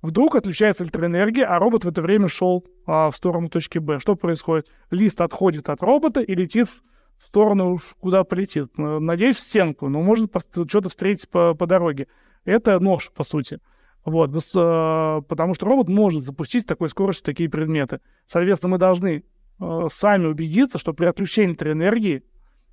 Вдруг 0.02 0.34
отключается 0.34 0.82
электроэнергия, 0.82 1.46
а 1.46 1.60
робот 1.60 1.84
в 1.84 1.88
это 1.88 2.02
время 2.02 2.26
шел 2.26 2.66
а, 2.86 3.08
в 3.12 3.16
сторону 3.16 3.48
точки 3.48 3.78
Б. 3.78 4.00
Что 4.00 4.16
происходит? 4.16 4.66
Лист 4.90 5.20
отходит 5.20 5.68
от 5.68 5.80
робота 5.80 6.20
и 6.20 6.34
летит 6.34 6.66
в 6.66 7.26
сторону, 7.28 7.78
куда 8.00 8.24
полетит. 8.24 8.76
Надеюсь, 8.76 9.36
в 9.36 9.40
стенку, 9.40 9.88
но 9.88 10.02
может 10.02 10.32
что-то 10.68 10.88
встретить 10.88 11.30
по, 11.30 11.54
по 11.54 11.68
дороге. 11.68 12.08
Это 12.44 12.80
нож, 12.80 13.12
по 13.14 13.22
сути. 13.22 13.60
Вот, 14.04 14.30
э, 14.30 15.22
потому 15.28 15.54
что 15.54 15.66
робот 15.66 15.88
может 15.88 16.24
запустить 16.24 16.62
с 16.62 16.66
такой 16.66 16.90
скоростью 16.90 17.24
такие 17.24 17.48
предметы. 17.48 18.00
Соответственно, 18.26 18.72
мы 18.72 18.78
должны 18.78 19.22
э, 19.60 19.86
сами 19.90 20.26
убедиться, 20.26 20.78
что 20.78 20.92
при 20.92 21.06
отключении 21.06 21.50
электроэнергии 21.50 22.24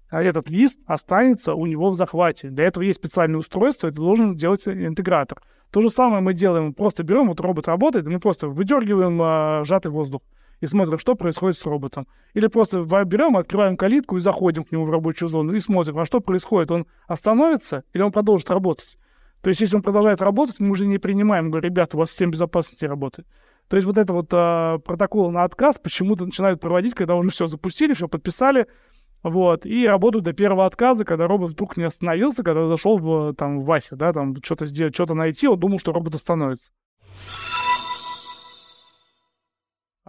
а 0.09 0.23
этот 0.23 0.49
лист 0.49 0.79
останется 0.85 1.53
у 1.53 1.65
него 1.65 1.89
в 1.89 1.95
захвате. 1.95 2.49
Для 2.49 2.65
этого 2.65 2.83
есть 2.83 2.99
специальное 2.99 3.39
устройство, 3.39 3.87
это 3.87 3.97
должен 3.97 4.35
делать 4.35 4.67
интегратор. 4.67 5.41
То 5.71 5.81
же 5.81 5.89
самое 5.89 6.21
мы 6.21 6.33
делаем, 6.33 6.73
просто 6.73 7.03
берем, 7.03 7.27
вот 7.27 7.39
робот 7.39 7.67
работает, 7.67 8.07
мы 8.07 8.19
просто 8.19 8.47
выдергиваем 8.47 9.19
а, 9.21 9.63
сжатый 9.63 9.91
воздух 9.91 10.21
и 10.61 10.65
смотрим, 10.65 10.97
что 10.97 11.15
происходит 11.15 11.57
с 11.57 11.65
роботом. 11.65 12.07
Или 12.33 12.47
просто 12.47 12.81
берем, 13.05 13.37
открываем 13.37 13.77
калитку 13.77 14.17
и 14.17 14.19
заходим 14.19 14.63
к 14.63 14.71
нему 14.71 14.85
в 14.85 14.89
рабочую 14.89 15.29
зону 15.29 15.53
и 15.53 15.59
смотрим, 15.59 15.99
а 15.99 16.05
что 16.05 16.21
происходит, 16.21 16.71
он 16.71 16.87
остановится 17.07 17.83
или 17.93 18.01
он 18.01 18.11
продолжит 18.11 18.49
работать. 18.49 18.97
То 19.41 19.49
есть, 19.49 19.61
если 19.61 19.75
он 19.75 19.81
продолжает 19.81 20.21
работать, 20.21 20.59
мы 20.59 20.71
уже 20.71 20.85
не 20.85 20.97
принимаем, 20.97 21.49
говорим, 21.49 21.71
ребята, 21.71 21.95
у 21.95 21.99
вас 21.99 22.09
система 22.09 22.33
безопасности 22.33 22.85
работает. 22.85 23.27
То 23.69 23.77
есть 23.77 23.85
вот 23.85 23.97
это 23.97 24.13
вот 24.13 24.29
а, 24.33 24.79
протокол 24.79 25.31
на 25.31 25.43
отказ 25.43 25.77
почему-то 25.81 26.25
начинают 26.25 26.59
проводить, 26.59 26.95
когда 26.95 27.15
уже 27.15 27.29
все 27.29 27.47
запустили, 27.47 27.93
все 27.93 28.07
подписали, 28.07 28.67
вот, 29.21 29.65
и 29.65 29.87
работают 29.87 30.25
до 30.25 30.33
первого 30.33 30.65
отказа, 30.65 31.05
когда 31.05 31.27
робот 31.27 31.51
вдруг 31.51 31.77
не 31.77 31.83
остановился, 31.83 32.43
когда 32.43 32.65
зашел 32.67 32.97
в, 32.97 33.33
там, 33.35 33.63
Вася, 33.63 33.95
да, 33.95 34.11
там, 34.11 34.35
что-то 34.43 34.65
сделать, 34.65 34.95
что-то 34.95 35.13
найти, 35.13 35.47
он 35.47 35.59
думал, 35.59 35.79
что 35.79 35.93
робот 35.93 36.15
остановится. 36.15 36.71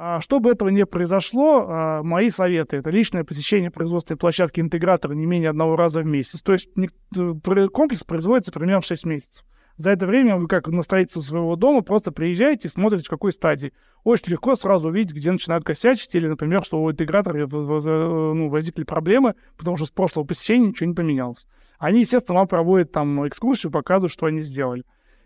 А 0.02 0.22
чтобы 0.22 0.51
этого 0.51 0.70
не 0.70 0.86
произошло, 0.86 1.66
а, 1.68 2.02
мои 2.02 2.31
советы— 2.31 2.77
это 2.78 2.89
личное 2.89 3.22
посещение 3.22 3.70
производственной 3.70 4.16
площадки 4.16 4.59
интегратора 4.59 5.12
не 5.12 5.27
менее 5.27 5.51
одного 5.51 5.77
раза 5.77 6.01
в 6.01 6.06
месяц. 6.06 6.40
То 6.40 6.55
есть 6.55 6.70
э, 6.74 7.68
комплекс 7.68 8.02
производится 8.02 8.51
примерно 8.51 8.81
6 8.81 9.05
месяцев. 9.05 9.44
За 9.77 9.90
это 9.90 10.06
время 10.06 10.39
вы, 10.39 10.48
как 10.48 10.68
на 10.68 10.82
строительство 10.82 11.20
своего 11.20 11.55
дома, 11.55 11.82
просто 11.82 12.12
приезжаете 12.12 12.68
и 12.68 12.70
смотрите, 12.70 13.05
в 13.05 13.10
какой 13.10 13.31
стадии. 13.31 13.74
Очень 14.02 14.32
легко 14.32 14.55
сразу 14.55 14.89
увидеть, 14.89 15.14
где 15.14 15.32
начинают 15.32 15.64
косячить, 15.64 16.14
или, 16.14 16.28
например, 16.28 16.64
что 16.64 16.82
у 16.82 16.90
интегратора 16.90 17.47
ну, 17.47 18.48
возникли 18.48 18.85
проблемы, 18.85 19.35
потому 19.59 19.77
что 19.77 19.85
с 19.85 19.90
прошлого 19.90 20.24
посещения 20.24 20.68
ничего 20.68 20.89
не 20.89 20.94
поменялось. 20.94 21.47
Они, 21.78 22.01
естественно, 22.01 22.39
вам 22.39 22.48
проводят 22.48 22.90
там 22.90 23.28
экскурсию, 23.28 23.70
показывают, 23.70 24.12
что 24.12 24.24
они 24.24 24.40
сделали. 24.40 24.85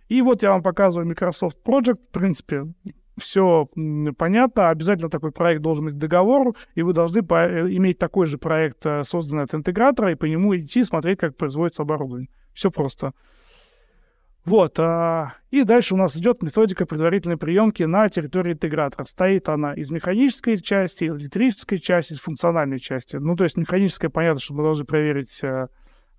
И 0.08 0.20
вот 0.20 0.42
я 0.42 0.50
вам 0.50 0.64
показываю 0.64 1.06
Microsoft 1.06 1.58
Project. 1.64 1.98
В 2.08 2.12
принципе, 2.12 2.66
все 3.16 3.68
понятно. 4.18 4.70
Обязательно 4.70 5.10
такой 5.10 5.32
проект 5.32 5.62
должен 5.62 5.84
быть 5.84 5.98
договор, 5.98 6.54
и 6.74 6.82
вы 6.82 6.92
должны 6.92 7.18
э, 7.18 7.68
иметь 7.76 7.98
такой 7.98 8.26
же 8.26 8.38
проект, 8.38 8.84
э, 8.86 9.04
созданный 9.04 9.44
от 9.44 9.54
интегратора, 9.54 10.12
и 10.12 10.16
по 10.16 10.24
нему 10.24 10.56
идти 10.56 10.84
смотреть, 10.84 11.18
как 11.18 11.36
производится 11.36 11.82
оборудование. 11.82 12.28
Все 12.54 12.70
просто. 12.70 13.12
Вот, 14.44 14.78
а, 14.78 15.34
и 15.50 15.62
дальше 15.62 15.94
у 15.94 15.96
нас 15.96 16.16
идет 16.16 16.42
методика 16.42 16.84
предварительной 16.84 17.38
приемки 17.38 17.82
на 17.84 18.10
территории 18.10 18.52
интегратора. 18.52 19.04
Стоит 19.04 19.48
она 19.48 19.72
из 19.72 19.90
механической 19.90 20.58
части, 20.58 21.04
из 21.04 21.16
электрической 21.16 21.78
части, 21.78 22.12
из 22.12 22.20
функциональной 22.20 22.78
части. 22.78 23.16
Ну, 23.16 23.36
то 23.36 23.44
есть 23.44 23.56
механическая, 23.56 24.10
понятно, 24.10 24.40
что 24.40 24.52
мы 24.52 24.62
должны 24.62 24.84
проверить 24.84 25.42
а, 25.42 25.68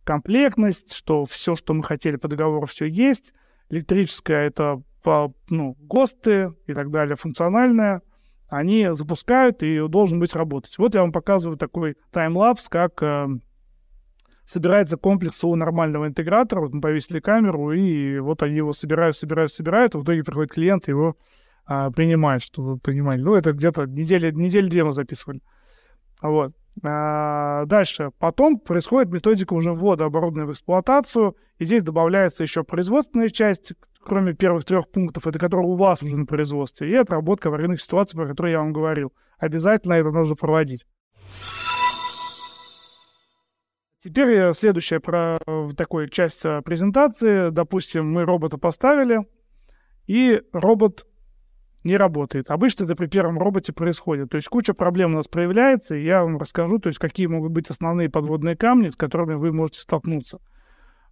комплектность, 0.04 0.94
что 0.94 1.26
все, 1.26 1.56
что 1.56 1.76
мы 1.76 1.84
хотели 1.84 2.16
по 2.16 2.28
договору, 2.28 2.66
все 2.66 2.86
есть. 2.86 3.34
Электрическая— 3.70 4.48
это 4.48 4.82
ну, 5.50 5.76
ГОСТы 5.80 6.54
и 6.68 6.74
так 6.74 6.92
далее, 6.92 7.16
функциональная. 7.16 8.02
Они 8.48 8.90
запускают 8.92 9.64
и 9.64 9.88
должен 9.88 10.20
быть 10.20 10.36
работать. 10.36 10.78
Вот 10.78 10.96
я 10.96 11.02
вам 11.02 11.12
показываю 11.12 11.58
такой 11.58 11.96
таймлапс, 12.12 12.70
как 12.70 13.02
а, 13.02 13.28
собирается 14.46 14.98
комплекс 14.98 15.44
у 15.44 15.56
нормального 15.56 16.08
интегратора, 16.08 16.62
вот 16.62 16.74
мы 16.74 16.82
повесили 16.82 17.20
камеру, 17.20 17.72
и 17.72 18.20
вот 18.20 18.44
они 18.44 18.58
его 18.58 18.74
собирают, 18.74 19.18
собирают, 19.18 19.52
собирают, 19.52 19.96
и 19.96 19.98
в 19.98 20.04
итоге 20.04 20.24
приходит 20.24 20.52
клиент 20.52 20.88
его 20.88 21.18
а, 21.66 21.90
принимает, 21.92 22.44
что 22.44 22.62
вы 22.62 22.78
понимали. 22.78 23.22
Ну, 23.22 23.36
это 23.36 23.52
где-то 23.52 23.86
недели, 23.86 24.32
недели 24.32 24.70
две 24.70 24.84
мы 24.84 24.94
записывали. 24.94 25.42
Вот. 26.22 26.54
А, 26.84 27.66
дальше. 27.66 28.12
Потом 28.20 28.60
происходит 28.60 29.12
методика 29.12 29.54
уже 29.54 29.74
ввода 29.74 30.06
оборудования 30.06 30.48
в 30.48 30.52
эксплуатацию, 30.52 31.36
и 31.58 31.66
здесь 31.66 31.84
добавляется 31.84 32.44
еще 32.44 32.64
производственная 32.64 33.30
часть, 33.30 33.74
кроме 34.06 34.34
первых 34.34 34.66
трех 34.66 34.90
пунктов, 34.90 35.28
это 35.28 35.40
которые 35.40 35.68
у 35.68 35.76
вас 35.76 36.02
уже 36.02 36.16
на 36.16 36.26
производстве, 36.26 36.90
и 36.90 36.96
отработка 36.96 37.50
аварийных 37.50 37.82
ситуаций, 37.82 38.18
про 38.18 38.28
которые 38.28 38.54
я 38.54 38.60
вам 38.60 38.72
говорил. 38.74 39.14
Обязательно 39.38 39.94
это 39.94 40.12
нужно 40.12 40.36
проводить. 40.36 40.86
Теперь 44.00 44.54
следующая 44.54 45.00
про 45.00 45.40
такой 45.76 46.10
часть 46.12 46.46
э, 46.46 46.62
презентации. 46.62 47.50
Допустим, 47.50 48.12
мы 48.12 48.24
робота 48.24 48.60
поставили, 48.60 49.26
и 50.06 50.44
робот 50.54 51.08
не 51.84 51.98
работает. 51.98 52.52
Обычно 52.52 52.84
это 52.84 52.96
при 52.96 53.08
первом 53.08 53.40
роботе 53.40 53.74
происходит. 53.74 54.30
То 54.30 54.38
есть 54.38 54.48
куча 54.48 54.74
проблем 54.74 55.14
у 55.14 55.18
нас 55.18 55.28
проявляется, 55.28 55.96
и 55.96 56.04
я 56.04 56.24
вам 56.24 56.38
расскажу, 56.38 56.80
то 56.80 56.88
есть 56.88 57.00
какие 57.00 57.28
могут 57.28 57.52
быть 57.52 57.70
основные 57.70 58.10
подводные 58.10 58.56
камни, 58.56 58.90
с 58.90 58.96
которыми 58.96 59.36
вы 59.36 59.52
можете 59.52 59.82
столкнуться. 59.82 60.40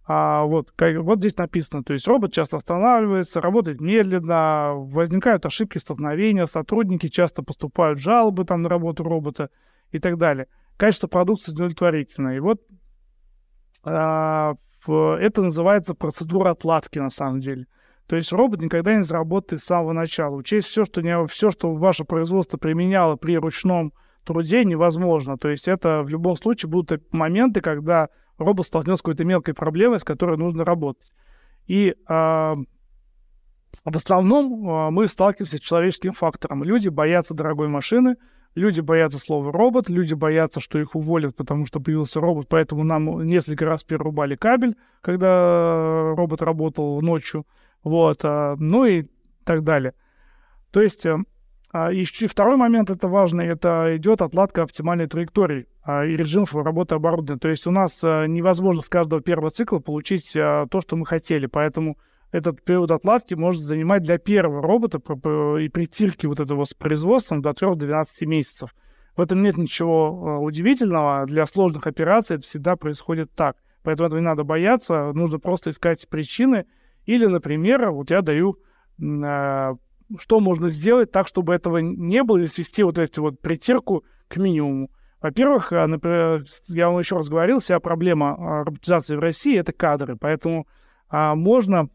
А 0.06 0.44
вот, 0.44 0.70
как, 0.76 0.98
вот 0.98 1.20
здесь 1.20 1.36
написано, 1.38 1.82
то 1.82 1.94
есть 1.94 2.06
робот 2.06 2.32
часто 2.32 2.58
останавливается, 2.58 3.40
работает 3.40 3.80
медленно, 3.80 4.72
возникают 4.74 5.46
ошибки 5.46 5.78
столкновения, 5.78 6.44
сотрудники 6.44 7.08
часто 7.08 7.42
поступают 7.42 7.98
жалобы 7.98 8.44
там 8.44 8.62
на 8.62 8.68
работу 8.68 9.02
робота 9.02 9.48
и 9.92 9.98
так 9.98 10.18
далее. 10.18 10.46
Качество 10.76 11.06
продукции 11.06 11.52
удовлетворительное. 11.52 12.36
И 12.36 12.40
вот 12.40 12.60
а, 13.82 14.56
это 14.86 15.42
называется 15.42 15.94
процедура 15.94 16.50
отладки 16.50 16.98
на 16.98 17.10
самом 17.10 17.40
деле. 17.40 17.66
То 18.06 18.16
есть 18.16 18.30
робот 18.32 18.60
никогда 18.60 18.94
не 18.94 19.04
заработает 19.04 19.62
с 19.62 19.64
самого 19.64 19.92
начала. 19.92 20.36
Учесть 20.36 20.68
все, 20.68 20.84
что, 20.84 21.00
не, 21.00 21.26
все, 21.26 21.50
что 21.50 21.74
ваше 21.74 22.04
производство 22.04 22.58
применяло 22.58 23.16
при 23.16 23.38
ручном 23.38 23.94
труде, 24.24 24.64
невозможно. 24.64 25.38
То 25.38 25.48
есть 25.48 25.68
это 25.68 26.02
в 26.02 26.10
любом 26.10 26.36
случае 26.36 26.68
будут 26.68 27.12
моменты, 27.14 27.62
когда 27.62 28.10
робот 28.38 28.66
столкнется 28.66 28.98
с 29.00 29.02
какой-то 29.02 29.24
мелкой 29.24 29.54
проблемой, 29.54 30.00
с 30.00 30.04
которой 30.04 30.36
нужно 30.36 30.64
работать. 30.64 31.12
И 31.66 31.94
а, 32.06 32.56
в 33.84 33.96
основном 33.96 34.68
а, 34.68 34.90
мы 34.90 35.08
сталкиваемся 35.08 35.56
с 35.56 35.60
человеческим 35.60 36.12
фактором. 36.12 36.64
Люди 36.64 36.88
боятся 36.88 37.34
дорогой 37.34 37.68
машины, 37.68 38.16
Люди 38.54 38.80
боятся 38.80 39.18
слова 39.18 39.50
робот, 39.50 39.88
люди 39.88 40.14
боятся, 40.14 40.60
что 40.60 40.78
их 40.78 40.94
уволят, 40.94 41.34
потому 41.34 41.66
что 41.66 41.80
появился 41.80 42.20
робот, 42.20 42.46
поэтому 42.48 42.84
нам 42.84 43.26
несколько 43.26 43.64
раз 43.64 43.82
перерубали 43.82 44.36
кабель, 44.36 44.76
когда 45.00 46.14
робот 46.14 46.40
работал 46.40 47.00
ночью, 47.02 47.46
вот, 47.82 48.20
а, 48.22 48.54
ну 48.56 48.84
и 48.84 49.06
так 49.44 49.64
далее. 49.64 49.94
То 50.70 50.80
есть, 50.80 51.04
э, 51.04 51.18
и 51.92 52.04
второй 52.04 52.56
момент, 52.56 52.90
это 52.90 53.08
важный, 53.08 53.46
это 53.46 53.96
идет 53.96 54.22
отладка 54.22 54.62
оптимальной 54.62 55.06
траектории 55.06 55.66
а, 55.82 56.04
и 56.04 56.16
режимов 56.16 56.54
работы 56.54 56.94
оборудования. 56.94 57.40
То 57.40 57.48
есть 57.48 57.66
у 57.66 57.70
нас 57.70 58.00
а, 58.04 58.26
невозможно 58.26 58.80
с 58.80 58.88
каждого 58.88 59.20
первого 59.20 59.50
цикла 59.50 59.80
получить 59.80 60.36
а, 60.36 60.66
то, 60.66 60.80
что 60.80 60.94
мы 60.96 61.04
хотели, 61.04 61.46
поэтому 61.46 61.98
этот 62.30 62.64
период 62.64 62.90
отладки 62.90 63.34
может 63.34 63.62
занимать 63.62 64.02
для 64.02 64.18
первого 64.18 64.60
робота 64.62 64.98
и 64.98 65.68
притирки 65.68 66.26
вот 66.26 66.40
этого 66.40 66.64
с 66.64 66.74
производством 66.74 67.42
до 67.42 67.50
3-12 67.50 68.26
месяцев. 68.26 68.74
В 69.16 69.20
этом 69.20 69.42
нет 69.42 69.56
ничего 69.56 70.06
а, 70.06 70.38
удивительного. 70.38 71.26
Для 71.26 71.46
сложных 71.46 71.86
операций 71.86 72.36
это 72.36 72.44
всегда 72.44 72.76
происходит 72.76 73.30
так. 73.34 73.56
Поэтому 73.82 74.08
этого 74.08 74.20
не 74.20 74.26
надо 74.26 74.44
бояться. 74.44 75.12
Нужно 75.12 75.38
просто 75.38 75.70
искать 75.70 76.08
причины. 76.08 76.66
Или, 77.06 77.26
например, 77.26 77.90
вот 77.90 78.10
я 78.10 78.22
даю, 78.22 78.56
а, 79.00 79.74
что 80.18 80.40
можно 80.40 80.68
сделать 80.68 81.10
так, 81.10 81.28
чтобы 81.28 81.54
этого 81.54 81.78
не 81.78 82.22
было, 82.22 82.38
и 82.38 82.46
свести 82.46 82.82
вот 82.82 82.98
эту 82.98 83.22
вот 83.22 83.40
притирку 83.40 84.04
к 84.28 84.36
минимуму. 84.36 84.90
Во-первых, 85.20 85.72
а, 85.72 85.86
например, 85.86 86.42
я 86.68 86.90
вам 86.90 86.98
еще 86.98 87.16
раз 87.16 87.28
говорил, 87.28 87.60
вся 87.60 87.80
проблема 87.80 88.64
роботизации 88.64 89.16
в 89.16 89.20
России— 89.20 89.58
это 89.58 89.72
кадры. 89.72 90.16
Поэтому 90.16 90.66
можно 91.10 91.88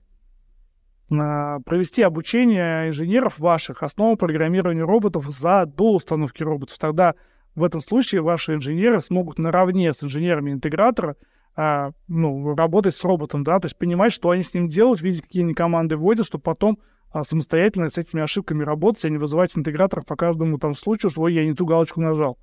а, 1.12 1.60
провести 1.62 2.04
обучение 2.04 2.90
инженеров 2.90 3.40
ваших 3.40 3.82
основам 3.82 4.18
программирования 4.18 4.84
роботов 4.84 5.26
за 5.28 5.66
до 5.66 5.96
установки 5.96 6.44
роботов. 6.44 6.78
Тогда 6.78 7.16
в 7.56 7.64
этом 7.64 7.82
случае 7.82 8.22
ваши 8.22 8.54
инженеры 8.54 9.02
смогут 9.02 9.40
наравне 9.40 9.92
с 9.94 10.04
инженерами 10.04 10.52
интегратора 10.52 11.16
а, 11.56 11.92
ну, 12.08 12.56
работать 12.56 12.94
с 12.94 13.04
роботом, 13.04 13.44
да, 13.44 13.60
то 13.60 13.66
есть 13.66 13.78
понимать, 13.78 14.14
что 14.14 14.30
они 14.30 14.44
с 14.44 14.54
ним 14.54 14.70
делают, 14.70 15.02
видеть, 15.02 15.24
какие 15.24 15.44
они 15.44 15.56
команды 15.56 15.98
вводят, 15.98 16.28
чтобы 16.28 16.44
потом 16.44 16.78
а, 17.12 17.24
самостоятельно 17.24 17.90
с 17.90 17.98
этими 17.98 18.22
ошибками 18.22 18.64
работать, 18.64 19.06
а 19.06 19.10
не 19.10 19.18
вызывать 19.18 19.58
интеграторов 19.58 20.06
по 20.06 20.16
каждому 20.16 20.58
там 20.58 20.76
случаю, 20.76 21.10
что 21.10 21.28
я 21.28 21.44
не 21.44 21.54
ту 21.54 21.66
галочку 21.66 22.02
нажал. 22.02 22.38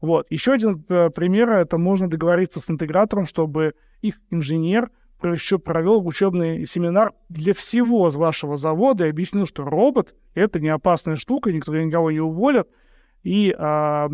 Вот. 0.00 0.26
Еще 0.30 0.52
один 0.52 0.84
э, 0.88 1.10
пример, 1.10 1.50
это 1.50 1.78
можно 1.78 2.10
договориться 2.10 2.60
с 2.60 2.68
интегратором, 2.68 3.26
чтобы 3.26 3.74
их 4.02 4.20
инженер— 4.30 4.90
еще 5.32 5.58
провел 5.58 6.06
учебный 6.06 6.66
семинар 6.66 7.12
для 7.28 7.54
всего 7.54 8.10
с 8.10 8.16
вашего 8.16 8.56
завода 8.56 9.06
и 9.06 9.10
объяснил, 9.10 9.46
что 9.46 9.64
робот— 9.64 10.14
это 10.34 10.60
не 10.60 10.68
опасная 10.68 11.16
штука, 11.16 11.52
никто 11.52 11.74
никого 11.74 12.10
не 12.10 12.20
уволят, 12.20 12.68
и 13.22 13.54
а, 13.56 14.08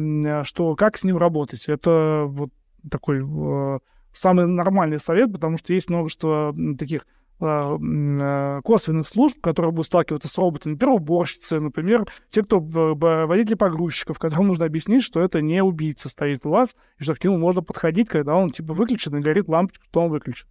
что 0.44 0.76
как 0.76 0.96
с 0.96 1.04
ним 1.04 1.16
работать. 1.16 1.68
Это 1.68 2.24
вот 2.28 2.50
такой 2.88 3.20
а, 3.22 3.78
самый 4.12 4.46
нормальный 4.46 5.00
совет, 5.00 5.32
потому 5.32 5.58
что 5.58 5.74
есть 5.74 5.90
множество 5.90 6.54
таких 6.78 7.02
э, 7.02 7.04
косвенных 7.40 9.08
служб, 9.08 9.40
которые 9.40 9.72
будут 9.72 9.86
сталкиваться 9.86 10.28
с 10.28 10.36
роботами, 10.36 10.74
например, 10.74 10.94
уборщицы, 10.96 11.58
например, 11.58 12.06
те, 12.28 12.42
кто 12.42 12.60
водители 12.60 13.54
погрузчиков, 13.54 14.18
которым 14.18 14.48
нужно 14.48 14.66
объяснить, 14.66 15.02
что 15.02 15.20
это 15.20 15.40
не 15.40 15.62
убийца 15.62 16.08
стоит 16.08 16.44
у 16.44 16.50
вас, 16.50 16.76
и 16.98 17.04
что 17.04 17.14
к 17.14 17.24
нему 17.24 17.38
можно 17.38 17.62
подходить, 17.62 18.08
когда 18.08 18.36
он 18.36 18.50
типа 18.50 18.74
выключен 18.74 19.16
и 19.16 19.20
горит 19.20 19.48
лампочка, 19.48 19.84
что 19.86 20.00
он 20.00 20.10
выключен. 20.10 20.46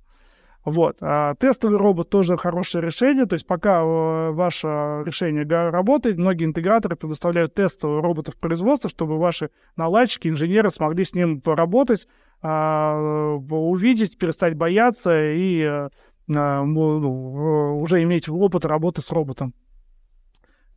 Вот. 0.65 0.97
А 1.01 1.35
тестовый 1.35 1.77
робот 1.77 2.09
тоже 2.09 2.37
хорошее 2.37 2.83
решение. 2.83 3.25
То 3.25 3.33
есть 3.33 3.47
пока 3.47 3.81
э, 3.81 4.31
ваше 4.31 4.67
решение 5.05 5.43
работает, 5.45 6.17
многие 6.17 6.45
интеграторы 6.45 6.95
предоставляют 6.95 7.53
тестовые 7.53 8.01
роботы 8.01 8.31
в 8.31 8.37
производство, 8.37 8.89
чтобы 8.89 9.17
ваши 9.17 9.51
наладчики, 9.77 10.27
инженеры 10.27 10.69
смогли 10.69 11.05
с 11.05 11.15
ним 11.15 11.39
поработать, 11.39 12.07
а, 12.41 13.35
увидеть, 13.49 14.17
перестать 14.17 14.55
бояться 14.55 15.31
и 15.31 15.61
э, 15.61 15.89
уже 16.29 18.03
иметь 18.03 18.29
опыт 18.29 18.65
работы 18.65 19.01
с 19.01 19.11
роботом. 19.11 19.53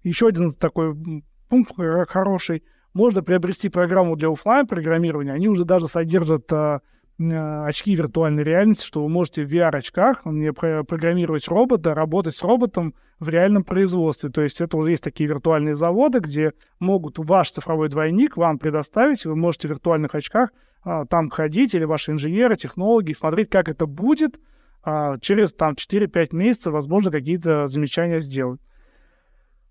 Еще 0.03 0.29
один 0.29 0.53
такой 0.53 0.97
пункт 1.49 1.75
хороший. 2.09 2.65
Можно 2.95 3.23
приобрести 3.23 3.69
программу 3.69 4.17
для 4.17 4.31
офлайн 4.31 4.67
программирования. 4.67 5.33
Они 5.33 5.49
уже 5.49 5.65
даже 5.65 5.87
содержат 5.87 6.51
Э, 7.31 7.67
очки 7.67 7.95
виртуальной 7.95 8.43
реальности, 8.43 8.87
что 8.87 9.03
вы 9.03 9.09
можете 9.09 9.45
в 9.45 9.53
VR-очках 9.53 10.23
программировать 10.23 11.47
робота, 11.49 11.95
работать 11.95 12.35
с 12.35 12.43
роботом 12.43 12.95
в 13.19 13.29
реальном 13.29 13.65
производстве. 13.65 14.31
То 14.31 14.43
есть 14.43 14.61
это 14.61 14.77
уже 14.77 14.91
есть 14.91 15.05
такие 15.05 15.29
виртуальные 15.29 15.77
заводы, 15.77 16.21
где 16.21 16.53
могут 16.81 17.19
ваш 17.19 17.53
цифровой 17.53 17.89
двойник 17.89 18.37
вам 18.37 18.59
предоставить, 18.59 19.25
вы 19.25 19.37
можете 19.37 19.69
в 19.69 19.73
виртуальных 19.73 20.15
очках 20.15 20.51
а, 20.83 21.05
там 21.05 21.31
ходить, 21.31 21.75
или 21.75 21.85
ваши 21.85 22.13
инженеры, 22.13 22.57
технологи, 22.57 23.13
смотреть, 23.13 23.51
как 23.51 23.69
это 23.69 23.87
будет, 23.87 24.41
а, 24.83 25.19
через 25.19 25.53
там 25.53 25.75
4-5 25.75 26.29
месяцев, 26.33 26.73
возможно, 26.73 27.11
какие-то 27.11 27.69
замечания 27.69 28.21
сделать. 28.21 28.61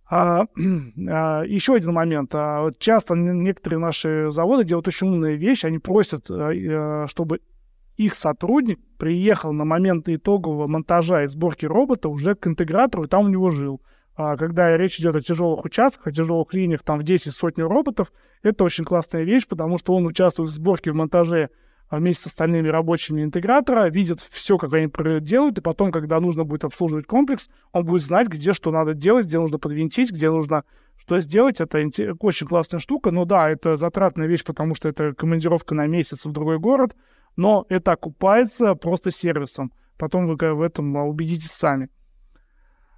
А, 0.10 0.46
а, 1.10 1.44
еще 1.44 1.76
один 1.76 1.94
момент. 1.94 2.34
А, 2.36 2.62
вот 2.62 2.80
часто 2.80 3.16
некоторые 3.16 3.80
наши 3.80 4.30
заводы 4.30 4.64
делают 4.64 4.88
очень 4.88 5.08
умные 5.08 5.38
вещи. 5.38 5.66
Они 5.66 5.80
просят, 5.80 6.30
а, 6.30 6.52
а, 6.52 7.08
чтобы 7.08 7.40
их 7.98 8.14
сотрудник 8.14 8.80
приехал 8.98 9.54
на 9.54 9.66
момент 9.66 10.10
итогового 10.10 10.68
монтажа 10.68 11.24
и 11.24 11.28
сборки 11.28 11.66
робота 11.66 12.10
уже 12.10 12.36
к 12.36 12.48
интегратору, 12.48 13.04
и 13.04 13.08
там 13.08 13.26
у 13.26 13.30
него 13.30 13.50
жил. 13.52 13.82
А, 14.16 14.38
когда 14.38 14.76
речь 14.78 15.00
идет 15.00 15.16
о 15.16 15.22
тяжелых 15.22 15.66
участках, 15.66 16.08
о 16.08 16.12
тяжелых 16.12 16.54
линиях, 16.54 16.84
там 16.84 17.00
в 17.00 17.04
10 17.04 17.32
сотни 17.34 17.62
роботов, 17.62 18.12
это 18.44 18.64
очень 18.64 18.86
классная 18.86 19.24
вещь, 19.24 19.48
потому 19.48 19.78
что 19.78 19.94
он 19.94 20.06
участвует 20.06 20.50
в 20.50 20.54
сборке, 20.54 20.92
в 20.92 20.96
монтаже 20.96 21.50
вместе 22.00 22.24
с 22.24 22.28
остальными 22.28 22.70
рабочими 22.70 23.22
интегратора, 23.22 23.90
видит 23.90 24.20
все, 24.22 24.58
как 24.58 24.74
они 24.74 24.90
делают, 25.20 25.58
и 25.58 25.62
потом, 25.62 25.92
когда 25.92 26.20
нужно 26.20 26.46
будет 26.46 26.64
обслуживать 26.64 27.06
комплекс, 27.06 27.50
он 27.72 27.86
будет 27.86 28.02
знать, 28.02 28.28
где 28.28 28.54
что 28.54 28.72
надо 28.72 28.94
делать, 28.94 29.26
где 29.26 29.40
нужно 29.40 29.60
подвинтить, 29.60 30.12
где 30.12 30.32
нужно 30.32 30.64
что 30.98 31.20
сделать. 31.20 31.60
Это 31.60 31.84
очень 32.20 32.48
классная 32.48 32.80
штука. 32.80 33.12
Но 33.12 33.26
да, 33.26 33.50
это 33.50 33.76
затратная 33.76 34.28
вещь, 34.28 34.44
потому 34.44 34.76
что 34.76 34.90
это 34.90 35.14
командировка 35.14 35.76
на 35.76 35.88
месяц 35.88 36.26
в 36.26 36.32
другой 36.32 36.60
город, 36.60 36.96
но 37.36 37.66
это 37.70 37.94
окупается 37.94 38.76
просто 38.76 39.12
сервисом. 39.12 39.74
Потом 39.98 40.28
вы 40.28 40.36
в 40.36 40.62
этом 40.62 40.96
убедитесь 40.96 41.52
сами. 41.52 41.90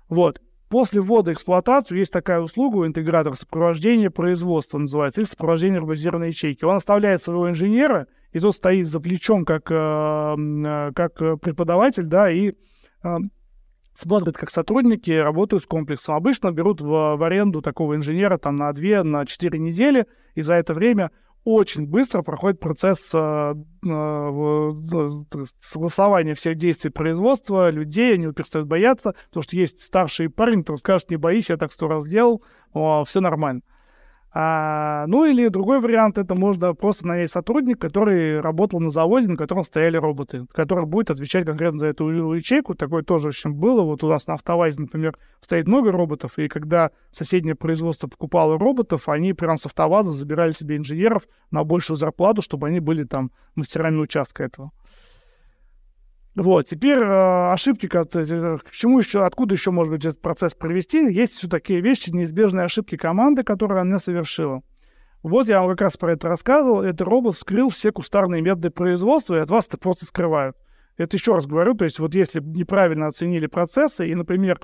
Вот. 0.08 0.42
После 0.70 1.02
ввода 1.02 1.30
в 1.30 1.34
эксплуатацию 1.34 2.00
есть 2.00 2.12
такая 2.12 2.40
услуга 2.40 2.88
интегратора 2.88 3.36
сопровождение 3.36 4.10
производства 4.10 4.80
называется, 4.80 5.22
или 5.22 5.28
сопровождение 5.28 5.80
роботизированной 5.80 6.30
ячейки. 6.30 6.66
Он 6.66 6.78
оставляет 6.78 7.22
своего 7.22 7.50
инженера, 7.50 8.08
и 8.34 8.40
тот 8.40 8.56
стоит 8.56 8.88
за 8.88 9.00
плечом 9.00 9.46
как, 9.46 9.72
э, 9.72 9.76
э, 9.76 10.92
как 10.94 11.40
преподаватель, 11.40 12.06
да, 12.06 12.30
и 12.30 12.52
э, 13.04 13.18
смотрит, 13.94 14.36
как 14.36 14.50
сотрудники 14.50 15.12
работают 15.12 15.64
с 15.64 15.68
комплексом. 15.68 16.16
Обычно 16.16 16.52
берут 16.52 16.82
в, 16.82 17.16
в 17.16 17.24
аренду 17.24 17.62
такого 17.62 17.96
инженера 17.96 18.38
там 18.38 18.58
на 18.58 18.74
2, 18.74 19.04
на 19.04 19.26
4 19.26 19.60
недели, 19.60 20.08
и 20.34 20.42
за 20.42 20.56
это 20.56 20.74
время 20.74 21.12
очень 21.46 21.86
быстро 21.86 22.22
проходит 22.22 22.60
процесс 22.60 23.12
э, 23.14 23.18
э, 23.18 24.72
согласования 25.60 26.34
всех 26.34 26.56
действий 26.56 26.90
производства, 26.90 27.70
людей, 27.70 28.16
они 28.16 28.32
перестают 28.32 28.68
бояться, 28.68 29.14
потому 29.28 29.44
что 29.44 29.58
есть 29.58 29.82
старший 29.82 30.30
парень, 30.30 30.62
который 30.62 30.78
скажет, 30.78 31.12
не 31.12 31.18
боись, 31.18 31.50
я 31.50 31.58
так 31.58 31.72
сто 31.72 31.88
раз 31.88 32.08
делал, 32.08 32.44
все 33.06 33.20
нормально. 33.20 33.62
А, 34.36 35.06
ну 35.08 35.26
или 35.26 35.48
другой 35.50 35.80
вариант, 35.80 36.18
это 36.18 36.34
можно 36.34 36.74
просто 36.74 37.06
нанять 37.06 37.30
сотрудника, 37.30 37.88
который 37.88 38.42
работал 38.42 38.80
на 38.80 38.90
заводе, 38.90 39.28
на 39.28 39.38
котором 39.38 39.64
стояли 39.64 39.98
роботы, 39.98 40.48
который 40.52 40.86
будет 40.88 41.12
отвечать 41.12 41.46
конкретно 41.46 41.80
за 41.80 41.88
эту 41.88 42.10
ячейку. 42.34 42.74
Такое 42.74 43.04
тоже 43.04 43.28
очень 43.28 43.52
было. 43.52 43.84
Вот 43.84 44.04
у 44.04 44.08
нас 44.08 44.26
на 44.26 44.34
автовазе, 44.34 44.82
например, 44.82 45.16
стоит 45.40 45.68
много 45.68 45.92
роботов, 45.92 46.40
и 46.40 46.48
когда 46.48 46.90
соседнее 47.12 47.54
производство 47.54 48.08
покупало 48.08 48.58
роботов, 48.58 49.08
они 49.08 49.34
прям 49.34 49.60
с 49.60 49.68
автоваза 49.68 50.12
забирали 50.12 50.52
себе 50.52 50.78
инженеров 50.78 51.28
на 51.52 51.64
большую 51.64 51.98
зарплату, 51.98 52.42
чтобы 52.42 52.68
они 52.68 52.80
были 52.80 53.04
там 53.04 53.32
мастерами 53.56 53.98
участка 53.98 54.44
этого. 54.44 54.72
Вот, 56.36 56.66
теперь 56.66 56.98
э, 56.98 57.52
ошибки, 57.52 57.86
э, 57.86 58.58
к 58.58 58.72
чему 58.72 58.98
еще, 58.98 59.24
откуда 59.24 59.54
еще 59.54 59.70
может 59.70 59.94
быть 59.94 60.04
этот 60.04 60.20
процесс 60.20 60.56
провести? 60.56 61.14
Есть 61.14 61.34
все 61.34 61.48
такие 61.48 61.80
вещи, 61.80 62.10
неизбежные 62.10 62.66
ошибки 62.66 62.98
команды, 62.98 63.44
которые 63.44 63.82
она 63.82 64.00
совершила. 64.00 64.64
Вот 65.22 65.48
я 65.48 65.62
вам 65.62 65.70
как 65.70 65.82
раз 65.82 65.98
про 65.98 66.14
это 66.14 66.28
рассказывал. 66.28 66.82
Этот 66.82 67.08
робот 67.08 67.36
вскрыл 67.36 67.70
все 67.70 67.92
кустарные 67.92 68.42
методы 68.42 68.72
производства, 68.72 69.36
и 69.36 69.40
от 69.40 69.50
вас 69.52 69.68
это 69.68 69.78
просто 69.78 70.06
скрывают. 70.06 70.58
Это 70.98 71.18
еще 71.18 71.36
раз 71.36 71.46
говорю, 71.46 71.76
то 71.76 71.86
есть 71.86 72.00
вот 72.00 72.16
если 72.16 72.42
неправильно 72.42 73.08
оценили 73.08 73.48
процессы, 73.48 74.10
и, 74.10 74.16
например, 74.16 74.60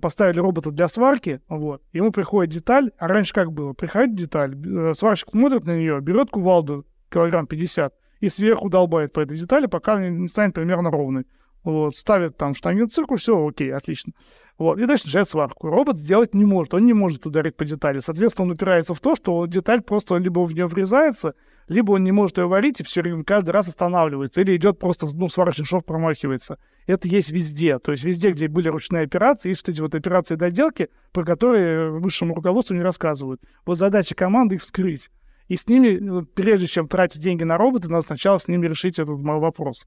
поставили 0.00 0.38
робота 0.38 0.70
для 0.70 0.88
сварки, 0.88 1.40
вот, 1.48 1.82
ему 1.92 2.10
приходит 2.12 2.52
деталь, 2.52 2.90
а 2.98 3.08
раньше 3.08 3.32
как 3.32 3.52
было? 3.52 3.72
Приходит 3.72 4.14
деталь, 4.14 4.54
э, 4.54 4.94
сварщик 4.94 5.30
смотрит 5.30 5.64
на 5.64 5.76
нее, 5.76 6.00
берет 6.00 6.30
кувалду 6.30 6.86
килограмм 7.10 7.46
50, 7.46 7.94
и 8.20 8.28
сверху 8.28 8.68
долбает 8.68 9.12
по 9.12 9.20
этой 9.20 9.36
детали, 9.36 9.66
пока 9.66 10.08
не 10.08 10.28
станет 10.28 10.54
примерно 10.54 10.90
ровной. 10.90 11.26
Вот, 11.64 11.96
ставит 11.96 12.36
там 12.36 12.54
штангенциркуль, 12.54 13.18
все, 13.18 13.46
окей, 13.46 13.72
отлично. 13.74 14.12
Вот, 14.58 14.78
и 14.78 14.86
дальше 14.86 15.06
начинает 15.06 15.28
сварку. 15.28 15.68
Робот 15.68 15.98
сделать 15.98 16.34
не 16.34 16.44
может, 16.44 16.74
он 16.74 16.86
не 16.86 16.92
может 16.92 17.26
ударить 17.26 17.56
по 17.56 17.64
детали. 17.64 17.98
Соответственно, 17.98 18.46
он 18.46 18.52
упирается 18.52 18.94
в 18.94 19.00
то, 19.00 19.14
что 19.14 19.46
деталь 19.46 19.82
просто 19.82 20.16
либо 20.16 20.40
в 20.40 20.52
нее 20.52 20.66
врезается, 20.66 21.34
либо 21.68 21.92
он 21.92 22.04
не 22.04 22.12
может 22.12 22.38
ее 22.38 22.46
варить 22.46 22.80
и 22.80 22.84
все 22.84 23.02
время 23.02 23.22
каждый 23.22 23.50
раз 23.50 23.68
останавливается, 23.68 24.40
или 24.40 24.56
идет 24.56 24.78
просто, 24.78 25.06
ну, 25.14 25.28
сварочный 25.28 25.64
шов 25.64 25.84
промахивается. 25.84 26.58
Это 26.86 27.06
есть 27.06 27.30
везде. 27.30 27.78
То 27.78 27.92
есть 27.92 28.02
везде, 28.02 28.30
где 28.30 28.48
были 28.48 28.68
ручные 28.68 29.02
операции, 29.02 29.50
есть 29.50 29.68
эти 29.68 29.80
вот 29.80 29.94
операции 29.94 30.36
доделки, 30.36 30.88
про 31.12 31.24
которые 31.24 31.90
высшему 31.90 32.34
руководству 32.34 32.74
не 32.74 32.82
рассказывают. 32.82 33.42
Вот 33.66 33.76
задача 33.76 34.14
команды 34.14 34.54
их 34.54 34.62
вскрыть. 34.62 35.10
И 35.48 35.56
с 35.56 35.66
ними, 35.66 35.98
ну, 35.98 36.24
прежде 36.24 36.66
чем 36.66 36.88
тратить 36.88 37.22
деньги 37.22 37.42
на 37.42 37.56
роботы, 37.56 37.88
надо 37.88 38.02
сначала 38.02 38.38
с 38.38 38.48
ними 38.48 38.66
решить 38.66 38.98
этот 38.98 39.18
вопрос. 39.18 39.86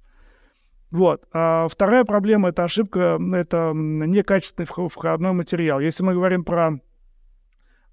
Вот. 0.89 1.23
А 1.31 1.67
вторая 1.69 2.03
проблема— 2.03 2.49
это 2.49 2.63
ошибка, 2.63 3.19
это 3.33 3.71
некачественный 3.73 4.67
входной 4.89 5.31
материал. 5.33 5.79
Если 5.79 6.03
мы 6.03 6.13
говорим 6.13 6.43
про, 6.43 6.71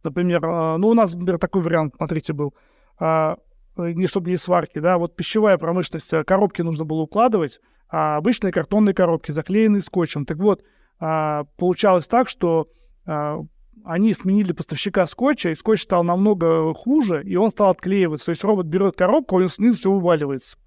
например, 0.03 0.40
а, 0.45 0.78
ну, 0.78 0.89
у 0.89 0.95
нас, 0.95 1.12
например, 1.15 1.39
такой 1.39 1.62
вариант, 1.62 1.95
смотрите, 1.97 2.32
был, 2.32 2.55
а, 2.99 3.36
не 3.77 4.07
чтобы 4.09 4.31
не 4.31 4.36
сварки, 4.36 4.81
да, 4.81 4.99
вот 4.99 5.15
пищевая 5.15 5.57
промышленность, 5.59 6.12
э, 6.12 6.24
коробки 6.24 6.62
нужно 6.62 6.85
было 6.85 7.03
укладывать, 7.03 7.61
а 7.89 8.16
обычные 8.16 8.53
картонные 8.53 8.95
коробки, 8.95 9.31
заклеенные 9.31 9.82
скотчем. 9.82 10.27
Так 10.27 10.39
вот, 10.39 10.65
получалось 10.99 12.09
так, 12.09 12.28
что 12.28 12.66
они 13.89 14.12
сменили 14.12 14.52
поставщика 14.52 15.06
скотча, 15.06 15.48
и 15.48 15.55
скотч 15.55 15.85
стал 15.85 16.05
намного 16.05 16.74
хуже, 16.74 17.23
и 17.24 17.36
он 17.36 17.51
стал 17.51 17.70
отклеиваться. 17.70 18.27
То 18.27 18.31
есть 18.32 18.44
робот 18.44 18.66
берет 18.66 18.97
коробку, 18.97 19.36
он 19.36 19.48
снизу 19.48 19.78
все 19.78 19.90
вываливается. 19.90 20.59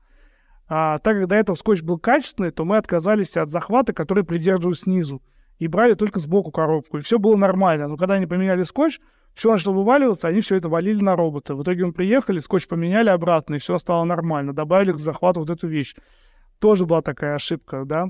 А 0.67 0.97
так 0.97 1.19
как 1.19 1.27
до 1.27 1.35
этого 1.35 1.55
скотч 1.55 1.83
был 1.83 1.99
качественный, 1.99 2.49
то 2.49 2.65
мы 2.65 2.77
отказались 2.77 3.37
от 3.37 3.49
захвата, 3.49 3.93
который 3.93 4.23
придерживают 4.23 4.79
снизу, 4.79 5.21
и 5.59 5.67
брали 5.67 5.93
только 5.93 6.19
сбоку 6.19 6.49
коробку, 6.49 6.97
и 6.97 7.01
все 7.01 7.19
было 7.19 7.35
нормально. 7.35 7.87
Но 7.87 7.95
когда 7.95 8.15
они 8.15 8.25
поменяли 8.25 8.63
скотч, 8.63 8.99
все 9.35 9.51
начало 9.51 9.73
вываливаться, 9.73 10.27
они 10.27 10.41
все 10.41 10.55
это 10.55 10.67
валили 10.67 11.03
на 11.03 11.15
робота. 11.15 11.53
В 11.53 11.61
итоге 11.61 11.85
мы 11.85 11.93
приехали, 11.93 12.39
скотч 12.39 12.67
поменяли 12.67 13.09
обратно, 13.09 13.53
и 13.53 13.59
все 13.59 13.77
стало 13.77 14.03
нормально. 14.03 14.51
Добавили 14.51 14.93
к 14.93 14.97
захвату 14.97 15.41
вот 15.41 15.51
эту 15.51 15.67
вещь. 15.67 15.93
Тоже 16.57 16.87
была 16.87 17.01
такая 17.01 17.35
ошибка, 17.35 17.85
да. 17.85 18.07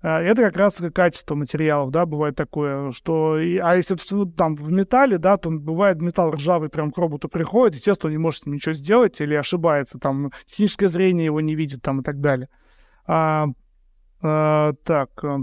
А, 0.00 0.20
это 0.20 0.42
как 0.42 0.56
раз 0.56 0.80
качество 0.94 1.34
материалов, 1.34 1.90
да, 1.90 2.06
бывает 2.06 2.36
такое, 2.36 2.92
что, 2.92 3.34
а 3.34 3.74
если 3.74 3.96
там 4.36 4.54
в 4.54 4.70
металле, 4.70 5.18
да, 5.18 5.36
то 5.36 5.50
бывает 5.50 6.00
металл 6.00 6.30
ржавый 6.30 6.68
прям 6.68 6.92
к 6.92 6.98
роботу 6.98 7.28
приходит, 7.28 7.76
естественно, 7.76 8.08
он 8.08 8.12
не 8.12 8.22
может 8.22 8.46
ничего 8.46 8.74
сделать 8.74 9.20
или 9.20 9.34
ошибается, 9.34 9.98
там, 9.98 10.30
техническое 10.46 10.88
зрение 10.88 11.26
его 11.26 11.40
не 11.40 11.56
видит, 11.56 11.82
там, 11.82 12.00
и 12.00 12.04
так 12.04 12.20
далее. 12.20 12.48
А, 13.06 13.46
а, 14.22 14.72
так, 14.84 15.10
э, 15.24 15.38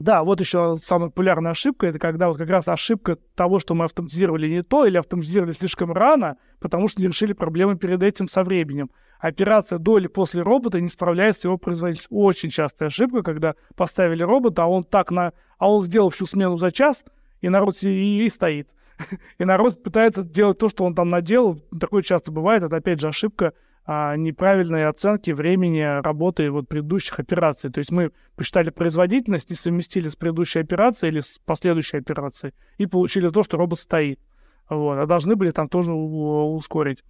Да, 0.00 0.22
вот 0.22 0.40
еще 0.40 0.76
самая 0.76 1.08
популярная 1.08 1.52
ошибка, 1.52 1.88
это 1.88 1.98
когда 1.98 2.28
вот 2.28 2.36
как 2.36 2.48
раз 2.48 2.68
ошибка 2.68 3.16
того, 3.34 3.58
что 3.58 3.74
мы 3.74 3.84
автоматизировали 3.84 4.48
не 4.48 4.62
то 4.62 4.86
или 4.86 4.96
автоматизировали 4.96 5.52
слишком 5.52 5.92
рано, 5.92 6.36
потому 6.60 6.88
что 6.88 7.02
не 7.02 7.08
решили 7.08 7.32
проблемы 7.32 7.76
перед 7.76 8.02
этим 8.02 8.28
со 8.28 8.44
временем. 8.44 8.90
Операция 9.18 9.78
до 9.80 9.98
или 9.98 10.06
после 10.06 10.42
робота 10.42 10.80
не 10.80 10.88
справляется 10.88 11.40
с 11.40 11.44
его 11.44 11.58
производительностью. 11.58 12.16
Очень 12.16 12.50
частая 12.50 12.88
ошибка, 12.88 13.22
когда 13.22 13.54
поставили 13.74 14.22
робота, 14.22 14.62
а 14.62 14.66
он 14.66 14.84
так 14.84 15.10
на... 15.10 15.32
а 15.58 15.68
он 15.68 15.82
сделал 15.82 16.10
всю 16.10 16.26
смену 16.26 16.56
за 16.56 16.70
час, 16.70 17.04
и 17.40 17.48
народ 17.48 17.82
и, 17.82 18.24
и 18.24 18.28
стоит. 18.28 18.68
И 19.38 19.44
народ 19.44 19.80
пытается 19.82 20.24
делать 20.24 20.58
то, 20.58 20.68
что 20.68 20.84
он 20.84 20.94
там 20.94 21.08
наделал. 21.08 21.60
Такое 21.78 22.02
часто 22.02 22.32
бывает. 22.32 22.64
Это, 22.64 22.76
опять 22.76 23.00
же, 23.00 23.06
ошибка 23.06 23.52
а, 23.90 24.16
неправильной 24.16 24.86
оценки 24.86 25.30
времени 25.30 26.02
работы 26.02 26.50
вот 26.50 26.68
предыдущих 26.68 27.20
операций. 27.20 27.70
То 27.70 27.78
есть 27.78 27.90
мы 27.90 28.12
посчитали 28.36 28.68
производительность 28.68 29.50
и 29.50 29.54
совместили 29.54 30.10
с 30.10 30.14
предыдущей 30.14 30.58
операцией 30.58 31.10
или 31.10 31.20
с 31.20 31.38
последующей 31.38 31.96
операцией 31.96 32.52
и 32.76 32.84
получили 32.84 33.30
то, 33.30 33.42
что 33.42 33.56
робот 33.56 33.78
стоит. 33.78 34.20
Вот. 34.68 34.98
А 34.98 35.06
должны 35.06 35.36
были 35.36 35.52
там 35.52 35.70
тоже 35.70 35.94
ускорить. 35.94 37.02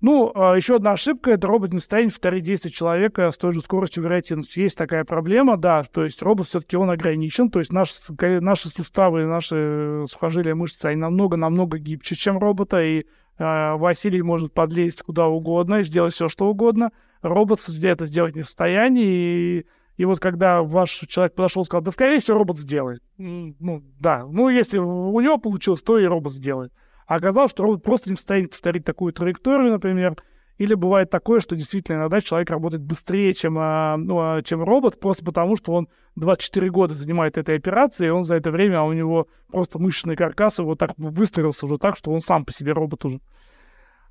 Ну, 0.00 0.32
а 0.34 0.56
еще 0.56 0.74
одна 0.74 0.92
ошибка— 0.92 1.30
это 1.32 1.46
робот 1.46 1.72
не 1.72 1.78
в 1.78 1.82
состоянии 1.82 2.10
повторить 2.10 2.42
действия 2.42 2.72
человека 2.72 3.30
с 3.30 3.38
той 3.38 3.52
же 3.52 3.60
скоростью 3.60 4.02
вероятностью. 4.02 4.64
Есть 4.64 4.76
такая 4.76 5.04
проблема, 5.04 5.56
да, 5.56 5.84
то 5.84 6.02
есть 6.02 6.20
робот 6.22 6.48
все-таки 6.48 6.76
он 6.76 6.90
ограничен, 6.90 7.50
то 7.50 7.60
есть 7.60 7.72
наши, 7.72 7.94
наши 8.40 8.68
суставы, 8.68 9.26
наши 9.26 10.06
сухожилия, 10.08 10.56
мышцы, 10.56 10.86
они 10.86 11.00
намного-намного 11.00 11.78
гибче, 11.78 12.16
чем 12.16 12.38
робота, 12.38 12.82
и 12.82 13.06
Василий 13.42 14.22
может 14.22 14.54
подлезть 14.54 15.02
куда 15.02 15.26
угодно 15.26 15.80
и 15.80 15.84
сделать 15.84 16.12
все, 16.12 16.28
что 16.28 16.48
угодно. 16.48 16.92
Робот 17.22 17.60
это 17.82 18.06
сделать 18.06 18.36
не 18.36 18.42
в 18.42 18.46
состоянии, 18.46 19.04
и, 19.04 19.66
и 19.96 20.04
вот 20.04 20.20
когда 20.20 20.62
ваш 20.62 20.90
человек 20.90 21.34
подошел 21.34 21.62
и 21.62 21.66
сказал, 21.66 21.82
да, 21.82 21.92
скорее 21.92 22.18
всего, 22.18 22.38
робот 22.38 22.58
сделает. 22.58 23.02
Ну, 23.18 23.82
да, 24.00 24.26
ну, 24.26 24.48
если 24.48 24.78
у 24.78 25.20
него 25.20 25.38
получилось, 25.38 25.82
то 25.82 25.98
и 25.98 26.04
робот 26.04 26.32
сделает. 26.32 26.72
А 27.06 27.16
оказалось, 27.16 27.50
что 27.50 27.64
робот 27.64 27.82
просто 27.82 28.10
не 28.10 28.16
в 28.16 28.18
состоянии 28.18 28.48
повторить 28.48 28.84
такую 28.84 29.12
траекторию, 29.12 29.70
например. 29.70 30.16
Или 30.58 30.74
бывает 30.74 31.10
такое, 31.10 31.40
что 31.40 31.56
действительно 31.56 31.96
иногда 31.96 32.20
человек 32.20 32.50
работает 32.50 32.82
быстрее, 32.82 33.32
чем, 33.32 33.56
а, 33.58 33.96
ну, 33.96 34.18
а, 34.20 34.42
чем 34.42 34.62
робот, 34.62 35.00
просто 35.00 35.24
потому 35.24 35.56
что 35.56 35.72
он 35.72 35.88
24 36.16 36.70
года 36.70 36.94
занимает 36.94 37.38
этой 37.38 37.56
операцией, 37.56 38.08
и 38.08 38.12
он 38.12 38.24
за 38.24 38.36
это 38.36 38.50
время, 38.50 38.80
а 38.80 38.84
у 38.84 38.92
него 38.92 39.28
просто 39.50 39.78
мышечный 39.78 40.14
каркас 40.14 40.58
его 40.58 40.74
так 40.74 40.92
выстроился 40.96 41.66
уже 41.66 41.78
так, 41.78 41.96
что 41.96 42.10
он 42.10 42.20
сам 42.20 42.44
по 42.44 42.52
себе 42.52 42.72
робот 42.72 43.04
уже. 43.04 43.20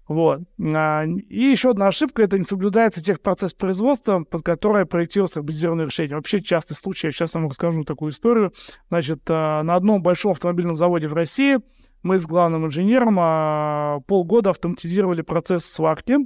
Вот. 0.07 0.41
А, 0.75 1.05
и 1.05 1.43
еще 1.43 1.69
одна 1.69 1.87
ошибка— 1.87 2.23
это 2.23 2.39
не 2.39 2.43
соблюдается 2.43 3.03
тех 3.03 3.21
процесс 3.21 3.53
производства, 3.53 4.23
под 4.23 4.43
которое 4.43 4.85
проектировался 4.85 5.39
роботизированное 5.39 5.85
решение. 5.85 6.15
Вообще 6.15 6.41
частый 6.41 6.75
случай, 6.75 7.07
я 7.07 7.11
сейчас 7.11 7.35
вам 7.35 7.47
расскажу 7.47 7.83
такую 7.83 8.11
историю. 8.11 8.51
Значит, 8.89 9.29
на 9.29 9.75
одном 9.75 10.01
большом 10.01 10.31
автомобильном 10.31 10.75
заводе 10.75 11.07
в 11.07 11.13
России— 11.13 11.59
мы 12.03 12.17
с 12.17 12.25
главным 12.25 12.65
инженером 12.65 13.17
а, 13.19 13.99
полгода 14.07 14.49
автоматизировали 14.49 15.21
процесс 15.21 15.65
сварки 15.65 16.17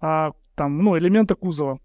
а, 0.00 0.32
там, 0.54 0.78
ну, 0.78 0.98
элемента 0.98 1.34
кузова. 1.34 1.78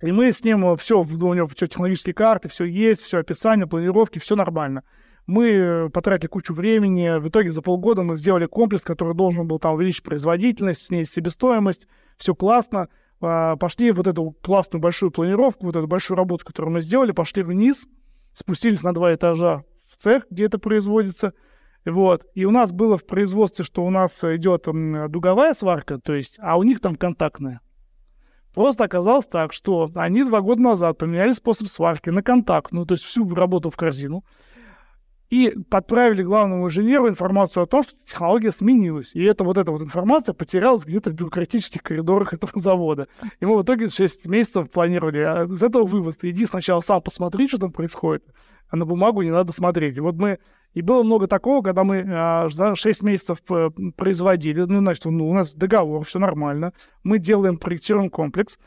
И 0.00 0.12
мы 0.12 0.32
с 0.32 0.42
ним 0.44 0.76
все, 0.76 1.00
у 1.00 1.34
него 1.34 1.46
все 1.46 1.66
технологические 1.66 2.14
карты, 2.14 2.48
все 2.48 2.64
есть, 2.64 3.02
все 3.02 3.18
описание, 3.18 3.66
планировки, 3.66 4.18
все 4.18 4.34
нормально. 4.34 4.82
Мы 5.26 5.88
потратили 5.92 6.28
кучу 6.28 6.52
времени. 6.52 7.18
В 7.18 7.28
итоге 7.28 7.50
за 7.50 7.62
полгода 7.62 8.02
мы 8.02 8.16
сделали 8.16 8.46
комплекс, 8.46 8.84
который 8.84 9.14
должен 9.14 9.46
был 9.46 9.58
там 9.58 9.74
увеличить 9.74 10.02
производительность, 10.02 10.86
снизить 10.86 11.12
себестоимость. 11.12 11.88
Все 12.18 12.34
классно. 12.34 12.88
А, 13.20 13.56
пошли 13.56 13.92
вот 13.92 14.06
эту 14.06 14.34
классную 14.42 14.80
большую 14.82 15.10
планировку, 15.10 15.66
вот 15.66 15.76
эту 15.76 15.86
большую 15.86 16.16
работу, 16.16 16.44
которую 16.44 16.72
мы 16.72 16.80
сделали, 16.80 17.12
пошли 17.12 17.42
вниз, 17.42 17.86
спустились 18.34 18.82
на 18.82 18.92
два 18.92 19.14
этажа 19.14 19.64
в 19.88 20.02
цех, 20.02 20.26
где 20.30 20.46
это 20.46 20.58
производится— 20.58 21.34
вот. 21.90 22.26
И 22.34 22.44
у 22.44 22.50
нас 22.50 22.72
было 22.72 22.96
в 22.96 23.06
производстве, 23.06 23.64
что 23.64 23.84
у 23.84 23.90
нас 23.90 24.22
идет 24.24 24.66
дуговая 25.08 25.54
сварка, 25.54 25.98
то 25.98 26.14
есть, 26.14 26.38
а 26.40 26.56
у 26.56 26.62
них 26.62 26.80
там 26.80 26.96
контактная. 26.96 27.60
Просто 28.54 28.84
оказалось 28.84 29.26
так, 29.26 29.52
что 29.52 29.90
они 29.96 30.22
два 30.22 30.40
года 30.40 30.62
назад 30.62 30.98
поменяли 30.98 31.32
способ 31.32 31.66
сварки 31.66 32.10
на 32.10 32.22
контактную, 32.22 32.86
то 32.86 32.94
есть 32.94 33.04
всю 33.04 33.28
работу 33.34 33.68
в 33.68 33.76
корзину, 33.76 34.24
и 35.28 35.52
подправили 35.68 36.22
главному 36.22 36.66
инженеру 36.66 37.08
информацию 37.08 37.64
о 37.64 37.66
том, 37.66 37.82
что 37.82 37.94
технология 38.04 38.52
сменилась. 38.52 39.16
И 39.16 39.24
эта 39.24 39.42
вот 39.42 39.58
эта 39.58 39.72
вот 39.72 39.82
информация 39.82 40.32
потерялась 40.32 40.84
где-то 40.84 41.10
в 41.10 41.14
бюрократических 41.14 41.82
коридорах 41.82 42.34
этого 42.34 42.52
завода. 42.60 43.08
И 43.40 43.44
мы 43.44 43.58
в 43.58 43.62
итоге 43.62 43.88
6 43.88 44.26
месяцев 44.26 44.70
планировали. 44.70 45.18
А 45.18 45.44
из 45.44 45.62
этого 45.62 45.84
вывод. 45.84 46.18
Иди 46.22 46.46
сначала 46.46 46.80
сам 46.80 47.02
посмотри, 47.02 47.48
что 47.48 47.58
там 47.58 47.72
происходит, 47.72 48.22
а 48.68 48.76
на 48.76 48.86
бумагу 48.86 49.22
не 49.22 49.32
надо 49.32 49.52
смотреть. 49.52 49.96
И 49.96 50.00
вот 50.00 50.14
мы 50.14 50.38
и 50.74 50.82
было 50.82 51.04
много 51.04 51.28
такого, 51.28 51.62
когда 51.62 51.84
мы 51.84 52.04
а, 52.06 52.48
за 52.50 52.74
6 52.74 53.02
месяцев 53.04 53.38
э, 53.48 53.70
производили, 53.96 54.60
ну, 54.60 54.80
значит, 54.80 55.04
ну, 55.04 55.28
у 55.28 55.32
нас 55.32 55.54
договор, 55.54 56.04
все 56.04 56.18
нормально, 56.18 56.72
мы 57.04 57.20
делаем, 57.20 57.58
проектируем 57.58 58.10
комплекс, 58.10 58.58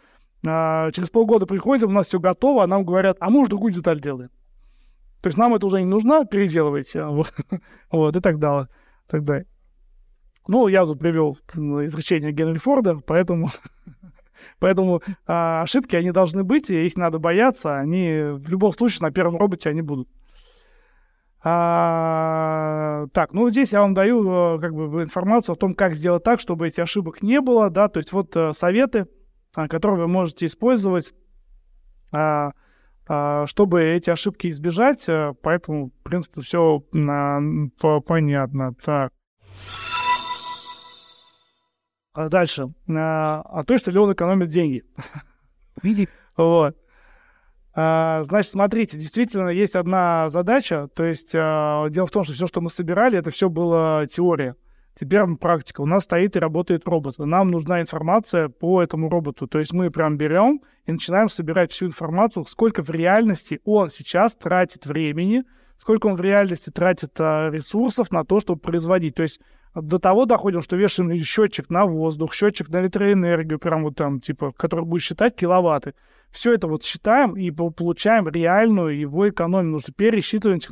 а, 0.46 0.90
через 0.92 1.10
полгода 1.10 1.46
приходим, 1.46 1.90
у 1.90 1.92
нас 1.92 2.08
все 2.08 2.20
готово, 2.20 2.64
а 2.64 2.68
нам 2.68 2.86
говорят, 2.86 3.18
а 3.20 3.30
мы 3.30 3.42
уже 3.42 3.50
другую 3.50 3.74
деталь 3.74 4.00
делаем. 4.00 4.30
То 5.22 5.28
есть 5.28 5.38
нам 5.38 5.54
это 5.54 5.66
уже 5.66 5.80
не 5.80 5.86
нужно, 5.86 6.26
переделывайте, 6.26 7.04
вот, 7.06 7.34
вот 7.92 8.16
и 8.16 8.22
так 8.22 8.40
далее. 8.40 8.70
Так 9.08 9.26
далее. 9.26 9.46
Ну, 10.48 10.70
я 10.70 10.86
тут 10.86 11.00
привел 11.00 11.38
изречение 11.54 12.32
Генри 12.32 12.58
Форда, 12.58 13.00
поэтому, 13.06 13.50
поэтому 14.60 15.02
а, 15.26 15.64
ошибки, 15.64 15.98
они 15.98 16.12
должны 16.12 16.46
быть, 16.46 16.70
и 16.70 16.86
их 16.86 16.96
надо 16.96 17.20
бояться, 17.20 17.76
они 17.76 18.22
в 18.32 18.48
любом 18.48 18.72
случае 18.72 19.00
на 19.02 19.12
первом 19.12 19.36
роботе 19.36 19.70
они 19.70 19.82
будут. 19.82 20.08
А, 21.44 23.06
так, 23.14 23.34
ну 23.34 23.50
здесь 23.50 23.72
я 23.72 23.82
вам 23.82 23.94
даю 23.94 24.58
э, 24.58 24.60
как 24.60 24.74
бы 24.74 25.04
информацию 25.04 25.54
о 25.54 25.56
том, 25.56 25.76
как 25.76 25.96
сделать 25.96 26.24
так, 26.24 26.40
чтобы 26.40 26.68
этих 26.68 26.80
ошибок 26.80 27.22
не 27.22 27.42
было, 27.42 27.70
да, 27.70 27.90
то 27.90 28.00
есть 28.00 28.12
вот 28.12 28.36
э, 28.36 28.54
советы, 28.54 29.08
а, 29.54 29.68
которые 29.68 30.02
вы 30.02 30.08
можете 30.08 30.48
использовать, 30.48 31.14
а, 32.12 32.52
а, 33.08 33.46
чтобы 33.46 33.84
эти 33.84 34.10
ошибки 34.10 34.50
избежать, 34.50 35.08
э, 35.08 35.34
поэтому, 35.44 35.92
в 36.00 36.04
принципе, 36.04 36.42
все 36.42 36.80
понятно. 38.06 38.74
Так. 38.84 39.14
Дальше. 42.16 42.74
А 42.88 43.64
то, 43.68 43.78
что 43.78 43.92
ли 43.92 44.00
он 44.00 44.12
экономит 44.12 44.50
деньги. 44.50 44.84
Вот. 46.36 46.78
А, 47.80 48.24
значит, 48.24 48.52
смотрите, 48.52 48.98
действительно 48.98 49.50
есть 49.50 49.76
одна 49.76 50.32
задача. 50.32 50.90
То 50.96 51.04
есть 51.04 51.34
а, 51.36 51.88
дело 51.90 52.08
в 52.08 52.12
том, 52.12 52.24
что 52.24 52.34
все, 52.34 52.48
что 52.48 52.60
мы 52.60 52.72
собирали, 52.72 53.20
это 53.20 53.30
все 53.30 53.50
было 53.50 54.08
теория. 54.10 54.56
Теперь 55.00 55.22
практика. 55.40 55.82
У 55.82 55.86
нас 55.86 56.06
стоит 56.06 56.36
и 56.36 56.40
работает 56.40 56.88
робот. 56.88 57.20
Нам 57.20 57.52
нужна 57.52 57.80
информация 57.80 58.50
по 58.50 58.82
этому 58.82 59.10
роботу. 59.10 59.46
То 59.46 59.60
есть 59.60 59.74
мы 59.74 59.92
прям 59.92 60.18
берем 60.18 60.62
и 60.88 60.92
начинаем 60.92 61.30
собирать 61.30 61.72
всю 61.72 61.86
информацию, 61.86 62.48
сколько 62.48 62.82
в 62.82 62.90
реальности 62.90 63.62
он 63.64 63.90
сейчас 63.90 64.36
тратит 64.36 64.88
времени, 64.88 65.44
сколько 65.78 66.08
он 66.08 66.16
в 66.16 66.22
реальности 66.22 66.72
тратит 66.72 67.12
а, 67.20 67.52
ресурсов 67.52 68.12
на 68.12 68.26
то, 68.26 68.40
чтобы 68.40 68.60
производить. 68.60 69.14
То 69.14 69.22
есть 69.22 69.40
до 69.76 70.00
того 70.00 70.26
доходим, 70.26 70.64
что 70.64 70.78
вешаем 70.78 71.14
счетчик 71.14 71.70
на 71.70 71.86
воздух, 71.86 72.34
счетчик 72.34 72.70
на 72.70 72.82
электроэнергию, 72.82 73.60
прям 73.60 73.84
вот 73.84 73.98
там, 73.98 74.20
типа, 74.20 74.52
который 74.52 74.86
будет 74.86 75.04
считать 75.04 75.36
киловатты. 75.36 75.94
Все 76.32 76.54
это 76.54 76.68
вот 76.68 76.84
считаем 76.84 77.36
и 77.36 77.52
получаем 77.52 78.28
реальную 78.28 78.98
его 78.98 79.30
экономию. 79.30 79.72
Нужно 79.72 79.94
пересчитывать 79.94 80.68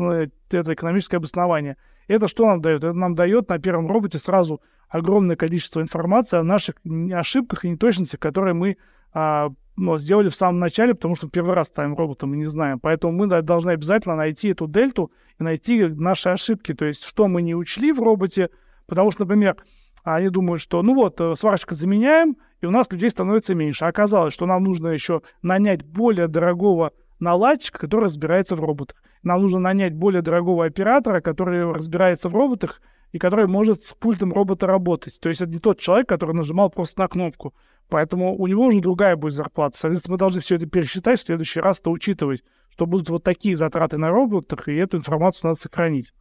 это 0.52 0.74
экономическое 0.74 1.18
обоснование. 1.18 1.78
Это 2.08 2.28
что 2.28 2.46
нам 2.46 2.62
дает? 2.62 2.84
Это 2.84 2.94
нам 2.94 3.16
дает 3.16 3.50
на 3.50 3.58
первом 3.60 3.88
роботе 3.88 4.20
сразу 4.20 4.62
огромное 4.90 5.36
количество 5.36 5.82
информации 5.82 6.38
о 6.38 6.44
наших 6.44 6.76
ошибках 7.12 7.66
и 7.66 7.70
неточностях, 7.70 8.20
которые 8.20 8.54
мы 8.54 8.78
а, 9.14 9.50
ну, 9.78 9.98
сделали 9.98 10.30
в 10.30 10.36
самом 10.36 10.60
начале, 10.60 10.94
потому 10.94 11.16
что 11.16 11.28
первый 11.28 11.56
раз 11.56 11.68
ставим 11.68 11.96
робота, 11.96 12.28
мы 12.28 12.38
не 12.38 12.46
знаем. 12.46 12.80
Поэтому 12.80 13.14
мы 13.14 13.42
должны 13.42 13.72
обязательно 13.72 14.16
найти 14.16 14.50
эту 14.50 14.68
дельту 14.68 15.12
и 15.40 15.44
найти 15.44 15.88
наши 15.88 16.30
ошибки. 16.30 16.74
То 16.74 16.86
есть, 16.86 17.04
что 17.04 17.28
мы 17.28 17.42
не 17.42 17.56
учли 17.56 17.92
в 17.92 18.00
роботе, 18.00 18.50
потому 18.88 19.12
что, 19.12 19.24
например, 19.24 19.58
они 20.04 20.30
думают, 20.30 20.62
что 20.62 20.82
ну 20.84 20.94
вот, 20.94 21.20
э, 21.20 21.36
сварщика 21.36 21.76
заменяем, 21.76 22.38
и 22.66 22.68
у 22.68 22.72
нас 22.72 22.92
людей 22.92 23.12
становится 23.12 23.54
меньше. 23.54 23.86
А 23.86 23.90
оказалось, 23.90 24.34
что 24.34 24.46
нам 24.48 24.64
нужно 24.64 24.88
еще 24.88 25.22
нанять 25.44 25.84
более 25.84 26.28
дорогого 26.28 26.92
наладчика, 27.20 27.80
который 27.80 28.06
разбирается 28.06 28.56
в 28.56 28.60
роботах. 28.60 29.02
Нам 29.22 29.42
нужно 29.42 29.60
нанять 29.60 29.94
более 29.94 30.22
дорогого 30.22 30.66
оператора, 30.66 31.22
который 31.22 31.72
разбирается 31.72 32.28
в 32.28 32.34
роботах 32.36 32.82
и 33.12 33.20
который 33.20 33.48
может 33.48 33.84
с 33.84 33.94
пультом 33.94 34.34
робота 34.34 34.66
работать. 34.66 35.20
То 35.22 35.30
есть 35.30 35.42
это 35.42 35.52
не 35.52 35.60
тот 35.60 35.80
человек, 35.80 36.10
который 36.10 36.36
нажимал 36.36 36.72
просто 36.72 37.02
на 37.02 37.08
кнопку. 37.08 37.54
Поэтому 37.88 38.36
у 38.36 38.48
него 38.48 38.66
уже 38.66 38.82
другая 38.82 39.16
будет 39.16 39.34
зарплата. 39.34 39.78
Соответственно, 39.78 40.14
мы 40.14 40.18
должны 40.18 40.42
все 40.42 40.56
это 40.56 40.66
пересчитать 40.66 41.20
в 41.20 41.24
следующий 41.24 41.60
раз, 41.60 41.80
то 41.80 41.92
учитывать, 41.92 42.44
что 42.72 42.88
будут 42.88 43.10
вот 43.10 43.24
такие 43.24 43.56
затраты 43.56 43.98
на 43.98 44.10
роботах, 44.10 44.68
и 44.68 44.76
эту 44.76 44.98
информацию 44.98 45.50
надо 45.50 45.60
сохранить. 45.60 46.14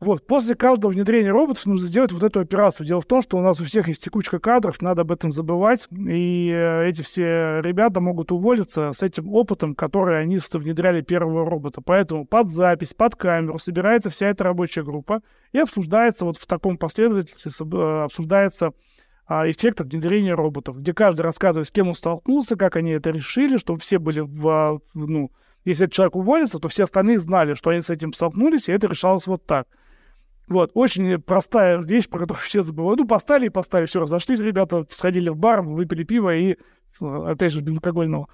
Вот, 0.00 0.26
после 0.26 0.54
каждого 0.54 0.90
внедрения 0.90 1.30
роботов 1.30 1.66
нужно 1.66 1.86
сделать 1.86 2.10
вот 2.10 2.22
эту 2.22 2.40
операцию. 2.40 2.86
Дело 2.86 3.02
в 3.02 3.06
том, 3.06 3.20
что 3.20 3.36
у 3.36 3.42
нас 3.42 3.60
у 3.60 3.64
всех 3.64 3.86
есть 3.86 4.02
текучка 4.02 4.38
кадров, 4.38 4.80
надо 4.80 5.02
об 5.02 5.12
этом 5.12 5.30
забывать, 5.30 5.88
и 5.90 6.50
э, 6.50 6.88
эти 6.88 7.02
все 7.02 7.60
ребята 7.60 8.00
могут 8.00 8.32
уволиться 8.32 8.92
с 8.94 9.02
этим 9.02 9.28
опытом, 9.34 9.74
который 9.74 10.18
они 10.18 10.38
внедряли 10.38 11.02
первого 11.02 11.48
робота. 11.48 11.82
Поэтому 11.82 12.24
под 12.24 12.48
запись, 12.48 12.94
под 12.94 13.14
камеру 13.14 13.58
собирается 13.58 14.08
вся 14.08 14.28
эта 14.28 14.44
рабочая 14.44 14.84
группа 14.84 15.20
и 15.52 15.58
обсуждается 15.58 16.24
вот 16.24 16.38
в 16.38 16.46
таком 16.46 16.78
последовательности, 16.78 17.50
э, 17.62 18.04
обсуждается 18.04 18.72
а, 19.26 19.50
эффект 19.50 19.80
внедрения 19.82 20.32
роботов, 20.32 20.78
где 20.78 20.94
каждый 20.94 21.22
рассказывает, 21.22 21.68
с 21.68 21.70
кем 21.70 21.88
он 21.88 21.94
столкнулся, 21.94 22.56
как 22.56 22.76
они 22.76 22.92
это 22.92 23.10
решили, 23.10 23.58
чтобы 23.58 23.80
все 23.80 23.98
были 23.98 24.20
в, 24.20 24.80
ну, 24.94 25.30
если 25.66 25.84
этот 25.84 25.94
человек 25.94 26.16
уволится, 26.16 26.58
то 26.58 26.68
все 26.68 26.84
остальные 26.84 27.20
знали, 27.20 27.52
что 27.52 27.68
они 27.68 27.82
с 27.82 27.90
этим 27.90 28.14
столкнулись, 28.14 28.70
и 28.70 28.72
это 28.72 28.86
решалось 28.86 29.26
вот 29.26 29.44
так. 29.44 29.68
Вот, 30.50 30.72
очень 30.74 31.20
простая 31.22 31.78
вещь, 31.78 32.08
про 32.08 32.18
которую 32.18 32.42
все 32.44 32.60
забывают. 32.60 33.00
Ну, 33.00 33.06
поставили 33.06 33.46
и 33.46 33.50
поставили, 33.50 33.86
все, 33.86 34.00
разошлись 34.00 34.40
ребята, 34.40 34.84
сходили 34.90 35.30
в 35.30 35.36
бар, 35.36 35.62
выпили 35.62 36.02
пиво 36.02 36.34
и, 36.34 36.56
опять 37.00 37.52
же, 37.52 37.62
безалкогольного. 37.62 38.28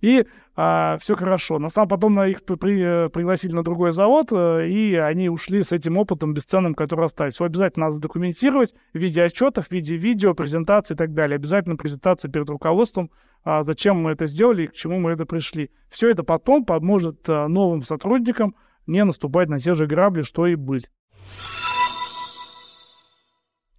И 0.00 0.26
а, 0.56 0.98
все 1.00 1.14
хорошо. 1.14 1.60
На 1.60 1.70
самом 1.70 1.88
потом 1.88 2.14
на 2.14 2.26
их 2.26 2.42
при, 2.42 3.08
пригласили 3.08 3.52
на 3.52 3.62
другой 3.62 3.92
завод, 3.92 4.32
э, 4.32 4.66
и 4.66 4.96
они 4.96 5.28
ушли 5.28 5.62
с 5.62 5.70
этим 5.70 5.96
опытом 5.96 6.34
бесценным, 6.34 6.74
который 6.74 7.06
остались. 7.06 7.34
Все 7.34 7.44
обязательно 7.44 7.86
надо 7.86 8.00
документировать 8.00 8.74
в 8.92 8.98
виде 8.98 9.22
отчетов, 9.22 9.68
в 9.68 9.70
виде 9.70 9.96
видео, 9.96 10.34
презентации 10.34 10.94
и 10.94 10.96
так 10.96 11.14
далее. 11.14 11.36
Обязательно 11.36 11.76
презентация 11.76 12.28
перед 12.28 12.50
руководством, 12.50 13.12
а, 13.44 13.62
зачем 13.62 14.02
мы 14.02 14.10
это 14.10 14.26
сделали 14.26 14.64
и 14.64 14.66
к 14.66 14.72
чему 14.72 14.98
мы 14.98 15.12
это 15.12 15.24
пришли. 15.24 15.70
Все 15.88 16.10
это 16.10 16.24
потом 16.24 16.64
поможет 16.64 17.28
новым 17.28 17.84
сотрудникам 17.84 18.56
не 18.86 19.04
наступать 19.04 19.48
на 19.48 19.58
те 19.58 19.74
же 19.74 19.86
грабли, 19.86 20.22
что 20.22 20.46
и 20.46 20.54
были. 20.54 20.84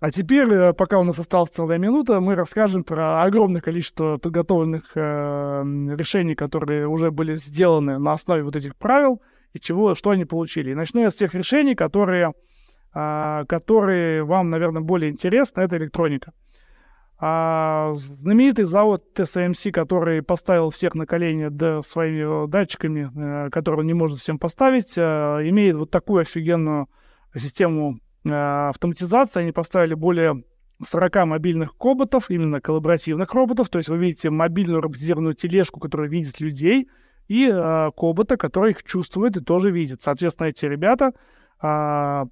А 0.04 0.12
теперь, 0.12 0.52
э, 0.52 0.74
пока 0.74 1.00
у 1.00 1.04
нас 1.04 1.18
осталась 1.18 1.52
целая 1.52 1.78
минута, 1.78 2.20
мы 2.20 2.36
расскажем 2.36 2.84
про 2.84 3.24
огромное 3.24 3.62
количество 3.62 4.18
подготовленных 4.18 4.92
э, 4.96 5.64
решений, 5.96 6.36
которые 6.36 6.90
уже 6.90 7.10
были 7.10 7.36
сделаны 7.36 8.00
на 8.00 8.12
основе 8.12 8.44
вот 8.44 8.58
этих 8.58 8.76
правил 8.76 9.22
и 9.54 9.62
чего, 9.62 9.96
что 9.96 10.10
они 10.10 10.26
получили. 10.26 10.72
И 10.72 10.76
начну 10.76 11.00
я 11.00 11.10
с 11.10 11.16
тех 11.16 11.34
решений, 11.34 11.74
которые, 11.74 12.34
э, 12.94 13.46
которые 13.48 14.26
вам, 14.26 14.50
наверное, 14.50 14.82
более 14.82 15.10
интересны. 15.10 15.62
Это 15.62 15.78
электроника. 15.78 16.34
А 17.26 17.94
знаменитый 17.96 18.66
завод 18.66 19.06
TSMC, 19.16 19.72
который 19.72 20.22
поставил 20.22 20.72
всех 20.72 20.94
на 20.94 21.06
колени 21.06 21.48
да, 21.48 21.82
своими 21.82 22.50
датчиками, 22.50 23.08
э, 23.16 23.50
которые 23.50 23.80
он 23.80 23.88
не 23.88 23.94
может 23.94 24.20
всем 24.20 24.38
поставить, 24.38 24.98
э, 24.98 25.02
имеет 25.46 25.78
вот 25.78 25.90
такую 25.90 26.24
офигенную 26.24 26.90
систему 27.34 28.02
э, 28.26 28.30
автоматизации. 28.30 29.40
Они 29.40 29.54
поставили 29.54 29.94
более 29.94 30.44
40 30.86 31.26
мобильных 31.28 31.78
коботов, 31.78 32.30
именно 32.30 32.60
коллаборативных 32.60 33.34
роботов. 33.34 33.70
То 33.70 33.78
есть 33.78 33.88
вы 33.88 34.00
видите 34.00 34.30
мобильную 34.30 34.82
роботизированную 34.82 35.34
тележку, 35.34 35.80
которая 35.80 36.10
видит 36.10 36.42
людей, 36.42 36.90
и 37.30 37.48
э, 37.50 37.92
кобота, 37.96 38.36
который 38.36 38.72
их 38.72 38.84
чувствует 38.84 39.38
и 39.38 39.42
тоже 39.42 39.72
видит. 39.72 40.02
Соответственно, 40.02 40.48
эти 40.48 40.66
ребята 40.66 41.14
э, 41.62 42.26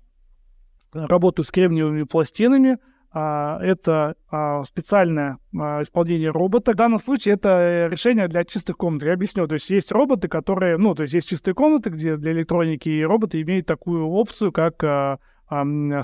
работают 0.92 1.48
с 1.48 1.52
кремниевыми 1.52 2.04
пластинами, 2.04 2.78
это 3.14 4.16
а, 4.30 4.64
специальное 4.64 5.38
а, 5.58 5.84
исполнение 5.84 6.30
робота. 6.30 6.72
В 6.72 6.76
данном 6.76 7.02
случае 7.02 7.36
это 7.36 7.50
э, 7.50 7.90
решение 7.90 8.30
для 8.30 8.46
чистых 8.46 8.78
комнат. 8.78 9.04
Я 9.04 9.14
объясню. 9.14 9.48
То 9.48 9.56
есть 9.56 9.70
есть 9.70 9.92
роботы, 9.92 10.30
которые, 10.30 10.78
ну, 10.78 10.96
то 10.96 11.04
есть 11.04 11.14
есть 11.14 11.28
чистые 11.28 11.54
комнаты, 11.54 11.90
где 11.90 12.16
для 12.16 12.32
электроники 12.32 12.88
и 12.88 13.04
роботы 13.04 13.42
имеют 13.42 13.68
такую 13.68 14.08
опцию, 14.08 14.52
как 14.52 15.20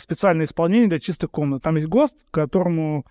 специальное 0.02 0.46
исполнение 0.46 0.90
для 0.90 1.00
чистых 1.00 1.32
комнат. 1.32 1.64
Там 1.64 1.78
есть 1.78 1.88
ГОСТ, 1.88 2.26
которому 2.32 3.06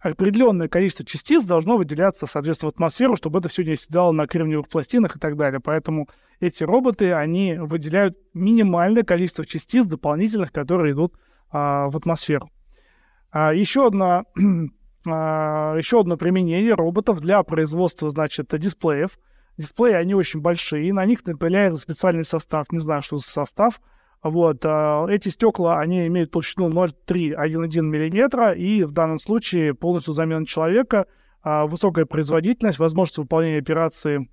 определенное 0.00 0.68
количество 0.68 1.04
частиц 1.04 1.44
должно 1.44 1.76
выделяться, 1.76 2.26
соответственно, 2.26 2.70
в 2.70 2.74
атмосферу, 2.74 3.16
чтобы 3.16 3.40
это 3.40 3.48
все 3.48 3.64
не 3.64 3.72
оседало 3.72 4.12
на 4.12 4.28
кремниевых 4.28 4.68
пластинах 4.68 5.16
и 5.16 5.18
так 5.18 5.36
далее. 5.36 5.58
Поэтому 5.58 6.08
эти 6.38 6.62
роботы, 6.62 7.12
они 7.12 7.54
выделяют 7.54 8.16
минимальное 8.32 9.02
количество 9.02 9.44
частиц 9.44 9.86
дополнительных, 9.86 10.52
которые 10.52 10.92
идут 10.92 11.14
а, 11.50 11.88
в 11.88 11.96
атмосферу. 11.96 12.48
Еще, 13.32 13.86
одна, 13.86 14.24
а, 15.06 15.76
еще 15.76 16.00
одно 16.00 16.16
применение 16.16 16.74
роботов 16.74 17.20
для 17.20 17.42
производства, 17.42 18.10
значит, 18.10 18.48
дисплеев. 18.58 19.18
Дисплеи, 19.56 19.94
они 19.94 20.14
очень 20.14 20.40
большие, 20.40 20.92
на 20.92 21.04
них 21.04 21.26
напыляется 21.26 21.80
специальный 21.80 22.24
состав, 22.24 22.70
не 22.70 22.78
знаю, 22.78 23.02
что 23.02 23.18
за 23.18 23.28
состав. 23.28 23.80
Вот, 24.22 24.64
а, 24.64 25.06
эти 25.08 25.28
стекла, 25.28 25.78
они 25.78 26.06
имеют 26.06 26.30
толщину 26.30 26.70
0,3-1,1 26.70 27.82
мм, 27.82 28.52
и 28.52 28.84
в 28.84 28.92
данном 28.92 29.18
случае 29.18 29.74
полностью 29.74 30.14
замена 30.14 30.46
человека, 30.46 31.06
а, 31.42 31.66
высокая 31.66 32.06
производительность, 32.06 32.78
возможность 32.78 33.18
выполнения 33.18 33.58
операции 33.58 34.28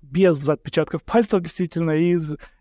без 0.00 0.48
отпечатков 0.48 1.04
пальцев, 1.04 1.42
действительно, 1.42 1.90
и, 1.90 2.18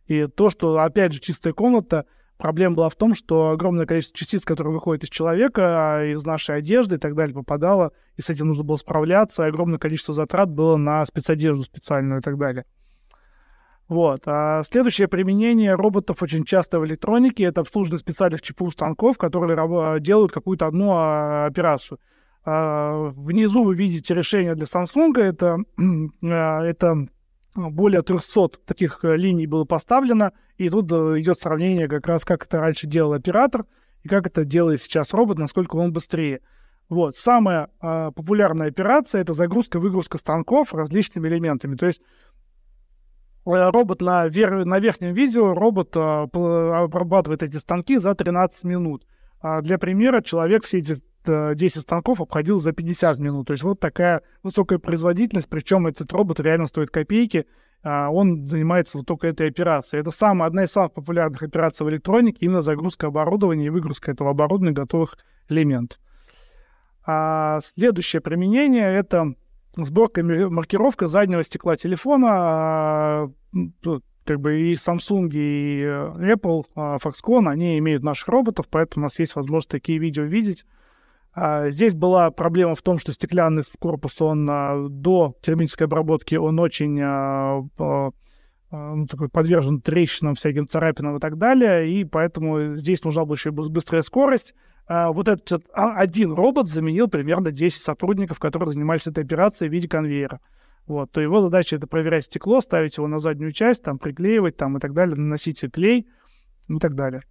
и 0.07 0.27
то, 0.27 0.49
что, 0.49 0.79
опять 0.79 1.13
же, 1.13 1.19
чистая 1.19 1.53
комната— 1.53 2.05
Проблема 2.37 2.75
была 2.75 2.89
в 2.89 2.95
том, 2.95 3.15
что 3.15 3.51
огромное 3.51 3.85
количество 3.85 4.17
частиц, 4.17 4.43
которые 4.43 4.73
выходят 4.73 5.03
из 5.03 5.09
человека, 5.09 5.97
а, 5.97 6.03
из 6.03 6.25
нашей 6.25 6.57
одежды 6.57 6.95
и 6.95 6.99
так 6.99 7.15
далее, 7.15 7.33
попадало, 7.33 7.93
и 8.17 8.21
с 8.21 8.29
этим 8.29 8.47
нужно 8.47 8.63
было 8.63 8.75
справляться, 8.75 9.43
и 9.43 9.47
огромное 9.47 9.79
количество 9.79 10.13
затрат 10.13 10.49
было 10.49 10.75
на 10.75 11.05
спецодежду 11.05 11.63
специальную 11.63 12.19
и 12.19 12.23
так 12.23 12.37
далее. 12.37 12.65
Вот. 13.87 14.23
А 14.25 14.63
следующее 14.63 15.07
применение 15.07 15.75
роботов 15.75 16.21
очень 16.21 16.43
часто 16.43 16.79
в 16.79 16.85
электронике— 16.85 17.43
это 17.45 17.61
обслуживание 17.61 17.99
специальных 17.99 18.41
ЧПУ 18.41 18.71
станков, 18.71 19.17
которые 19.17 19.99
делают 20.01 20.31
какую-то 20.31 20.67
одну 20.67 20.91
а, 20.91 21.45
операцию. 21.45 21.99
А, 22.43 23.11
внизу 23.15 23.63
вы 23.63 23.75
видите 23.75 24.13
решение 24.13 24.55
для 24.55 24.65
Samsung. 24.65 25.17
Это, 25.19 25.57
это 26.21 27.07
более 27.55 28.01
300 28.01 28.59
таких 28.65 28.99
э, 29.03 29.15
линий 29.15 29.47
было 29.47 29.63
поставлено, 29.63 30.33
и 30.57 30.69
тут 30.69 30.91
э, 30.91 31.19
идет 31.19 31.39
сравнение 31.39 31.87
как 31.87 32.05
раз, 32.07 32.25
как 32.25 32.45
это 32.45 32.59
раньше 32.59 32.87
делал 32.87 33.13
оператор, 33.13 33.65
и 34.03 34.07
как 34.07 34.27
это 34.27 34.43
делает 34.43 34.81
сейчас 34.81 35.13
робот, 35.13 35.39
насколько 35.39 35.77
он 35.77 35.93
быстрее. 35.93 36.41
Вот. 36.89 37.15
Самая 37.15 37.69
э, 37.81 38.11
популярная 38.13 38.67
операция— 38.67 39.21
это 39.21 39.33
загрузка-выгрузка 39.33 40.17
станков 40.17 40.73
различными 40.73 41.27
элементами. 41.27 41.75
То 41.75 41.87
есть 41.87 42.01
э, 42.01 42.05
робот 43.45 44.01
на, 44.01 44.27
вер... 44.27 44.65
на 44.65 44.79
верхнем 44.79 45.13
видео, 45.13 45.53
робот 45.53 45.95
э, 45.95 45.99
обрабатывает 45.99 47.41
эти 47.41 47.57
станки 47.57 47.97
за 47.97 48.13
13 48.13 48.63
минут. 48.65 49.07
А 49.41 49.61
для 49.61 49.79
примера, 49.79 50.21
человек 50.21 50.65
все 50.65 50.79
эти 50.79 50.97
10 51.27 51.81
станков 51.81 52.21
обходил 52.21 52.59
за 52.59 52.71
50 52.71 53.19
минут. 53.19 53.47
То 53.47 53.53
есть 53.53 53.63
вот 53.63 53.79
такая 53.79 54.21
высокая 54.43 54.79
производительность, 54.79 55.49
причем 55.49 55.87
этот 55.87 56.11
робот 56.13 56.39
реально 56.39 56.67
стоит 56.67 56.89
копейки, 56.89 57.45
а 57.83 58.09
он 58.09 58.47
занимается 58.47 58.97
вот 58.97 59.07
только 59.07 59.27
этой 59.27 59.47
операцией. 59.47 60.01
Это 60.01 60.11
самая, 60.11 60.47
одна 60.47 60.63
из 60.63 60.71
самых 60.71 60.93
популярных 60.93 61.43
операций 61.43 61.85
в 61.85 61.89
электронике, 61.89 62.37
именно 62.41 62.61
загрузка 62.61 63.07
оборудования 63.07 63.67
и 63.67 63.69
выгрузка 63.69 64.11
этого 64.11 64.31
оборудования 64.31 64.73
готовых 64.73 65.17
элементов. 65.49 65.99
А 67.05 67.59
следующее 67.61 68.21
применение— 68.21 68.91
это 68.95 69.35
сборка 69.77 70.21
и 70.21 70.23
маркировка 70.23 71.07
заднего 71.07 71.43
стекла 71.43 71.75
телефона. 71.75 72.27
А, 72.31 73.29
как 74.25 74.41
бы 74.41 74.59
и 74.59 74.73
Samsung, 74.73 75.29
и 75.31 75.81
э, 75.83 76.33
Apple, 76.33 76.65
а, 76.75 76.97
Foxconn, 76.97 77.47
они 77.47 77.77
имеют 77.77 78.03
наших 78.03 78.27
роботов, 78.27 78.65
поэтому 78.69 79.03
у 79.03 79.05
нас 79.05 79.19
есть 79.19 79.35
возможность 79.35 79.69
такие 79.69 79.99
видео 79.99 80.23
видеть. 80.23 80.65
А, 81.35 81.69
здесь 81.69 81.93
была 81.93 82.31
проблема 82.31 82.75
в 82.75 82.81
том, 82.81 82.97
что 82.97 83.11
стеклянный 83.11 83.63
корпус, 83.77 84.21
он 84.21 84.47
а, 84.49 84.87
до 84.87 85.35
термической 85.41 85.85
обработки, 85.85 86.35
он 86.35 86.57
очень 86.59 86.97
а, 87.01 87.61
ну, 88.71 89.05
такой 89.07 89.27
подвержен 89.27 89.81
трещинам, 89.81 90.35
всяким 90.35 90.67
царапинам 90.67 91.17
и 91.17 91.19
так 91.19 91.37
далее, 91.37 91.91
и 91.91 92.05
поэтому 92.05 92.75
здесь 92.75 93.03
нужна 93.03 93.25
была 93.25 93.35
еще 93.35 93.51
быстрая 93.51 94.01
скорость. 94.01 94.53
Вот 94.87 95.27
этот 95.27 95.63
один 95.73 96.33
робот 96.33 96.67
заменил 96.67 97.07
примерно 97.07 97.51
10 97.51 97.81
сотрудников, 97.81 98.39
которые 98.39 98.73
занимались 98.73 99.07
этой 99.07 99.23
операцией 99.23 99.69
в 99.69 99.73
виде 99.73 99.87
конвейера. 99.87 100.41
Вот, 100.87 101.11
то 101.11 101.21
его 101.21 101.41
задача 101.41 101.77
это 101.77 101.87
проверять 101.87 102.25
стекло, 102.25 102.59
ставить 102.59 102.97
его 102.97 103.07
на 103.07 103.19
заднюю 103.19 103.51
часть, 103.51 103.83
там 103.83 103.97
приклеивать 103.97 104.57
там 104.57 104.77
и 104.77 104.79
так 104.79 104.93
далее, 104.93 105.15
наносить 105.15 105.63
клей 105.71 106.07
и 106.67 106.77
так 106.77 106.95
далее. 106.95 107.23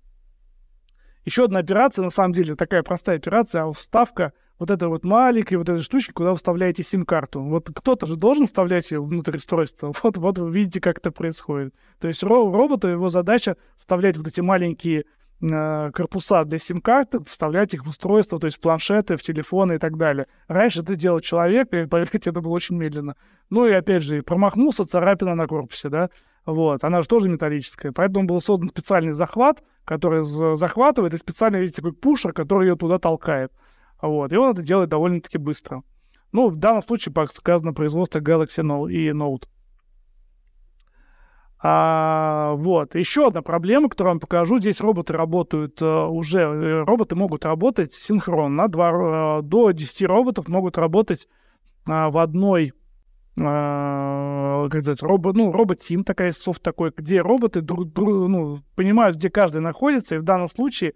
Еще 1.25 1.45
одна 1.45 1.61
операция, 1.61 2.03
на 2.03 2.11
самом 2.11 2.35
деле, 2.35 2.55
такая 2.55 2.83
простая 2.83 3.17
операция, 3.17 3.65
а 3.65 3.73
вставка 3.73 4.33
вот 4.59 4.71
этой 4.71 4.89
вот 4.89 5.05
маленькой 5.05 5.55
вот 5.57 5.69
этой 5.69 5.83
штучки, 5.83 6.13
куда 6.13 6.31
вы 6.31 6.37
вставляете 6.37 6.83
сим-карту. 6.83 7.41
Вот 7.41 7.71
кто-то 7.75 8.07
же 8.07 8.17
должен 8.17 8.47
вставлять 8.47 8.91
ее 8.91 9.03
внутрь 9.03 9.37
устройства. 9.37 9.93
Вот, 10.03 10.17
вот 10.19 10.39
вы 10.39 10.51
видите, 10.51 10.81
как 10.81 10.99
это 10.99 11.11
происходит. 11.11 11.75
То 11.99 12.09
есть 12.09 12.23
ро- 12.23 12.53
роботу 12.53 12.89
его 12.89 13.09
задача 13.09 13.57
вставлять 13.79 14.17
вот 14.17 14.29
эти 14.29 14.41
маленькие 14.41 15.05
э, 15.41 15.91
корпуса 15.93 16.45
для 16.45 16.59
сим-карты, 16.59 17.21
вставлять 17.25 17.75
их 17.75 17.85
в 17.85 17.89
устройство, 17.89 18.39
то 18.39 18.47
есть 18.47 18.59
в 18.59 18.61
планшеты, 18.61 19.17
в 19.17 19.23
телефоны 19.23 19.75
и 19.75 19.79
так 19.79 19.97
далее. 19.97 20.27
Раньше 20.47 20.83
это 20.83 20.95
делал 20.95 21.21
человек, 21.21 21.73
и, 21.73 21.87
поверьте, 21.87 22.31
это 22.31 22.41
было 22.41 22.53
очень 22.53 22.77
медленно. 22.77 23.17
Ну 23.51 23.67
и 23.67 23.73
опять 23.73 24.03
же, 24.03 24.23
промахнулся, 24.23 24.85
царапина 24.85 25.35
на 25.35 25.47
корпусе, 25.47 25.89
да. 25.89 26.11
Вот, 26.47 26.85
она 26.85 27.01
же 27.01 27.09
тоже 27.09 27.29
металлическая, 27.29 27.93
поэтому 27.93 28.27
был 28.27 28.41
создан 28.41 28.69
специальный 28.69 29.15
захват, 29.15 29.62
который 29.85 30.23
захватывает, 30.57 31.15
и 31.15 31.19
специально, 31.19 31.57
видите, 31.57 31.77
такой 31.77 31.93
пушер, 31.95 32.33
который 32.33 32.69
ее 32.69 32.77
туда 32.77 32.99
толкает. 32.99 33.51
Вот, 34.03 34.33
и 34.33 34.37
он 34.37 34.53
это 34.53 34.62
делает 34.62 34.91
довольно-таки 34.91 35.39
быстро. 35.39 35.83
Ну, 36.33 36.49
в 36.49 36.57
данном 36.57 36.83
случае 36.83 37.15
сказано 37.29 37.73
производство 37.73 38.19
Galaxy 38.19 38.62
Note 38.62 38.91
и 38.91 39.11
Note. 39.11 39.45
А, 41.66 42.53
вот. 42.57 42.95
Еще 42.95 43.29
одна 43.29 43.41
проблема, 43.41 43.89
которую 43.89 44.15
вам 44.15 44.21
покажу. 44.21 44.59
Здесь 44.59 44.83
роботы 44.83 45.15
работают 45.15 45.81
uh, 45.81 46.09
уже, 46.09 46.41
э, 46.41 46.83
роботы 46.85 47.16
могут 47.16 47.47
работать 47.47 47.95
синхронно. 47.95 48.69
Два, 48.69 48.91
uh, 48.91 49.43
до 49.43 49.71
10 49.71 50.03
роботов 50.07 50.49
могут 50.49 50.77
работать 50.77 51.27
uh, 51.89 52.11
в 52.11 52.19
одной 52.19 52.75
как 53.36 54.81
сказать, 54.82 55.02
робот, 55.02 55.36
ну, 55.36 55.51
робот-тим, 55.51 56.05
такая 56.05 56.31
софт 56.31 56.62
такой, 56.62 56.93
где 56.97 57.20
роботы 57.20 57.62
друг, 57.62 57.93
друг, 57.93 58.09
ну, 58.28 58.61
понимают, 58.77 59.16
где 59.16 59.28
каждый 59.28 59.61
находится, 59.61 60.15
и 60.15 60.19
в 60.19 60.23
данном 60.23 60.48
случае 60.48 60.94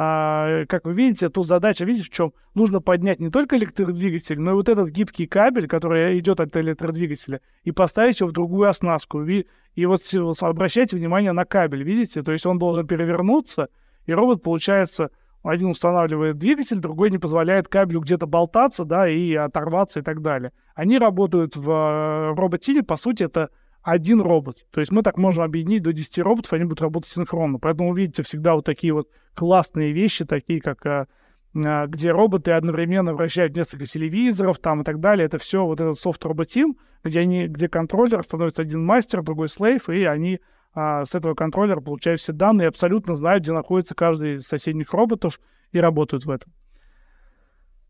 а, 0.00 0.64
как 0.66 0.84
вы 0.84 0.92
видите, 0.92 1.28
тут 1.28 1.44
задача, 1.48 1.84
видите, 1.84 2.06
в 2.06 2.10
чем? 2.10 2.32
Нужно 2.54 2.80
поднять 2.80 3.18
не 3.18 3.30
только 3.30 3.56
электродвигатель, 3.56 4.38
но 4.38 4.52
и 4.52 4.54
вот 4.54 4.68
этот 4.68 4.90
гибкий 4.90 5.26
кабель, 5.26 5.66
который 5.66 6.16
идет 6.20 6.38
от 6.38 6.56
электродвигателя, 6.56 7.40
и 7.64 7.72
поставить 7.72 8.20
его 8.20 8.28
в 8.28 8.32
другую 8.32 8.68
оснастку. 8.68 9.24
И 9.24 9.44
вот 9.86 10.00
обращайте 10.40 10.96
внимание 10.96 11.32
на 11.32 11.44
кабель, 11.44 11.82
видите? 11.82 12.22
То 12.22 12.30
есть 12.30 12.46
он 12.46 12.60
должен 12.60 12.86
перевернуться, 12.86 13.70
и 14.06 14.12
робот, 14.12 14.40
получается, 14.40 15.10
один 15.42 15.70
устанавливает 15.70 16.38
двигатель, 16.38 16.78
другой 16.78 17.10
не 17.10 17.18
позволяет 17.18 17.66
кабелю 17.66 17.98
где-то 17.98 18.28
болтаться, 18.28 18.84
да, 18.84 19.08
и 19.08 19.34
оторваться 19.34 19.98
и 19.98 20.02
так 20.02 20.22
далее. 20.22 20.52
Они 20.78 20.96
работают 20.96 21.56
в 21.56 21.68
э, 21.68 22.34
роботине, 22.36 22.84
по 22.84 22.94
сути, 22.94 23.24
это 23.24 23.50
один 23.82 24.20
робот. 24.20 24.64
То 24.70 24.78
есть 24.78 24.92
мы 24.92 25.02
так 25.02 25.18
можем 25.18 25.42
объединить 25.42 25.82
до 25.82 25.92
10 25.92 26.18
роботов, 26.20 26.52
они 26.52 26.62
будут 26.62 26.82
работать 26.82 27.10
синхронно. 27.10 27.58
Поэтому 27.58 27.90
вы 27.90 28.02
видите 28.02 28.22
всегда 28.22 28.54
вот 28.54 28.64
такие 28.64 28.92
вот 28.92 29.08
классные 29.34 29.90
вещи, 29.90 30.24
такие 30.24 30.60
как 30.60 30.86
а, 30.86 31.08
а, 31.56 31.88
где 31.88 32.12
роботы 32.12 32.52
одновременно 32.52 33.12
вращают 33.12 33.56
несколько 33.56 33.86
телевизоров 33.86 34.60
там 34.60 34.82
и 34.82 34.84
так 34.84 35.00
далее. 35.00 35.26
Это 35.26 35.38
все 35.38 35.64
вот 35.64 35.80
этот 35.80 35.98
софт 35.98 36.24
роботим, 36.24 36.76
где 37.02 37.18
они, 37.18 37.48
где 37.48 37.68
контроллер 37.68 38.22
становится 38.22 38.62
один 38.62 38.84
мастер, 38.84 39.24
другой 39.24 39.48
слейв, 39.48 39.88
и 39.88 40.04
они 40.04 40.38
а, 40.74 41.04
с 41.04 41.12
этого 41.12 41.34
контроллера 41.34 41.80
получают 41.80 42.20
все 42.20 42.32
данные 42.32 42.66
и 42.66 42.68
абсолютно 42.68 43.16
знают, 43.16 43.42
где 43.42 43.52
находится 43.52 43.96
каждый 43.96 44.34
из 44.34 44.42
соседних 44.44 44.92
роботов 44.92 45.40
и 45.72 45.80
работают 45.80 46.24
в 46.24 46.30
этом. 46.30 46.52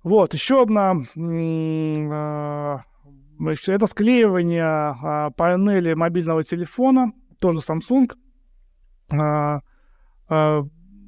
Вот, 0.03 0.33
еще 0.33 0.63
одна 0.63 0.95
а, 2.13 2.83
это 3.67 3.87
склеивание 3.87 4.63
а, 4.65 5.31
панели 5.31 5.95
мобильного 5.95 6.45
телефона, 6.45 7.13
тоже 7.41 7.59
Samsung. 7.59 8.13
А, 9.11 9.61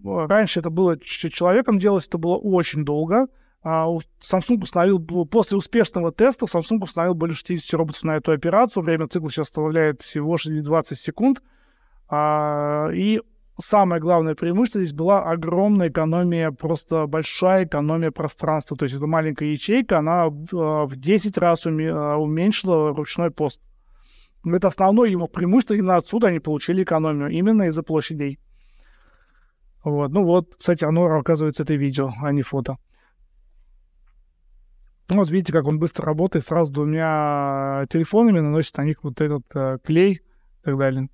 раньше 0.02 0.60
это 0.60 0.70
было 0.70 0.98
человеком 0.98 1.78
делалось, 1.78 2.08
это 2.08 2.18
было 2.18 2.36
очень 2.36 2.84
долго. 2.84 3.28
Samsung 3.62 4.62
установил, 4.62 4.98
после 5.26 5.58
успешного 5.58 6.12
теста 6.12 6.46
Samsung 6.46 6.82
установил 6.82 7.14
более 7.14 7.36
60 7.36 7.72
роботов 7.74 8.02
на 8.04 8.16
эту 8.16 8.32
операцию. 8.32 8.82
Время 8.82 9.06
цикла 9.06 9.30
сейчас 9.30 9.48
составляет 9.48 10.00
всего 10.00 10.36
20 10.62 10.98
секунд. 10.98 11.42
И 12.10 13.20
самое 13.60 14.00
главное 14.00 14.34
преимущество 14.34 14.80
здесь 14.80 14.92
была 14.92 15.22
огромная 15.22 15.88
экономия, 15.88 16.50
просто 16.50 17.06
большая 17.06 17.64
экономия 17.64 18.10
пространства. 18.10 18.76
То 18.76 18.84
есть 18.84 18.96
эта 18.96 19.06
маленькая 19.06 19.50
ячейка, 19.50 19.98
она 19.98 20.28
в 20.28 20.96
10 20.96 21.38
а, 21.38 21.40
раз 21.40 21.66
а, 21.66 22.16
уменьшила 22.16 22.94
ручной 22.94 23.30
пост. 23.30 23.60
Это 24.44 24.68
основное 24.68 25.08
его 25.08 25.26
преимущество, 25.26 25.74
именно 25.74 25.96
отсюда 25.96 26.28
они 26.28 26.40
получили 26.40 26.82
экономию, 26.82 27.28
именно 27.28 27.64
из-за 27.64 27.82
площадей. 27.82 28.38
Вот, 29.84 30.10
ну 30.10 30.24
вот, 30.24 30.56
кстати, 30.56 30.84
оно, 30.84 31.06
оказывается, 31.06 31.62
это 31.62 31.74
видео, 31.74 32.10
а 32.22 32.32
не 32.32 32.42
фото. 32.42 32.76
Вот 35.08 35.30
видите, 35.30 35.52
как 35.52 35.66
он 35.66 35.78
быстро 35.78 36.06
работает, 36.06 36.44
сразу 36.44 36.72
двумя 36.72 37.84
телефонами 37.90 38.40
наносит 38.40 38.76
на 38.76 38.84
них 38.84 39.02
вот 39.02 39.20
этот 39.20 39.44
э, 39.54 39.78
клей 39.82 40.12
и 40.14 40.62
так 40.62 40.78
далее. 40.78 41.08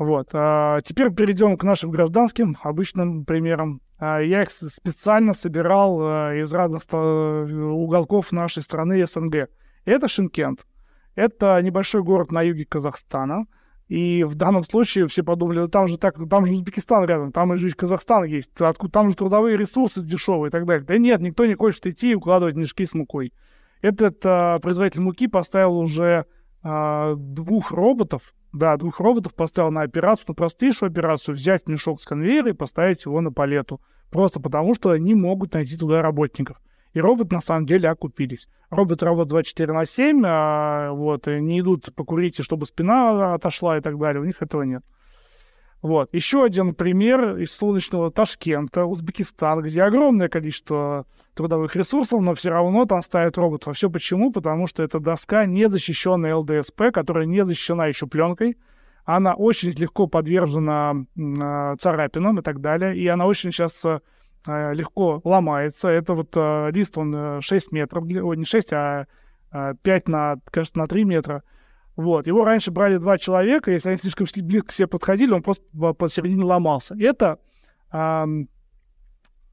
Вот. 0.00 0.30
А 0.32 0.80
теперь 0.80 1.12
перейдем 1.12 1.58
к 1.58 1.62
нашим 1.62 1.90
гражданским, 1.90 2.56
обычным 2.62 3.26
примерам. 3.26 3.82
А, 3.98 4.18
я 4.20 4.44
их 4.44 4.50
специально 4.50 5.34
собирал 5.34 6.00
а, 6.00 6.34
из 6.34 6.50
разных 6.54 6.84
уголков 6.90 8.32
нашей 8.32 8.62
страны 8.62 9.06
СНГ. 9.06 9.50
Это 9.84 10.08
Шимкент. 10.08 10.64
Это 11.16 11.60
небольшой 11.60 12.02
город 12.02 12.32
на 12.32 12.40
юге 12.40 12.64
Казахстана. 12.64 13.44
И 13.88 14.24
в 14.24 14.36
данном 14.36 14.64
случае 14.64 15.06
все 15.06 15.22
подумали, 15.22 15.66
там 15.66 15.86
же 15.86 15.98
так, 15.98 16.16
там 16.30 16.46
же 16.46 16.54
Узбекистан 16.54 17.04
рядом, 17.04 17.30
там 17.30 17.54
же 17.58 17.70
Казахстан 17.72 18.24
есть, 18.24 18.58
откуда, 18.58 18.92
там 18.92 19.10
же 19.10 19.16
трудовые 19.16 19.58
ресурсы 19.58 20.00
дешевые 20.00 20.48
и 20.48 20.50
так 20.50 20.64
далее. 20.64 20.86
Да 20.86 20.96
нет, 20.96 21.20
никто 21.20 21.44
не 21.44 21.56
хочет 21.56 21.86
идти 21.86 22.12
и 22.12 22.14
укладывать 22.14 22.56
мешки 22.56 22.86
с 22.86 22.94
мукой. 22.94 23.34
Этот 23.82 24.24
а, 24.24 24.60
производитель 24.60 25.02
муки 25.02 25.26
поставил 25.26 25.76
уже 25.76 26.24
а, 26.62 27.16
двух 27.16 27.70
роботов, 27.70 28.32
да, 28.52 28.76
двух 28.76 29.00
роботов 29.00 29.34
поставил 29.34 29.70
на 29.70 29.82
операцию, 29.82 30.26
на 30.28 30.34
простейшую 30.34 30.90
операцию, 30.90 31.34
взять 31.34 31.68
мешок 31.68 32.00
с 32.00 32.06
конвейера 32.06 32.50
и 32.50 32.54
поставить 32.54 33.04
его 33.04 33.20
на 33.20 33.32
палету. 33.32 33.80
Просто 34.10 34.40
потому, 34.40 34.74
что 34.74 34.90
они 34.90 35.14
могут 35.14 35.54
найти 35.54 35.76
туда 35.76 36.02
работников. 36.02 36.60
И 36.92 37.00
роботы 37.00 37.36
на 37.36 37.40
самом 37.40 37.66
деле 37.66 37.88
окупились. 37.88 38.48
Роботы 38.68 39.06
работают 39.06 39.30
24 39.30 39.72
на 39.72 39.86
7, 39.86 40.22
а, 40.26 40.90
вот, 40.90 41.28
не 41.28 41.60
идут 41.60 41.94
покурить, 41.94 42.42
чтобы 42.42 42.66
спина 42.66 43.34
отошла 43.34 43.78
и 43.78 43.80
так 43.80 43.96
далее. 43.96 44.20
У 44.20 44.24
них 44.24 44.42
этого 44.42 44.62
нет. 44.62 44.82
Вот. 45.82 46.12
Еще 46.12 46.44
один 46.44 46.74
пример 46.74 47.38
из 47.38 47.52
солнечного 47.52 48.10
Ташкента, 48.10 48.84
Узбекистан, 48.84 49.62
где 49.62 49.82
огромное 49.82 50.28
количество 50.28 51.06
трудовых 51.34 51.74
ресурсов, 51.74 52.20
но 52.20 52.34
все 52.34 52.50
равно 52.50 52.84
там 52.84 53.02
ставят 53.02 53.38
роботов. 53.38 53.68
А 53.68 53.72
все 53.72 53.88
почему? 53.88 54.30
Потому 54.30 54.66
что 54.66 54.82
это 54.82 55.00
доска, 55.00 55.46
не 55.46 55.70
защищенная 55.70 56.36
ЛДСП, 56.36 56.92
которая 56.92 57.24
не 57.24 57.44
защищена 57.46 57.86
еще 57.86 58.06
пленкой. 58.06 58.58
Она 59.04 59.34
очень 59.34 59.70
легко 59.70 60.06
подвержена 60.06 60.94
э, 61.16 61.76
царапинам 61.78 62.38
и 62.38 62.42
так 62.42 62.60
далее. 62.60 62.94
И 62.96 63.08
она 63.08 63.24
очень 63.24 63.50
сейчас 63.50 63.82
э, 63.86 64.00
легко 64.46 65.22
ломается. 65.24 65.88
Это 65.88 66.12
вот 66.12 66.32
э, 66.36 66.70
лист, 66.72 66.98
он 66.98 67.40
6 67.40 67.72
метров, 67.72 68.04
ой, 68.04 68.36
не 68.36 68.44
6, 68.44 68.72
а 68.74 69.06
5 69.50 70.08
на, 70.08 70.36
кажется, 70.50 70.78
на 70.78 70.86
3 70.86 71.04
метра. 71.04 71.42
Вот. 72.00 72.26
Его 72.26 72.44
раньше 72.44 72.70
брали 72.70 72.96
два 72.96 73.18
человека, 73.18 73.70
если 73.70 73.90
они 73.90 73.98
слишком 73.98 74.26
близко 74.42 74.68
к 74.68 74.72
себе 74.72 74.88
подходили, 74.88 75.32
он 75.32 75.42
просто 75.42 75.64
посередине 75.94 76.44
ломался. 76.44 76.96
Это, 76.98 77.38
а, 77.90 78.26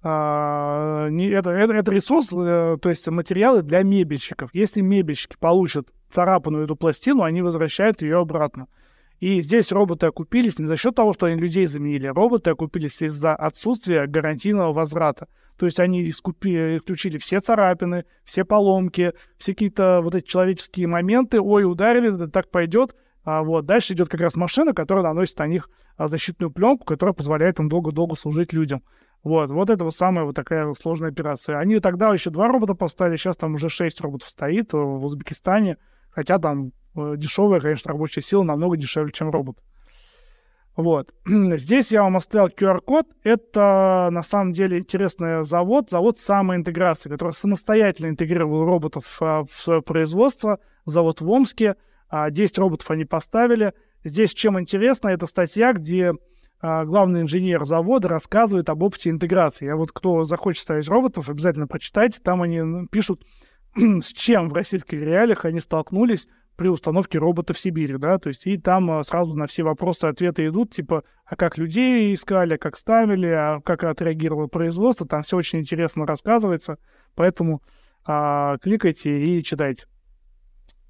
а, 0.02 1.10
не, 1.10 1.28
это, 1.28 1.50
это, 1.50 1.74
это 1.74 1.92
ресурс, 1.92 2.30
э, 2.32 2.78
то 2.82 2.90
есть 2.90 3.06
материалы 3.10 3.64
для 3.64 3.84
мебельщиков. 3.84 4.50
Если 4.54 4.80
мебельщики 4.80 5.36
получат 5.38 5.90
царапанную 6.10 6.64
эту 6.64 6.78
пластину, 6.78 7.24
они 7.24 7.42
возвращают 7.42 8.02
ее 8.02 8.20
обратно. 8.20 8.68
И 9.20 9.42
здесь 9.42 9.74
роботы 9.74 10.06
окупились 10.06 10.58
не 10.58 10.66
за 10.66 10.78
счет 10.78 10.96
того, 10.96 11.12
что 11.12 11.26
они 11.26 11.36
людей 11.42 11.66
заменили. 11.66 12.08
Роботы 12.08 12.52
окупились 12.52 13.02
из-за 13.02 13.36
отсутствия 13.36 14.08
гарантийного 14.08 14.72
возврата. 14.72 15.28
То 15.58 15.66
есть 15.66 15.80
они 15.80 16.08
искупи, 16.08 16.76
исключили 16.78 17.18
все 17.18 17.40
царапины, 17.40 18.06
все 18.24 18.46
поломки, 18.46 19.14
все 19.38 19.54
какие-то 19.54 20.02
вот 20.04 20.16
эти 20.16 20.26
человеческие 20.26 20.88
моменты. 20.88 21.42
Ой, 21.42 21.64
ударили, 21.64 22.10
да 22.10 22.28
так 22.28 22.52
пойдет. 22.52 22.96
А 23.24 23.44
вот 23.44 23.66
дальше 23.66 23.94
идет 23.94 24.08
как 24.08 24.22
раз 24.22 24.36
машина, 24.36 24.74
которая 24.74 25.04
наносит 25.04 25.40
на 25.40 25.48
них 25.48 25.70
а, 25.98 26.08
защитную 26.08 26.52
пленку, 26.52 26.86
которая 26.86 27.14
позволяет 27.14 27.60
им 27.60 27.70
долго-долго 27.70 28.16
служить 28.16 28.54
людям. 28.54 28.84
Вот, 29.24 29.50
вот 29.50 29.70
это 29.70 29.84
вот 29.84 29.96
самая 29.96 30.26
вот 30.26 30.36
такая 30.36 30.72
сложная 30.74 31.10
операция. 31.10 31.58
Они 31.58 31.80
тогда 31.80 32.14
еще 32.14 32.30
два 32.30 32.48
робота 32.48 32.76
поставили, 32.76 33.18
сейчас 33.18 33.36
там 33.36 33.56
уже 33.56 33.68
шесть 33.68 34.00
роботов 34.00 34.30
стоит 34.30 34.72
в 34.74 35.04
Узбекистане, 35.04 35.78
хотя 36.12 36.38
там 36.38 36.72
э, 36.96 37.16
дешевая, 37.18 37.60
конечно, 37.60 37.92
рабочая 37.92 38.22
сила 38.22 38.44
намного 38.44 38.78
дешевле, 38.78 39.12
чем 39.12 39.32
робот. 39.32 39.58
Вот. 40.78 41.12
Здесь 41.26 41.92
я 41.92 42.04
вам 42.04 42.18
оставил 42.18 42.50
QR-код. 42.50 43.08
Это 43.24 44.10
на 44.12 44.22
самом 44.22 44.54
деле 44.54 44.78
интересный 44.78 45.44
завод, 45.44 45.90
завод 45.90 46.20
самоинтеграции, 46.20 47.10
который 47.10 47.34
самостоятельно 47.34 48.10
интегрировал 48.10 48.64
роботов 48.64 49.18
а, 49.20 49.44
в 49.44 49.82
производство. 49.82 50.60
Завод 50.86 51.20
в 51.20 51.30
Омске. 51.30 51.76
10 52.12 52.58
а, 52.58 52.62
роботов 52.62 52.92
они 52.92 53.06
поставили. 53.06 53.74
Здесь 54.04 54.34
чем 54.36 54.60
интересно, 54.60 55.10
это 55.10 55.26
статья, 55.26 55.74
где 55.74 56.14
а, 56.62 56.86
главный 56.86 57.22
инженер 57.24 57.66
завода 57.66 58.08
рассказывает 58.08 58.70
об 58.70 58.84
опыте 58.84 59.10
интеграции. 59.10 59.66
Я 59.66 59.78
вот 59.78 59.92
кто 59.92 60.26
захочет 60.26 60.62
ставить 60.62 60.88
роботов, 60.88 61.28
обязательно 61.28 61.68
прочитайте. 61.68 62.22
Там 62.22 62.44
они 62.44 62.88
пишут, 62.92 63.26
с 63.76 64.14
чем 64.14 64.50
в 64.50 64.54
российских 64.54 65.02
реалиях 65.02 65.44
они 65.44 65.60
столкнулись 65.60 66.28
при 66.58 66.68
установке 66.68 67.20
робота 67.20 67.54
в 67.54 67.60
Сибири, 67.60 67.98
да, 67.98 68.18
то 68.18 68.30
есть 68.30 68.48
и 68.48 68.58
там 68.58 68.90
а, 68.92 69.04
сразу 69.04 69.36
на 69.36 69.46
все 69.48 69.64
вопросы 69.64 70.06
ответы 70.06 70.48
идут, 70.48 70.72
типа, 70.72 71.04
а 71.26 71.36
как 71.36 71.58
людей 71.58 72.14
искали, 72.14 72.56
а 72.56 72.58
как 72.58 72.76
ставили, 72.76 73.28
а 73.28 73.62
как 73.62 73.84
отреагировало 73.84 74.48
производство, 74.48 75.08
там 75.08 75.22
все 75.22 75.38
очень 75.38 75.60
интересно 75.60 76.06
рассказывается, 76.06 76.80
поэтому 77.16 77.62
а, 78.06 78.58
кликайте 78.58 79.18
и 79.18 79.44
читайте. 79.44 79.86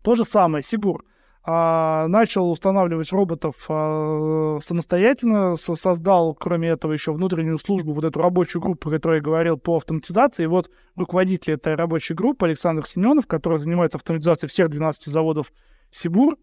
То 0.01 0.15
же 0.15 0.23
самое, 0.23 0.63
Сибур. 0.63 1.03
А, 1.49 2.09
начал 2.09 2.51
устанавливать 2.51 3.13
роботов 3.13 3.55
а, 3.69 4.57
самостоятельно, 4.59 5.55
создал, 5.55 6.35
кроме 6.35 6.67
этого, 6.67 6.91
еще 6.91 7.13
внутреннюю 7.13 7.57
службу, 7.57 7.93
вот 7.93 8.03
эту 8.03 8.19
рабочую 8.19 8.61
группу, 8.61 8.89
о 8.89 8.91
которой 8.91 9.19
я 9.19 9.21
говорил, 9.21 9.57
по 9.57 9.77
автоматизации. 9.77 10.43
И 10.43 10.47
вот 10.47 10.69
руководитель 10.97 11.53
этой 11.53 11.75
рабочей 11.75 12.15
группы 12.15 12.45
Александр 12.45 12.85
Семенов, 12.85 13.27
который 13.27 13.59
занимается 13.59 13.97
автоматизацией 13.97 14.49
всех 14.49 14.69
12 14.69 15.05
заводов 15.05 15.53
Сибур, 15.89 16.35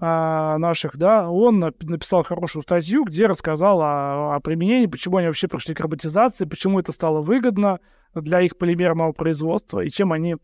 а, 0.00 0.58
наших, 0.58 0.96
да, 0.96 1.30
он 1.30 1.60
написал 1.60 2.24
хорошую 2.24 2.64
статью, 2.64 3.04
где 3.04 3.28
рассказал 3.28 3.80
о, 3.80 4.34
о 4.34 4.40
применении, 4.40 4.86
почему 4.86 5.18
они 5.18 5.28
вообще 5.28 5.46
пришли 5.46 5.72
к 5.72 5.80
роботизации, 5.80 6.46
почему 6.46 6.80
это 6.80 6.90
стало 6.90 7.20
выгодно 7.20 7.78
для 8.12 8.40
их 8.40 8.58
полимерного 8.58 9.12
производства 9.12 9.78
и 9.78 9.88
чем 9.88 10.12
они 10.12 10.34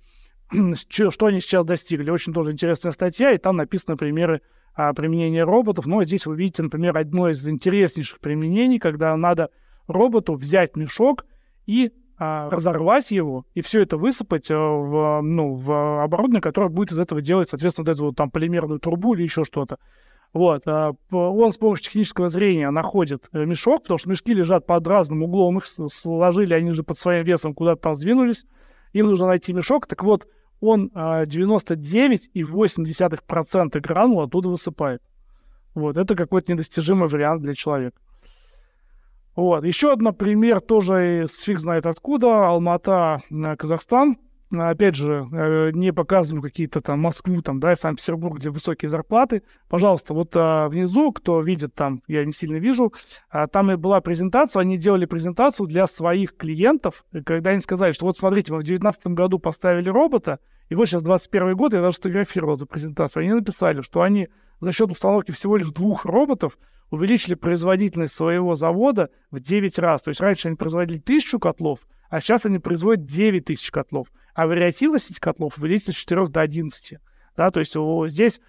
что 0.90 1.26
они 1.26 1.40
сейчас 1.40 1.64
достигли. 1.64 2.10
Очень 2.10 2.32
тоже 2.32 2.52
интересная 2.52 2.92
статья, 2.92 3.32
и 3.32 3.38
там 3.38 3.56
написаны 3.56 3.96
примеры 3.96 4.42
а, 4.74 4.92
применения 4.92 5.44
роботов. 5.44 5.86
Но 5.86 6.02
здесь 6.04 6.26
вы 6.26 6.36
видите, 6.36 6.62
например, 6.62 6.96
одно 6.96 7.30
из 7.30 7.46
интереснейших 7.48 8.20
применений, 8.20 8.78
когда 8.78 9.16
надо 9.16 9.50
роботу 9.86 10.34
взять 10.34 10.76
мешок 10.76 11.26
и 11.66 11.92
а, 12.18 12.48
разорвать 12.50 13.10
его, 13.10 13.44
и 13.54 13.60
все 13.60 13.82
это 13.82 13.96
высыпать 13.96 14.50
а, 14.50 14.56
в, 14.56 15.20
ну, 15.22 15.54
в 15.54 16.02
оборудование, 16.02 16.40
которое 16.40 16.68
будет 16.68 16.92
из 16.92 16.98
этого 16.98 17.20
делать, 17.20 17.48
соответственно, 17.48 17.86
вот 17.86 17.94
эту 17.94 18.04
вот 18.06 18.16
там 18.16 18.30
полимерную 18.30 18.80
трубу 18.80 19.14
или 19.14 19.22
еще 19.22 19.44
что-то. 19.44 19.78
Вот. 20.32 20.62
А, 20.66 20.92
он 21.12 21.52
с 21.52 21.58
помощью 21.58 21.84
технического 21.84 22.28
зрения 22.28 22.70
находит 22.70 23.28
э, 23.32 23.44
мешок, 23.44 23.82
потому 23.82 23.98
что 23.98 24.10
мешки 24.10 24.34
лежат 24.34 24.66
под 24.66 24.86
разным 24.86 25.22
углом, 25.22 25.58
их 25.58 25.66
сложили, 25.66 26.54
они 26.54 26.72
же 26.72 26.82
под 26.82 26.98
своим 26.98 27.24
весом 27.24 27.54
куда-то 27.54 27.82
там 27.82 27.94
сдвинулись 27.94 28.46
им 28.94 29.08
нужно 29.08 29.26
найти 29.26 29.52
мешок, 29.52 29.86
так 29.86 30.02
вот, 30.02 30.26
он 30.60 30.90
99,8% 30.94 33.76
а, 33.76 33.80
гранул 33.80 34.20
оттуда 34.22 34.48
высыпает. 34.48 35.02
Вот, 35.74 35.96
это 35.96 36.14
какой-то 36.14 36.52
недостижимый 36.52 37.08
вариант 37.08 37.42
для 37.42 37.54
человека. 37.54 37.98
Вот, 39.36 39.64
еще 39.64 39.92
один 39.92 40.14
пример 40.14 40.60
тоже 40.60 41.26
с 41.28 41.42
фиг 41.42 41.58
знает 41.58 41.86
откуда, 41.86 42.48
Алмата, 42.48 43.20
Казахстан 43.58 44.16
опять 44.60 44.94
же, 44.94 45.26
э, 45.32 45.70
не 45.72 45.92
показываю 45.92 46.42
какие-то 46.42 46.80
там 46.80 47.00
Москву, 47.00 47.42
там, 47.42 47.60
да, 47.60 47.74
Санкт-Петербург, 47.76 48.38
где 48.38 48.50
высокие 48.50 48.88
зарплаты. 48.88 49.42
Пожалуйста, 49.68 50.14
вот 50.14 50.30
а, 50.34 50.68
внизу, 50.68 51.12
кто 51.12 51.40
видит 51.40 51.74
там, 51.74 52.02
я 52.06 52.24
не 52.24 52.32
сильно 52.32 52.56
вижу, 52.56 52.92
а, 53.30 53.46
там 53.46 53.70
и 53.70 53.76
была 53.76 54.00
презентация, 54.00 54.60
они 54.60 54.76
делали 54.76 55.06
презентацию 55.06 55.66
для 55.66 55.86
своих 55.86 56.36
клиентов, 56.36 57.04
когда 57.24 57.50
они 57.50 57.60
сказали, 57.60 57.92
что 57.92 58.06
вот 58.06 58.16
смотрите, 58.16 58.52
мы 58.52 58.58
в 58.58 58.62
2019 58.62 59.06
году 59.08 59.38
поставили 59.38 59.88
робота, 59.88 60.38
и 60.68 60.74
вот 60.74 60.86
сейчас 60.86 61.02
21 61.02 61.56
год, 61.56 61.74
я 61.74 61.80
даже 61.80 61.96
сфотографировал 61.96 62.56
эту 62.56 62.66
презентацию, 62.66 63.22
они 63.22 63.32
написали, 63.32 63.80
что 63.80 64.02
они 64.02 64.28
за 64.60 64.72
счет 64.72 64.90
установки 64.90 65.30
всего 65.30 65.56
лишь 65.56 65.70
двух 65.70 66.04
роботов 66.04 66.58
увеличили 66.90 67.34
производительность 67.34 68.14
своего 68.14 68.54
завода 68.54 69.10
в 69.30 69.40
9 69.40 69.78
раз. 69.78 70.02
То 70.02 70.08
есть 70.10 70.20
раньше 70.20 70.48
они 70.48 70.56
производили 70.56 70.98
тысячу 70.98 71.38
котлов, 71.38 71.80
а 72.08 72.20
сейчас 72.20 72.46
они 72.46 72.58
производят 72.58 73.06
9 73.06 73.44
тысяч 73.44 73.70
котлов 73.70 74.08
а 74.34 74.46
вариативность 74.46 75.18
котлов 75.20 75.58
увеличится 75.58 75.92
с 75.92 75.96
4 75.96 76.28
до 76.28 76.40
11. 76.40 76.98
Да, 77.36 77.50
то 77.50 77.60
есть 77.60 77.76
здесь 78.12 78.40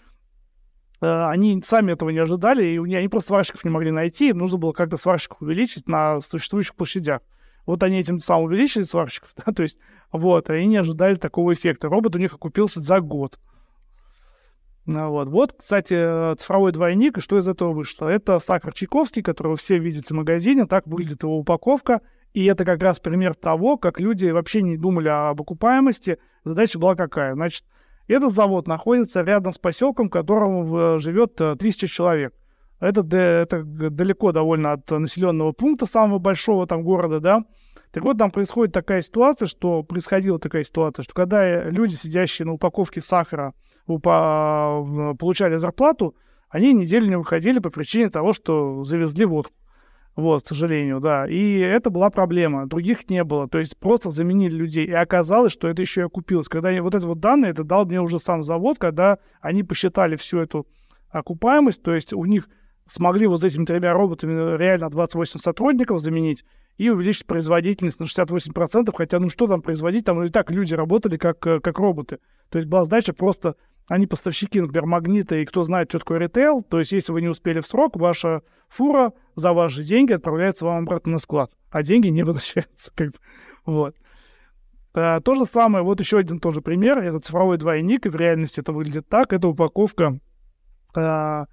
э, 1.01 1.25
они 1.25 1.61
сами 1.63 1.93
этого 1.93 2.09
не 2.09 2.19
ожидали, 2.19 2.65
и 2.65 2.95
они 2.95 3.07
просто 3.07 3.29
сварщиков 3.29 3.63
не 3.63 3.69
могли 3.69 3.91
найти, 3.91 4.29
им 4.29 4.39
нужно 4.39 4.57
было 4.57 4.73
как-то 4.73 4.97
сварщиков 4.97 5.41
увеличить 5.41 5.87
на 5.87 6.19
существующих 6.19 6.75
площадях. 6.75 7.21
Вот 7.65 7.81
они 7.83 7.99
этим 7.99 8.19
самым 8.19 8.45
увеличили 8.45 8.83
сварщиков, 8.83 9.29
да, 9.45 9.51
то 9.51 9.63
есть 9.63 9.79
вот, 10.11 10.49
они 10.49 10.67
не 10.67 10.77
ожидали 10.77 11.15
такого 11.15 11.53
эффекта. 11.53 11.89
Робот 11.89 12.15
у 12.15 12.19
них 12.19 12.33
окупился 12.33 12.81
за 12.81 12.99
год. 12.99 13.39
Ну, 14.85 15.09
вот. 15.09 15.29
вот, 15.29 15.53
кстати, 15.57 16.35
цифровой 16.35 16.71
двойник, 16.71 17.17
и 17.17 17.21
что 17.21 17.39
из 17.39 17.47
этого 17.47 17.73
вышло? 17.73 18.07
Это 18.07 18.37
сахар 18.37 18.71
Чайковский, 18.71 19.23
которого 19.23 19.55
все 19.55 19.79
видят 19.79 20.05
в 20.05 20.13
магазине, 20.13 20.67
так 20.67 20.85
выглядит 20.85 21.23
его 21.23 21.39
упаковка. 21.39 22.01
И 22.35 22.43
это 22.47 22.65
как 22.65 22.83
раз 22.83 22.99
пример 22.99 23.33
того, 23.33 23.77
как 23.77 23.97
люди 23.97 24.27
вообще 24.27 24.61
не 24.61 24.75
думали 24.75 25.07
об 25.07 25.41
окупаемости. 25.41 26.17
Задача 26.43 26.77
была 26.77 26.93
какая? 26.93 27.33
Значит, 27.33 27.63
этот 28.09 28.33
завод 28.33 28.67
находится 28.67 29.21
рядом 29.21 29.53
с 29.53 29.57
поселком, 29.57 30.07
в 30.07 30.11
котором 30.11 30.99
живет 30.99 31.39
э, 31.39 31.55
тысяча 31.55 31.87
человек. 31.87 32.33
Это, 32.81 33.03
это 33.15 33.63
далеко 33.63 34.33
довольно 34.33 34.73
от 34.73 34.91
населенного 34.91 35.53
пункта 35.53 35.85
самого 35.85 36.19
большого 36.19 36.67
там 36.67 36.83
города, 36.83 37.21
да. 37.21 37.45
Так 37.91 38.03
вот, 38.03 38.17
там 38.17 38.31
происходит 38.31 38.73
такая 38.73 39.01
ситуация, 39.01 39.45
что 39.45 39.83
происходила 39.83 40.37
такая 40.37 40.65
ситуация, 40.65 41.03
что 41.03 41.13
когда 41.13 41.63
люди, 41.69 41.95
сидящие 41.95 42.47
на 42.47 42.51
упаковке 42.51 42.99
сахара, 42.99 43.53
упа- 43.87 45.15
получали 45.15 45.55
зарплату, 45.55 46.17
они 46.49 46.73
неделю 46.73 47.07
не 47.07 47.17
выходили 47.17 47.59
по 47.59 47.69
причине 47.69 48.09
того, 48.09 48.33
что 48.33 48.83
завезли 48.83 49.23
водку. 49.23 49.53
Вот, 50.15 50.43
к 50.43 50.47
сожалению, 50.47 51.01
да. 51.01 51.27
И 51.27 51.59
это 51.59 51.89
была 51.89 52.09
проблема. 52.09 52.67
Других 52.67 53.09
не 53.09 53.23
было. 53.23 53.49
То 53.49 53.59
есть 53.59 53.77
просто 53.77 54.11
заменили 54.11 54.55
людей. 54.55 54.85
И 54.85 54.93
оказалось, 54.93 55.51
что 55.51 55.67
это 55.67 55.81
еще 55.81 56.01
и 56.01 56.05
окупилось. 56.05 56.47
Когда 56.47 56.69
я, 56.69 56.81
вот 56.81 56.95
эти 56.95 57.05
вот 57.05 57.19
данные, 57.19 57.51
это 57.51 57.63
дал 57.63 57.85
мне 57.85 57.99
уже 57.99 58.19
сам 58.19 58.43
завод, 58.43 58.77
когда 58.79 59.17
они 59.41 59.63
посчитали 59.63 60.15
всю 60.15 60.39
эту 60.39 60.67
окупаемость. 61.09 61.83
То 61.83 61.93
есть 61.93 62.13
у 62.13 62.23
них 62.23 62.47
смогли 62.87 63.27
вот 63.27 63.41
с 63.41 63.43
этими 63.43 63.65
тремя 63.65 63.93
роботами 63.93 64.57
реально 64.57 64.89
28 64.89 65.39
сотрудников 65.39 65.99
заменить 65.99 66.45
и 66.77 66.89
увеличить 66.89 67.25
производительность 67.25 67.99
на 67.99 68.05
68%, 68.05 68.93
хотя 68.95 69.19
ну 69.19 69.29
что 69.29 69.47
там 69.47 69.61
производить, 69.61 70.05
там 70.05 70.23
и 70.23 70.29
так 70.29 70.51
люди 70.51 70.73
работали 70.73 71.17
как, 71.17 71.39
как 71.39 71.79
роботы. 71.79 72.19
То 72.49 72.57
есть 72.57 72.67
была 72.67 72.83
задача 72.83 73.13
просто 73.13 73.55
они 73.87 74.07
поставщики, 74.07 74.59
например, 74.59 74.85
магнита, 74.85 75.35
и 75.35 75.45
кто 75.45 75.63
знает, 75.63 75.89
что 75.89 75.99
такое 75.99 76.19
ритейл, 76.19 76.63
то 76.63 76.79
есть 76.79 76.91
если 76.91 77.11
вы 77.11 77.21
не 77.21 77.27
успели 77.27 77.59
в 77.59 77.67
срок, 77.67 77.95
ваша 77.95 78.41
фура 78.67 79.13
за 79.35 79.53
ваши 79.53 79.83
деньги 79.83 80.13
отправляется 80.13 80.65
вам 80.65 80.83
обратно 80.83 81.13
на 81.13 81.19
склад, 81.19 81.51
а 81.69 81.83
деньги 81.83 82.07
не 82.07 82.23
возвращаются. 82.23 82.91
Как 82.95 83.09
бы. 83.09 83.17
Вот. 83.65 83.95
А, 84.95 85.19
то 85.19 85.35
же 85.35 85.45
самое, 85.45 85.83
вот 85.83 85.99
еще 85.99 86.17
один 86.17 86.39
тоже 86.39 86.61
пример, 86.61 86.99
это 86.99 87.19
цифровой 87.19 87.57
двойник, 87.57 88.05
и 88.05 88.09
в 88.09 88.15
реальности 88.15 88.59
это 88.59 88.71
выглядит 88.71 89.07
так, 89.07 89.33
это 89.33 89.47
упаковка 89.47 90.19
а, 90.95 91.45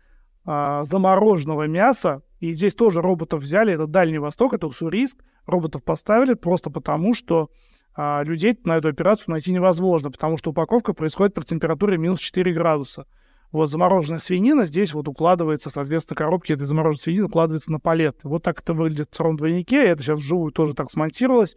а, 0.44 0.84
замороженного 0.84 1.66
мяса, 1.66 2.22
и 2.40 2.54
здесь 2.54 2.74
тоже 2.74 3.02
роботов 3.02 3.42
взяли, 3.42 3.74
это 3.74 3.86
Дальний 3.86 4.18
Восток, 4.18 4.54
это 4.54 4.66
Уссурийск, 4.66 5.22
роботов 5.46 5.82
поставили 5.82 6.34
просто 6.34 6.70
потому, 6.70 7.14
что 7.14 7.50
а 7.94 8.22
людей 8.22 8.58
на 8.64 8.78
эту 8.78 8.88
операцию 8.88 9.32
найти 9.32 9.52
невозможно, 9.52 10.10
потому 10.10 10.38
что 10.38 10.50
упаковка 10.50 10.92
происходит 10.94 11.34
при 11.34 11.42
температуре 11.42 11.98
минус 11.98 12.20
4 12.20 12.52
градуса. 12.52 13.06
Вот 13.50 13.68
замороженная 13.68 14.18
свинина 14.18 14.64
здесь 14.64 14.94
вот 14.94 15.08
укладывается, 15.08 15.68
соответственно, 15.68 16.16
коробки 16.16 16.52
этой 16.52 16.64
замороженной 16.64 17.02
свинины 17.02 17.26
укладываются 17.26 17.70
на 17.70 17.78
палет. 17.78 18.16
Вот 18.22 18.42
так 18.42 18.60
это 18.60 18.72
выглядит 18.72 19.08
в 19.08 19.14
втором 19.14 19.36
двойнике, 19.36 19.84
это 19.84 20.02
сейчас 20.02 20.20
вживую 20.20 20.52
тоже 20.52 20.72
так 20.72 20.90
смонтировалось. 20.90 21.56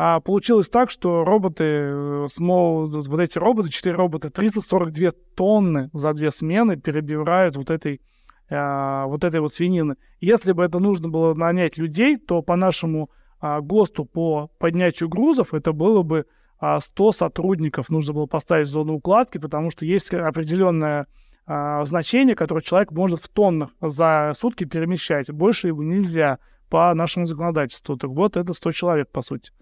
А 0.00 0.20
получилось 0.20 0.68
так, 0.68 0.92
что 0.92 1.24
роботы, 1.24 1.64
э, 1.64 2.26
вот 2.38 3.18
эти 3.18 3.36
роботы, 3.36 3.68
4 3.68 3.96
робота, 3.96 4.30
342 4.30 5.10
тонны 5.34 5.90
за 5.92 6.12
две 6.12 6.30
смены 6.30 6.76
перебирают 6.76 7.56
вот 7.56 7.68
этой, 7.68 8.00
а, 8.48 9.06
вот 9.06 9.24
этой 9.24 9.40
вот 9.40 9.52
свинины. 9.52 9.96
Если 10.20 10.52
бы 10.52 10.62
это 10.62 10.78
нужно 10.78 11.08
было 11.08 11.34
нанять 11.34 11.78
людей, 11.78 12.16
то 12.16 12.42
по 12.42 12.54
нашему 12.54 13.10
а, 13.40 13.60
ГОСТу 13.60 14.04
по 14.04 14.50
поднятию 14.58 15.08
грузов, 15.08 15.54
это 15.54 15.72
было 15.72 16.02
бы 16.02 16.26
а, 16.58 16.80
100 16.80 17.12
сотрудников 17.12 17.88
нужно 17.88 18.12
было 18.12 18.26
поставить 18.26 18.66
в 18.66 18.70
зону 18.70 18.94
укладки, 18.94 19.38
потому 19.38 19.70
что 19.70 19.86
есть 19.86 20.12
определенное 20.12 21.06
а, 21.46 21.84
значение, 21.84 22.34
которое 22.34 22.62
человек 22.62 22.90
может 22.90 23.20
в 23.20 23.28
тоннах 23.28 23.70
за 23.80 24.32
сутки 24.34 24.64
перемещать. 24.64 25.30
Больше 25.30 25.68
его 25.68 25.82
нельзя 25.82 26.38
по 26.68 26.92
нашему 26.94 27.26
законодательству. 27.26 27.96
Так 27.96 28.10
вот, 28.10 28.36
это 28.36 28.52
100 28.52 28.72
человек, 28.72 29.08
по 29.10 29.22
сути. 29.22 29.52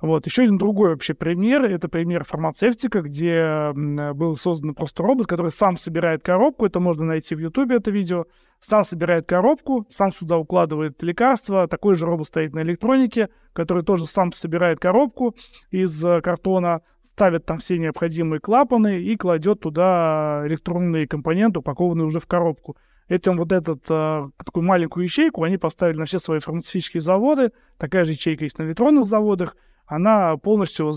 Вот. 0.00 0.26
Еще 0.26 0.42
один 0.42 0.58
другой 0.58 0.90
вообще 0.90 1.14
пример, 1.14 1.64
это 1.64 1.88
пример 1.88 2.24
фармацевтика, 2.24 3.02
где 3.02 3.72
был 3.74 4.36
создан 4.36 4.74
просто 4.74 5.02
робот, 5.02 5.26
который 5.26 5.50
сам 5.50 5.76
собирает 5.76 6.22
коробку, 6.22 6.66
это 6.66 6.78
можно 6.78 7.04
найти 7.04 7.34
в 7.34 7.40
Ютубе, 7.40 7.76
это 7.76 7.90
видео, 7.90 8.26
сам 8.60 8.84
собирает 8.84 9.26
коробку, 9.26 9.86
сам 9.88 10.12
сюда 10.12 10.38
укладывает 10.38 11.02
лекарства, 11.02 11.66
такой 11.66 11.94
же 11.94 12.06
робот 12.06 12.28
стоит 12.28 12.54
на 12.54 12.62
электронике, 12.62 13.28
который 13.52 13.82
тоже 13.82 14.06
сам 14.06 14.32
собирает 14.32 14.78
коробку 14.78 15.34
из 15.70 16.04
э, 16.04 16.20
картона, 16.20 16.82
ставит 17.10 17.44
там 17.44 17.58
все 17.58 17.78
необходимые 17.78 18.40
клапаны 18.40 19.00
и 19.00 19.16
кладет 19.16 19.60
туда 19.60 20.44
электронные 20.46 21.08
компоненты, 21.08 21.58
упакованные 21.58 22.06
уже 22.06 22.20
в 22.20 22.26
коробку. 22.26 22.76
Этим 23.08 23.36
вот 23.36 23.52
этот, 23.52 23.84
э, 23.88 24.28
такую 24.44 24.64
маленькую 24.64 25.04
ячейку 25.04 25.42
они 25.42 25.56
поставили 25.56 25.98
на 25.98 26.04
все 26.04 26.18
свои 26.18 26.40
фармацевтические 26.40 27.00
заводы, 27.00 27.52
такая 27.78 28.04
же 28.04 28.12
ячейка 28.12 28.44
есть 28.44 28.58
на 28.58 28.64
электронных 28.64 29.06
заводах, 29.06 29.56
она 29.88 30.36
полностью 30.36 30.92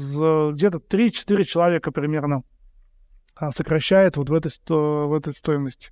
где-то 0.54 0.78
3-4 0.78 1.44
человека 1.44 1.92
примерно 1.92 2.44
а, 3.36 3.52
сокращает 3.52 4.18
вот 4.18 4.30
в 4.30 4.34
этой, 4.34 4.52
в 4.68 5.14
этой 5.14 5.34
стоимости. 5.34 5.92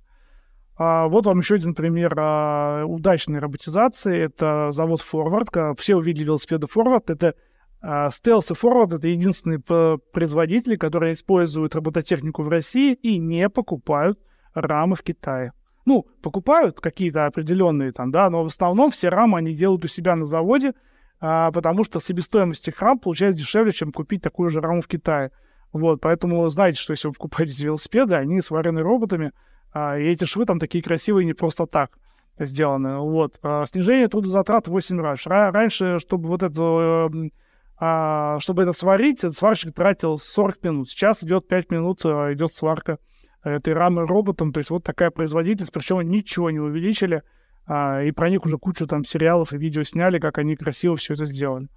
А 0.76 1.08
вот 1.08 1.26
вам 1.26 1.40
еще 1.40 1.56
один 1.56 1.74
пример 1.74 2.14
а, 2.16 2.84
удачной 2.84 3.38
роботизации. 3.38 4.18
Это 4.18 4.70
завод 4.70 5.00
Forward. 5.00 5.74
Все 5.78 5.96
увидели 5.96 6.26
велосипеды 6.26 6.66
Forward. 6.66 7.04
Это 7.08 7.34
Stealth 7.82 8.52
и 8.52 8.54
Forward— 8.54 8.94
это 8.96 9.08
единственные 9.08 9.60
производители, 10.12 10.76
которые 10.76 11.14
используют 11.14 11.74
робототехнику 11.74 12.42
в 12.42 12.48
России 12.48 12.92
и 12.92 13.16
не 13.16 13.48
покупают 13.48 14.18
рамы 14.52 14.96
в 14.96 15.02
Китае. 15.02 15.52
Ну, 15.86 16.06
покупают 16.22 16.78
какие-то 16.80 17.24
определенные 17.24 17.92
там, 17.92 18.10
да, 18.10 18.28
но 18.28 18.42
в 18.42 18.48
основном 18.48 18.90
все 18.90 19.08
рамы 19.08 19.38
они 19.38 19.54
делают 19.54 19.84
у 19.84 19.88
себя 19.88 20.14
на 20.14 20.26
заводе, 20.26 20.74
а, 21.20 21.52
потому 21.52 21.84
что 21.84 22.00
себестоимость 22.00 22.66
этих 22.66 22.80
рам 22.80 22.98
получается 22.98 23.40
дешевле, 23.40 23.72
чем 23.72 23.92
купить 23.92 24.22
такую 24.22 24.48
же 24.48 24.60
раму 24.60 24.80
в 24.80 24.88
Китае. 24.88 25.30
Вот, 25.72 26.00
поэтому 26.00 26.48
знаете, 26.48 26.80
что 26.80 26.92
если 26.92 27.08
вы 27.08 27.14
покупаете 27.14 27.64
велосипеды, 27.64 28.14
они 28.14 28.40
сварены 28.40 28.82
роботами, 28.82 29.32
а, 29.72 29.98
и 29.98 30.04
эти 30.04 30.24
швы 30.24 30.46
там 30.46 30.58
такие 30.58 30.82
красивые 30.82 31.24
не 31.24 31.34
просто 31.34 31.66
так 31.66 31.98
сделаны. 32.38 32.98
Вот. 32.98 33.38
А, 33.42 33.64
снижение 33.66 34.08
трудозатрат 34.08 34.66
8 34.66 35.00
раз. 35.00 35.26
Раньше, 35.26 35.98
чтобы 35.98 36.28
вот 36.28 36.42
это 36.42 37.08
эм, 37.12 37.32
а, 37.78 38.38
чтобы 38.40 38.62
это 38.62 38.72
сварить, 38.72 39.20
сварщик 39.20 39.74
тратил 39.74 40.18
40 40.18 40.64
минут. 40.64 40.90
Сейчас 40.90 41.22
идет 41.22 41.46
5 41.48 41.70
минут, 41.70 42.00
идет 42.00 42.52
сварка 42.52 42.98
этой 43.44 43.72
рамы 43.74 44.06
роботом. 44.06 44.52
То 44.52 44.58
есть 44.58 44.70
вот 44.70 44.84
такая 44.84 45.10
производительность, 45.10 45.72
причем 45.72 46.00
ничего 46.00 46.50
не 46.50 46.60
увеличили. 46.60 47.22
А, 47.72 48.02
и 48.02 48.10
про 48.10 48.28
них 48.28 48.44
уже 48.44 48.58
кучу 48.58 48.88
там 48.88 49.04
сериалов 49.04 49.52
и 49.52 49.56
видео 49.56 49.84
сняли, 49.84 50.18
как 50.18 50.38
они 50.38 50.56
красиво 50.56 50.96
все 50.96 51.14
это 51.14 51.24
сделали. 51.24 51.68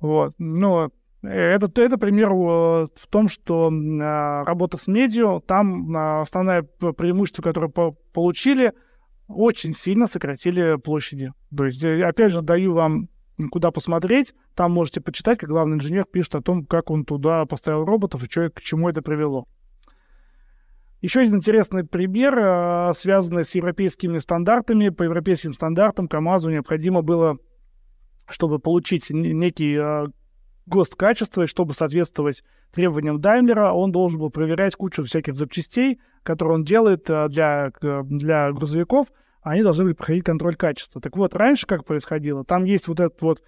Вот. 0.00 0.32
Но 0.38 0.90
это, 1.20 1.70
это 1.82 1.98
пример 1.98 2.30
в 2.32 2.88
том, 3.10 3.28
что 3.28 3.70
работа 3.70 4.78
с 4.78 4.86
медиа, 4.86 5.40
там 5.40 5.94
основное 5.94 6.62
преимущество, 6.62 7.42
которое 7.42 7.68
по 7.68 7.92
получили, 8.14 8.72
очень 9.28 9.74
сильно 9.74 10.06
сократили 10.06 10.76
площади. 10.76 11.32
То 11.54 11.66
есть, 11.66 11.84
э, 11.84 12.02
опять 12.04 12.32
же, 12.32 12.40
даю 12.40 12.72
вам 12.72 13.10
куда 13.50 13.70
посмотреть. 13.70 14.34
Там 14.54 14.72
можете 14.72 15.02
почитать, 15.02 15.38
как 15.38 15.50
главный 15.50 15.76
инженер 15.76 16.06
пишет 16.06 16.36
о 16.36 16.42
том, 16.42 16.64
как 16.64 16.90
он 16.90 17.04
туда 17.04 17.44
поставил 17.44 17.84
роботов 17.84 18.22
и 18.22 18.30
что, 18.30 18.48
к 18.48 18.62
чему 18.62 18.88
это 18.88 19.02
привело. 19.02 19.46
Еще 21.02 21.22
один 21.22 21.34
интересный 21.34 21.84
пример, 21.84 22.38
а, 22.38 22.92
связанный 22.94 23.44
с 23.44 23.52
европейскими 23.56 24.18
стандартами. 24.20 24.88
По 24.88 25.02
европейским 25.02 25.52
стандартам 25.52 26.06
КАМАЗу 26.06 26.50
необходимо 26.50 27.02
было, 27.02 27.38
чтобы 28.28 28.60
получить 28.60 29.10
некий 29.10 29.76
а, 29.76 30.06
ГОСТ 30.66 30.94
качества, 30.94 31.42
и 31.42 31.46
чтобы 31.48 31.74
соответствовать 31.74 32.44
требованиям 32.70 33.20
Даймлера, 33.20 33.72
он 33.72 33.90
должен 33.90 34.20
был 34.20 34.30
проверять 34.30 34.76
кучу 34.76 35.02
всяких 35.02 35.34
запчастей, 35.34 36.00
которые 36.22 36.54
он 36.54 36.64
делает 36.64 37.10
а, 37.10 37.26
для, 37.26 37.72
для 37.80 38.52
грузовиков, 38.52 39.08
они 39.42 39.64
должны 39.64 39.82
были 39.82 39.94
проходить 39.94 40.22
контроль 40.22 40.54
качества. 40.54 41.00
Так 41.00 41.16
вот, 41.16 41.34
раньше 41.34 41.66
как 41.66 41.84
происходило? 41.84 42.44
Там 42.44 42.62
есть 42.62 42.86
вот 42.86 43.00
этот 43.00 43.20
вот 43.22 43.42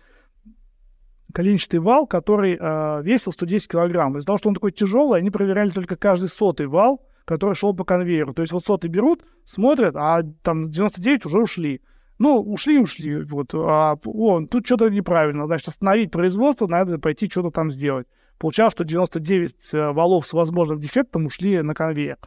коленчатый 1.32 1.78
вал, 1.78 2.08
который 2.08 2.58
э, 2.60 3.02
весил 3.02 3.30
110 3.30 3.68
килограмм. 3.68 4.16
Из-за 4.16 4.26
того, 4.26 4.38
что 4.38 4.48
он 4.48 4.54
такой 4.54 4.72
тяжелый, 4.72 5.20
они 5.20 5.30
проверяли 5.30 5.68
только 5.68 5.96
каждый 5.96 6.28
сотый 6.28 6.66
вал, 6.66 7.00
который 7.24 7.54
шел 7.54 7.74
по 7.74 7.84
конвейеру. 7.84 8.34
То 8.34 8.42
есть 8.42 8.52
вот 8.52 8.64
сотый 8.64 8.90
берут, 8.90 9.24
смотрят, 9.44 9.94
а 9.96 10.22
там 10.42 10.70
99 10.70 11.26
уже 11.26 11.40
ушли. 11.40 11.80
Ну, 12.18 12.40
ушли, 12.40 12.78
ушли. 12.78 13.22
Вот. 13.22 13.54
А, 13.54 13.96
о, 14.04 14.46
тут 14.46 14.66
что-то 14.66 14.88
неправильно. 14.88 15.46
Значит, 15.46 15.68
остановить 15.68 16.10
производство, 16.10 16.66
надо 16.66 16.98
пойти 16.98 17.28
что-то 17.28 17.50
там 17.50 17.70
сделать. 17.70 18.06
Получалось, 18.38 18.72
что 18.72 18.84
99 18.84 19.54
э, 19.72 19.90
валов 19.92 20.26
с 20.26 20.32
возможным 20.32 20.78
дефектом 20.78 21.26
ушли 21.26 21.62
на 21.62 21.74
конвейер. 21.74 22.18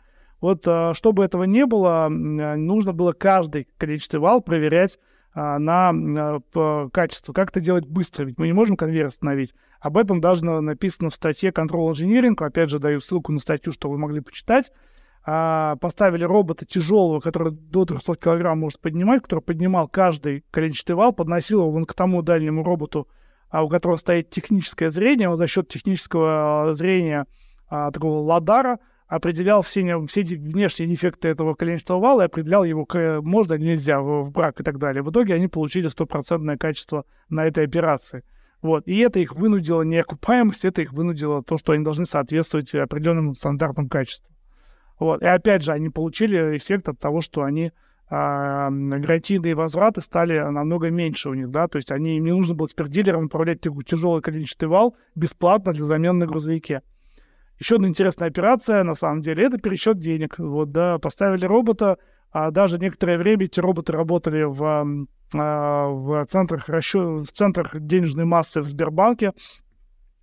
Вот 0.42 0.68
а, 0.68 0.94
чтобы 0.94 1.24
этого 1.24 1.44
не 1.44 1.66
было, 1.66 2.08
нужно 2.10 2.94
было 2.94 3.14
каждый 3.14 3.68
количественный 3.78 4.22
вал 4.22 4.42
проверять 4.42 5.00
на 5.38 5.94
а, 6.56 6.90
качество. 6.90 7.32
Как 7.32 7.52
это 7.52 7.60
делать 7.60 7.86
быстро? 7.86 8.26
Ведь 8.26 8.40
мы 8.40 8.48
не 8.48 8.54
можем 8.54 8.76
конвейер 8.76 9.06
остановить. 9.06 9.54
Об 9.80 9.98
этом 9.98 10.20
даже 10.20 10.44
написано 10.44 11.12
в 11.12 11.14
статье 11.14 11.52
Control 11.52 11.92
Engineering. 11.92 12.34
Опять 12.44 12.72
же, 12.72 12.80
даю 12.80 13.00
ссылку 13.00 13.32
на 13.32 13.40
статью, 13.40 13.72
чтобы 13.72 13.96
вы 13.96 14.02
могли 14.02 14.22
почитать. 14.22 14.72
Поставили 15.24 16.24
робота 16.24 16.66
тяжелого, 16.66 17.20
который 17.20 17.52
до 17.52 17.86
300 17.86 18.16
килограмм 18.16 18.60
может 18.60 18.80
поднимать, 18.80 19.22
который 19.22 19.42
поднимал 19.42 19.88
каждый 19.88 20.44
коленчатый 20.50 20.96
вал, 20.96 21.14
подносил 21.14 21.68
его 21.68 21.86
к 21.86 21.94
тому 21.94 22.24
дальнему 22.24 22.64
роботу, 22.64 23.08
у 23.54 23.68
которого 23.68 23.98
стоит 23.98 24.32
техническое 24.32 24.90
зрение. 24.90 25.30
Он 25.30 25.38
за 25.38 25.46
счет 25.46 25.68
технического 25.68 26.70
зрения 26.74 27.28
такого 27.70 28.20
ладара 28.22 28.80
определял 29.08 29.62
все, 29.62 30.06
все 30.06 30.24
внешние 30.24 30.90
дефекты 30.90 31.30
этого 31.30 31.56
коленчатого 31.56 32.00
вала 32.00 32.22
и 32.22 32.26
определял 32.26 32.64
его, 32.64 32.86
можно 33.22 33.54
или 33.54 33.70
нельзя 33.70 34.02
в 34.02 34.32
брак 34.32 34.60
и 34.60 34.64
так 34.64 34.78
далее. 34.78 35.02
В 35.02 35.12
итоге 35.12 35.34
они 35.34 35.48
получили 35.48 35.88
стопроцентное 35.88 36.58
качество 36.58 37.06
на 37.30 37.46
этой 37.46 37.66
операции. 37.66 38.24
Вот. 38.62 38.88
И 38.88 38.98
это 38.98 39.20
их 39.20 39.34
вынудило 39.34 39.84
не 39.84 39.98
окупаемость, 39.98 40.66
это 40.66 40.82
их 40.82 40.92
вынудило 40.92 41.44
то, 41.44 41.58
что 41.58 41.74
они 41.74 41.84
должны 41.84 42.06
соответствовать 42.06 42.74
определенным 42.76 43.34
стандартам 43.36 43.88
качества. 43.88 44.30
Вот. 45.00 45.22
И 45.22 45.26
опять 45.26 45.64
же, 45.64 45.72
они 45.72 45.90
получили 45.90 46.58
эффект 46.58 46.90
от 46.90 47.00
того, 47.00 47.22
что 47.22 47.44
они 47.44 47.72
а, 48.10 48.70
гарантийные 48.72 49.54
возвраты 49.56 50.02
стали 50.02 50.40
намного 50.40 50.90
меньше 50.90 51.30
у 51.30 51.34
них, 51.34 51.52
да, 51.52 51.68
то 51.68 51.76
есть 51.76 51.92
они, 51.92 52.18
им 52.18 52.24
не 52.24 52.32
нужно 52.32 52.56
было 52.56 52.68
теперь 52.68 52.88
дилерам 52.88 53.26
управлять 53.26 53.60
тяжелый 53.86 54.22
коленчатый 54.22 54.70
вал 54.70 54.96
бесплатно 55.14 55.74
для 55.74 55.86
замены 55.86 56.20
на 56.20 56.26
грузовике. 56.26 56.84
Еще 57.60 57.76
одна 57.76 57.88
интересная 57.88 58.28
операция, 58.28 58.84
на 58.84 58.96
самом 58.96 59.22
деле, 59.22 59.46
это 59.46 59.58
пересчет 59.58 59.98
денег. 59.98 60.38
Вот, 60.38 60.72
да, 60.72 61.00
поставили 61.00 61.46
робота, 61.46 61.98
а 62.32 62.52
даже 62.52 62.78
некоторое 62.78 63.18
время 63.18 63.46
эти 63.46 63.60
роботы 63.60 63.94
работали 63.94 64.44
в, 64.44 65.08
а, 65.34 65.88
в, 65.88 66.26
центрах, 66.28 66.70
расчет, 66.70 67.28
в 67.28 67.32
центрах 67.32 67.80
денежной 67.80 68.26
массы 68.26 68.62
в 68.62 68.68
Сбербанке. 68.68 69.32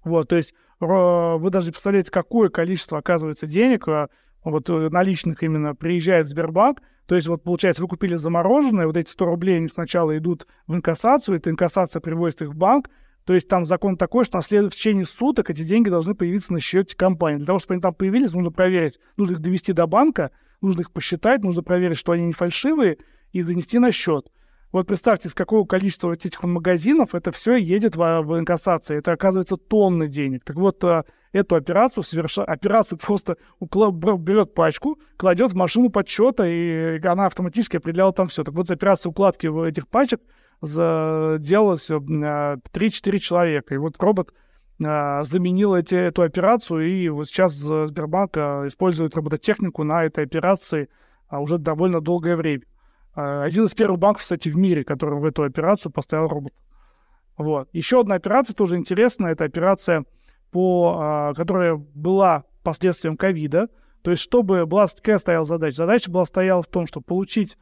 Вот, 0.05 0.29
то 0.29 0.37
есть 0.37 0.55
вы 0.81 1.51
даже 1.51 1.71
представляете, 1.71 2.11
какое 2.11 2.51
количество, 2.51 2.99
оказывается, 2.99 3.47
денег, 3.47 3.89
а, 3.89 4.09
вот 4.45 4.69
э, 4.69 4.89
наличных 4.91 5.43
именно, 5.43 5.75
приезжает 5.75 6.27
в 6.27 6.31
Сбербанк. 6.31 6.83
То 7.07 7.17
есть 7.17 7.27
вот, 7.27 7.43
получается, 7.43 7.83
вы 7.83 7.89
купили 7.89 8.17
замороженное, 8.17 8.87
вот 8.87 8.97
эти 8.97 9.11
100 9.11 9.25
рублей, 9.25 9.57
они 9.57 9.69
сначала 9.69 10.17
идут 10.17 10.47
в 10.67 10.75
инкассацию, 10.75 11.37
эта 11.37 11.51
инкассация 11.51 12.01
приводит 12.01 12.43
их 12.43 12.51
в 12.51 12.57
банк, 12.57 12.89
то 13.25 13.33
есть 13.33 13.49
там 13.49 13.65
закон 13.65 13.97
такой, 13.97 14.25
что 14.25 14.41
в 14.41 14.47
течение 14.47 15.07
суток 15.07 15.51
эти 15.51 15.63
деньги 15.65 15.89
должны 15.89 16.15
появиться 16.15 16.53
на 16.53 16.61
счете 16.61 16.97
компании. 16.97 17.39
Для 17.39 17.47
того, 17.47 17.59
чтобы 17.59 17.75
они 17.75 17.83
там 17.83 17.95
появились, 17.95 18.33
нужно 18.33 18.51
проверить, 18.51 18.99
нужно 19.17 19.35
их 19.35 19.41
довести 19.41 19.73
до 19.73 19.87
банка, 19.87 20.31
нужно 20.61 20.83
их 20.83 20.93
посчитать, 20.93 21.43
нужно 21.43 21.63
проверить, 21.63 21.97
что 21.97 22.13
они 22.13 22.27
не 22.27 22.33
фальшивые, 22.33 22.99
и 23.33 23.43
занести 23.43 23.79
на 23.79 23.93
счет. 23.93 24.31
Вот 24.73 24.89
представьте, 24.89 25.29
с 25.29 25.35
какого 25.35 25.65
количества 25.65 26.09
вот 26.09 26.27
этих 26.27 26.43
магазинов 26.43 27.15
это 27.15 27.31
все 27.31 27.57
едет 27.57 27.95
в, 27.95 28.23
в 28.23 28.39
инкассации. 28.39 28.99
Это, 28.99 29.13
оказывается, 29.13 29.57
тонны 29.57 30.09
денег. 30.09 30.45
Так 30.45 30.57
вот, 30.57 30.83
а, 30.83 31.05
эту 31.33 31.55
операцию 31.55 32.03
совершает, 32.03 32.49
операцию 32.49 32.99
просто 32.99 33.37
укла... 33.61 33.93
берет 33.93 34.53
пачку, 34.53 34.99
кладет 35.17 35.53
в 35.53 35.57
машину 35.57 35.91
подсчета, 35.91 36.45
и 36.47 37.01
она 37.07 37.27
автоматически 37.27 37.77
определяла 37.77 38.13
там 38.13 38.29
все. 38.29 38.43
Так 38.43 38.55
вот, 38.55 38.69
операция 38.71 39.11
укладки 39.11 39.47
этих 39.69 39.87
пачек 39.87 40.21
делалось 40.63 41.91
3-4 41.91 42.63
э, 42.73 43.19
человека. 43.19 43.75
И 43.75 43.79
вот 43.79 44.01
робот 44.03 44.33
э, 44.81 45.25
заменил 45.25 45.75
эти, 45.75 45.95
эту 45.95 46.23
операцию, 46.23 46.87
и 46.87 47.09
вот 47.09 47.29
сейчас 47.29 47.53
Сбербанк 47.53 48.37
э, 48.37 48.67
использует 48.67 49.15
робототехнику 49.15 49.85
на 49.85 50.05
этой 50.05 50.25
операции 50.25 50.89
а, 51.29 51.41
уже 51.41 51.59
довольно 51.59 52.01
долгое 52.01 52.37
время. 52.37 52.63
Один 53.15 53.67
из 53.67 53.75
первых 53.77 54.01
банков, 54.01 54.23
кстати, 54.23 54.49
в 54.49 54.57
мире, 54.57 54.83
который 54.83 55.21
в 55.21 55.25
эту 55.25 55.45
операцию 55.45 55.93
поставил 55.93 56.27
робот. 56.27 56.53
Вот. 57.37 57.69
Еще 57.73 58.01
одна 58.01 58.17
операция 58.17 58.55
тоже 58.55 58.75
интересная. 58.75 59.33
Это 59.33 59.45
операция, 59.45 60.05
по, 60.51 61.33
которая 61.37 61.77
была 61.77 62.43
последствием 62.65 63.17
ковида. 63.17 63.69
То 64.03 64.11
есть, 64.11 64.23
чтобы 64.23 64.67
была 64.67 64.89
какая 64.89 65.21
стояла 65.21 65.45
задача? 65.45 65.77
Задача 65.77 66.11
была 66.11 66.27
стояла 66.27 66.61
в 66.61 66.67
том, 66.67 66.89
чтобы 66.89 67.05
получить 67.05 67.57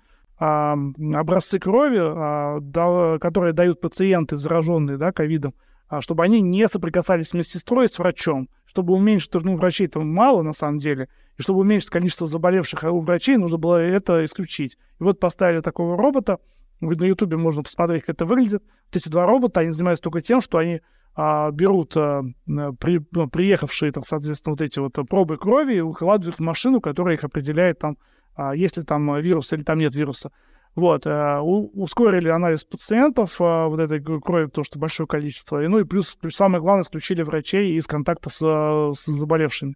а, 0.44 0.76
образцы 1.14 1.60
крови, 1.60 2.00
а, 2.00 3.18
которые 3.20 3.52
дают 3.52 3.80
пациенты, 3.80 4.36
зараженные 4.36 4.98
да, 4.98 5.12
ковидом, 5.12 5.54
а, 5.86 6.00
чтобы 6.00 6.24
они 6.24 6.40
не 6.40 6.68
соприкасались 6.68 7.28
с 7.28 7.34
медсестрой 7.34 7.84
и 7.84 7.88
с 7.88 7.96
врачом, 8.00 8.48
чтобы 8.66 8.92
уменьшить, 8.92 9.32
ну, 9.34 9.56
врачей 9.56 9.86
там 9.86 10.12
мало 10.12 10.42
на 10.42 10.52
самом 10.52 10.80
деле, 10.80 11.08
и 11.38 11.42
чтобы 11.42 11.60
уменьшить 11.60 11.90
количество 11.90 12.26
заболевших 12.26 12.82
у 12.82 12.98
врачей, 12.98 13.36
нужно 13.36 13.56
было 13.56 13.76
это 13.76 14.24
исключить. 14.24 14.78
И 14.98 15.04
вот 15.04 15.20
поставили 15.20 15.60
такого 15.60 15.96
робота, 15.96 16.38
на 16.80 17.04
Ютубе 17.04 17.36
можно 17.36 17.62
посмотреть, 17.62 18.02
как 18.02 18.16
это 18.16 18.24
выглядит. 18.24 18.64
Вот 18.86 18.96
эти 18.96 19.08
два 19.08 19.26
робота, 19.26 19.60
они 19.60 19.70
занимаются 19.70 20.02
только 20.02 20.22
тем, 20.22 20.40
что 20.40 20.58
они 20.58 20.80
а, 21.14 21.52
берут 21.52 21.96
а, 21.96 22.22
при, 22.46 23.00
ну, 23.12 23.28
приехавшие, 23.28 23.92
там, 23.92 24.02
соответственно, 24.02 24.54
вот 24.54 24.60
эти 24.60 24.80
вот 24.80 24.98
пробы 25.08 25.36
крови 25.36 25.74
и 25.74 25.80
укладывают 25.80 26.34
в 26.34 26.40
машину, 26.40 26.80
которая 26.80 27.14
их 27.14 27.22
определяет 27.22 27.78
там 27.78 27.92
а, 27.92 28.12
есть 28.54 28.76
ли 28.76 28.82
там 28.82 29.20
вирус 29.20 29.52
или 29.52 29.62
там 29.62 29.78
нет 29.78 29.94
вируса. 29.94 30.30
Вот, 30.74 31.06
э, 31.06 31.38
ускорили 31.40 32.30
анализ 32.30 32.64
пациентов 32.64 33.38
э, 33.40 33.66
вот 33.66 33.78
этой 33.78 34.00
крови, 34.02 34.46
потому 34.46 34.64
что 34.64 34.78
большое 34.78 35.06
количество. 35.06 35.62
И, 35.62 35.68
ну 35.68 35.80
и 35.80 35.84
плюс, 35.84 36.16
плюс 36.16 36.34
самое 36.34 36.62
главное, 36.62 36.82
исключили 36.82 37.22
врачей 37.22 37.76
из 37.76 37.86
контакта 37.86 38.30
с, 38.30 38.38
с 38.38 39.04
заболевшими. 39.04 39.74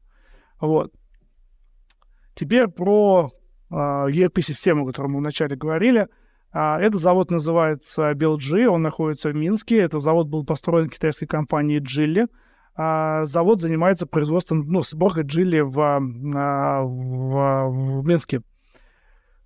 Вот. 0.59 0.93
Теперь 2.35 2.69
про 2.69 3.31
э, 3.71 3.75
ERP-систему, 3.75 4.85
о 4.85 4.87
которой 4.87 5.09
мы 5.09 5.19
вначале 5.19 5.55
говорили. 5.55 6.07
Э, 6.55 6.77
этот 6.79 7.03
завод 7.03 7.31
называется 7.31 8.13
BLG, 8.13 8.65
он 8.65 8.81
находится 8.81 9.29
в 9.29 9.37
Минске. 9.37 9.77
Этот 9.81 10.01
завод 10.01 10.29
был 10.29 10.47
построен 10.47 10.89
китайской 10.89 11.27
компанией 11.27 11.81
Geely. 11.81 12.27
А, 12.77 13.25
завод 13.25 13.61
занимается 13.61 14.07
производством, 14.07 14.67
ну, 14.69 14.83
сборкой 14.83 15.25
джили 15.25 15.61
в, 15.61 15.81
а, 15.81 16.83
в, 16.83 18.01
в 18.01 18.07
Минске. 18.07 18.43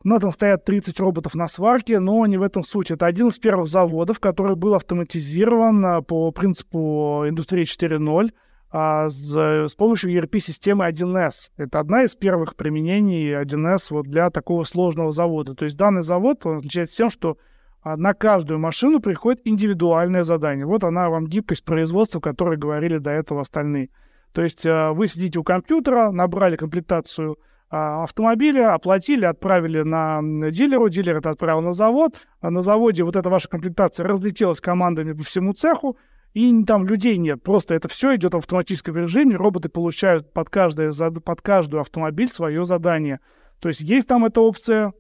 На 0.03 0.17
этом 0.17 0.33
стоят 0.33 0.65
30 0.65 0.99
роботов 1.01 1.35
на 1.35 1.47
сварке, 1.47 2.01
но 2.01 2.25
не 2.27 2.39
в 2.39 2.43
этом 2.43 2.65
суть. 2.65 2.91
Это 2.91 3.07
один 3.07 3.29
из 3.29 3.39
первых 3.39 3.69
заводов, 3.69 4.19
который 4.19 4.57
был 4.57 4.75
автоматизирован 4.75 5.85
а, 5.85 6.03
по 6.03 6.33
принципу 6.33 7.25
индустрии 7.29 7.65
4.0 7.65 8.31
а, 8.73 9.11
с, 9.11 9.69
с 9.69 9.75
помощью 9.77 10.11
ERP-системы 10.13 10.89
1С. 10.89 11.51
Это 11.57 11.79
одна 11.79 12.05
из 12.05 12.17
первых 12.17 12.57
применений 12.57 13.35
1С 13.41 13.89
вот 13.91 14.07
для 14.07 14.31
такого 14.31 14.65
сложного 14.65 15.13
завода. 15.13 15.55
То 15.55 15.67
есть 15.67 15.77
данный 15.77 16.03
завод 16.03 16.47
он 16.47 16.59
отличается 16.59 16.97
тем, 16.97 17.11
что 17.11 17.33
а, 17.33 17.50
на 17.85 18.15
каждую 18.15 18.59
машину 18.59 19.01
приходит 19.01 19.41
индивидуальное 19.45 20.25
задание. 20.25 20.67
Вот 20.67 20.85
она 20.85 21.09
вам 21.09 21.27
гибкость 21.27 21.65
производства, 21.65 22.19
о 22.19 22.23
которой 22.23 22.59
говорили 22.59 22.99
до 22.99 23.11
этого 23.11 23.41
остальные. 23.41 23.91
То 24.33 24.43
есть 24.43 24.67
а, 24.67 24.93
вы 24.93 25.09
сидите 25.09 25.39
у 25.39 25.45
компьютера, 25.45 26.11
набрали 26.11 26.57
комплектацию 26.57 27.39
а, 27.71 28.05
автомобиля, 28.05 28.75
оплатили, 28.75 29.25
отправили 29.25 29.83
на 29.83 30.21
дилеру, 30.51 30.89
дилер 30.89 31.19
это 31.19 31.31
отправил 31.31 31.61
на 31.61 31.73
завод, 31.73 32.27
а 32.41 32.51
на 32.51 32.63
заводе 32.63 33.03
вот 33.03 33.17
эта 33.17 33.31
ваша 33.31 33.49
комплектация 33.49 34.07
разлетелась 34.07 34.61
командами 34.61 35.13
по 35.13 35.25
всему 35.25 35.53
цеху, 35.53 35.97
и 36.33 36.65
там 36.65 36.87
людей 36.87 37.17
нет, 37.17 37.43
просто 37.43 37.75
это 37.75 37.89
все 37.89 38.15
идет 38.15 38.35
в 38.35 38.39
автоматическом 38.39 38.97
режиме, 38.97 39.37
роботы 39.37 39.69
получают 39.69 40.33
под, 40.33 40.49
каждое, 40.49 40.93
под 40.93 41.43
каждую 41.43 41.81
автомобиль 41.81 42.29
свое 42.29 42.65
задание. 42.65 43.21
То 43.59 43.69
есть 43.69 43.81
есть 43.81 44.07
там 44.07 44.25
эта 44.25 44.41
опция, 44.41 44.93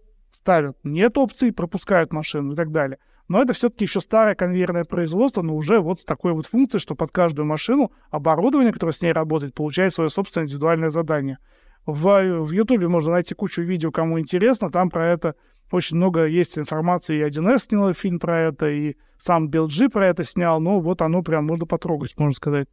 ставят, 0.42 0.76
нет 0.84 1.16
опции, 1.18 1.50
пропускают 1.50 2.12
машину 2.12 2.52
и 2.52 2.56
так 2.56 2.72
далее. 2.72 2.98
Но 3.28 3.40
это 3.40 3.52
все-таки 3.52 3.84
еще 3.84 4.00
старое 4.00 4.34
конвейерное 4.34 4.84
производство, 4.84 5.42
но 5.42 5.54
уже 5.54 5.78
вот 5.78 6.00
с 6.00 6.04
такой 6.04 6.32
вот 6.32 6.46
функцией, 6.46 6.80
что 6.80 6.96
под 6.96 7.12
каждую 7.12 7.46
машину 7.46 7.92
оборудование, 8.10 8.72
которое 8.72 8.92
с 8.92 9.02
ней 9.02 9.12
работает, 9.12 9.54
получает 9.54 9.92
свое 9.92 10.10
собственное 10.10 10.46
индивидуальное 10.46 10.90
задание. 10.90 11.38
В, 11.86 12.50
YouTube 12.50 12.82
можно 12.88 13.12
найти 13.12 13.34
кучу 13.34 13.62
видео, 13.62 13.92
кому 13.92 14.18
интересно. 14.18 14.70
Там 14.70 14.90
про 14.90 15.06
это 15.06 15.36
очень 15.70 15.96
много 15.96 16.26
есть 16.26 16.58
информации. 16.58 17.18
И 17.18 17.22
1С 17.22 17.68
снял 17.68 17.92
фильм 17.94 18.18
про 18.18 18.38
это, 18.38 18.68
и 18.68 18.96
сам 19.18 19.48
BLG 19.48 19.90
про 19.90 20.08
это 20.08 20.24
снял. 20.24 20.60
Ну, 20.60 20.80
вот 20.80 21.00
оно 21.00 21.22
прям 21.22 21.46
можно 21.46 21.66
потрогать, 21.66 22.18
можно 22.18 22.34
сказать. 22.34 22.68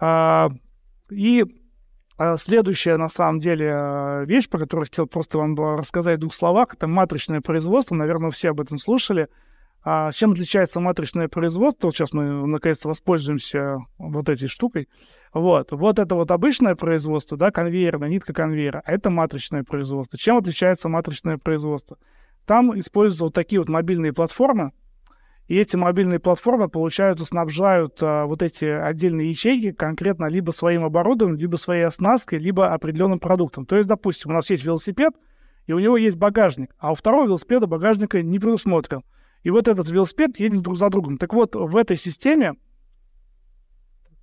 А, 0.00 0.48
и 1.10 1.44
следующая, 2.38 2.96
на 2.96 3.08
самом 3.08 3.38
деле, 3.38 3.70
а, 3.72 4.24
вещь, 4.24 4.48
про 4.48 4.60
которую 4.60 4.86
хотел 4.86 5.06
просто 5.06 5.38
вам 5.38 5.54
рассказать 5.76 6.16
в 6.18 6.20
двух 6.20 6.34
словах, 6.34 6.74
это 6.74 6.86
матричное 6.86 7.40
производство. 7.40 7.94
Наверное, 7.94 8.30
все 8.30 8.50
об 8.50 8.60
этом 8.60 8.78
слушали. 8.78 9.28
А 9.88 10.10
чем 10.10 10.32
отличается 10.32 10.80
матричное 10.80 11.28
производство? 11.28 11.86
Вот 11.86 11.94
сейчас 11.94 12.12
мы 12.12 12.24
наконец-то 12.46 12.88
воспользуемся 12.88 13.78
вот 13.98 14.28
этой 14.28 14.48
штукой. 14.48 14.88
Вот. 15.32 15.70
вот 15.70 16.00
это 16.00 16.16
вот 16.16 16.32
обычное 16.32 16.74
производство, 16.74 17.36
да, 17.36 17.52
конвейерная, 17.52 18.08
нитка 18.08 18.32
конвейера, 18.32 18.82
а 18.84 18.92
это 18.92 19.10
матричное 19.10 19.62
производство. 19.62 20.18
Чем 20.18 20.38
отличается 20.38 20.88
матричное 20.88 21.38
производство? 21.38 21.98
Там 22.46 22.76
используются 22.76 23.24
вот 23.24 23.34
такие 23.34 23.60
вот 23.60 23.68
мобильные 23.68 24.12
платформы, 24.12 24.72
и 25.46 25.56
эти 25.56 25.76
мобильные 25.76 26.18
платформы, 26.18 26.68
получают, 26.68 27.20
снабжают 27.20 28.02
а, 28.02 28.26
вот 28.26 28.42
эти 28.42 28.64
отдельные 28.64 29.30
ячейки 29.30 29.72
конкретно 29.72 30.26
либо 30.26 30.50
своим 30.50 30.84
оборудованием, 30.84 31.38
либо 31.38 31.56
своей 31.56 31.84
оснасткой, 31.84 32.40
либо 32.40 32.72
определенным 32.72 33.20
продуктом. 33.20 33.64
То 33.64 33.76
есть, 33.76 33.88
допустим, 33.88 34.32
у 34.32 34.34
нас 34.34 34.50
есть 34.50 34.64
велосипед, 34.64 35.14
и 35.66 35.72
у 35.72 35.78
него 35.78 35.96
есть 35.96 36.16
багажник, 36.16 36.74
а 36.78 36.92
у 36.92 36.94
второго 36.94 37.26
велосипеда 37.26 37.66
багажника 37.66 38.22
не 38.22 38.38
предусмотрен. 38.38 39.02
И 39.42 39.50
вот 39.50 39.68
этот 39.68 39.88
велосипед 39.88 40.38
едет 40.40 40.62
друг 40.62 40.76
за 40.76 40.90
другом. 40.90 41.18
Так 41.18 41.32
вот, 41.32 41.54
в 41.54 41.76
этой 41.76 41.96
системе, 41.96 42.54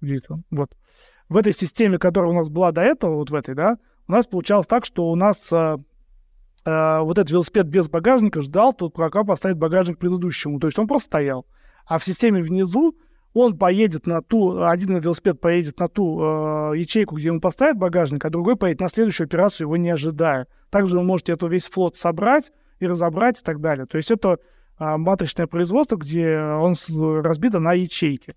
где 0.01 0.17
это? 0.17 0.41
Вот. 0.51 0.75
В 1.29 1.37
этой 1.37 1.53
системе, 1.53 1.97
которая 1.97 2.31
у 2.31 2.35
нас 2.35 2.49
была 2.49 2.73
до 2.73 2.81
этого, 2.81 3.15
вот 3.15 3.29
в 3.29 3.35
этой, 3.35 3.55
да, 3.55 3.77
у 4.07 4.11
нас 4.11 4.27
получалось 4.27 4.67
так, 4.67 4.83
что 4.83 5.09
у 5.09 5.15
нас 5.15 5.53
э, 6.65 6.69
э, 6.69 6.99
вот 7.01 7.17
этот 7.17 7.31
велосипед 7.31 7.67
без 7.67 7.89
багажника 7.89 8.41
ждал, 8.41 8.73
тут 8.73 8.93
пока 8.93 9.23
поставить 9.23 9.57
багажник 9.57 9.97
предыдущему. 9.97 10.59
То 10.59 10.67
есть 10.67 10.79
он 10.79 10.87
просто 10.87 11.07
стоял. 11.07 11.45
А 11.85 11.97
в 11.97 12.03
системе 12.03 12.41
внизу 12.41 12.95
он 13.33 13.57
поедет 13.57 14.05
на 14.05 14.21
ту, 14.21 14.63
один 14.63 14.97
велосипед 14.99 15.41
поедет 15.41 15.79
на 15.79 15.87
ту 15.87 16.21
э, 16.21 16.77
ячейку, 16.77 17.15
где 17.15 17.27
ему 17.27 17.41
поставят 17.41 17.77
багажник, 17.77 18.23
а 18.25 18.29
другой 18.29 18.55
поедет 18.55 18.81
на 18.81 18.89
следующую 18.89 19.25
операцию, 19.25 19.65
его 19.65 19.77
не 19.77 19.89
ожидая. 19.89 20.47
Также 20.69 20.97
вы 20.97 21.03
можете 21.03 21.33
эту 21.33 21.47
весь 21.47 21.67
флот 21.67 21.95
собрать 21.95 22.51
и 22.79 22.87
разобрать 22.87 23.41
и 23.41 23.43
так 23.43 23.59
далее. 23.59 23.85
То 23.85 23.97
есть 23.97 24.11
это 24.11 24.37
а, 24.77 24.97
матричное 24.97 25.47
производство, 25.47 25.95
где 25.95 26.39
он 26.39 26.75
разбито 27.21 27.59
на 27.59 27.73
ячейки. 27.73 28.35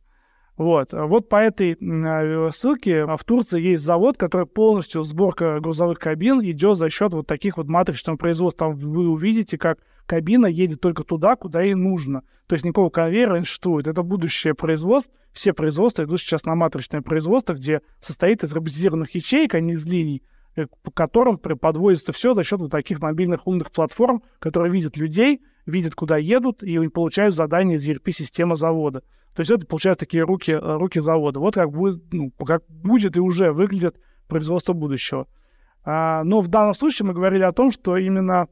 Вот. 0.57 0.93
вот 0.93 1.29
по 1.29 1.37
этой 1.37 1.77
а, 1.81 2.51
ссылке 2.51 3.05
в 3.05 3.25
Турции 3.25 3.61
есть 3.61 3.83
завод, 3.83 4.17
который 4.17 4.47
полностью 4.47 5.03
сборка 5.03 5.61
грузовых 5.61 5.99
кабин 5.99 6.41
идет 6.41 6.79
за 6.79 6.89
счет 6.89 7.13
вот 7.13 7.27
таких 7.27 7.59
вот 7.59 7.69
матричного 7.69 8.17
производства. 8.17 8.71
Там 8.71 8.79
вы 8.79 9.09
увидите, 9.09 9.59
как 9.59 9.79
кабина 10.07 10.47
едет 10.47 10.81
только 10.81 11.05
туда, 11.05 11.37
куда 11.37 11.61
ей 11.61 11.75
нужно. 11.75 12.23
То 12.47 12.55
есть 12.55 12.65
никакого 12.65 12.91
конвейера 12.91 13.37
не 13.37 13.45
существует. 13.45 13.87
Это 13.87 14.03
будущее 14.03 14.55
производство. 14.55 15.13
Все 15.33 15.53
производства 15.53 16.05
идут 16.05 16.21
сейчас 16.21 16.47
на 16.47 16.55
матричное 16.55 17.03
производство, 17.03 17.53
где 17.53 17.83
состоит 18.01 18.43
из 18.43 18.53
роботизированных 18.53 19.15
ячеек, 19.15 19.55
а 19.55 19.61
не 19.61 19.75
из 19.75 19.85
линий, 19.85 20.23
э, 20.55 20.67
по 20.83 20.91
которым 20.91 21.37
подводится 21.37 22.13
все 22.13 22.35
за 22.35 22.45
счет 22.45 22.61
вот 22.61 22.71
таких 22.71 23.01
мобильных 23.01 23.47
умных 23.47 23.71
платформ, 23.71 24.23
которые 24.39 24.73
видят 24.73 24.97
людей, 24.97 25.43
видят, 25.67 25.95
куда 25.95 26.17
едут, 26.17 26.63
и 26.63 26.89
получают 26.89 27.35
задания 27.35 27.77
из 27.77 27.87
ERP-системы 27.87 28.57
завода. 28.57 29.03
То 29.37 29.41
есть 29.41 29.51
это 29.51 29.67
получают 29.67 29.99
такие 29.99 30.25
руки, 30.25 30.51
э, 30.51 30.59
руки 30.79 30.99
завода. 30.99 31.41
Вот 31.41 31.55
как 31.55 31.71
будет, 31.71 32.03
ну, 32.11 32.31
как 32.31 32.65
будет 32.69 33.19
и 33.19 33.21
уже 33.21 33.53
выглядит 33.53 34.01
производство 34.29 34.73
будущего. 34.73 35.29
А, 35.85 36.25
но 36.25 36.41
в 36.41 36.49
данном 36.49 36.75
случае 36.75 37.07
мы 37.07 37.13
говорили 37.13 37.43
о 37.43 37.53
том, 37.53 37.71
что 37.71 37.99
именно 37.99 38.49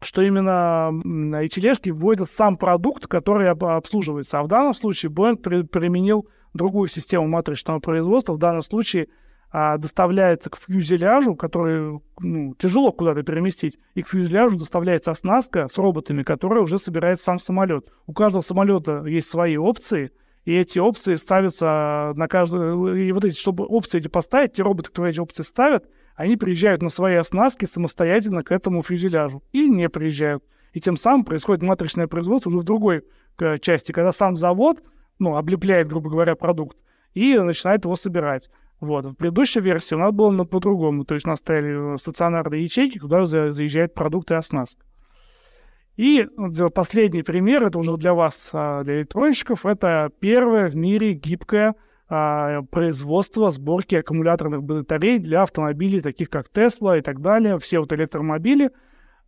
что 0.00 0.22
именно 0.22 0.92
эти 1.40 1.60
тележки 1.60 1.90
вводят 1.90 2.30
сам 2.30 2.56
продукт, 2.56 3.06
который 3.08 3.48
обслуживается. 3.48 4.38
А 4.38 4.42
в 4.42 4.48
данном 4.48 4.74
случае 4.74 5.10
Boeing 5.10 5.36
при, 5.36 5.62
применил 5.62 6.28
другую 6.54 6.88
систему 6.88 7.26
матричного 7.26 7.80
производства. 7.80 8.34
В 8.34 8.38
данном 8.38 8.62
случае 8.62 9.08
а, 9.52 9.76
доставляется 9.76 10.48
к 10.48 10.56
фюзеляжу, 10.56 11.36
который 11.36 12.00
ну, 12.18 12.54
тяжело 12.54 12.90
куда-то 12.90 13.22
переместить, 13.22 13.78
и 13.94 14.02
к 14.02 14.08
фюзеляжу 14.08 14.56
доставляется 14.56 15.10
оснастка 15.10 15.68
с 15.68 15.76
роботами, 15.76 16.22
которые 16.22 16.62
уже 16.62 16.78
собирает 16.78 17.20
сам 17.20 17.38
самолет. 17.38 17.92
У 18.06 18.14
каждого 18.14 18.40
самолета 18.40 19.04
есть 19.04 19.28
свои 19.28 19.58
опции, 19.58 20.10
и 20.46 20.54
эти 20.54 20.78
опции 20.78 21.16
ставятся 21.16 22.12
на 22.16 22.28
каждую... 22.28 22.94
И 22.96 23.12
вот 23.12 23.24
эти, 23.26 23.38
чтобы 23.38 23.64
опции 23.64 23.98
эти 23.98 24.08
поставить, 24.08 24.54
те 24.54 24.62
роботы, 24.62 24.88
которые 24.88 25.12
эти 25.12 25.20
опции 25.20 25.42
ставят, 25.42 25.84
они 26.16 26.36
приезжают 26.36 26.82
на 26.82 26.88
свои 26.88 27.14
оснастки 27.16 27.66
самостоятельно 27.66 28.42
к 28.42 28.50
этому 28.50 28.82
фюзеляжу. 28.82 29.42
Или 29.52 29.68
не 29.68 29.88
приезжают. 29.88 30.42
И 30.72 30.80
тем 30.80 30.96
самым 30.96 31.24
происходит 31.24 31.62
матричное 31.62 32.06
производство 32.06 32.48
уже 32.48 32.58
в 32.58 32.64
другой 32.64 33.04
э, 33.38 33.58
части, 33.58 33.92
когда 33.92 34.12
сам 34.12 34.34
завод, 34.34 34.82
ну, 35.18 35.36
облепляет, 35.36 35.88
грубо 35.88 36.10
говоря, 36.10 36.34
продукт, 36.34 36.76
и 37.14 37.38
начинает 37.38 37.84
его 37.84 37.94
собирать. 37.94 38.50
Вот. 38.82 39.06
В 39.06 39.14
предыдущей 39.14 39.60
версии 39.60 39.94
у 39.94 39.98
нас 39.98 40.10
было 40.10 40.42
по-другому. 40.42 41.04
То 41.04 41.14
есть 41.14 41.24
у 41.24 41.30
нас 41.30 41.38
стояли 41.38 41.96
стационарные 41.96 42.64
ячейки, 42.64 42.98
куда 42.98 43.24
заезжают 43.24 43.94
продукты 43.94 44.34
и 44.34 44.36
оснастка. 44.38 44.84
И 45.96 46.26
последний 46.74 47.22
пример, 47.22 47.62
это 47.62 47.78
уже 47.78 47.96
для 47.96 48.12
вас, 48.12 48.50
а, 48.52 48.82
для 48.82 48.96
электронщиков, 48.96 49.66
это 49.66 50.10
первое 50.20 50.68
в 50.68 50.74
мире 50.74 51.12
гибкое 51.12 51.76
а, 52.08 52.62
производство 52.62 53.52
сборки 53.52 53.94
аккумуляторных 53.94 54.64
батарей 54.64 55.20
для 55.20 55.42
автомобилей, 55.42 56.00
таких 56.00 56.28
как 56.28 56.46
Tesla 56.52 56.98
и 56.98 57.02
так 57.02 57.20
далее, 57.20 57.58
все 57.58 57.78
вот 57.78 57.92
электромобили. 57.92 58.70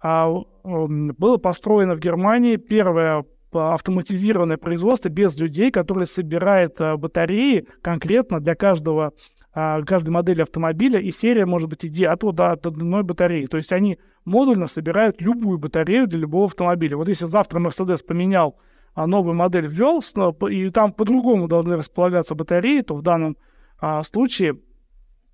А, 0.03 0.33
было 0.65 1.37
построено 1.37 1.95
в 1.95 2.01
Германии 2.01 2.57
первое 2.57 3.25
автоматизированное 3.55 4.57
производство 4.57 5.09
без 5.09 5.39
людей, 5.39 5.71
которые 5.71 6.07
собирают 6.07 6.81
а, 6.81 6.97
батареи 6.97 7.67
конкретно 7.83 8.41
для 8.41 8.55
каждого, 8.55 9.13
а, 9.53 9.83
каждой 9.83 10.11
модели 10.11 10.43
автомобиля, 10.43 11.01
и 11.01 11.11
серия 11.11 11.47
может 11.47 11.69
быть 11.69 11.85
иди 11.85 12.05
от, 12.05 12.21
до, 12.21 12.53
от 12.53 12.67
одной 12.67 13.03
батареи. 13.03 13.47
То 13.47 13.57
есть 13.57 13.73
они 13.73 13.99
модульно 14.25 14.67
собирают 14.67 15.21
любую 15.21 15.59
батарею 15.59 16.07
для 16.07 16.21
любого 16.21 16.47
автомобиля. 16.47 16.97
Вот 16.97 17.09
если 17.09 17.27
завтра 17.27 17.61
Mercedes 17.61 18.05
поменял 18.05 18.57
а, 18.95 19.07
новую 19.07 19.35
модель, 19.35 19.67
ввел, 19.67 20.01
и 20.49 20.71
там 20.71 20.93
по-другому 20.93 21.49
должны 21.49 21.77
располагаться 21.77 22.35
батареи, 22.35 22.81
то 22.83 22.95
в 22.95 23.03
данном 23.03 23.37
а, 23.79 24.03
случае 24.03 24.59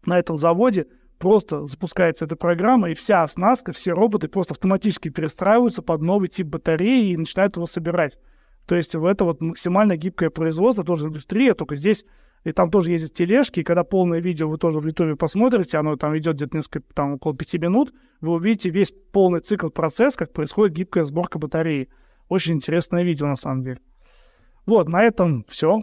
на 0.04 0.18
этом 0.18 0.36
заводе 0.36 0.86
просто 1.20 1.66
запускается 1.66 2.24
эта 2.24 2.34
программа, 2.34 2.90
и 2.90 2.94
вся 2.94 3.22
оснастка, 3.22 3.72
все 3.72 3.92
роботы 3.92 4.26
просто 4.26 4.54
автоматически 4.54 5.10
перестраиваются 5.10 5.82
под 5.82 6.00
новый 6.00 6.28
тип 6.28 6.46
батареи 6.48 7.12
и 7.12 7.16
начинают 7.16 7.56
его 7.56 7.66
собирать. 7.66 8.18
То 8.66 8.74
есть 8.74 8.94
это 8.94 9.24
вот 9.24 9.42
максимально 9.42 9.96
гибкое 9.96 10.30
производство, 10.30 10.82
тоже 10.82 11.06
индустрия, 11.06 11.54
только 11.54 11.76
здесь 11.76 12.06
и 12.44 12.52
там 12.52 12.70
тоже 12.70 12.92
ездят 12.92 13.12
тележки, 13.12 13.60
и 13.60 13.62
когда 13.62 13.84
полное 13.84 14.18
видео 14.18 14.48
вы 14.48 14.56
тоже 14.56 14.80
в 14.80 14.86
Ютубе 14.86 15.14
посмотрите, 15.14 15.76
оно 15.76 15.96
там 15.96 16.16
идет 16.16 16.36
где-то 16.36 16.56
несколько, 16.56 16.94
там 16.94 17.14
около 17.14 17.36
пяти 17.36 17.58
минут, 17.58 17.92
вы 18.22 18.32
увидите 18.32 18.70
весь 18.70 18.92
полный 19.12 19.40
цикл 19.40 19.68
процесс, 19.68 20.16
как 20.16 20.32
происходит 20.32 20.74
гибкая 20.74 21.04
сборка 21.04 21.38
батареи. 21.38 21.90
Очень 22.30 22.54
интересное 22.54 23.02
видео, 23.02 23.26
на 23.26 23.36
самом 23.36 23.62
деле. 23.62 23.78
Вот, 24.64 24.88
на 24.88 25.02
этом 25.02 25.44
все. 25.48 25.82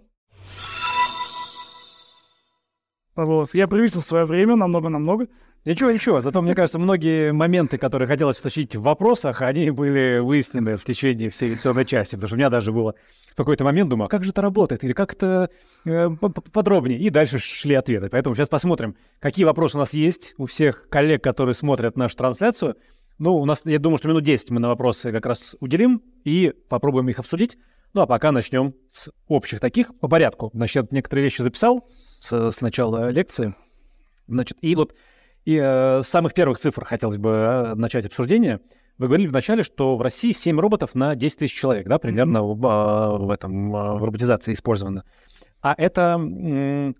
Вот. 3.18 3.50
Я 3.54 3.68
превысил 3.68 4.02
свое 4.02 4.26
время 4.26 4.56
намного-намного. 4.56 5.28
Ничего, 5.66 5.92
ничего. 5.92 6.22
Зато, 6.22 6.42
мне 6.42 6.56
кажется, 6.56 6.80
многие 6.80 7.34
моменты, 7.34 7.78
которые 7.78 8.08
хотелось 8.08 8.40
уточнить 8.40 8.76
в 8.76 8.84
вопросах, 8.84 9.42
они 9.42 9.72
были 9.72 10.20
выяснены 10.20 10.78
в 10.78 10.84
течение 10.86 11.30
всей 11.30 11.50
лекционной 11.52 11.86
части. 11.86 12.16
Потому 12.16 12.28
что 12.28 12.36
у 12.36 12.38
меня 12.38 12.50
даже 12.50 12.72
было 12.72 12.94
в 13.34 13.36
какой-то 13.36 13.64
момент, 13.64 13.90
думаю, 13.90 14.06
а 14.06 14.10
как 14.10 14.24
же 14.24 14.30
это 14.30 14.42
работает? 14.42 14.84
Или 14.84 14.94
как 14.94 15.14
это 15.14 15.50
э, 15.86 16.10
подробнее? 16.54 17.00
И 17.00 17.10
дальше 17.10 17.40
шли 17.40 17.74
ответы. 17.74 18.08
Поэтому 18.10 18.36
сейчас 18.36 18.50
посмотрим, 18.50 18.96
какие 19.20 19.46
вопросы 19.46 19.78
у 19.78 19.80
нас 19.80 19.94
есть 19.94 20.36
у 20.38 20.46
всех 20.46 20.88
коллег, 20.90 21.24
которые 21.24 21.56
смотрят 21.56 21.98
нашу 21.98 22.16
трансляцию. 22.16 22.76
Ну, 23.18 23.36
у 23.36 23.46
нас, 23.46 23.64
я 23.66 23.80
думаю, 23.80 23.98
что 23.98 24.10
минут 24.10 24.24
10 24.24 24.52
мы 24.52 24.60
на 24.60 24.68
вопросы 24.68 25.12
как 25.12 25.26
раз 25.26 25.56
уделим 25.60 26.04
и 26.24 26.54
попробуем 26.70 27.10
их 27.10 27.18
обсудить. 27.18 27.58
Ну, 27.94 28.02
а 28.02 28.08
пока 28.08 28.32
начнем 28.32 28.74
с 28.90 29.10
общих 29.28 29.60
таких 29.60 29.98
по 30.00 30.08
порядку. 30.08 30.52
Значит, 30.54 30.76
я 30.76 30.88
некоторые 30.92 31.24
вещи 31.24 31.42
записал 31.42 31.88
с, 31.92 32.52
с 32.52 32.62
начала 32.62 33.10
лекции. 33.10 33.56
Значит, 34.28 34.58
и 34.62 34.76
вот 34.76 34.94
и 35.46 35.56
э, 35.56 36.02
с 36.04 36.08
самых 36.08 36.34
первых 36.34 36.60
цифр 36.60 36.84
хотелось 36.84 37.18
бы 37.18 37.30
э, 37.30 37.76
начать 37.76 38.06
обсуждение. 38.06 38.60
Вы 38.98 39.08
говорили 39.08 39.28
вначале, 39.28 39.64
что 39.64 39.96
в 39.96 40.02
России 40.02 40.34
7 40.34 40.60
роботов 40.60 40.94
на 40.94 41.16
10 41.16 41.40
тысяч 41.40 41.56
человек, 41.56 41.88
да, 41.88 42.00
примерно 42.00 42.40
mm-hmm. 42.40 42.56
в, 42.56 43.26
в 43.26 43.32
этом 43.32 43.76
э, 43.76 43.94
в 43.94 44.04
роботизации 44.04 44.52
использовано. 44.52 45.06
А 45.62 45.74
это 45.78 46.20
э, 46.20 46.94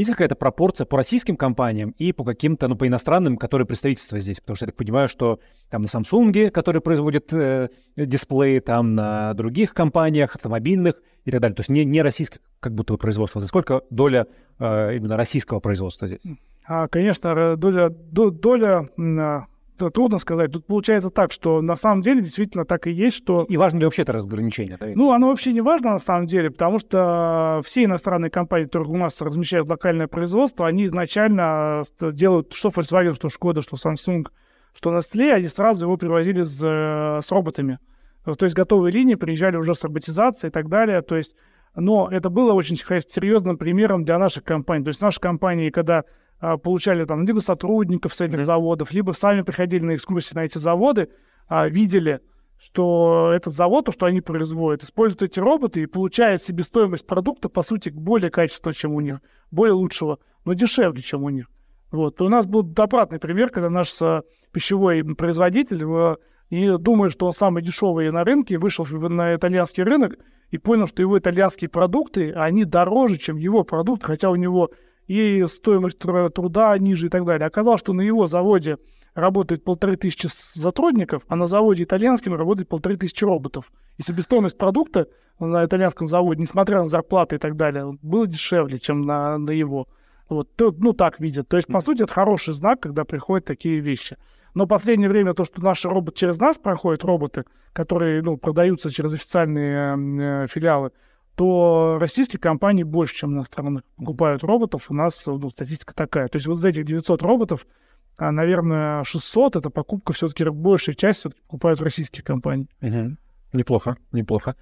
есть 0.00 0.10
какая-то 0.10 0.36
пропорция 0.36 0.84
по 0.84 0.96
российским 0.96 1.36
компаниям 1.36 1.94
и 1.98 2.12
по 2.12 2.24
каким-то, 2.24 2.68
ну, 2.68 2.76
по 2.76 2.86
иностранным, 2.86 3.36
которые 3.36 3.66
представительства 3.66 4.18
здесь? 4.18 4.40
Потому 4.40 4.56
что 4.56 4.64
я 4.64 4.68
так 4.68 4.76
понимаю, 4.76 5.08
что 5.08 5.40
там 5.70 5.82
на 5.82 5.86
Samsung, 5.86 6.50
который 6.50 6.80
производит 6.80 7.32
э, 7.32 7.68
дисплеи, 7.96 8.60
там 8.60 8.94
на 8.94 9.34
других 9.34 9.74
компаниях, 9.74 10.36
автомобильных 10.36 11.02
и 11.24 11.30
так 11.30 11.40
далее. 11.40 11.56
То 11.56 11.60
есть 11.60 11.70
не, 11.70 11.84
не 11.84 12.02
российское 12.02 12.40
как 12.60 12.74
будто 12.74 12.92
бы 12.92 12.98
производство. 12.98 13.40
За 13.40 13.48
сколько 13.48 13.82
доля 13.90 14.26
э, 14.58 14.96
именно 14.96 15.16
российского 15.16 15.60
производства 15.60 16.06
здесь? 16.06 16.20
А, 16.64 16.86
конечно, 16.86 17.56
доля, 17.56 17.88
доля 17.88 18.88
а, 18.98 19.46
трудно 19.78 20.18
сказать. 20.18 20.52
Тут 20.52 20.66
получается 20.66 21.10
так, 21.10 21.32
что 21.32 21.60
на 21.62 21.76
самом 21.76 22.02
деле 22.02 22.20
действительно 22.20 22.64
так 22.64 22.86
и 22.86 22.90
есть, 22.90 23.16
что... 23.16 23.44
И 23.48 23.56
важно 23.56 23.78
ли 23.78 23.84
вообще 23.84 24.02
это 24.02 24.12
разграничение? 24.12 24.78
Ну, 24.94 25.12
оно 25.12 25.28
вообще 25.28 25.52
не 25.52 25.60
важно 25.60 25.92
на 25.92 25.98
самом 26.00 26.26
деле, 26.26 26.50
потому 26.50 26.78
что 26.78 27.60
все 27.64 27.84
иностранные 27.84 28.30
компании, 28.30 28.66
которые 28.66 28.90
у 28.90 28.96
нас 28.96 29.20
размещают 29.20 29.68
локальное 29.68 30.08
производство, 30.08 30.66
они 30.66 30.86
изначально 30.86 31.82
делают 32.00 32.52
что 32.52 32.68
Volkswagen, 32.68 33.14
что 33.14 33.28
Skoda, 33.28 33.62
что 33.62 33.76
Samsung, 33.76 34.26
что 34.74 34.96
Nestle, 34.96 35.32
они 35.32 35.48
сразу 35.48 35.86
его 35.86 35.96
привозили 35.96 36.42
с, 36.42 36.62
э, 36.62 37.20
с 37.22 37.30
роботами. 37.32 37.78
То 38.24 38.44
есть 38.44 38.56
готовые 38.56 38.92
линии 38.92 39.14
приезжали 39.14 39.56
уже 39.56 39.74
с 39.74 39.82
роботизацией 39.84 40.50
и 40.50 40.52
так 40.52 40.68
далее. 40.68 41.00
То 41.02 41.16
есть, 41.16 41.34
но 41.74 42.08
это 42.10 42.28
было 42.28 42.52
очень 42.52 42.76
серьезным 42.76 43.56
примером 43.56 44.04
для 44.04 44.18
наших 44.18 44.44
компаний. 44.44 44.84
То 44.84 44.88
есть 44.88 45.00
наши 45.00 45.20
компании, 45.20 45.70
когда 45.70 46.04
получали 46.56 47.04
там 47.04 47.26
либо 47.26 47.40
сотрудников 47.40 48.14
с 48.14 48.20
этих 48.20 48.44
заводов, 48.44 48.92
либо 48.92 49.12
сами 49.12 49.40
приходили 49.42 49.84
на 49.84 49.96
экскурсии 49.96 50.34
на 50.34 50.44
эти 50.44 50.58
заводы, 50.58 51.08
а, 51.48 51.68
видели, 51.68 52.20
что 52.58 53.32
этот 53.34 53.54
завод, 53.54 53.86
то, 53.86 53.92
что 53.92 54.06
они 54.06 54.20
производят, 54.20 54.82
используют 54.82 55.22
эти 55.22 55.40
роботы 55.40 55.82
и 55.82 55.86
получает 55.86 56.42
себестоимость 56.42 57.06
продукта, 57.06 57.48
по 57.48 57.62
сути, 57.62 57.90
более 57.90 58.30
качественного, 58.30 58.74
чем 58.74 58.94
у 58.94 59.00
них, 59.00 59.20
более 59.50 59.74
лучшего, 59.74 60.18
но 60.44 60.54
дешевле, 60.54 61.02
чем 61.02 61.24
у 61.24 61.28
них. 61.30 61.46
Вот. 61.90 62.20
у 62.20 62.28
нас 62.28 62.46
был 62.46 62.70
обратный 62.76 63.18
пример, 63.18 63.48
когда 63.48 63.70
наш 63.70 63.98
пищевой 64.52 65.02
производитель 65.14 66.18
и 66.50 66.76
думая, 66.78 67.10
что 67.10 67.26
он 67.26 67.32
самый 67.32 67.62
дешевый 67.62 68.10
на 68.10 68.24
рынке, 68.24 68.58
вышел 68.58 68.86
на 68.86 69.34
итальянский 69.34 69.82
рынок 69.82 70.16
и 70.50 70.58
понял, 70.58 70.86
что 70.86 71.02
его 71.02 71.18
итальянские 71.18 71.68
продукты, 71.68 72.32
они 72.32 72.64
дороже, 72.64 73.18
чем 73.18 73.36
его 73.36 73.64
продукт, 73.64 74.02
хотя 74.02 74.30
у 74.30 74.36
него 74.36 74.70
и 75.08 75.44
стоимость 75.46 75.98
труда 75.98 76.78
ниже 76.78 77.06
и 77.06 77.08
так 77.08 77.24
далее. 77.24 77.46
Оказалось, 77.46 77.80
что 77.80 77.92
на 77.92 78.02
его 78.02 78.26
заводе 78.26 78.78
работает 79.14 79.64
полторы 79.64 79.96
тысячи 79.96 80.28
сотрудников, 80.28 81.22
а 81.28 81.34
на 81.34 81.48
заводе 81.48 81.82
итальянском 81.82 82.34
работает 82.34 82.68
полторы 82.68 82.96
тысячи 82.96 83.24
роботов. 83.24 83.72
И 83.96 84.02
себестоимость 84.02 84.56
продукта 84.56 85.08
на 85.40 85.64
итальянском 85.64 86.06
заводе, 86.06 86.42
несмотря 86.42 86.82
на 86.82 86.88
зарплаты 86.88 87.36
и 87.36 87.38
так 87.38 87.56
далее, 87.56 87.98
было 88.02 88.26
дешевле, 88.26 88.78
чем 88.78 89.02
на, 89.02 89.38
на 89.38 89.50
его. 89.50 89.88
Вот, 90.28 90.50
ну, 90.58 90.92
так 90.92 91.20
видят. 91.20 91.48
То 91.48 91.56
есть, 91.56 91.68
по 91.68 91.80
сути, 91.80 92.02
это 92.02 92.12
хороший 92.12 92.52
знак, 92.52 92.80
когда 92.80 93.04
приходят 93.04 93.46
такие 93.46 93.80
вещи. 93.80 94.16
Но 94.54 94.66
последнее 94.66 95.08
время 95.08 95.34
то, 95.34 95.44
что 95.44 95.62
наши 95.62 95.88
роботы 95.88 96.18
через 96.18 96.38
нас 96.38 96.58
проходят, 96.58 97.04
роботы, 97.04 97.44
которые 97.72 98.22
ну, 98.22 98.36
продаются 98.36 98.90
через 98.90 99.14
официальные 99.14 99.96
э, 99.96 100.46
филиалы, 100.48 100.92
то 101.38 101.98
российские 102.00 102.40
компании 102.40 102.82
больше, 102.82 103.14
чем 103.14 103.34
иностранных, 103.34 103.84
покупают 103.96 104.42
роботов. 104.42 104.86
У 104.88 104.94
нас 104.94 105.24
ну, 105.24 105.50
статистика 105.50 105.94
такая. 105.94 106.26
То 106.26 106.36
есть 106.36 106.48
вот 106.48 106.58
из 106.58 106.64
этих 106.64 106.84
900 106.84 107.22
роботов, 107.22 107.64
а, 108.16 108.32
наверное, 108.32 109.04
600— 109.04 109.54
это 109.56 109.70
покупка 109.70 110.12
все-таки 110.12 110.44
большая 110.50 110.96
часть 110.96 111.20
все 111.20 111.30
покупают 111.30 111.80
российские 111.80 112.24
компании. 112.24 112.66
Угу. 112.82 113.16
Неплохо, 113.52 113.96
неплохо. 114.10 114.56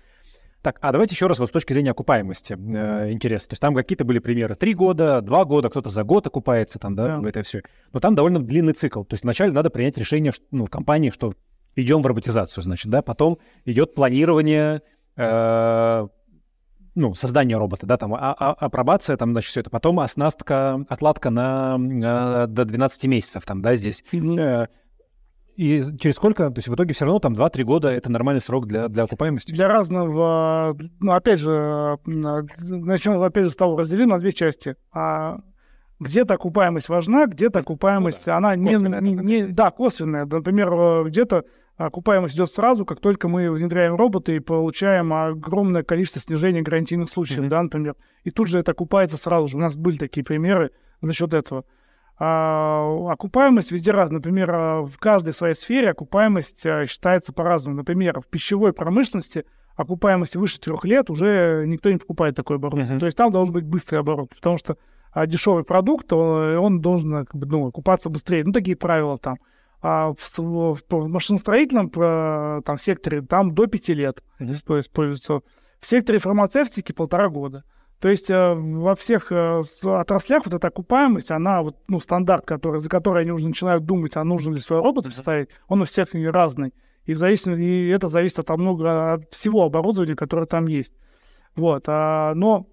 Так, 0.61 0.77
а 0.83 0.93
давайте 0.93 1.15
еще 1.15 1.29
раз 1.29 1.39
вот 1.39 1.49
с 1.49 1.53
точки 1.53 1.73
зрения 1.73 1.93
окупаемости. 1.93 2.53
Э, 2.53 3.11
интересно. 3.11 3.49
То 3.49 3.53
есть 3.55 3.63
там 3.63 3.75
какие-то 3.75 4.05
были 4.05 4.19
примеры. 4.19 4.55
Три 4.55 4.75
года, 4.75 5.23
два 5.23 5.47
года, 5.47 5.71
кто-то 5.71 5.89
за 5.89 6.05
год 6.05 6.27
окупается 6.27 6.79
там, 6.79 6.95
да, 6.95 7.17
да. 7.19 7.27
это 7.27 7.43
все. 7.43 7.63
Но 7.95 8.01
там 8.01 8.15
довольно 8.15 8.41
длинный 8.41 8.75
цикл. 8.75 9.03
То 9.03 9.15
есть 9.15 9.25
вначале 9.25 9.51
надо 9.51 9.71
принять 9.71 9.97
решение 9.97 10.33
ну, 10.51 10.67
в 10.67 10.71
компании, 10.71 11.09
что 11.09 11.33
идем 11.75 12.03
в 12.03 12.07
роботизацию, 12.07 12.63
значит, 12.63 12.91
да, 12.91 13.01
потом 13.01 13.39
идет 13.65 13.95
планирование, 13.95 14.83
э, 15.17 16.09
ну, 16.97 17.15
создание 17.15 17.59
робота, 17.59 17.87
да, 17.87 17.99
там 17.99 18.15
а, 18.15 18.19
а, 18.33 18.53
апробация, 18.53 19.17
там, 19.17 19.33
значит, 19.33 19.51
все 19.51 19.61
это. 19.61 19.71
Потом 19.71 20.01
оснастка, 20.01 20.85
отладка 20.89 21.31
на 21.31 21.77
э, 21.79 22.47
до 22.49 22.65
12 22.65 23.05
месяцев, 23.05 23.45
там, 23.45 23.61
да, 23.61 23.77
здесь. 23.77 24.03
Mm-hmm. 24.11 24.69
И 25.57 25.83
через 25.99 26.17
сколько, 26.17 26.51
то 26.51 26.57
есть 26.57 26.69
в 26.69 26.75
итоге 26.75 26.95
все 26.95 27.05
равно 27.05 27.19
там 27.19 27.35
2-3 27.35 27.63
года 27.65 27.89
это 27.91 28.11
нормальный 28.11 28.41
срок 28.41 28.67
для, 28.67 28.89
для 28.89 29.05
окупаемости? 29.05 29.53
Для 29.53 29.69
разного, 29.69 30.77
ну, 31.01 31.13
опять 31.13 31.39
же, 31.39 31.99
начнем, 32.07 33.23
опять 33.23 33.45
же, 33.45 33.51
с 33.51 33.57
того, 33.57 33.77
разделим 33.77 34.09
на 34.09 34.19
две 34.19 34.33
части. 34.33 34.77
А 34.93 35.39
где-то 36.01 36.35
окупаемость 36.35 36.89
важна, 36.89 37.27
где-то 37.27 37.61
окупаемость, 37.61 38.27
ну, 38.27 38.33
да. 38.33 38.37
она 38.39 38.57
не, 38.57 38.75
не, 38.75 39.13
не, 39.13 39.47
да, 39.47 39.71
косвенная. 39.71 40.27
Например, 40.27 41.05
где-то 41.05 41.45
окупаемость 41.77 42.35
идет 42.35 42.51
сразу, 42.51 42.85
как 42.85 43.01
только 43.01 43.29
мы 43.29 43.51
внедряем 43.51 43.97
роботы 43.97 44.37
и 44.37 44.41
получаем 44.41 45.13
огромное 45.13 45.83
количество 45.83 46.21
снижения 46.21 46.63
гарантийных 46.63 47.09
случаев, 47.09 47.41
mm-hmm. 47.41 47.49
да, 47.49 47.63
например. 47.63 47.97
И 48.25 48.31
тут 48.31 48.49
же 48.49 48.59
это 48.59 48.73
окупается 48.73 49.17
сразу 49.17 49.47
же. 49.47 49.57
У 49.57 49.61
нас 49.61 49.77
были 49.77 49.97
такие 49.99 50.25
примеры 50.25 50.71
за 51.03 51.13
счет 51.13 51.35
этого. 51.35 51.65
А, 52.19 52.87
окупаемость 53.11 53.71
везде 53.71 53.91
разная. 53.91 54.19
Например, 54.19 54.51
а, 54.51 54.83
в 54.83 54.99
каждой 54.99 55.35
своей 55.35 55.55
сфере 55.55 55.91
окупаемость 55.91 56.67
а, 56.67 56.87
считается 56.87 57.33
по-разному. 57.33 57.77
Например, 57.77 58.21
в 58.21 58.27
пищевой 58.27 58.73
промышленности 58.73 59.45
окупаемость 59.77 60.37
выше 60.37 60.59
трех 60.59 60.85
лет 60.87 61.11
уже 61.11 61.65
никто 61.67 61.91
не 61.91 61.99
покупает 61.99 62.35
такой 62.35 62.57
оборот. 62.57 62.81
Uh-huh. 62.81 62.99
То 62.99 63.05
есть 63.05 63.19
там 63.19 63.31
должен 63.31 63.53
быть 63.53 63.65
быстрый 63.65 63.97
оборот, 63.97 64.31
потому 64.35 64.57
что 64.57 64.79
а, 65.13 65.27
дешевый 65.27 65.65
продукт, 65.65 66.11
он, 66.15 66.57
он 66.57 66.81
должен 66.81 67.27
как 67.27 67.37
бы, 67.37 67.47
ну, 67.47 67.67
окупаться 67.67 68.09
быстрее. 68.09 68.45
Ну, 68.45 68.53
такие 68.53 68.77
правила 68.77 69.19
там 69.19 69.37
а 69.89 70.13
в, 70.15 70.39
в, 70.39 70.81
в 70.91 71.09
машиностроительном 71.09 71.91
там, 71.91 72.77
секторе 72.77 73.23
там 73.23 73.55
до 73.55 73.69
пяти 73.69 73.95
лет 73.95 74.25
используется. 74.41 75.43
В 75.79 75.87
секторе 75.87 76.19
фармацевтики 76.19 76.91
полтора 76.91 77.29
года. 77.29 77.63
То 78.01 78.09
есть 78.09 78.29
э, 78.29 78.55
во 78.55 78.97
всех 78.97 79.31
э, 79.31 79.63
отраслях 79.85 80.45
вот 80.45 80.55
эта 80.55 80.67
окупаемость, 80.67 81.31
она 81.31 81.63
вот, 81.63 81.77
ну, 81.87 82.01
стандарт, 82.01 82.45
который, 82.45 82.81
за 82.81 82.89
который 82.89 83.23
они 83.23 83.31
уже 83.31 83.47
начинают 83.47 83.85
думать, 83.85 84.17
а 84.17 84.25
нужно 84.25 84.55
ли 84.55 84.59
свой 84.59 84.81
робот 84.81 85.07
вставить, 85.07 85.51
он 85.69 85.83
у 85.83 85.85
всех 85.85 86.09
разный. 86.15 86.75
И, 87.05 87.15
зависит, 87.15 87.57
и 87.57 87.87
это 87.87 88.09
зависит 88.09 88.41
от, 88.41 88.49
много, 88.59 89.13
от 89.13 89.33
всего 89.33 89.63
оборудования, 89.63 90.17
которое 90.17 90.47
там 90.47 90.67
есть. 90.67 90.95
Вот. 91.55 91.85
А, 91.87 92.35
но 92.35 92.67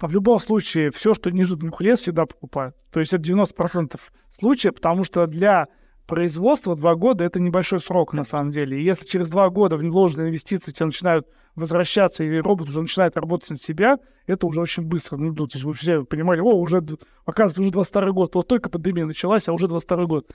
в 0.00 0.12
любом 0.12 0.38
случае, 0.38 0.90
все, 0.90 1.14
что 1.14 1.30
ниже 1.30 1.56
двух 1.56 1.80
лет, 1.80 1.98
всегда 1.98 2.26
покупают. 2.26 2.76
То 2.92 3.00
есть 3.00 3.14
это 3.14 3.22
90% 3.22 3.98
случаев, 4.38 4.74
потому 4.74 5.04
что 5.04 5.26
для 5.26 5.66
производство 6.08 6.74
два 6.74 6.96
года— 6.96 7.22
это 7.24 7.38
небольшой 7.38 7.78
срок, 7.80 8.14
на 8.14 8.24
самом 8.24 8.50
деле. 8.50 8.80
И 8.80 8.84
если 8.84 9.06
через 9.06 9.28
два 9.28 9.48
года 9.50 9.76
вложенные 9.76 10.30
инвестиции 10.30 10.72
тебе 10.72 10.86
начинают 10.86 11.28
возвращаться, 11.54 12.24
и 12.24 12.38
робот 12.38 12.68
уже 12.68 12.80
начинает 12.80 13.16
работать 13.16 13.50
на 13.50 13.56
себя, 13.56 13.98
это 14.26 14.46
уже 14.46 14.60
очень 14.60 14.84
быстро. 14.84 15.18
Ну, 15.18 15.34
то 15.34 15.46
есть 15.52 15.64
вы 15.64 15.74
все 15.74 16.04
понимали, 16.04 16.40
о, 16.40 16.54
уже, 16.54 16.82
оказывается, 17.26 17.60
уже 17.60 17.70
22 17.70 18.12
год, 18.12 18.34
вот 18.34 18.48
только 18.48 18.70
пандемия 18.70 19.04
началась, 19.04 19.48
а 19.48 19.52
уже 19.52 19.68
22 19.68 20.06
год. 20.06 20.30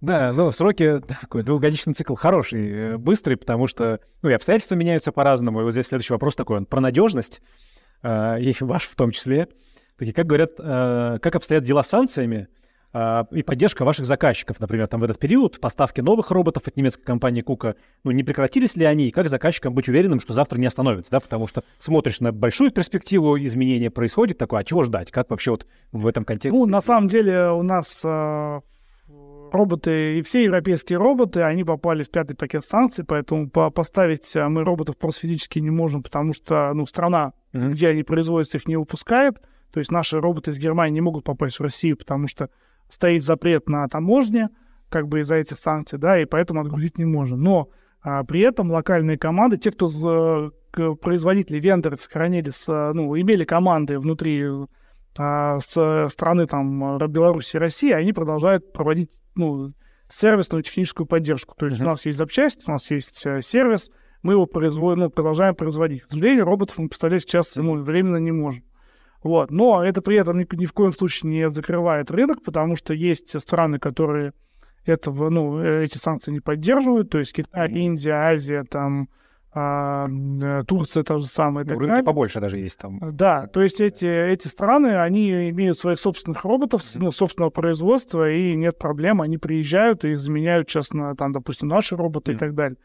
Да, 0.00 0.32
ну, 0.32 0.50
сроки, 0.50 1.00
такой 1.20 1.42
двухгодичный 1.42 1.92
цикл 1.92 2.14
хороший, 2.14 2.70
э, 2.70 2.96
быстрый, 2.96 3.36
потому 3.36 3.66
что, 3.66 4.00
ну, 4.22 4.30
и 4.30 4.32
обстоятельства 4.32 4.74
меняются 4.74 5.12
по-разному. 5.12 5.60
И 5.60 5.64
вот 5.64 5.72
здесь 5.72 5.88
следующий 5.88 6.14
вопрос 6.14 6.36
такой, 6.36 6.56
он 6.56 6.64
про 6.64 6.80
надежность, 6.80 7.42
э, 8.02 8.40
и 8.40 8.54
ваш 8.60 8.84
в 8.84 8.96
том 8.96 9.10
числе. 9.10 9.48
Такие, 9.98 10.14
как 10.14 10.26
говорят, 10.26 10.52
э, 10.58 11.18
как 11.20 11.36
обстоят 11.36 11.64
дела 11.64 11.82
с 11.82 11.88
санкциями, 11.88 12.48
и 12.92 13.42
поддержка 13.44 13.84
ваших 13.84 14.04
заказчиков, 14.04 14.58
например, 14.58 14.88
там 14.88 15.00
в 15.00 15.04
этот 15.04 15.18
период 15.20 15.60
поставки 15.60 16.00
новых 16.00 16.32
роботов 16.32 16.64
от 16.66 16.76
немецкой 16.76 17.04
компании 17.04 17.40
Кука, 17.40 17.76
ну, 18.02 18.10
не 18.10 18.24
прекратились 18.24 18.74
ли 18.74 18.84
они, 18.84 19.06
и 19.06 19.10
как 19.12 19.28
заказчикам 19.28 19.74
быть 19.74 19.88
уверенным, 19.88 20.18
что 20.18 20.32
завтра 20.32 20.58
не 20.58 20.66
остановится, 20.66 21.12
да, 21.12 21.20
потому 21.20 21.46
что 21.46 21.62
смотришь 21.78 22.18
на 22.18 22.32
большую 22.32 22.72
перспективу, 22.72 23.38
изменения 23.38 23.90
происходит, 23.90 24.38
такое, 24.38 24.60
а 24.60 24.64
чего 24.64 24.82
ждать, 24.82 25.12
как 25.12 25.30
вообще 25.30 25.52
вот 25.52 25.66
в 25.92 26.04
этом 26.06 26.24
контексте? 26.24 26.58
Ну, 26.58 26.66
на 26.66 26.80
самом 26.80 27.08
деле 27.08 27.50
у 27.52 27.62
нас 27.62 28.02
э, 28.04 28.60
роботы, 29.52 30.18
и 30.18 30.22
все 30.22 30.44
европейские 30.44 30.98
роботы, 30.98 31.42
они 31.42 31.64
попали 31.64 32.02
в 32.02 32.10
пятый 32.10 32.34
пакет 32.34 32.64
санкций, 32.64 33.04
поэтому 33.04 33.48
по 33.48 33.70
поставить 33.70 34.34
а, 34.36 34.48
мы 34.48 34.64
роботов 34.64 34.96
просто 34.96 35.22
физически 35.22 35.58
не 35.58 35.70
можем, 35.70 36.02
потому 36.02 36.34
что, 36.34 36.72
ну, 36.74 36.86
страна, 36.86 37.34
mm-hmm. 37.52 37.70
где 37.70 37.88
они 37.88 38.02
производятся, 38.02 38.58
их 38.58 38.66
не 38.66 38.76
выпускает, 38.76 39.40
то 39.72 39.78
есть 39.78 39.92
наши 39.92 40.20
роботы 40.20 40.50
из 40.50 40.58
Германии 40.58 40.94
не 40.94 41.00
могут 41.00 41.24
попасть 41.24 41.58
в 41.58 41.62
Россию, 41.62 41.96
потому 41.96 42.26
что 42.26 42.50
стоит 42.90 43.22
запрет 43.22 43.68
на 43.68 43.88
таможне, 43.88 44.48
как 44.88 45.08
бы 45.08 45.20
из-за 45.20 45.36
этих 45.36 45.58
санкций, 45.58 45.98
да, 45.98 46.20
и 46.20 46.24
поэтому 46.24 46.60
отгрузить 46.60 46.98
не 46.98 47.04
можем. 47.04 47.40
Но 47.40 47.68
а, 48.02 48.24
при 48.24 48.40
этом 48.40 48.70
локальные 48.70 49.18
команды, 49.18 49.56
те, 49.56 49.70
кто 49.70 49.88
э, 50.76 50.94
производители, 51.00 51.60
вендоры 51.60 51.96
сохранили, 51.96 52.50
с, 52.50 52.66
ну, 52.92 53.18
имели 53.18 53.44
команды 53.44 53.98
внутри 53.98 54.44
а, 55.16 55.60
с 55.60 56.08
страны 56.10 56.46
там 56.46 56.98
Беларуси 56.98 57.56
и 57.56 57.60
России, 57.60 57.92
они 57.92 58.12
продолжают 58.12 58.72
проводить 58.72 59.10
ну, 59.34 59.72
сервисную 60.08 60.62
техническую 60.62 61.06
поддержку. 61.06 61.54
То 61.56 61.66
есть 61.66 61.80
mm-hmm. 61.80 61.84
у 61.84 61.88
нас 61.88 62.06
есть 62.06 62.18
запчасть, 62.18 62.66
у 62.66 62.70
нас 62.70 62.90
есть 62.90 63.24
э, 63.26 63.40
сервис, 63.42 63.90
мы 64.22 64.34
его 64.34 64.46
производим, 64.46 65.00
ну, 65.00 65.10
продолжаем 65.10 65.54
производить. 65.54 66.02
К 66.02 66.10
сожалению, 66.10 66.44
роботов 66.44 66.78
мы 66.78 66.88
поставлять 66.88 67.22
сейчас 67.22 67.56
ну, 67.56 67.82
временно 67.82 68.16
не 68.16 68.32
можем. 68.32 68.64
Вот. 69.22 69.50
Но 69.50 69.84
это 69.84 70.02
при 70.02 70.16
этом 70.16 70.38
ни, 70.38 70.46
ни 70.56 70.66
в 70.66 70.72
коем 70.72 70.92
случае 70.92 71.30
не 71.30 71.50
закрывает 71.50 72.10
рынок, 72.10 72.42
потому 72.42 72.76
что 72.76 72.94
есть 72.94 73.38
страны, 73.40 73.78
которые 73.78 74.32
этого, 74.84 75.28
ну, 75.28 75.60
э, 75.60 75.84
эти 75.84 75.98
санкции 75.98 76.32
не 76.32 76.40
поддерживают, 76.40 77.10
то 77.10 77.18
есть 77.18 77.34
Китай, 77.34 77.68
Индия, 77.68 78.12
Азия, 78.12 78.64
там, 78.64 79.08
а, 79.52 80.08
э, 80.08 80.62
Турция 80.66 81.02
та 81.02 81.18
же 81.18 81.26
самая. 81.26 81.66
Ну, 81.66 81.78
рынки 81.78 82.02
побольше 82.02 82.40
даже 82.40 82.58
есть 82.58 82.78
там. 82.78 82.98
Да, 83.12 83.46
то 83.48 83.60
есть 83.60 83.80
эти, 83.80 84.06
эти 84.06 84.48
страны, 84.48 84.96
они 85.00 85.50
имеют 85.50 85.78
своих 85.78 85.98
собственных 85.98 86.44
роботов, 86.44 86.82
ну, 86.94 87.12
собственного 87.12 87.50
производства, 87.50 88.30
и 88.30 88.54
нет 88.54 88.78
проблем, 88.78 89.20
они 89.20 89.38
приезжают 89.38 90.04
и 90.04 90.14
заменяют 90.14 90.70
на, 90.92 91.14
там, 91.14 91.32
допустим, 91.32 91.68
наши 91.68 91.96
роботы 91.96 92.32
mm. 92.32 92.34
и 92.34 92.38
так 92.38 92.54
далее. 92.54 92.78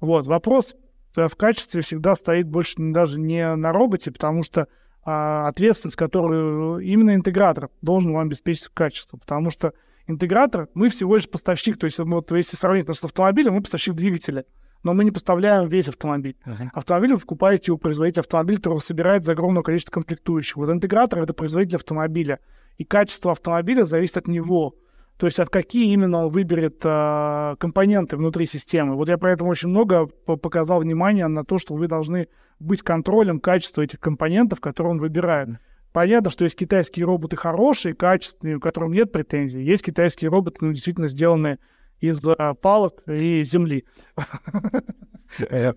Вот, 0.00 0.26
вопрос 0.26 0.74
в 1.14 1.36
качестве 1.36 1.82
всегда 1.82 2.14
стоит 2.14 2.48
больше 2.48 2.76
даже 2.78 3.20
не 3.20 3.54
на 3.54 3.72
роботе, 3.72 4.10
потому 4.10 4.42
что 4.42 4.66
а, 5.04 5.48
ответственность, 5.48 5.96
которую 5.96 6.78
именно 6.80 7.14
интегратор 7.14 7.70
должен 7.80 8.12
вам 8.12 8.26
обеспечить 8.26 8.68
качество, 8.68 9.16
потому 9.16 9.50
что 9.50 9.72
интегратор, 10.06 10.68
мы 10.74 10.88
всего 10.88 11.16
лишь 11.16 11.28
поставщик, 11.28 11.78
то 11.78 11.86
есть 11.86 11.98
вот 11.98 12.30
если 12.32 12.56
сравнить 12.56 12.86
нас 12.86 12.98
с 12.98 13.04
автомобилем, 13.04 13.54
мы 13.54 13.62
поставщик 13.62 13.94
двигателя, 13.94 14.44
но 14.82 14.94
мы 14.94 15.04
не 15.04 15.10
поставляем 15.10 15.68
весь 15.68 15.88
автомобиль. 15.88 16.36
Uh-huh. 16.44 16.68
Автомобиль 16.72 17.14
вы 17.14 17.20
покупаете 17.20 17.72
у 17.72 17.78
производителя 17.78 18.22
автомобиля, 18.22 18.56
который 18.58 18.78
собирает 18.78 19.24
за 19.24 19.32
огромное 19.32 19.62
количество 19.62 19.92
комплектующих. 19.92 20.56
Вот 20.56 20.70
интегратор— 20.70 21.18
это 21.22 21.34
производитель 21.34 21.76
автомобиля, 21.76 22.40
и 22.78 22.84
качество 22.84 23.32
автомобиля 23.32 23.84
зависит 23.84 24.16
от 24.16 24.28
него. 24.28 24.74
То 25.22 25.26
есть 25.26 25.38
от 25.38 25.50
какие 25.50 25.92
именно 25.92 26.24
он 26.24 26.32
выберет 26.32 26.80
э, 26.82 27.54
компоненты 27.60 28.16
внутри 28.16 28.44
системы. 28.44 28.96
Вот 28.96 29.08
я 29.08 29.18
поэтому 29.18 29.50
очень 29.50 29.68
много 29.68 30.06
показал 30.06 30.80
внимания 30.80 31.28
на 31.28 31.44
то, 31.44 31.58
что 31.58 31.74
вы 31.74 31.86
должны 31.86 32.26
быть 32.58 32.82
контролем 32.82 33.38
качества 33.38 33.82
этих 33.82 34.00
компонентов, 34.00 34.60
которые 34.60 34.94
он 34.94 34.98
выбирает. 34.98 35.60
Понятно, 35.92 36.28
что 36.28 36.42
есть 36.42 36.58
китайские 36.58 37.06
роботы 37.06 37.36
хорошие, 37.36 37.94
качественные, 37.94 38.58
к 38.58 38.62
которым 38.64 38.90
нет 38.90 39.12
претензий. 39.12 39.62
Есть 39.62 39.84
китайские 39.84 40.28
роботы, 40.28 40.56
ну, 40.60 40.72
действительно 40.72 41.06
сделанные 41.06 41.60
из 42.00 42.20
э, 42.26 42.54
палок 42.60 43.04
и 43.06 43.44
земли. 43.44 43.84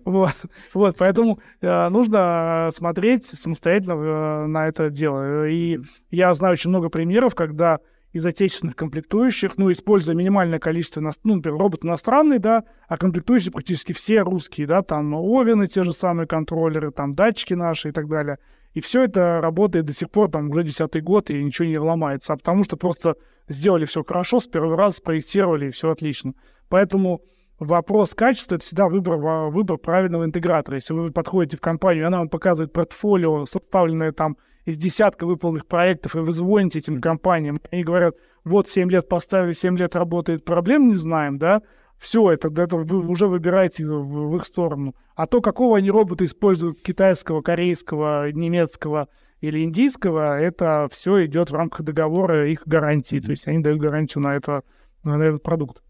Вот, 0.04 0.34
вот, 0.74 0.96
поэтому 0.98 1.38
э, 1.62 1.88
нужно 1.88 2.68
смотреть 2.74 3.24
самостоятельно 3.24 3.92
э, 3.92 4.46
на 4.48 4.68
это 4.68 4.90
дело. 4.90 5.48
И 5.48 5.78
я 6.10 6.34
знаю 6.34 6.52
очень 6.52 6.68
много 6.68 6.90
примеров, 6.90 7.34
когда 7.34 7.78
из 8.16 8.24
отечественных 8.24 8.76
комплектующих, 8.76 9.58
ну, 9.58 9.70
используя 9.70 10.14
минимальное 10.14 10.58
количество, 10.58 11.00
ну, 11.00 11.34
например, 11.36 11.58
робот 11.58 11.84
иностранный, 11.84 12.38
да, 12.38 12.64
а 12.88 12.96
комплектующие 12.96 13.52
практически 13.52 13.92
все 13.92 14.22
русские, 14.22 14.66
да, 14.66 14.82
там 14.82 15.14
овены, 15.14 15.66
те 15.66 15.82
же 15.82 15.92
самые 15.92 16.26
контроллеры, 16.26 16.92
там 16.92 17.14
датчики 17.14 17.52
наши 17.52 17.90
и 17.90 17.92
так 17.92 18.08
далее. 18.08 18.38
И 18.72 18.80
все 18.80 19.04
это 19.04 19.40
работает 19.42 19.84
до 19.84 19.92
сих 19.92 20.10
пор, 20.10 20.30
там, 20.30 20.48
уже 20.50 20.64
десятый 20.64 21.02
год, 21.02 21.30
и 21.30 21.42
ничего 21.42 21.68
не 21.68 21.78
ломается, 21.78 22.32
а 22.32 22.36
потому 22.36 22.64
что 22.64 22.76
просто 22.76 23.16
сделали 23.48 23.84
все 23.84 24.02
хорошо, 24.02 24.40
с 24.40 24.46
первого 24.48 24.76
раза 24.76 24.96
спроектировали, 24.96 25.68
и 25.68 25.70
все 25.70 25.90
отлично. 25.90 26.32
Поэтому 26.70 27.20
вопрос 27.58 28.14
качества— 28.14 28.54
это 28.56 28.64
всегда 28.64 28.88
выбор, 28.88 29.18
выбор 29.50 29.76
правильного 29.76 30.24
интегратора. 30.24 30.76
Если 30.76 30.94
вы 30.94 31.12
подходите 31.12 31.58
в 31.58 31.60
компанию, 31.60 32.04
и 32.04 32.06
она 32.06 32.18
вам 32.18 32.28
показывает 32.28 32.72
портфолио, 32.72 33.44
составленное 33.44 34.12
там 34.12 34.36
из 34.66 34.76
десятка 34.76 35.24
выполненных 35.24 35.66
проектов, 35.66 36.16
и 36.16 36.18
вы 36.18 36.32
звоните 36.32 36.80
этим 36.80 37.00
компаниям, 37.00 37.56
и 37.70 37.76
они 37.76 37.84
говорят, 37.84 38.16
вот 38.44 38.68
7 38.68 38.90
лет 38.90 39.08
поставили, 39.08 39.54
7 39.54 39.78
лет 39.78 39.96
работает, 39.96 40.44
проблем 40.44 40.88
не 40.88 40.96
знаем, 40.96 41.38
да, 41.38 41.62
все, 41.98 42.30
это, 42.30 42.48
это 42.48 42.76
вы 42.76 43.08
уже 43.08 43.26
выбираете 43.26 43.86
в, 43.86 44.30
в 44.30 44.36
их 44.36 44.44
сторону. 44.44 44.94
А 45.14 45.26
то, 45.26 45.40
какого 45.40 45.78
они 45.78 45.90
робота 45.90 46.24
используют, 46.24 46.82
китайского, 46.82 47.40
корейского, 47.40 48.30
немецкого 48.32 49.08
или 49.40 49.64
индийского, 49.64 50.38
это 50.38 50.88
все 50.90 51.24
идет 51.24 51.50
в 51.50 51.54
рамках 51.54 51.82
договора 51.82 52.50
их 52.50 52.62
гарантии. 52.66 53.20
То 53.20 53.30
есть 53.30 53.48
они 53.48 53.62
дают 53.62 53.80
гарантию 53.80 54.22
на, 54.22 54.36
это, 54.36 54.62
на 55.04 55.22
этот 55.22 55.42
продукт. 55.42 55.82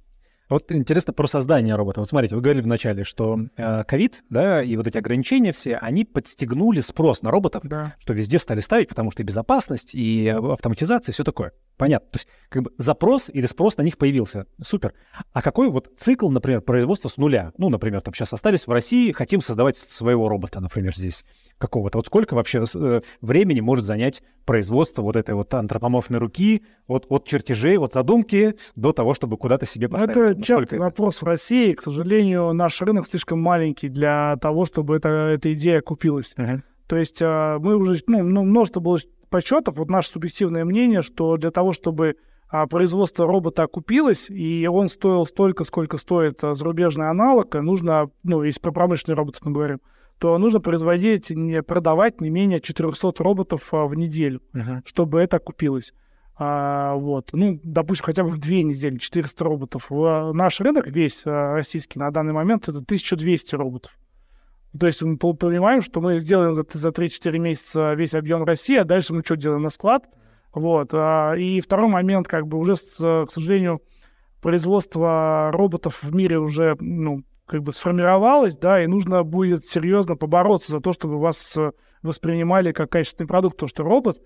Вот 0.48 0.70
интересно 0.70 1.12
про 1.12 1.26
создание 1.26 1.74
робота. 1.74 2.00
Вот 2.00 2.08
смотрите, 2.08 2.36
вы 2.36 2.40
говорили 2.40 2.62
вначале, 2.62 3.02
что 3.02 3.38
э, 3.56 3.84
ковид, 3.84 4.16
э, 4.16 4.22
да, 4.30 4.62
и 4.62 4.76
вот 4.76 4.86
эти 4.86 4.96
ограничения 4.96 5.50
все, 5.52 5.76
они 5.76 6.04
подстегнули 6.04 6.80
спрос 6.80 7.22
на 7.22 7.32
роботов, 7.32 7.62
да. 7.64 7.94
что 7.98 8.12
везде 8.12 8.38
стали 8.38 8.60
ставить, 8.60 8.88
потому 8.88 9.10
что 9.10 9.22
и 9.22 9.24
безопасность, 9.24 9.94
и 9.94 10.28
автоматизация, 10.28 11.12
все 11.12 11.24
такое. 11.24 11.52
Понятно. 11.76 12.08
То 12.10 12.18
есть 12.18 12.28
как 12.48 12.62
бы 12.62 12.72
запрос 12.78 13.28
или 13.28 13.46
спрос 13.46 13.76
на 13.76 13.82
них 13.82 13.98
появился. 13.98 14.46
Супер. 14.62 14.94
А 15.32 15.42
какой 15.42 15.68
вот 15.68 15.90
цикл, 15.98 16.30
например, 16.30 16.60
производства 16.60 17.08
с 17.08 17.16
нуля? 17.16 17.52
Ну, 17.58 17.68
например, 17.68 18.00
там 18.00 18.14
сейчас 18.14 18.32
остались 18.32 18.66
в 18.66 18.70
России, 18.70 19.12
хотим 19.12 19.40
создавать 19.40 19.76
своего 19.76 20.28
робота, 20.28 20.60
например, 20.60 20.94
здесь 20.94 21.24
какого-то. 21.58 21.98
Вот 21.98 22.06
сколько 22.06 22.34
вообще 22.34 22.64
э, 22.74 23.00
времени 23.20 23.60
может 23.60 23.84
занять 23.84 24.22
производство 24.44 25.02
вот 25.02 25.16
этой 25.16 25.34
вот 25.34 25.52
антропоморфной 25.54 26.18
руки 26.18 26.62
от, 26.86 27.06
от 27.08 27.26
чертежей, 27.26 27.78
от 27.78 27.94
задумки 27.94 28.56
до 28.74 28.92
того, 28.92 29.14
чтобы 29.14 29.36
куда-то 29.36 29.66
себе 29.66 29.88
поставить? 29.88 30.16
Это 30.16 30.42
частый 30.42 30.78
вопрос 30.78 31.22
в 31.22 31.24
России. 31.24 31.72
К 31.72 31.82
сожалению, 31.82 32.52
наш 32.52 32.80
рынок 32.82 33.06
слишком 33.06 33.40
маленький 33.40 33.88
для 33.88 34.36
того, 34.36 34.64
чтобы 34.64 34.96
это, 34.96 35.08
эта 35.08 35.52
идея 35.54 35.80
купилась. 35.80 36.34
Uh-huh. 36.36 36.60
То 36.86 36.96
есть 36.96 37.20
э, 37.22 37.58
мы 37.58 37.76
уже, 37.76 38.00
ну, 38.06 38.44
множество 38.44 38.80
было 38.80 38.98
подсчетов, 39.30 39.76
вот 39.76 39.90
наше 39.90 40.10
субъективное 40.10 40.64
мнение, 40.64 41.02
что 41.02 41.36
для 41.36 41.50
того, 41.50 41.72
чтобы 41.72 42.16
а, 42.48 42.66
производство 42.66 43.26
робота 43.26 43.64
окупилось, 43.64 44.30
и 44.30 44.68
он 44.70 44.88
стоил 44.88 45.26
столько, 45.26 45.64
сколько 45.64 45.98
стоит 45.98 46.42
а, 46.44 46.54
зарубежный 46.54 47.10
аналог, 47.10 47.54
нужно, 47.54 48.10
ну, 48.22 48.42
если 48.44 48.60
про 48.60 48.70
промышленный 48.70 49.16
робот 49.16 49.40
мы 49.44 49.52
говорим, 49.52 49.80
то 50.18 50.38
нужно 50.38 50.60
производить, 50.60 51.30
не 51.30 51.62
продавать 51.62 52.20
не 52.20 52.30
менее 52.30 52.60
400 52.60 53.12
роботов 53.22 53.68
а, 53.72 53.86
в 53.86 53.94
неделю, 53.94 54.40
uh-huh. 54.54 54.80
чтобы 54.84 55.20
это 55.20 55.36
окупилось. 55.36 55.92
А, 56.38 56.94
вот, 56.94 57.30
ну, 57.32 57.60
допустим, 57.62 58.04
хотя 58.04 58.22
бы 58.22 58.30
в 58.30 58.38
две 58.38 58.62
недели 58.62 58.96
400 58.96 59.44
роботов. 59.44 59.90
Наш 59.90 60.60
рынок 60.60 60.86
весь 60.86 61.22
а, 61.26 61.54
российский 61.54 61.98
на 61.98 62.10
данный 62.10 62.32
момент 62.32 62.68
это 62.68 62.78
1200 62.78 63.54
роботов. 63.56 63.98
То 64.78 64.86
есть 64.86 65.02
мы 65.02 65.16
понимаем, 65.16 65.80
что 65.80 66.00
мы 66.00 66.18
сделаем 66.18 66.54
за, 66.54 66.64
за 66.70 66.90
3-4 66.90 67.38
месяца 67.38 67.94
весь 67.94 68.14
объем 68.14 68.44
России, 68.44 68.76
а 68.76 68.84
дальше 68.84 69.14
мы 69.14 69.22
что 69.24 69.36
делаем 69.36 69.62
на 69.62 69.70
склад. 69.70 70.08
Вот. 70.54 70.90
А, 70.92 71.34
и 71.34 71.60
второй 71.60 71.88
момент, 71.88 72.26
как 72.26 72.46
бы 72.46 72.58
уже, 72.58 72.74
к 72.74 73.30
сожалению, 73.30 73.82
производство 74.40 75.50
роботов 75.52 76.02
в 76.02 76.14
мире 76.14 76.38
уже, 76.38 76.76
ну, 76.80 77.22
как 77.46 77.62
бы 77.62 77.72
сформировалось, 77.72 78.56
да, 78.56 78.82
и 78.82 78.86
нужно 78.86 79.22
будет 79.22 79.64
серьезно 79.66 80.16
побороться 80.16 80.72
за 80.72 80.80
то, 80.80 80.92
чтобы 80.92 81.18
вас 81.18 81.56
э, 81.56 81.70
воспринимали 82.02 82.72
как 82.72 82.90
качественный 82.90 83.28
продукт, 83.28 83.56
потому 83.56 83.68
что 83.68 83.84
робот, 83.84 84.20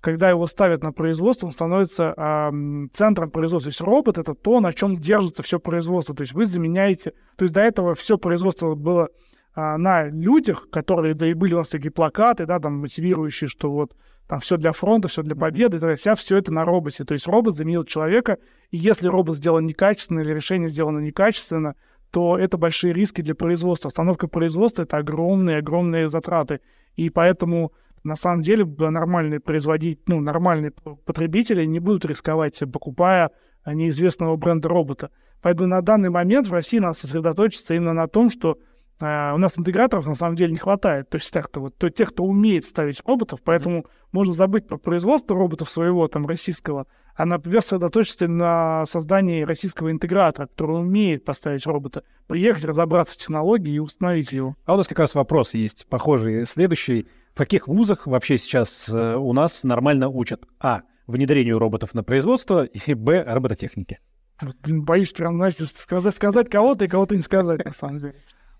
когда 0.00 0.28
его 0.28 0.46
ставят 0.46 0.82
на 0.82 0.92
производство, 0.92 1.46
он 1.46 1.52
становится 1.52 2.12
э, 2.16 2.50
центром 2.92 3.30
производства. 3.30 3.70
То 3.70 3.74
есть 3.74 3.80
робот— 3.80 4.18
это 4.18 4.34
то, 4.34 4.60
на 4.60 4.72
чем 4.72 4.96
держится 4.96 5.42
все 5.42 5.58
производство. 5.58 6.14
То 6.14 6.22
есть 6.22 6.32
вы 6.32 6.44
заменяете... 6.44 7.12
То 7.36 7.44
есть 7.44 7.54
до 7.54 7.60
этого 7.60 7.94
все 7.94 8.18
производство 8.18 8.74
было 8.74 9.08
а, 9.56 9.78
на 9.78 10.04
людях, 10.04 10.68
которые, 10.70 11.14
да 11.14 11.26
и 11.26 11.32
были 11.32 11.54
у 11.54 11.58
нас 11.58 11.70
такие 11.70 11.90
плакаты, 11.90 12.44
да, 12.44 12.60
там, 12.60 12.78
мотивирующие, 12.78 13.48
что 13.48 13.70
вот 13.70 13.96
там 14.28 14.40
все 14.40 14.58
для 14.58 14.72
фронта, 14.72 15.08
все 15.08 15.22
для 15.22 15.34
победы, 15.34 15.80
то 15.80 15.88
есть 15.88 16.02
вся 16.02 16.14
все 16.14 16.36
это 16.36 16.52
на 16.52 16.64
роботе. 16.64 17.04
То 17.04 17.14
есть 17.14 17.26
робот 17.26 17.56
заменил 17.56 17.84
человека, 17.84 18.36
и 18.70 18.76
если 18.76 19.08
робот 19.08 19.36
сделан 19.36 19.64
некачественно 19.64 20.20
или 20.20 20.32
решение 20.34 20.68
сделано 20.68 20.98
некачественно, 20.98 21.74
то 22.10 22.38
это 22.38 22.56
большие 22.58 22.92
риски 22.92 23.22
для 23.22 23.34
производства. 23.34 23.88
Остановка 23.88 24.28
производства— 24.28 24.82
это 24.84 24.96
огромные-огромные 24.96 26.08
затраты. 26.08 26.60
И 26.94 27.10
поэтому 27.10 27.72
На 28.06 28.14
самом 28.14 28.42
деле 28.42 28.64
нормальные 28.64 29.40
производители, 29.40 30.00
ну, 30.06 30.20
нормальные 30.20 30.70
потребители 30.70 31.64
не 31.64 31.80
будут 31.80 32.04
рисковать, 32.04 32.62
покупая 32.72 33.32
неизвестного 33.66 34.36
бренда 34.36 34.68
робота. 34.68 35.10
Поэтому 35.42 35.66
на 35.68 35.82
данный 35.82 36.10
момент 36.10 36.46
в 36.46 36.52
России 36.52 36.78
надо 36.78 36.94
сосредоточиться 36.94 37.74
именно 37.74 37.94
на 37.94 38.06
том, 38.06 38.30
что 38.30 38.58
э, 39.00 39.32
у 39.34 39.38
нас 39.38 39.58
интеграторов 39.58 40.06
на 40.06 40.14
самом 40.14 40.36
деле 40.36 40.52
не 40.52 40.58
хватает. 40.58 41.08
То 41.08 41.16
есть 41.16 41.32
тех-то, 41.32 41.60
вот, 41.60 41.76
то, 41.76 41.90
тех, 41.90 42.10
кто 42.10 42.24
умеет 42.24 42.64
ставить 42.64 43.02
роботов, 43.06 43.40
поэтому 43.44 43.80
mm-hmm. 43.80 44.08
можно 44.12 44.32
забыть 44.32 44.66
про 44.66 44.78
производство 44.78 45.36
роботов 45.36 45.70
своего 45.70 46.08
там 46.08 46.26
российского, 46.26 46.86
а, 47.16 47.24
например, 47.24 47.62
сосредоточиться 47.62 48.28
на 48.28 48.84
создании 48.86 49.42
российского 49.42 49.90
интегратора, 49.90 50.46
который 50.48 50.80
умеет 50.80 51.24
поставить 51.24 51.66
робота, 51.66 52.04
приехать, 52.26 52.64
разобраться 52.64 53.14
в 53.14 53.16
технологии 53.16 53.74
и 53.74 53.78
установить 53.78 54.32
его. 54.32 54.54
А 54.66 54.74
у 54.74 54.76
нас 54.76 54.86
как 54.86 54.98
раз 54.98 55.14
вопрос 55.14 55.54
есть 55.54 55.86
похожий. 55.88 56.44
Следующий. 56.46 57.08
В 57.34 57.38
каких 57.38 57.68
вузах 57.68 58.06
вообще 58.06 58.38
сейчас 58.38 58.88
э, 58.92 59.16
у 59.16 59.32
нас 59.32 59.64
нормально 59.64 60.08
учат? 60.08 60.46
А. 60.60 60.82
Внедрению 61.06 61.58
роботов 61.58 61.94
на 61.94 62.02
производство 62.02 62.64
и 62.64 62.94
Б. 62.94 63.22
Робототехнике. 63.26 64.00
Вот, 64.40 64.56
блин, 64.62 64.82
боюсь 64.82 65.12
прям, 65.12 65.36
знаете, 65.36 65.64
сказать, 65.66 66.14
сказать 66.14 66.50
кого-то 66.50 66.84
и 66.84 66.88
кого-то 66.88 67.16
не 67.16 67.22
сказать, 67.22 67.64
на 67.64 67.72
самом 67.72 68.00
деле. 68.00 68.16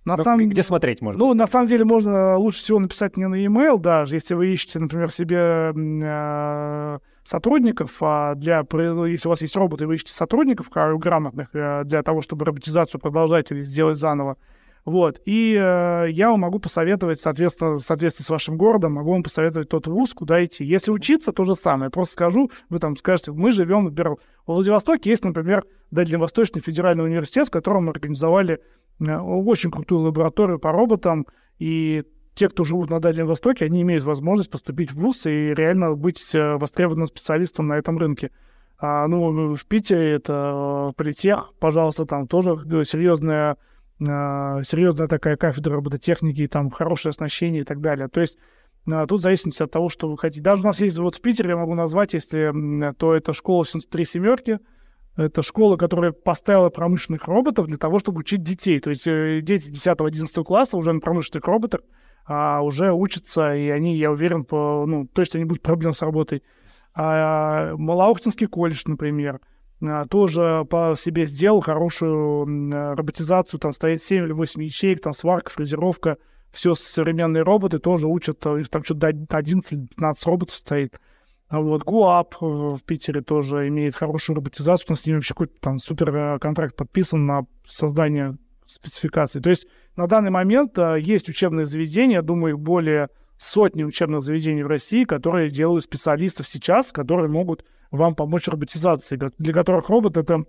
На 0.06 0.16
ну, 0.16 0.22
самом... 0.22 0.48
Где 0.48 0.62
смотреть 0.62 1.02
можно? 1.02 1.18
Ну, 1.18 1.34
на 1.34 1.48
самом 1.48 1.66
деле, 1.66 1.84
можно 1.84 2.38
лучше 2.38 2.60
всего 2.60 2.78
написать 2.78 3.16
не 3.16 3.26
на 3.26 3.34
e-mail 3.34 3.78
даже, 3.78 4.14
если 4.14 4.34
вы 4.34 4.52
ищете, 4.52 4.78
например, 4.78 5.10
себе 5.10 5.72
э, 5.74 6.98
сотрудников, 7.24 7.90
а 8.00 8.36
для, 8.36 8.64
если 9.08 9.26
у 9.26 9.30
вас 9.30 9.42
есть 9.42 9.56
роботы, 9.56 9.88
вы 9.88 9.96
ищете 9.96 10.14
сотрудников 10.14 10.70
грамотных 10.70 11.48
э, 11.54 11.82
для 11.84 12.04
того, 12.04 12.22
чтобы 12.22 12.44
роботизацию 12.44 13.00
продолжать 13.00 13.50
или 13.50 13.60
сделать 13.60 13.98
заново, 13.98 14.36
вот. 14.84 15.20
И 15.24 15.60
э, 15.60 16.06
я 16.10 16.30
вам 16.30 16.40
могу 16.40 16.60
посоветовать, 16.60 17.20
соответственно, 17.20 17.78
соответственно 17.78 18.26
с 18.26 18.30
вашим 18.30 18.56
городом, 18.56 18.92
могу 18.92 19.10
вам 19.10 19.24
посоветовать 19.24 19.68
тот 19.68 19.88
вуз, 19.88 20.14
куда 20.14 20.44
идти. 20.44 20.64
Если 20.64 20.92
учиться, 20.92 21.32
то 21.32 21.42
же 21.42 21.56
самое. 21.56 21.90
Просто 21.90 22.12
скажу, 22.12 22.52
вы 22.68 22.78
там 22.78 22.96
скажете, 22.96 23.32
мы 23.32 23.50
живем, 23.50 23.86
например, 23.86 24.12
в 24.46 24.52
Владивостоке 24.52 25.10
есть, 25.10 25.24
например, 25.24 25.64
Дальневосточный 25.90 26.62
федеральный 26.62 27.04
университет, 27.04 27.48
в 27.48 27.50
котором 27.50 27.86
мы 27.86 27.90
организовали 27.90 28.60
очень 28.98 29.70
крутую 29.70 30.02
лабораторию 30.02 30.58
по 30.58 30.72
роботам, 30.72 31.26
и 31.58 32.04
те, 32.34 32.48
кто 32.48 32.64
живут 32.64 32.90
на 32.90 33.00
Дальнем 33.00 33.26
Востоке, 33.26 33.64
они 33.64 33.82
имеют 33.82 34.04
возможность 34.04 34.50
поступить 34.50 34.92
в 34.92 34.96
ВУЗ 34.96 35.26
и 35.26 35.54
реально 35.54 35.94
быть 35.94 36.34
э, 36.34 36.56
востребованным 36.56 37.06
специалистом 37.06 37.66
на 37.66 37.78
этом 37.78 37.96
рынке. 37.96 38.30
А, 38.78 39.08
ну, 39.08 39.54
в 39.54 39.64
Питере 39.64 40.12
это 40.12 40.92
политех, 40.96 41.54
пожалуйста, 41.58 42.04
там 42.04 42.28
тоже 42.28 42.56
серьезная 42.84 43.56
серьезная 43.98 45.08
такая 45.08 45.38
кафедра 45.38 45.76
робототехники, 45.76 46.46
там 46.46 46.70
хорошее 46.70 47.10
оснащение 47.10 47.62
и 47.62 47.64
так 47.64 47.80
далее. 47.80 48.08
То 48.08 48.20
есть 48.20 48.38
тут 48.84 49.20
в 49.20 49.22
зависимости 49.22 49.62
от 49.62 49.70
того, 49.70 49.88
что 49.88 50.08
вы 50.08 50.18
хотите. 50.18 50.42
Даже 50.42 50.62
у 50.62 50.66
нас 50.66 50.80
есть 50.80 50.98
вот 50.98 51.16
в 51.16 51.22
Питере, 51.22 51.50
я 51.50 51.56
могу 51.56 51.74
назвать, 51.74 52.12
если 52.12 52.52
то 52.98 53.14
это 53.14 53.32
школа 53.32 53.64
73 53.64 54.04
семерки, 54.04 54.58
это 55.16 55.42
школа, 55.42 55.76
которая 55.76 56.12
поставила 56.12 56.68
промышленных 56.68 57.26
роботов 57.26 57.66
для 57.66 57.78
того, 57.78 57.98
чтобы 57.98 58.20
учить 58.20 58.42
детей. 58.42 58.80
То 58.80 58.90
есть 58.90 59.06
э, 59.06 59.40
дети 59.42 59.70
10-11 59.70 60.44
класса 60.44 60.76
уже 60.76 60.92
на 60.92 61.00
промышленных 61.00 61.46
роботах 61.46 61.80
а, 62.26 62.60
уже 62.62 62.92
учатся, 62.92 63.54
и 63.54 63.68
они, 63.68 63.96
я 63.96 64.10
уверен, 64.10 64.44
по, 64.44 64.84
ну, 64.86 65.06
точно 65.06 65.38
не 65.38 65.44
будет 65.44 65.62
проблем 65.62 65.94
с 65.94 66.02
работой. 66.02 66.42
А, 66.94 67.74
Малоохтинский 67.76 68.46
колледж, 68.46 68.82
например, 68.86 69.40
а, 69.80 70.06
тоже 70.06 70.66
по 70.68 70.94
себе 70.96 71.24
сделал 71.24 71.60
хорошую 71.60 72.94
роботизацию, 72.94 73.60
там 73.60 73.72
стоит 73.72 74.02
7 74.02 74.24
или 74.24 74.32
8 74.32 74.62
ячеек, 74.62 75.00
там 75.00 75.14
сварка, 75.14 75.50
фрезеровка, 75.50 76.18
все 76.50 76.74
современные 76.74 77.42
роботы 77.42 77.78
тоже 77.78 78.06
учат, 78.06 78.40
там 78.40 78.84
что-то 78.84 79.08
11-15 79.08 79.88
роботов 80.24 80.56
стоит. 80.56 81.00
А 81.48 81.60
вот 81.60 81.84
ГУАП 81.84 82.34
в 82.40 82.80
Питере 82.84 83.20
тоже 83.20 83.68
имеет 83.68 83.94
хорошую 83.94 84.36
роботизацию, 84.36 84.86
у 84.88 84.92
нас 84.92 85.02
с 85.02 85.06
ними 85.06 85.16
вообще 85.16 85.34
какой-то 85.34 85.54
там 85.60 85.78
супер 85.78 86.14
э, 86.14 86.38
контракт 86.40 86.74
подписан 86.74 87.24
на 87.24 87.46
создание 87.64 88.36
спецификаций. 88.66 89.40
То 89.40 89.50
есть 89.50 89.66
на 89.94 90.08
данный 90.08 90.30
момент 90.30 90.76
есть 90.98 91.28
учебные 91.28 91.64
заведения, 91.64 92.20
думаю, 92.20 92.54
их 92.54 92.60
более 92.60 93.08
сотни 93.38 93.84
учебных 93.84 94.22
заведений 94.22 94.62
в 94.62 94.66
России, 94.66 95.04
которые 95.04 95.50
делают 95.50 95.84
специалистов 95.84 96.48
сейчас, 96.48 96.92
которые 96.92 97.28
могут 97.28 97.64
вам 97.90 98.14
помочь 98.14 98.48
роботизации, 98.48 99.18
для 99.38 99.52
которых 99.52 99.88
робот— 99.88 100.16
это 100.18 100.44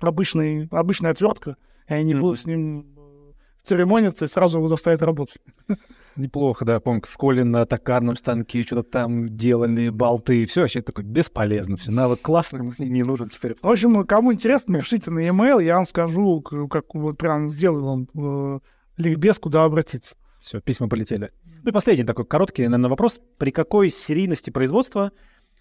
обычный, 0.00 0.68
обычная 0.70 1.12
отвертка, 1.12 1.56
и 1.88 1.94
они 1.94 2.12
mm-hmm. 2.12 2.20
будут 2.20 2.40
с 2.40 2.46
ним 2.46 2.94
э, 2.96 3.32
церемониться 3.62 4.24
и 4.24 4.28
сразу 4.28 4.58
его 4.58 4.68
заставят 4.68 5.02
работать. 5.02 5.38
Неплохо, 6.16 6.64
да, 6.64 6.80
помню, 6.80 7.02
в 7.06 7.12
школе 7.12 7.44
на 7.44 7.66
токарном 7.66 8.16
станке 8.16 8.62
что-то 8.62 8.82
там 8.82 9.36
делали, 9.36 9.88
болты, 9.88 10.44
все 10.44 10.62
вообще 10.62 10.82
такое 10.82 11.04
бесполезно, 11.04 11.76
все, 11.76 11.92
навык 11.92 12.20
классный, 12.20 12.74
не 12.78 13.02
нужен 13.02 13.28
теперь. 13.28 13.56
В 13.62 13.68
общем, 13.68 14.04
кому 14.04 14.32
интересно, 14.32 14.78
пишите 14.78 15.10
на 15.10 15.20
e-mail, 15.20 15.62
я 15.62 15.76
вам 15.76 15.86
скажу, 15.86 16.40
как 16.42 16.94
вот 16.94 17.16
прям 17.16 17.48
сделаю 17.48 17.84
вам 17.84 18.08
э, 18.14 18.60
ликбез, 18.96 19.38
куда 19.38 19.64
обратиться. 19.64 20.16
Все, 20.40 20.60
письма 20.60 20.88
полетели. 20.88 21.30
Ну 21.62 21.70
и 21.70 21.72
последний 21.72 22.04
такой 22.04 22.24
короткий, 22.24 22.62
наверное, 22.62 22.88
вопрос. 22.88 23.20
При 23.38 23.50
какой 23.50 23.90
серийности 23.90 24.50
производства 24.50 25.12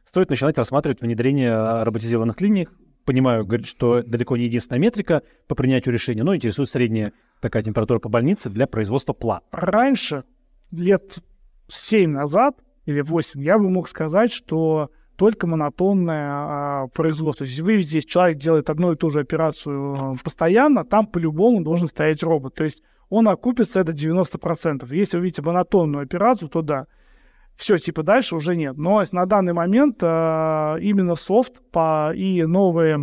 стоит 0.06 0.30
начинать 0.30 0.58
рассматривать 0.58 1.02
внедрение 1.02 1.84
роботизированных 1.84 2.40
линий. 2.42 2.68
Понимаю, 3.06 3.46
говорит, 3.46 3.68
что 3.68 4.04
далеко 4.04 4.38
не 4.38 4.46
единственная 4.46 4.80
метрика 4.80 5.24
по 5.48 5.56
принятию 5.56 5.94
решения, 5.94 6.24
но 6.24 6.36
интересует 6.36 6.70
средняя 6.70 7.12
такая 7.42 7.64
температура 7.64 8.00
по 8.00 8.08
больнице 8.08 8.50
для 8.50 8.68
производства 8.68 9.14
плат. 9.14 9.44
Раньше, 9.52 10.24
лет 10.72 11.20
7 11.68 12.10
назад 12.10 12.58
или 12.86 13.02
8, 13.02 13.44
я 13.44 13.58
бы 13.58 13.70
мог 13.70 13.88
сказать, 13.88 14.32
что 14.32 14.90
только 15.16 15.48
монотонное 15.48 16.30
а, 16.32 16.88
производство. 16.88 17.46
То 17.46 17.50
есть 17.50 17.62
вы 17.62 17.80
здесь 17.80 18.06
человек 18.06 18.38
делает 18.38 18.70
одну 18.70 18.94
и 18.94 18.96
ту 18.96 19.10
же 19.10 19.20
операцию 19.20 19.94
а, 19.94 20.16
постоянно, 20.24 20.86
там 20.86 21.06
по-любому 21.08 21.62
должен 21.62 21.88
стоять 21.88 22.24
робот. 22.24 22.56
То 22.56 22.64
есть 22.64 22.84
он 23.10 23.28
окупится 23.28 23.82
это 23.82 23.92
90%. 23.92 24.88
Если 24.96 25.18
вы 25.18 25.24
видите 25.26 25.42
монотонную 25.42 26.04
операцию, 26.04 26.50
то 26.50 26.62
да 26.62 26.86
все, 27.60 27.78
типа, 27.78 28.04
дальше 28.04 28.38
уже 28.38 28.56
нет. 28.56 28.78
Но 28.78 29.04
на 29.12 29.26
данный 29.26 29.52
момент 29.52 29.98
э, 30.02 30.78
именно 30.80 31.18
софт 31.18 31.62
по, 31.74 32.14
и 32.16 32.44
новые, 32.44 32.94
э, 32.94 32.98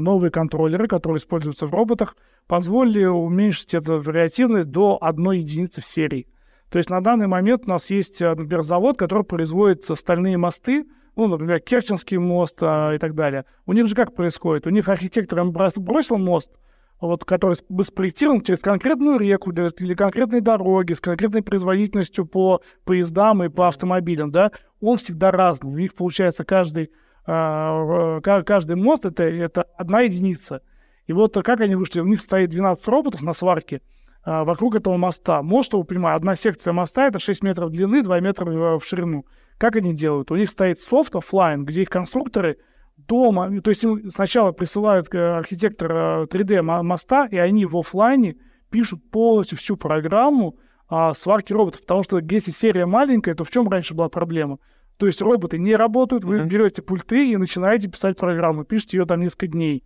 новые 0.00 0.32
контроллеры, 0.32 0.88
которые 0.88 1.18
используются 1.18 1.66
в 1.66 1.72
роботах, 1.72 2.16
позволили 2.48 3.04
уменьшить 3.04 3.74
эту 3.74 4.00
вариативность 4.00 4.70
до 4.70 4.98
одной 5.00 5.38
единицы 5.38 5.80
в 5.80 5.84
серии. 5.84 6.26
То 6.72 6.78
есть 6.78 6.88
на 6.88 7.02
данный 7.02 7.26
момент 7.26 7.64
у 7.66 7.68
нас 7.70 7.90
есть, 7.90 8.22
э, 8.22 8.30
например, 8.30 8.62
завод, 8.62 8.96
который 8.96 9.24
производит 9.24 9.84
стальные 9.84 10.38
мосты, 10.38 10.86
ну, 11.16 11.26
например, 11.26 11.60
Керченский 11.60 12.16
мост 12.16 12.56
а, 12.62 12.94
и 12.94 12.98
так 12.98 13.14
далее. 13.14 13.44
У 13.66 13.74
них 13.74 13.86
же 13.86 13.94
как 13.94 14.14
происходит? 14.14 14.66
У 14.66 14.70
них 14.70 14.88
архитектор 14.88 15.44
бросил 15.44 16.16
мост, 16.16 16.50
вот, 16.98 17.26
который 17.26 17.56
спроектирован 17.56 18.40
через 18.40 18.60
конкретную 18.60 19.18
реку 19.18 19.52
или 19.52 19.94
конкретные 19.94 20.40
дороги, 20.40 20.94
с 20.94 21.02
конкретной 21.02 21.42
производительностью 21.42 22.24
по 22.24 22.62
поездам 22.86 23.44
и 23.44 23.50
по 23.50 23.68
автомобилям, 23.68 24.30
да, 24.30 24.50
он 24.80 24.96
всегда 24.96 25.30
разный. 25.30 25.70
У 25.70 25.76
них, 25.76 25.92
получается, 25.92 26.42
каждый, 26.46 26.90
э, 27.26 28.20
каждый 28.22 28.76
мост 28.76 29.04
это, 29.04 29.24
это 29.24 29.64
одна 29.76 30.00
единица. 30.00 30.62
И 31.06 31.12
вот 31.12 31.34
как 31.34 31.60
они 31.60 31.74
вышли? 31.74 32.00
У 32.00 32.06
них 32.06 32.22
стоит 32.22 32.48
12 32.48 32.88
роботов 32.88 33.22
на 33.22 33.34
сварке 33.34 33.82
вокруг 34.24 34.76
этого 34.76 34.96
моста. 34.96 35.42
Мост, 35.42 35.68
чтобы 35.68 35.82
вы 35.82 35.88
понимали, 35.88 36.16
одна 36.16 36.36
секция 36.36 36.72
моста 36.72 37.08
это 37.08 37.18
6 37.18 37.42
метров 37.42 37.70
длины, 37.70 38.02
2 38.02 38.20
метра 38.20 38.44
в 38.78 38.84
ширину. 38.84 39.26
Как 39.58 39.76
они 39.76 39.94
делают? 39.94 40.30
У 40.30 40.36
них 40.36 40.50
стоит 40.50 40.78
софт 40.78 41.14
офлайн, 41.16 41.64
где 41.64 41.82
их 41.82 41.90
конструкторы— 41.90 42.58
дома, 42.96 43.60
то 43.60 43.70
есть 43.70 43.84
им 43.84 44.10
сначала 44.10 44.52
присылают 44.52 45.12
архитектор 45.14 45.92
3D 46.24 46.54
э, 46.54 46.62
моста, 46.62 47.26
и 47.30 47.36
они 47.36 47.66
в 47.66 47.76
офлайне 47.76 48.36
пишут 48.70 49.10
полностью 49.10 49.58
всю 49.58 49.76
программу 49.76 50.58
а, 50.88 51.14
сварки 51.14 51.52
роботов, 51.52 51.82
потому 51.82 52.04
что 52.04 52.18
если 52.18 52.50
серия 52.50 52.86
маленькая, 52.86 53.34
то 53.34 53.44
в 53.44 53.50
чем 53.50 53.68
раньше 53.68 53.94
была 53.94 54.08
проблема? 54.08 54.58
То 54.98 55.06
есть 55.06 55.20
роботы 55.20 55.58
не 55.58 55.74
работают, 55.74 56.24
вы 56.24 56.38
mm-hmm. 56.38 56.48
берете 56.48 56.82
пульты 56.82 57.30
и 57.30 57.36
начинаете 57.36 57.88
писать 57.88 58.18
программу, 58.18 58.64
пишете 58.64 58.98
ее 58.98 59.04
там 59.04 59.20
несколько 59.20 59.48
дней, 59.48 59.84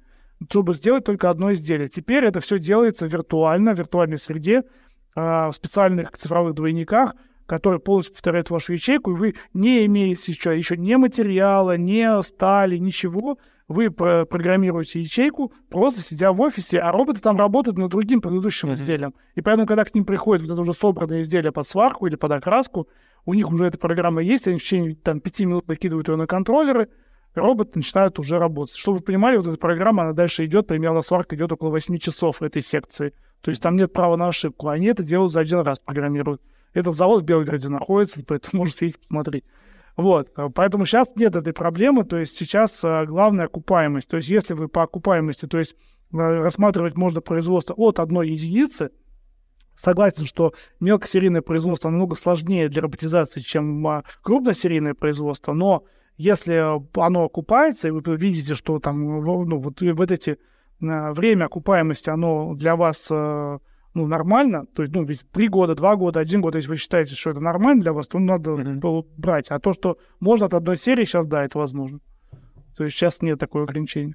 чтобы 0.51 0.75
сделать 0.75 1.05
только 1.05 1.31
одно 1.31 1.55
изделие. 1.55 1.89
Теперь 1.89 2.25
это 2.25 2.41
все 2.41 2.59
делается 2.59 3.07
виртуально, 3.07 3.75
в 3.75 3.79
виртуальной 3.79 4.19
среде, 4.19 4.65
а, 5.15 5.51
в 5.51 5.55
специальных 5.55 6.13
цифровых 6.13 6.55
двойниках, 6.55 7.15
который 7.47 7.81
полностью 7.81 8.15
повторяет 8.15 8.51
вашу 8.51 8.73
ячейку, 8.73 9.13
и 9.13 9.17
вы 9.17 9.35
не 9.55 9.87
имеете 9.87 10.33
еще, 10.33 10.57
еще 10.57 10.77
ни 10.77 10.95
материала, 10.97 11.77
ни 11.77 12.23
стали, 12.23 12.77
ничего, 12.77 13.39
вы 13.69 13.91
про 13.91 14.25
программируете 14.25 15.01
ячейку, 15.01 15.53
просто 15.71 16.01
сидя 16.01 16.33
в 16.33 16.41
офисе, 16.41 16.79
а 16.79 16.93
роботы 16.93 17.21
там 17.21 17.37
работают 17.37 17.79
над 17.79 17.91
другим 17.91 18.21
предыдущим 18.21 18.71
mm-hmm. 18.71 18.75
изделием. 18.75 19.15
И 19.35 19.41
поэтому, 19.41 19.67
когда 19.67 19.85
к 19.85 19.95
ним 19.95 20.05
приходит 20.05 20.43
вот 20.43 20.53
это 20.53 20.61
уже 20.61 20.73
собранное 20.73 21.23
изделие 21.23 21.53
под 21.53 21.67
сварку 21.67 22.07
или 22.07 22.17
под 22.17 22.33
окраску, 22.33 22.89
у 23.25 23.35
них 23.35 23.51
уже 23.51 23.67
эта 23.67 23.79
программа 23.79 24.23
есть, 24.23 24.47
они 24.47 24.59
в 24.59 24.63
течение 24.63 24.95
там, 24.95 25.21
пяти 25.21 25.47
минут 25.47 25.67
накидывают 25.67 26.09
ее 26.09 26.17
на 26.17 26.27
контроллеры, 26.27 26.89
роботы 27.37 27.73
начинают 27.77 28.19
уже 28.19 28.39
работать. 28.39 28.77
Чтобы 28.77 28.99
вы 28.99 29.05
понимали, 29.05 29.37
вот 29.37 29.47
эта 29.47 29.59
программа, 29.59 30.05
она 30.05 30.13
дальше 30.13 30.45
идет, 30.45 30.67
примерно 30.67 31.03
сварка 31.03 31.37
идет 31.37 31.53
около 31.53 31.71
8 31.71 31.99
часов 31.99 32.43
этой 32.43 32.63
секции. 32.63 33.13
То 33.41 33.51
есть 33.51 33.63
там 33.63 33.77
нет 33.77 33.93
права 33.93 34.17
на 34.17 34.29
ошибку. 34.29 34.69
Они 34.69 34.87
это 34.87 35.03
делают 35.03 35.33
за 35.33 35.41
один 35.41 35.61
раз, 35.61 35.79
программируют. 35.79 36.43
Этот 36.73 36.95
завод 36.95 37.23
в 37.23 37.25
Белгороде 37.25 37.69
находится, 37.69 38.23
поэтому 38.27 38.61
можно 38.61 38.75
съездить 38.75 39.01
посмотреть. 39.01 39.45
Вот, 39.97 40.31
поэтому 40.55 40.85
сейчас 40.85 41.09
нет 41.17 41.35
этой 41.37 41.55
проблемы, 41.55 42.05
то 42.05 42.19
есть 42.19 42.37
сейчас 42.37 42.83
главная 42.83 43.47
окупаемость. 43.47 44.11
То 44.11 44.19
есть 44.19 44.29
если 44.29 44.53
вы 44.53 44.69
по 44.69 44.83
окупаемости, 44.83 45.47
то 45.47 45.57
есть 45.57 45.75
рассматривать 46.13 46.97
можно 46.97 47.23
производство 47.23 47.75
от 47.75 47.99
одной 47.99 48.29
единицы, 48.29 48.91
согласен, 49.75 50.27
что 50.27 50.53
мелкосерийное 50.81 51.41
производство 51.41 51.89
намного 51.89 52.15
сложнее 52.15 52.69
для 52.69 52.83
роботизации, 52.83 53.41
чем 53.41 54.03
крупносерийное 54.23 54.93
производство, 54.95 55.55
но 55.55 55.85
если 56.17 56.63
оно 56.99 57.25
окупается, 57.25 57.89
и 57.89 57.91
вы 57.91 58.03
видите, 58.17 58.55
что 58.55 58.79
там 58.79 59.05
ну, 59.05 59.59
вот, 59.59 59.81
вот 59.81 60.11
эти 60.13 60.39
время 60.81 61.47
окупаемости, 61.47 62.11
оно 62.11 62.55
для 62.55 62.77
вас 62.77 63.11
ну, 63.97 64.07
нормально, 64.07 64.67
то 64.67 64.83
есть, 64.83 64.95
ну, 64.95 65.05
ведь 65.05 65.27
три 65.31 65.49
года, 65.49 65.75
два 65.75 65.97
года, 65.97 66.21
один 66.21 66.43
год, 66.43 66.55
если 66.55 66.69
вы 66.69 66.77
считаете, 66.77 67.15
что 67.15 67.31
это 67.31 67.41
нормально 67.41 67.81
для 67.81 67.95
вас, 67.95 68.07
то 68.09 68.19
надо 68.19 68.51
mm-hmm. 68.51 69.07
брать. 69.17 69.51
А 69.51 69.59
то, 69.59 69.73
что 69.73 69.97
можно 70.21 70.47
от 70.47 70.53
одной 70.53 70.77
серии, 70.77 71.07
сейчас, 71.07 71.27
да, 71.27 71.43
это 71.45 71.59
возможно. 71.59 72.01
То 72.77 72.85
есть 72.85 72.95
сейчас 72.95 73.23
нет 73.23 73.41
такого 73.41 73.65
ограничения. 73.65 74.15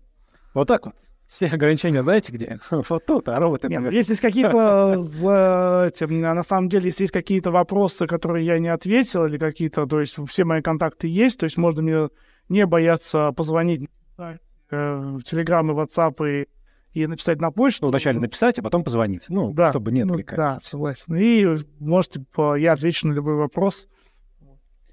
Вот 0.54 0.68
так 0.68 0.86
вот. 0.86 0.94
Все 1.32 1.46
ограничения 1.46 2.04
знаете 2.04 2.34
где? 2.34 2.60
Вот 2.72 3.06
тут, 3.06 3.30
а 3.30 3.40
роботы... 3.40 3.70
Нет, 3.70 3.90
если 3.94 4.12
есть 4.12 4.22
какие-то... 4.22 4.98
На 6.10 6.44
самом 6.44 6.68
деле, 6.68 6.88
если 6.88 7.04
есть 7.04 7.14
какие-то 7.14 7.52
вопросы, 7.52 8.06
которые 8.06 8.46
я 8.46 8.60
не 8.60 8.68
ответил, 8.68 9.26
или 9.26 9.38
какие-то... 9.38 9.86
То 9.86 10.02
есть 10.02 10.18
все 10.28 10.44
мои 10.44 10.62
контакты 10.62 11.08
есть, 11.08 11.40
то 11.40 11.46
есть 11.46 11.56
можно 11.56 11.82
мне 11.82 12.10
не 12.50 12.66
бояться 12.66 13.32
позвонить 13.32 13.90
э, 14.18 14.38
в 14.70 15.24
Телеграм 15.24 15.72
и 15.72 15.74
WhatsApp 15.74 16.30
и 16.30 16.48
и 16.94 17.08
написать 17.08 17.40
на 17.40 17.52
почту. 17.52 17.86
Ну, 17.86 17.92
вначале 17.92 18.20
написать, 18.20 18.60
а 18.60 18.64
потом 18.64 18.84
позвонить. 18.84 19.24
Ну, 19.30 19.54
да, 19.54 19.70
чтобы 19.70 19.94
не 19.94 20.02
отвлекать. 20.02 20.38
Ну, 20.38 20.44
да, 20.44 20.60
согласен. 20.62 21.16
И 21.16 21.48
можете, 21.80 22.26
я 22.58 22.74
отвечу 22.74 23.08
на 23.08 23.14
любой 23.14 23.36
вопрос. 23.36 23.88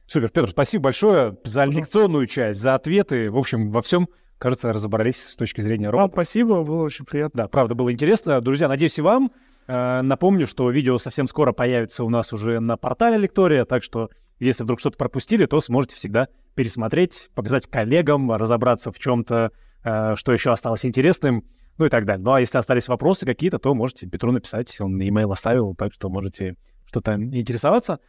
Супер, 0.07 0.29
Петр, 0.29 0.51
спасибо 0.51 0.85
большое 0.85 1.37
за 1.43 1.65
лекционную 1.65 2.27
часть, 2.27 2.61
за 2.61 2.77
ответы. 2.77 3.29
В 3.33 3.37
общем, 3.37 3.73
во 3.73 3.83
всем, 3.83 4.09
кажется, 4.39 4.73
разобрались 4.73 5.23
с 5.23 5.37
точки 5.37 5.61
зрения 5.61 5.91
робота. 5.91 6.03
Вам 6.03 6.11
спасибо, 6.13 6.63
было 6.63 6.85
очень 6.85 7.05
приятно. 7.05 7.45
Да, 7.45 7.49
правда, 7.49 7.75
было 7.75 7.93
интересно. 7.93 8.41
Друзья, 8.41 8.69
надеюсь, 8.69 8.99
и 8.99 9.03
вам. 9.03 9.33
Э, 9.67 10.01
напомню, 10.03 10.47
что 10.47 10.71
видео 10.71 10.99
совсем 10.99 11.29
скоро 11.29 11.53
появится 11.53 12.05
у 12.05 12.11
нас 12.11 12.33
уже 12.33 12.61
на 12.61 12.77
портале 12.77 13.19
Лектория, 13.19 13.65
так 13.65 13.83
что 13.83 14.11
если 14.39 14.65
вдруг 14.65 14.81
что-то 14.81 14.97
пропустили, 14.97 15.47
то 15.47 15.61
сможете 15.61 15.97
всегда 15.97 16.29
пересмотреть, 16.55 17.31
показать 17.35 17.67
коллегам, 17.67 18.33
разобраться 18.33 18.93
в 18.93 18.99
чем-то, 18.99 19.51
э, 19.85 20.15
что 20.17 20.33
еще 20.33 20.53
осталось 20.53 20.85
интересным 20.87 21.45
ну 21.79 21.87
и 21.87 21.89
так 21.89 22.05
далее. 22.05 22.25
Ну 22.25 22.33
а 22.33 22.41
если 22.41 22.59
остались 22.59 22.89
вопросы 22.89 23.25
какие-то, 23.25 23.59
то 23.59 23.75
можете 23.75 24.07
Петру 24.07 24.33
написать, 24.33 24.79
он 24.81 25.01
имейл 25.01 25.33
оставил, 25.33 25.75
так 25.75 25.93
что 25.93 26.09
можете 26.11 26.57
что-то 26.87 27.15
интересоваться. 27.15 28.01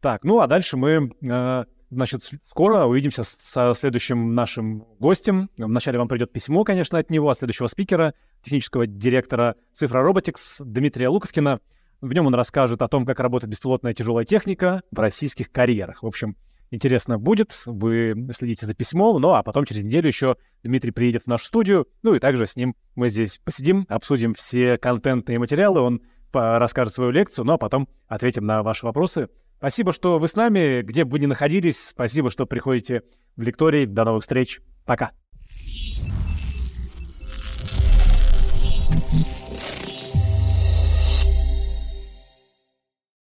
Так, 0.00 0.24
ну 0.24 0.40
а 0.40 0.46
дальше 0.46 0.76
мы, 0.76 1.10
э, 1.22 1.64
значит, 1.90 2.22
скоро 2.48 2.84
увидимся 2.84 3.22
со 3.22 3.72
следующим 3.74 4.34
нашим 4.34 4.84
гостем. 4.98 5.50
Вначале 5.56 5.98
вам 5.98 6.08
придет 6.08 6.32
письмо, 6.32 6.64
конечно, 6.64 6.98
от 6.98 7.10
него, 7.10 7.30
от 7.30 7.38
следующего 7.38 7.66
спикера, 7.66 8.14
технического 8.42 8.86
директора 8.86 9.56
Цифра 9.72 10.02
Роботикс 10.02 10.60
Дмитрия 10.60 11.08
Луковкина. 11.08 11.60
В 12.00 12.12
нем 12.12 12.26
он 12.26 12.34
расскажет 12.34 12.80
о 12.82 12.88
том, 12.88 13.04
как 13.04 13.20
работает 13.20 13.50
беспилотная 13.50 13.92
тяжелая 13.92 14.24
техника 14.24 14.82
в 14.92 14.98
российских 14.98 15.50
карьерах. 15.50 16.02
В 16.02 16.06
общем, 16.06 16.36
интересно 16.70 17.18
будет. 17.18 17.62
Вы 17.66 18.28
следите 18.32 18.66
за 18.66 18.74
письмом, 18.74 19.20
ну 19.20 19.32
а 19.32 19.42
потом 19.42 19.64
через 19.64 19.84
неделю 19.84 20.06
еще 20.06 20.36
Дмитрий 20.62 20.92
приедет 20.92 21.24
в 21.24 21.26
нашу 21.26 21.46
студию, 21.46 21.88
ну 22.02 22.14
и 22.14 22.20
также 22.20 22.46
с 22.46 22.56
ним 22.56 22.76
мы 22.94 23.08
здесь 23.08 23.40
посидим, 23.44 23.86
обсудим 23.88 24.34
все 24.34 24.78
контентные 24.78 25.38
материалы, 25.38 25.80
он 25.80 26.02
расскажет 26.32 26.92
свою 26.92 27.10
лекцию, 27.10 27.46
ну 27.46 27.54
а 27.54 27.58
потом 27.58 27.88
ответим 28.06 28.44
на 28.44 28.62
ваши 28.62 28.84
вопросы. 28.86 29.28
Спасибо, 29.58 29.92
что 29.92 30.18
вы 30.18 30.28
с 30.28 30.36
нами, 30.36 30.82
где 30.82 31.04
бы 31.04 31.12
вы 31.12 31.18
ни 31.18 31.26
находились. 31.26 31.88
Спасибо, 31.88 32.30
что 32.30 32.46
приходите 32.46 33.02
в 33.36 33.42
лекторий. 33.42 33.86
До 33.86 34.04
новых 34.04 34.22
встреч. 34.22 34.60
Пока. 34.86 35.10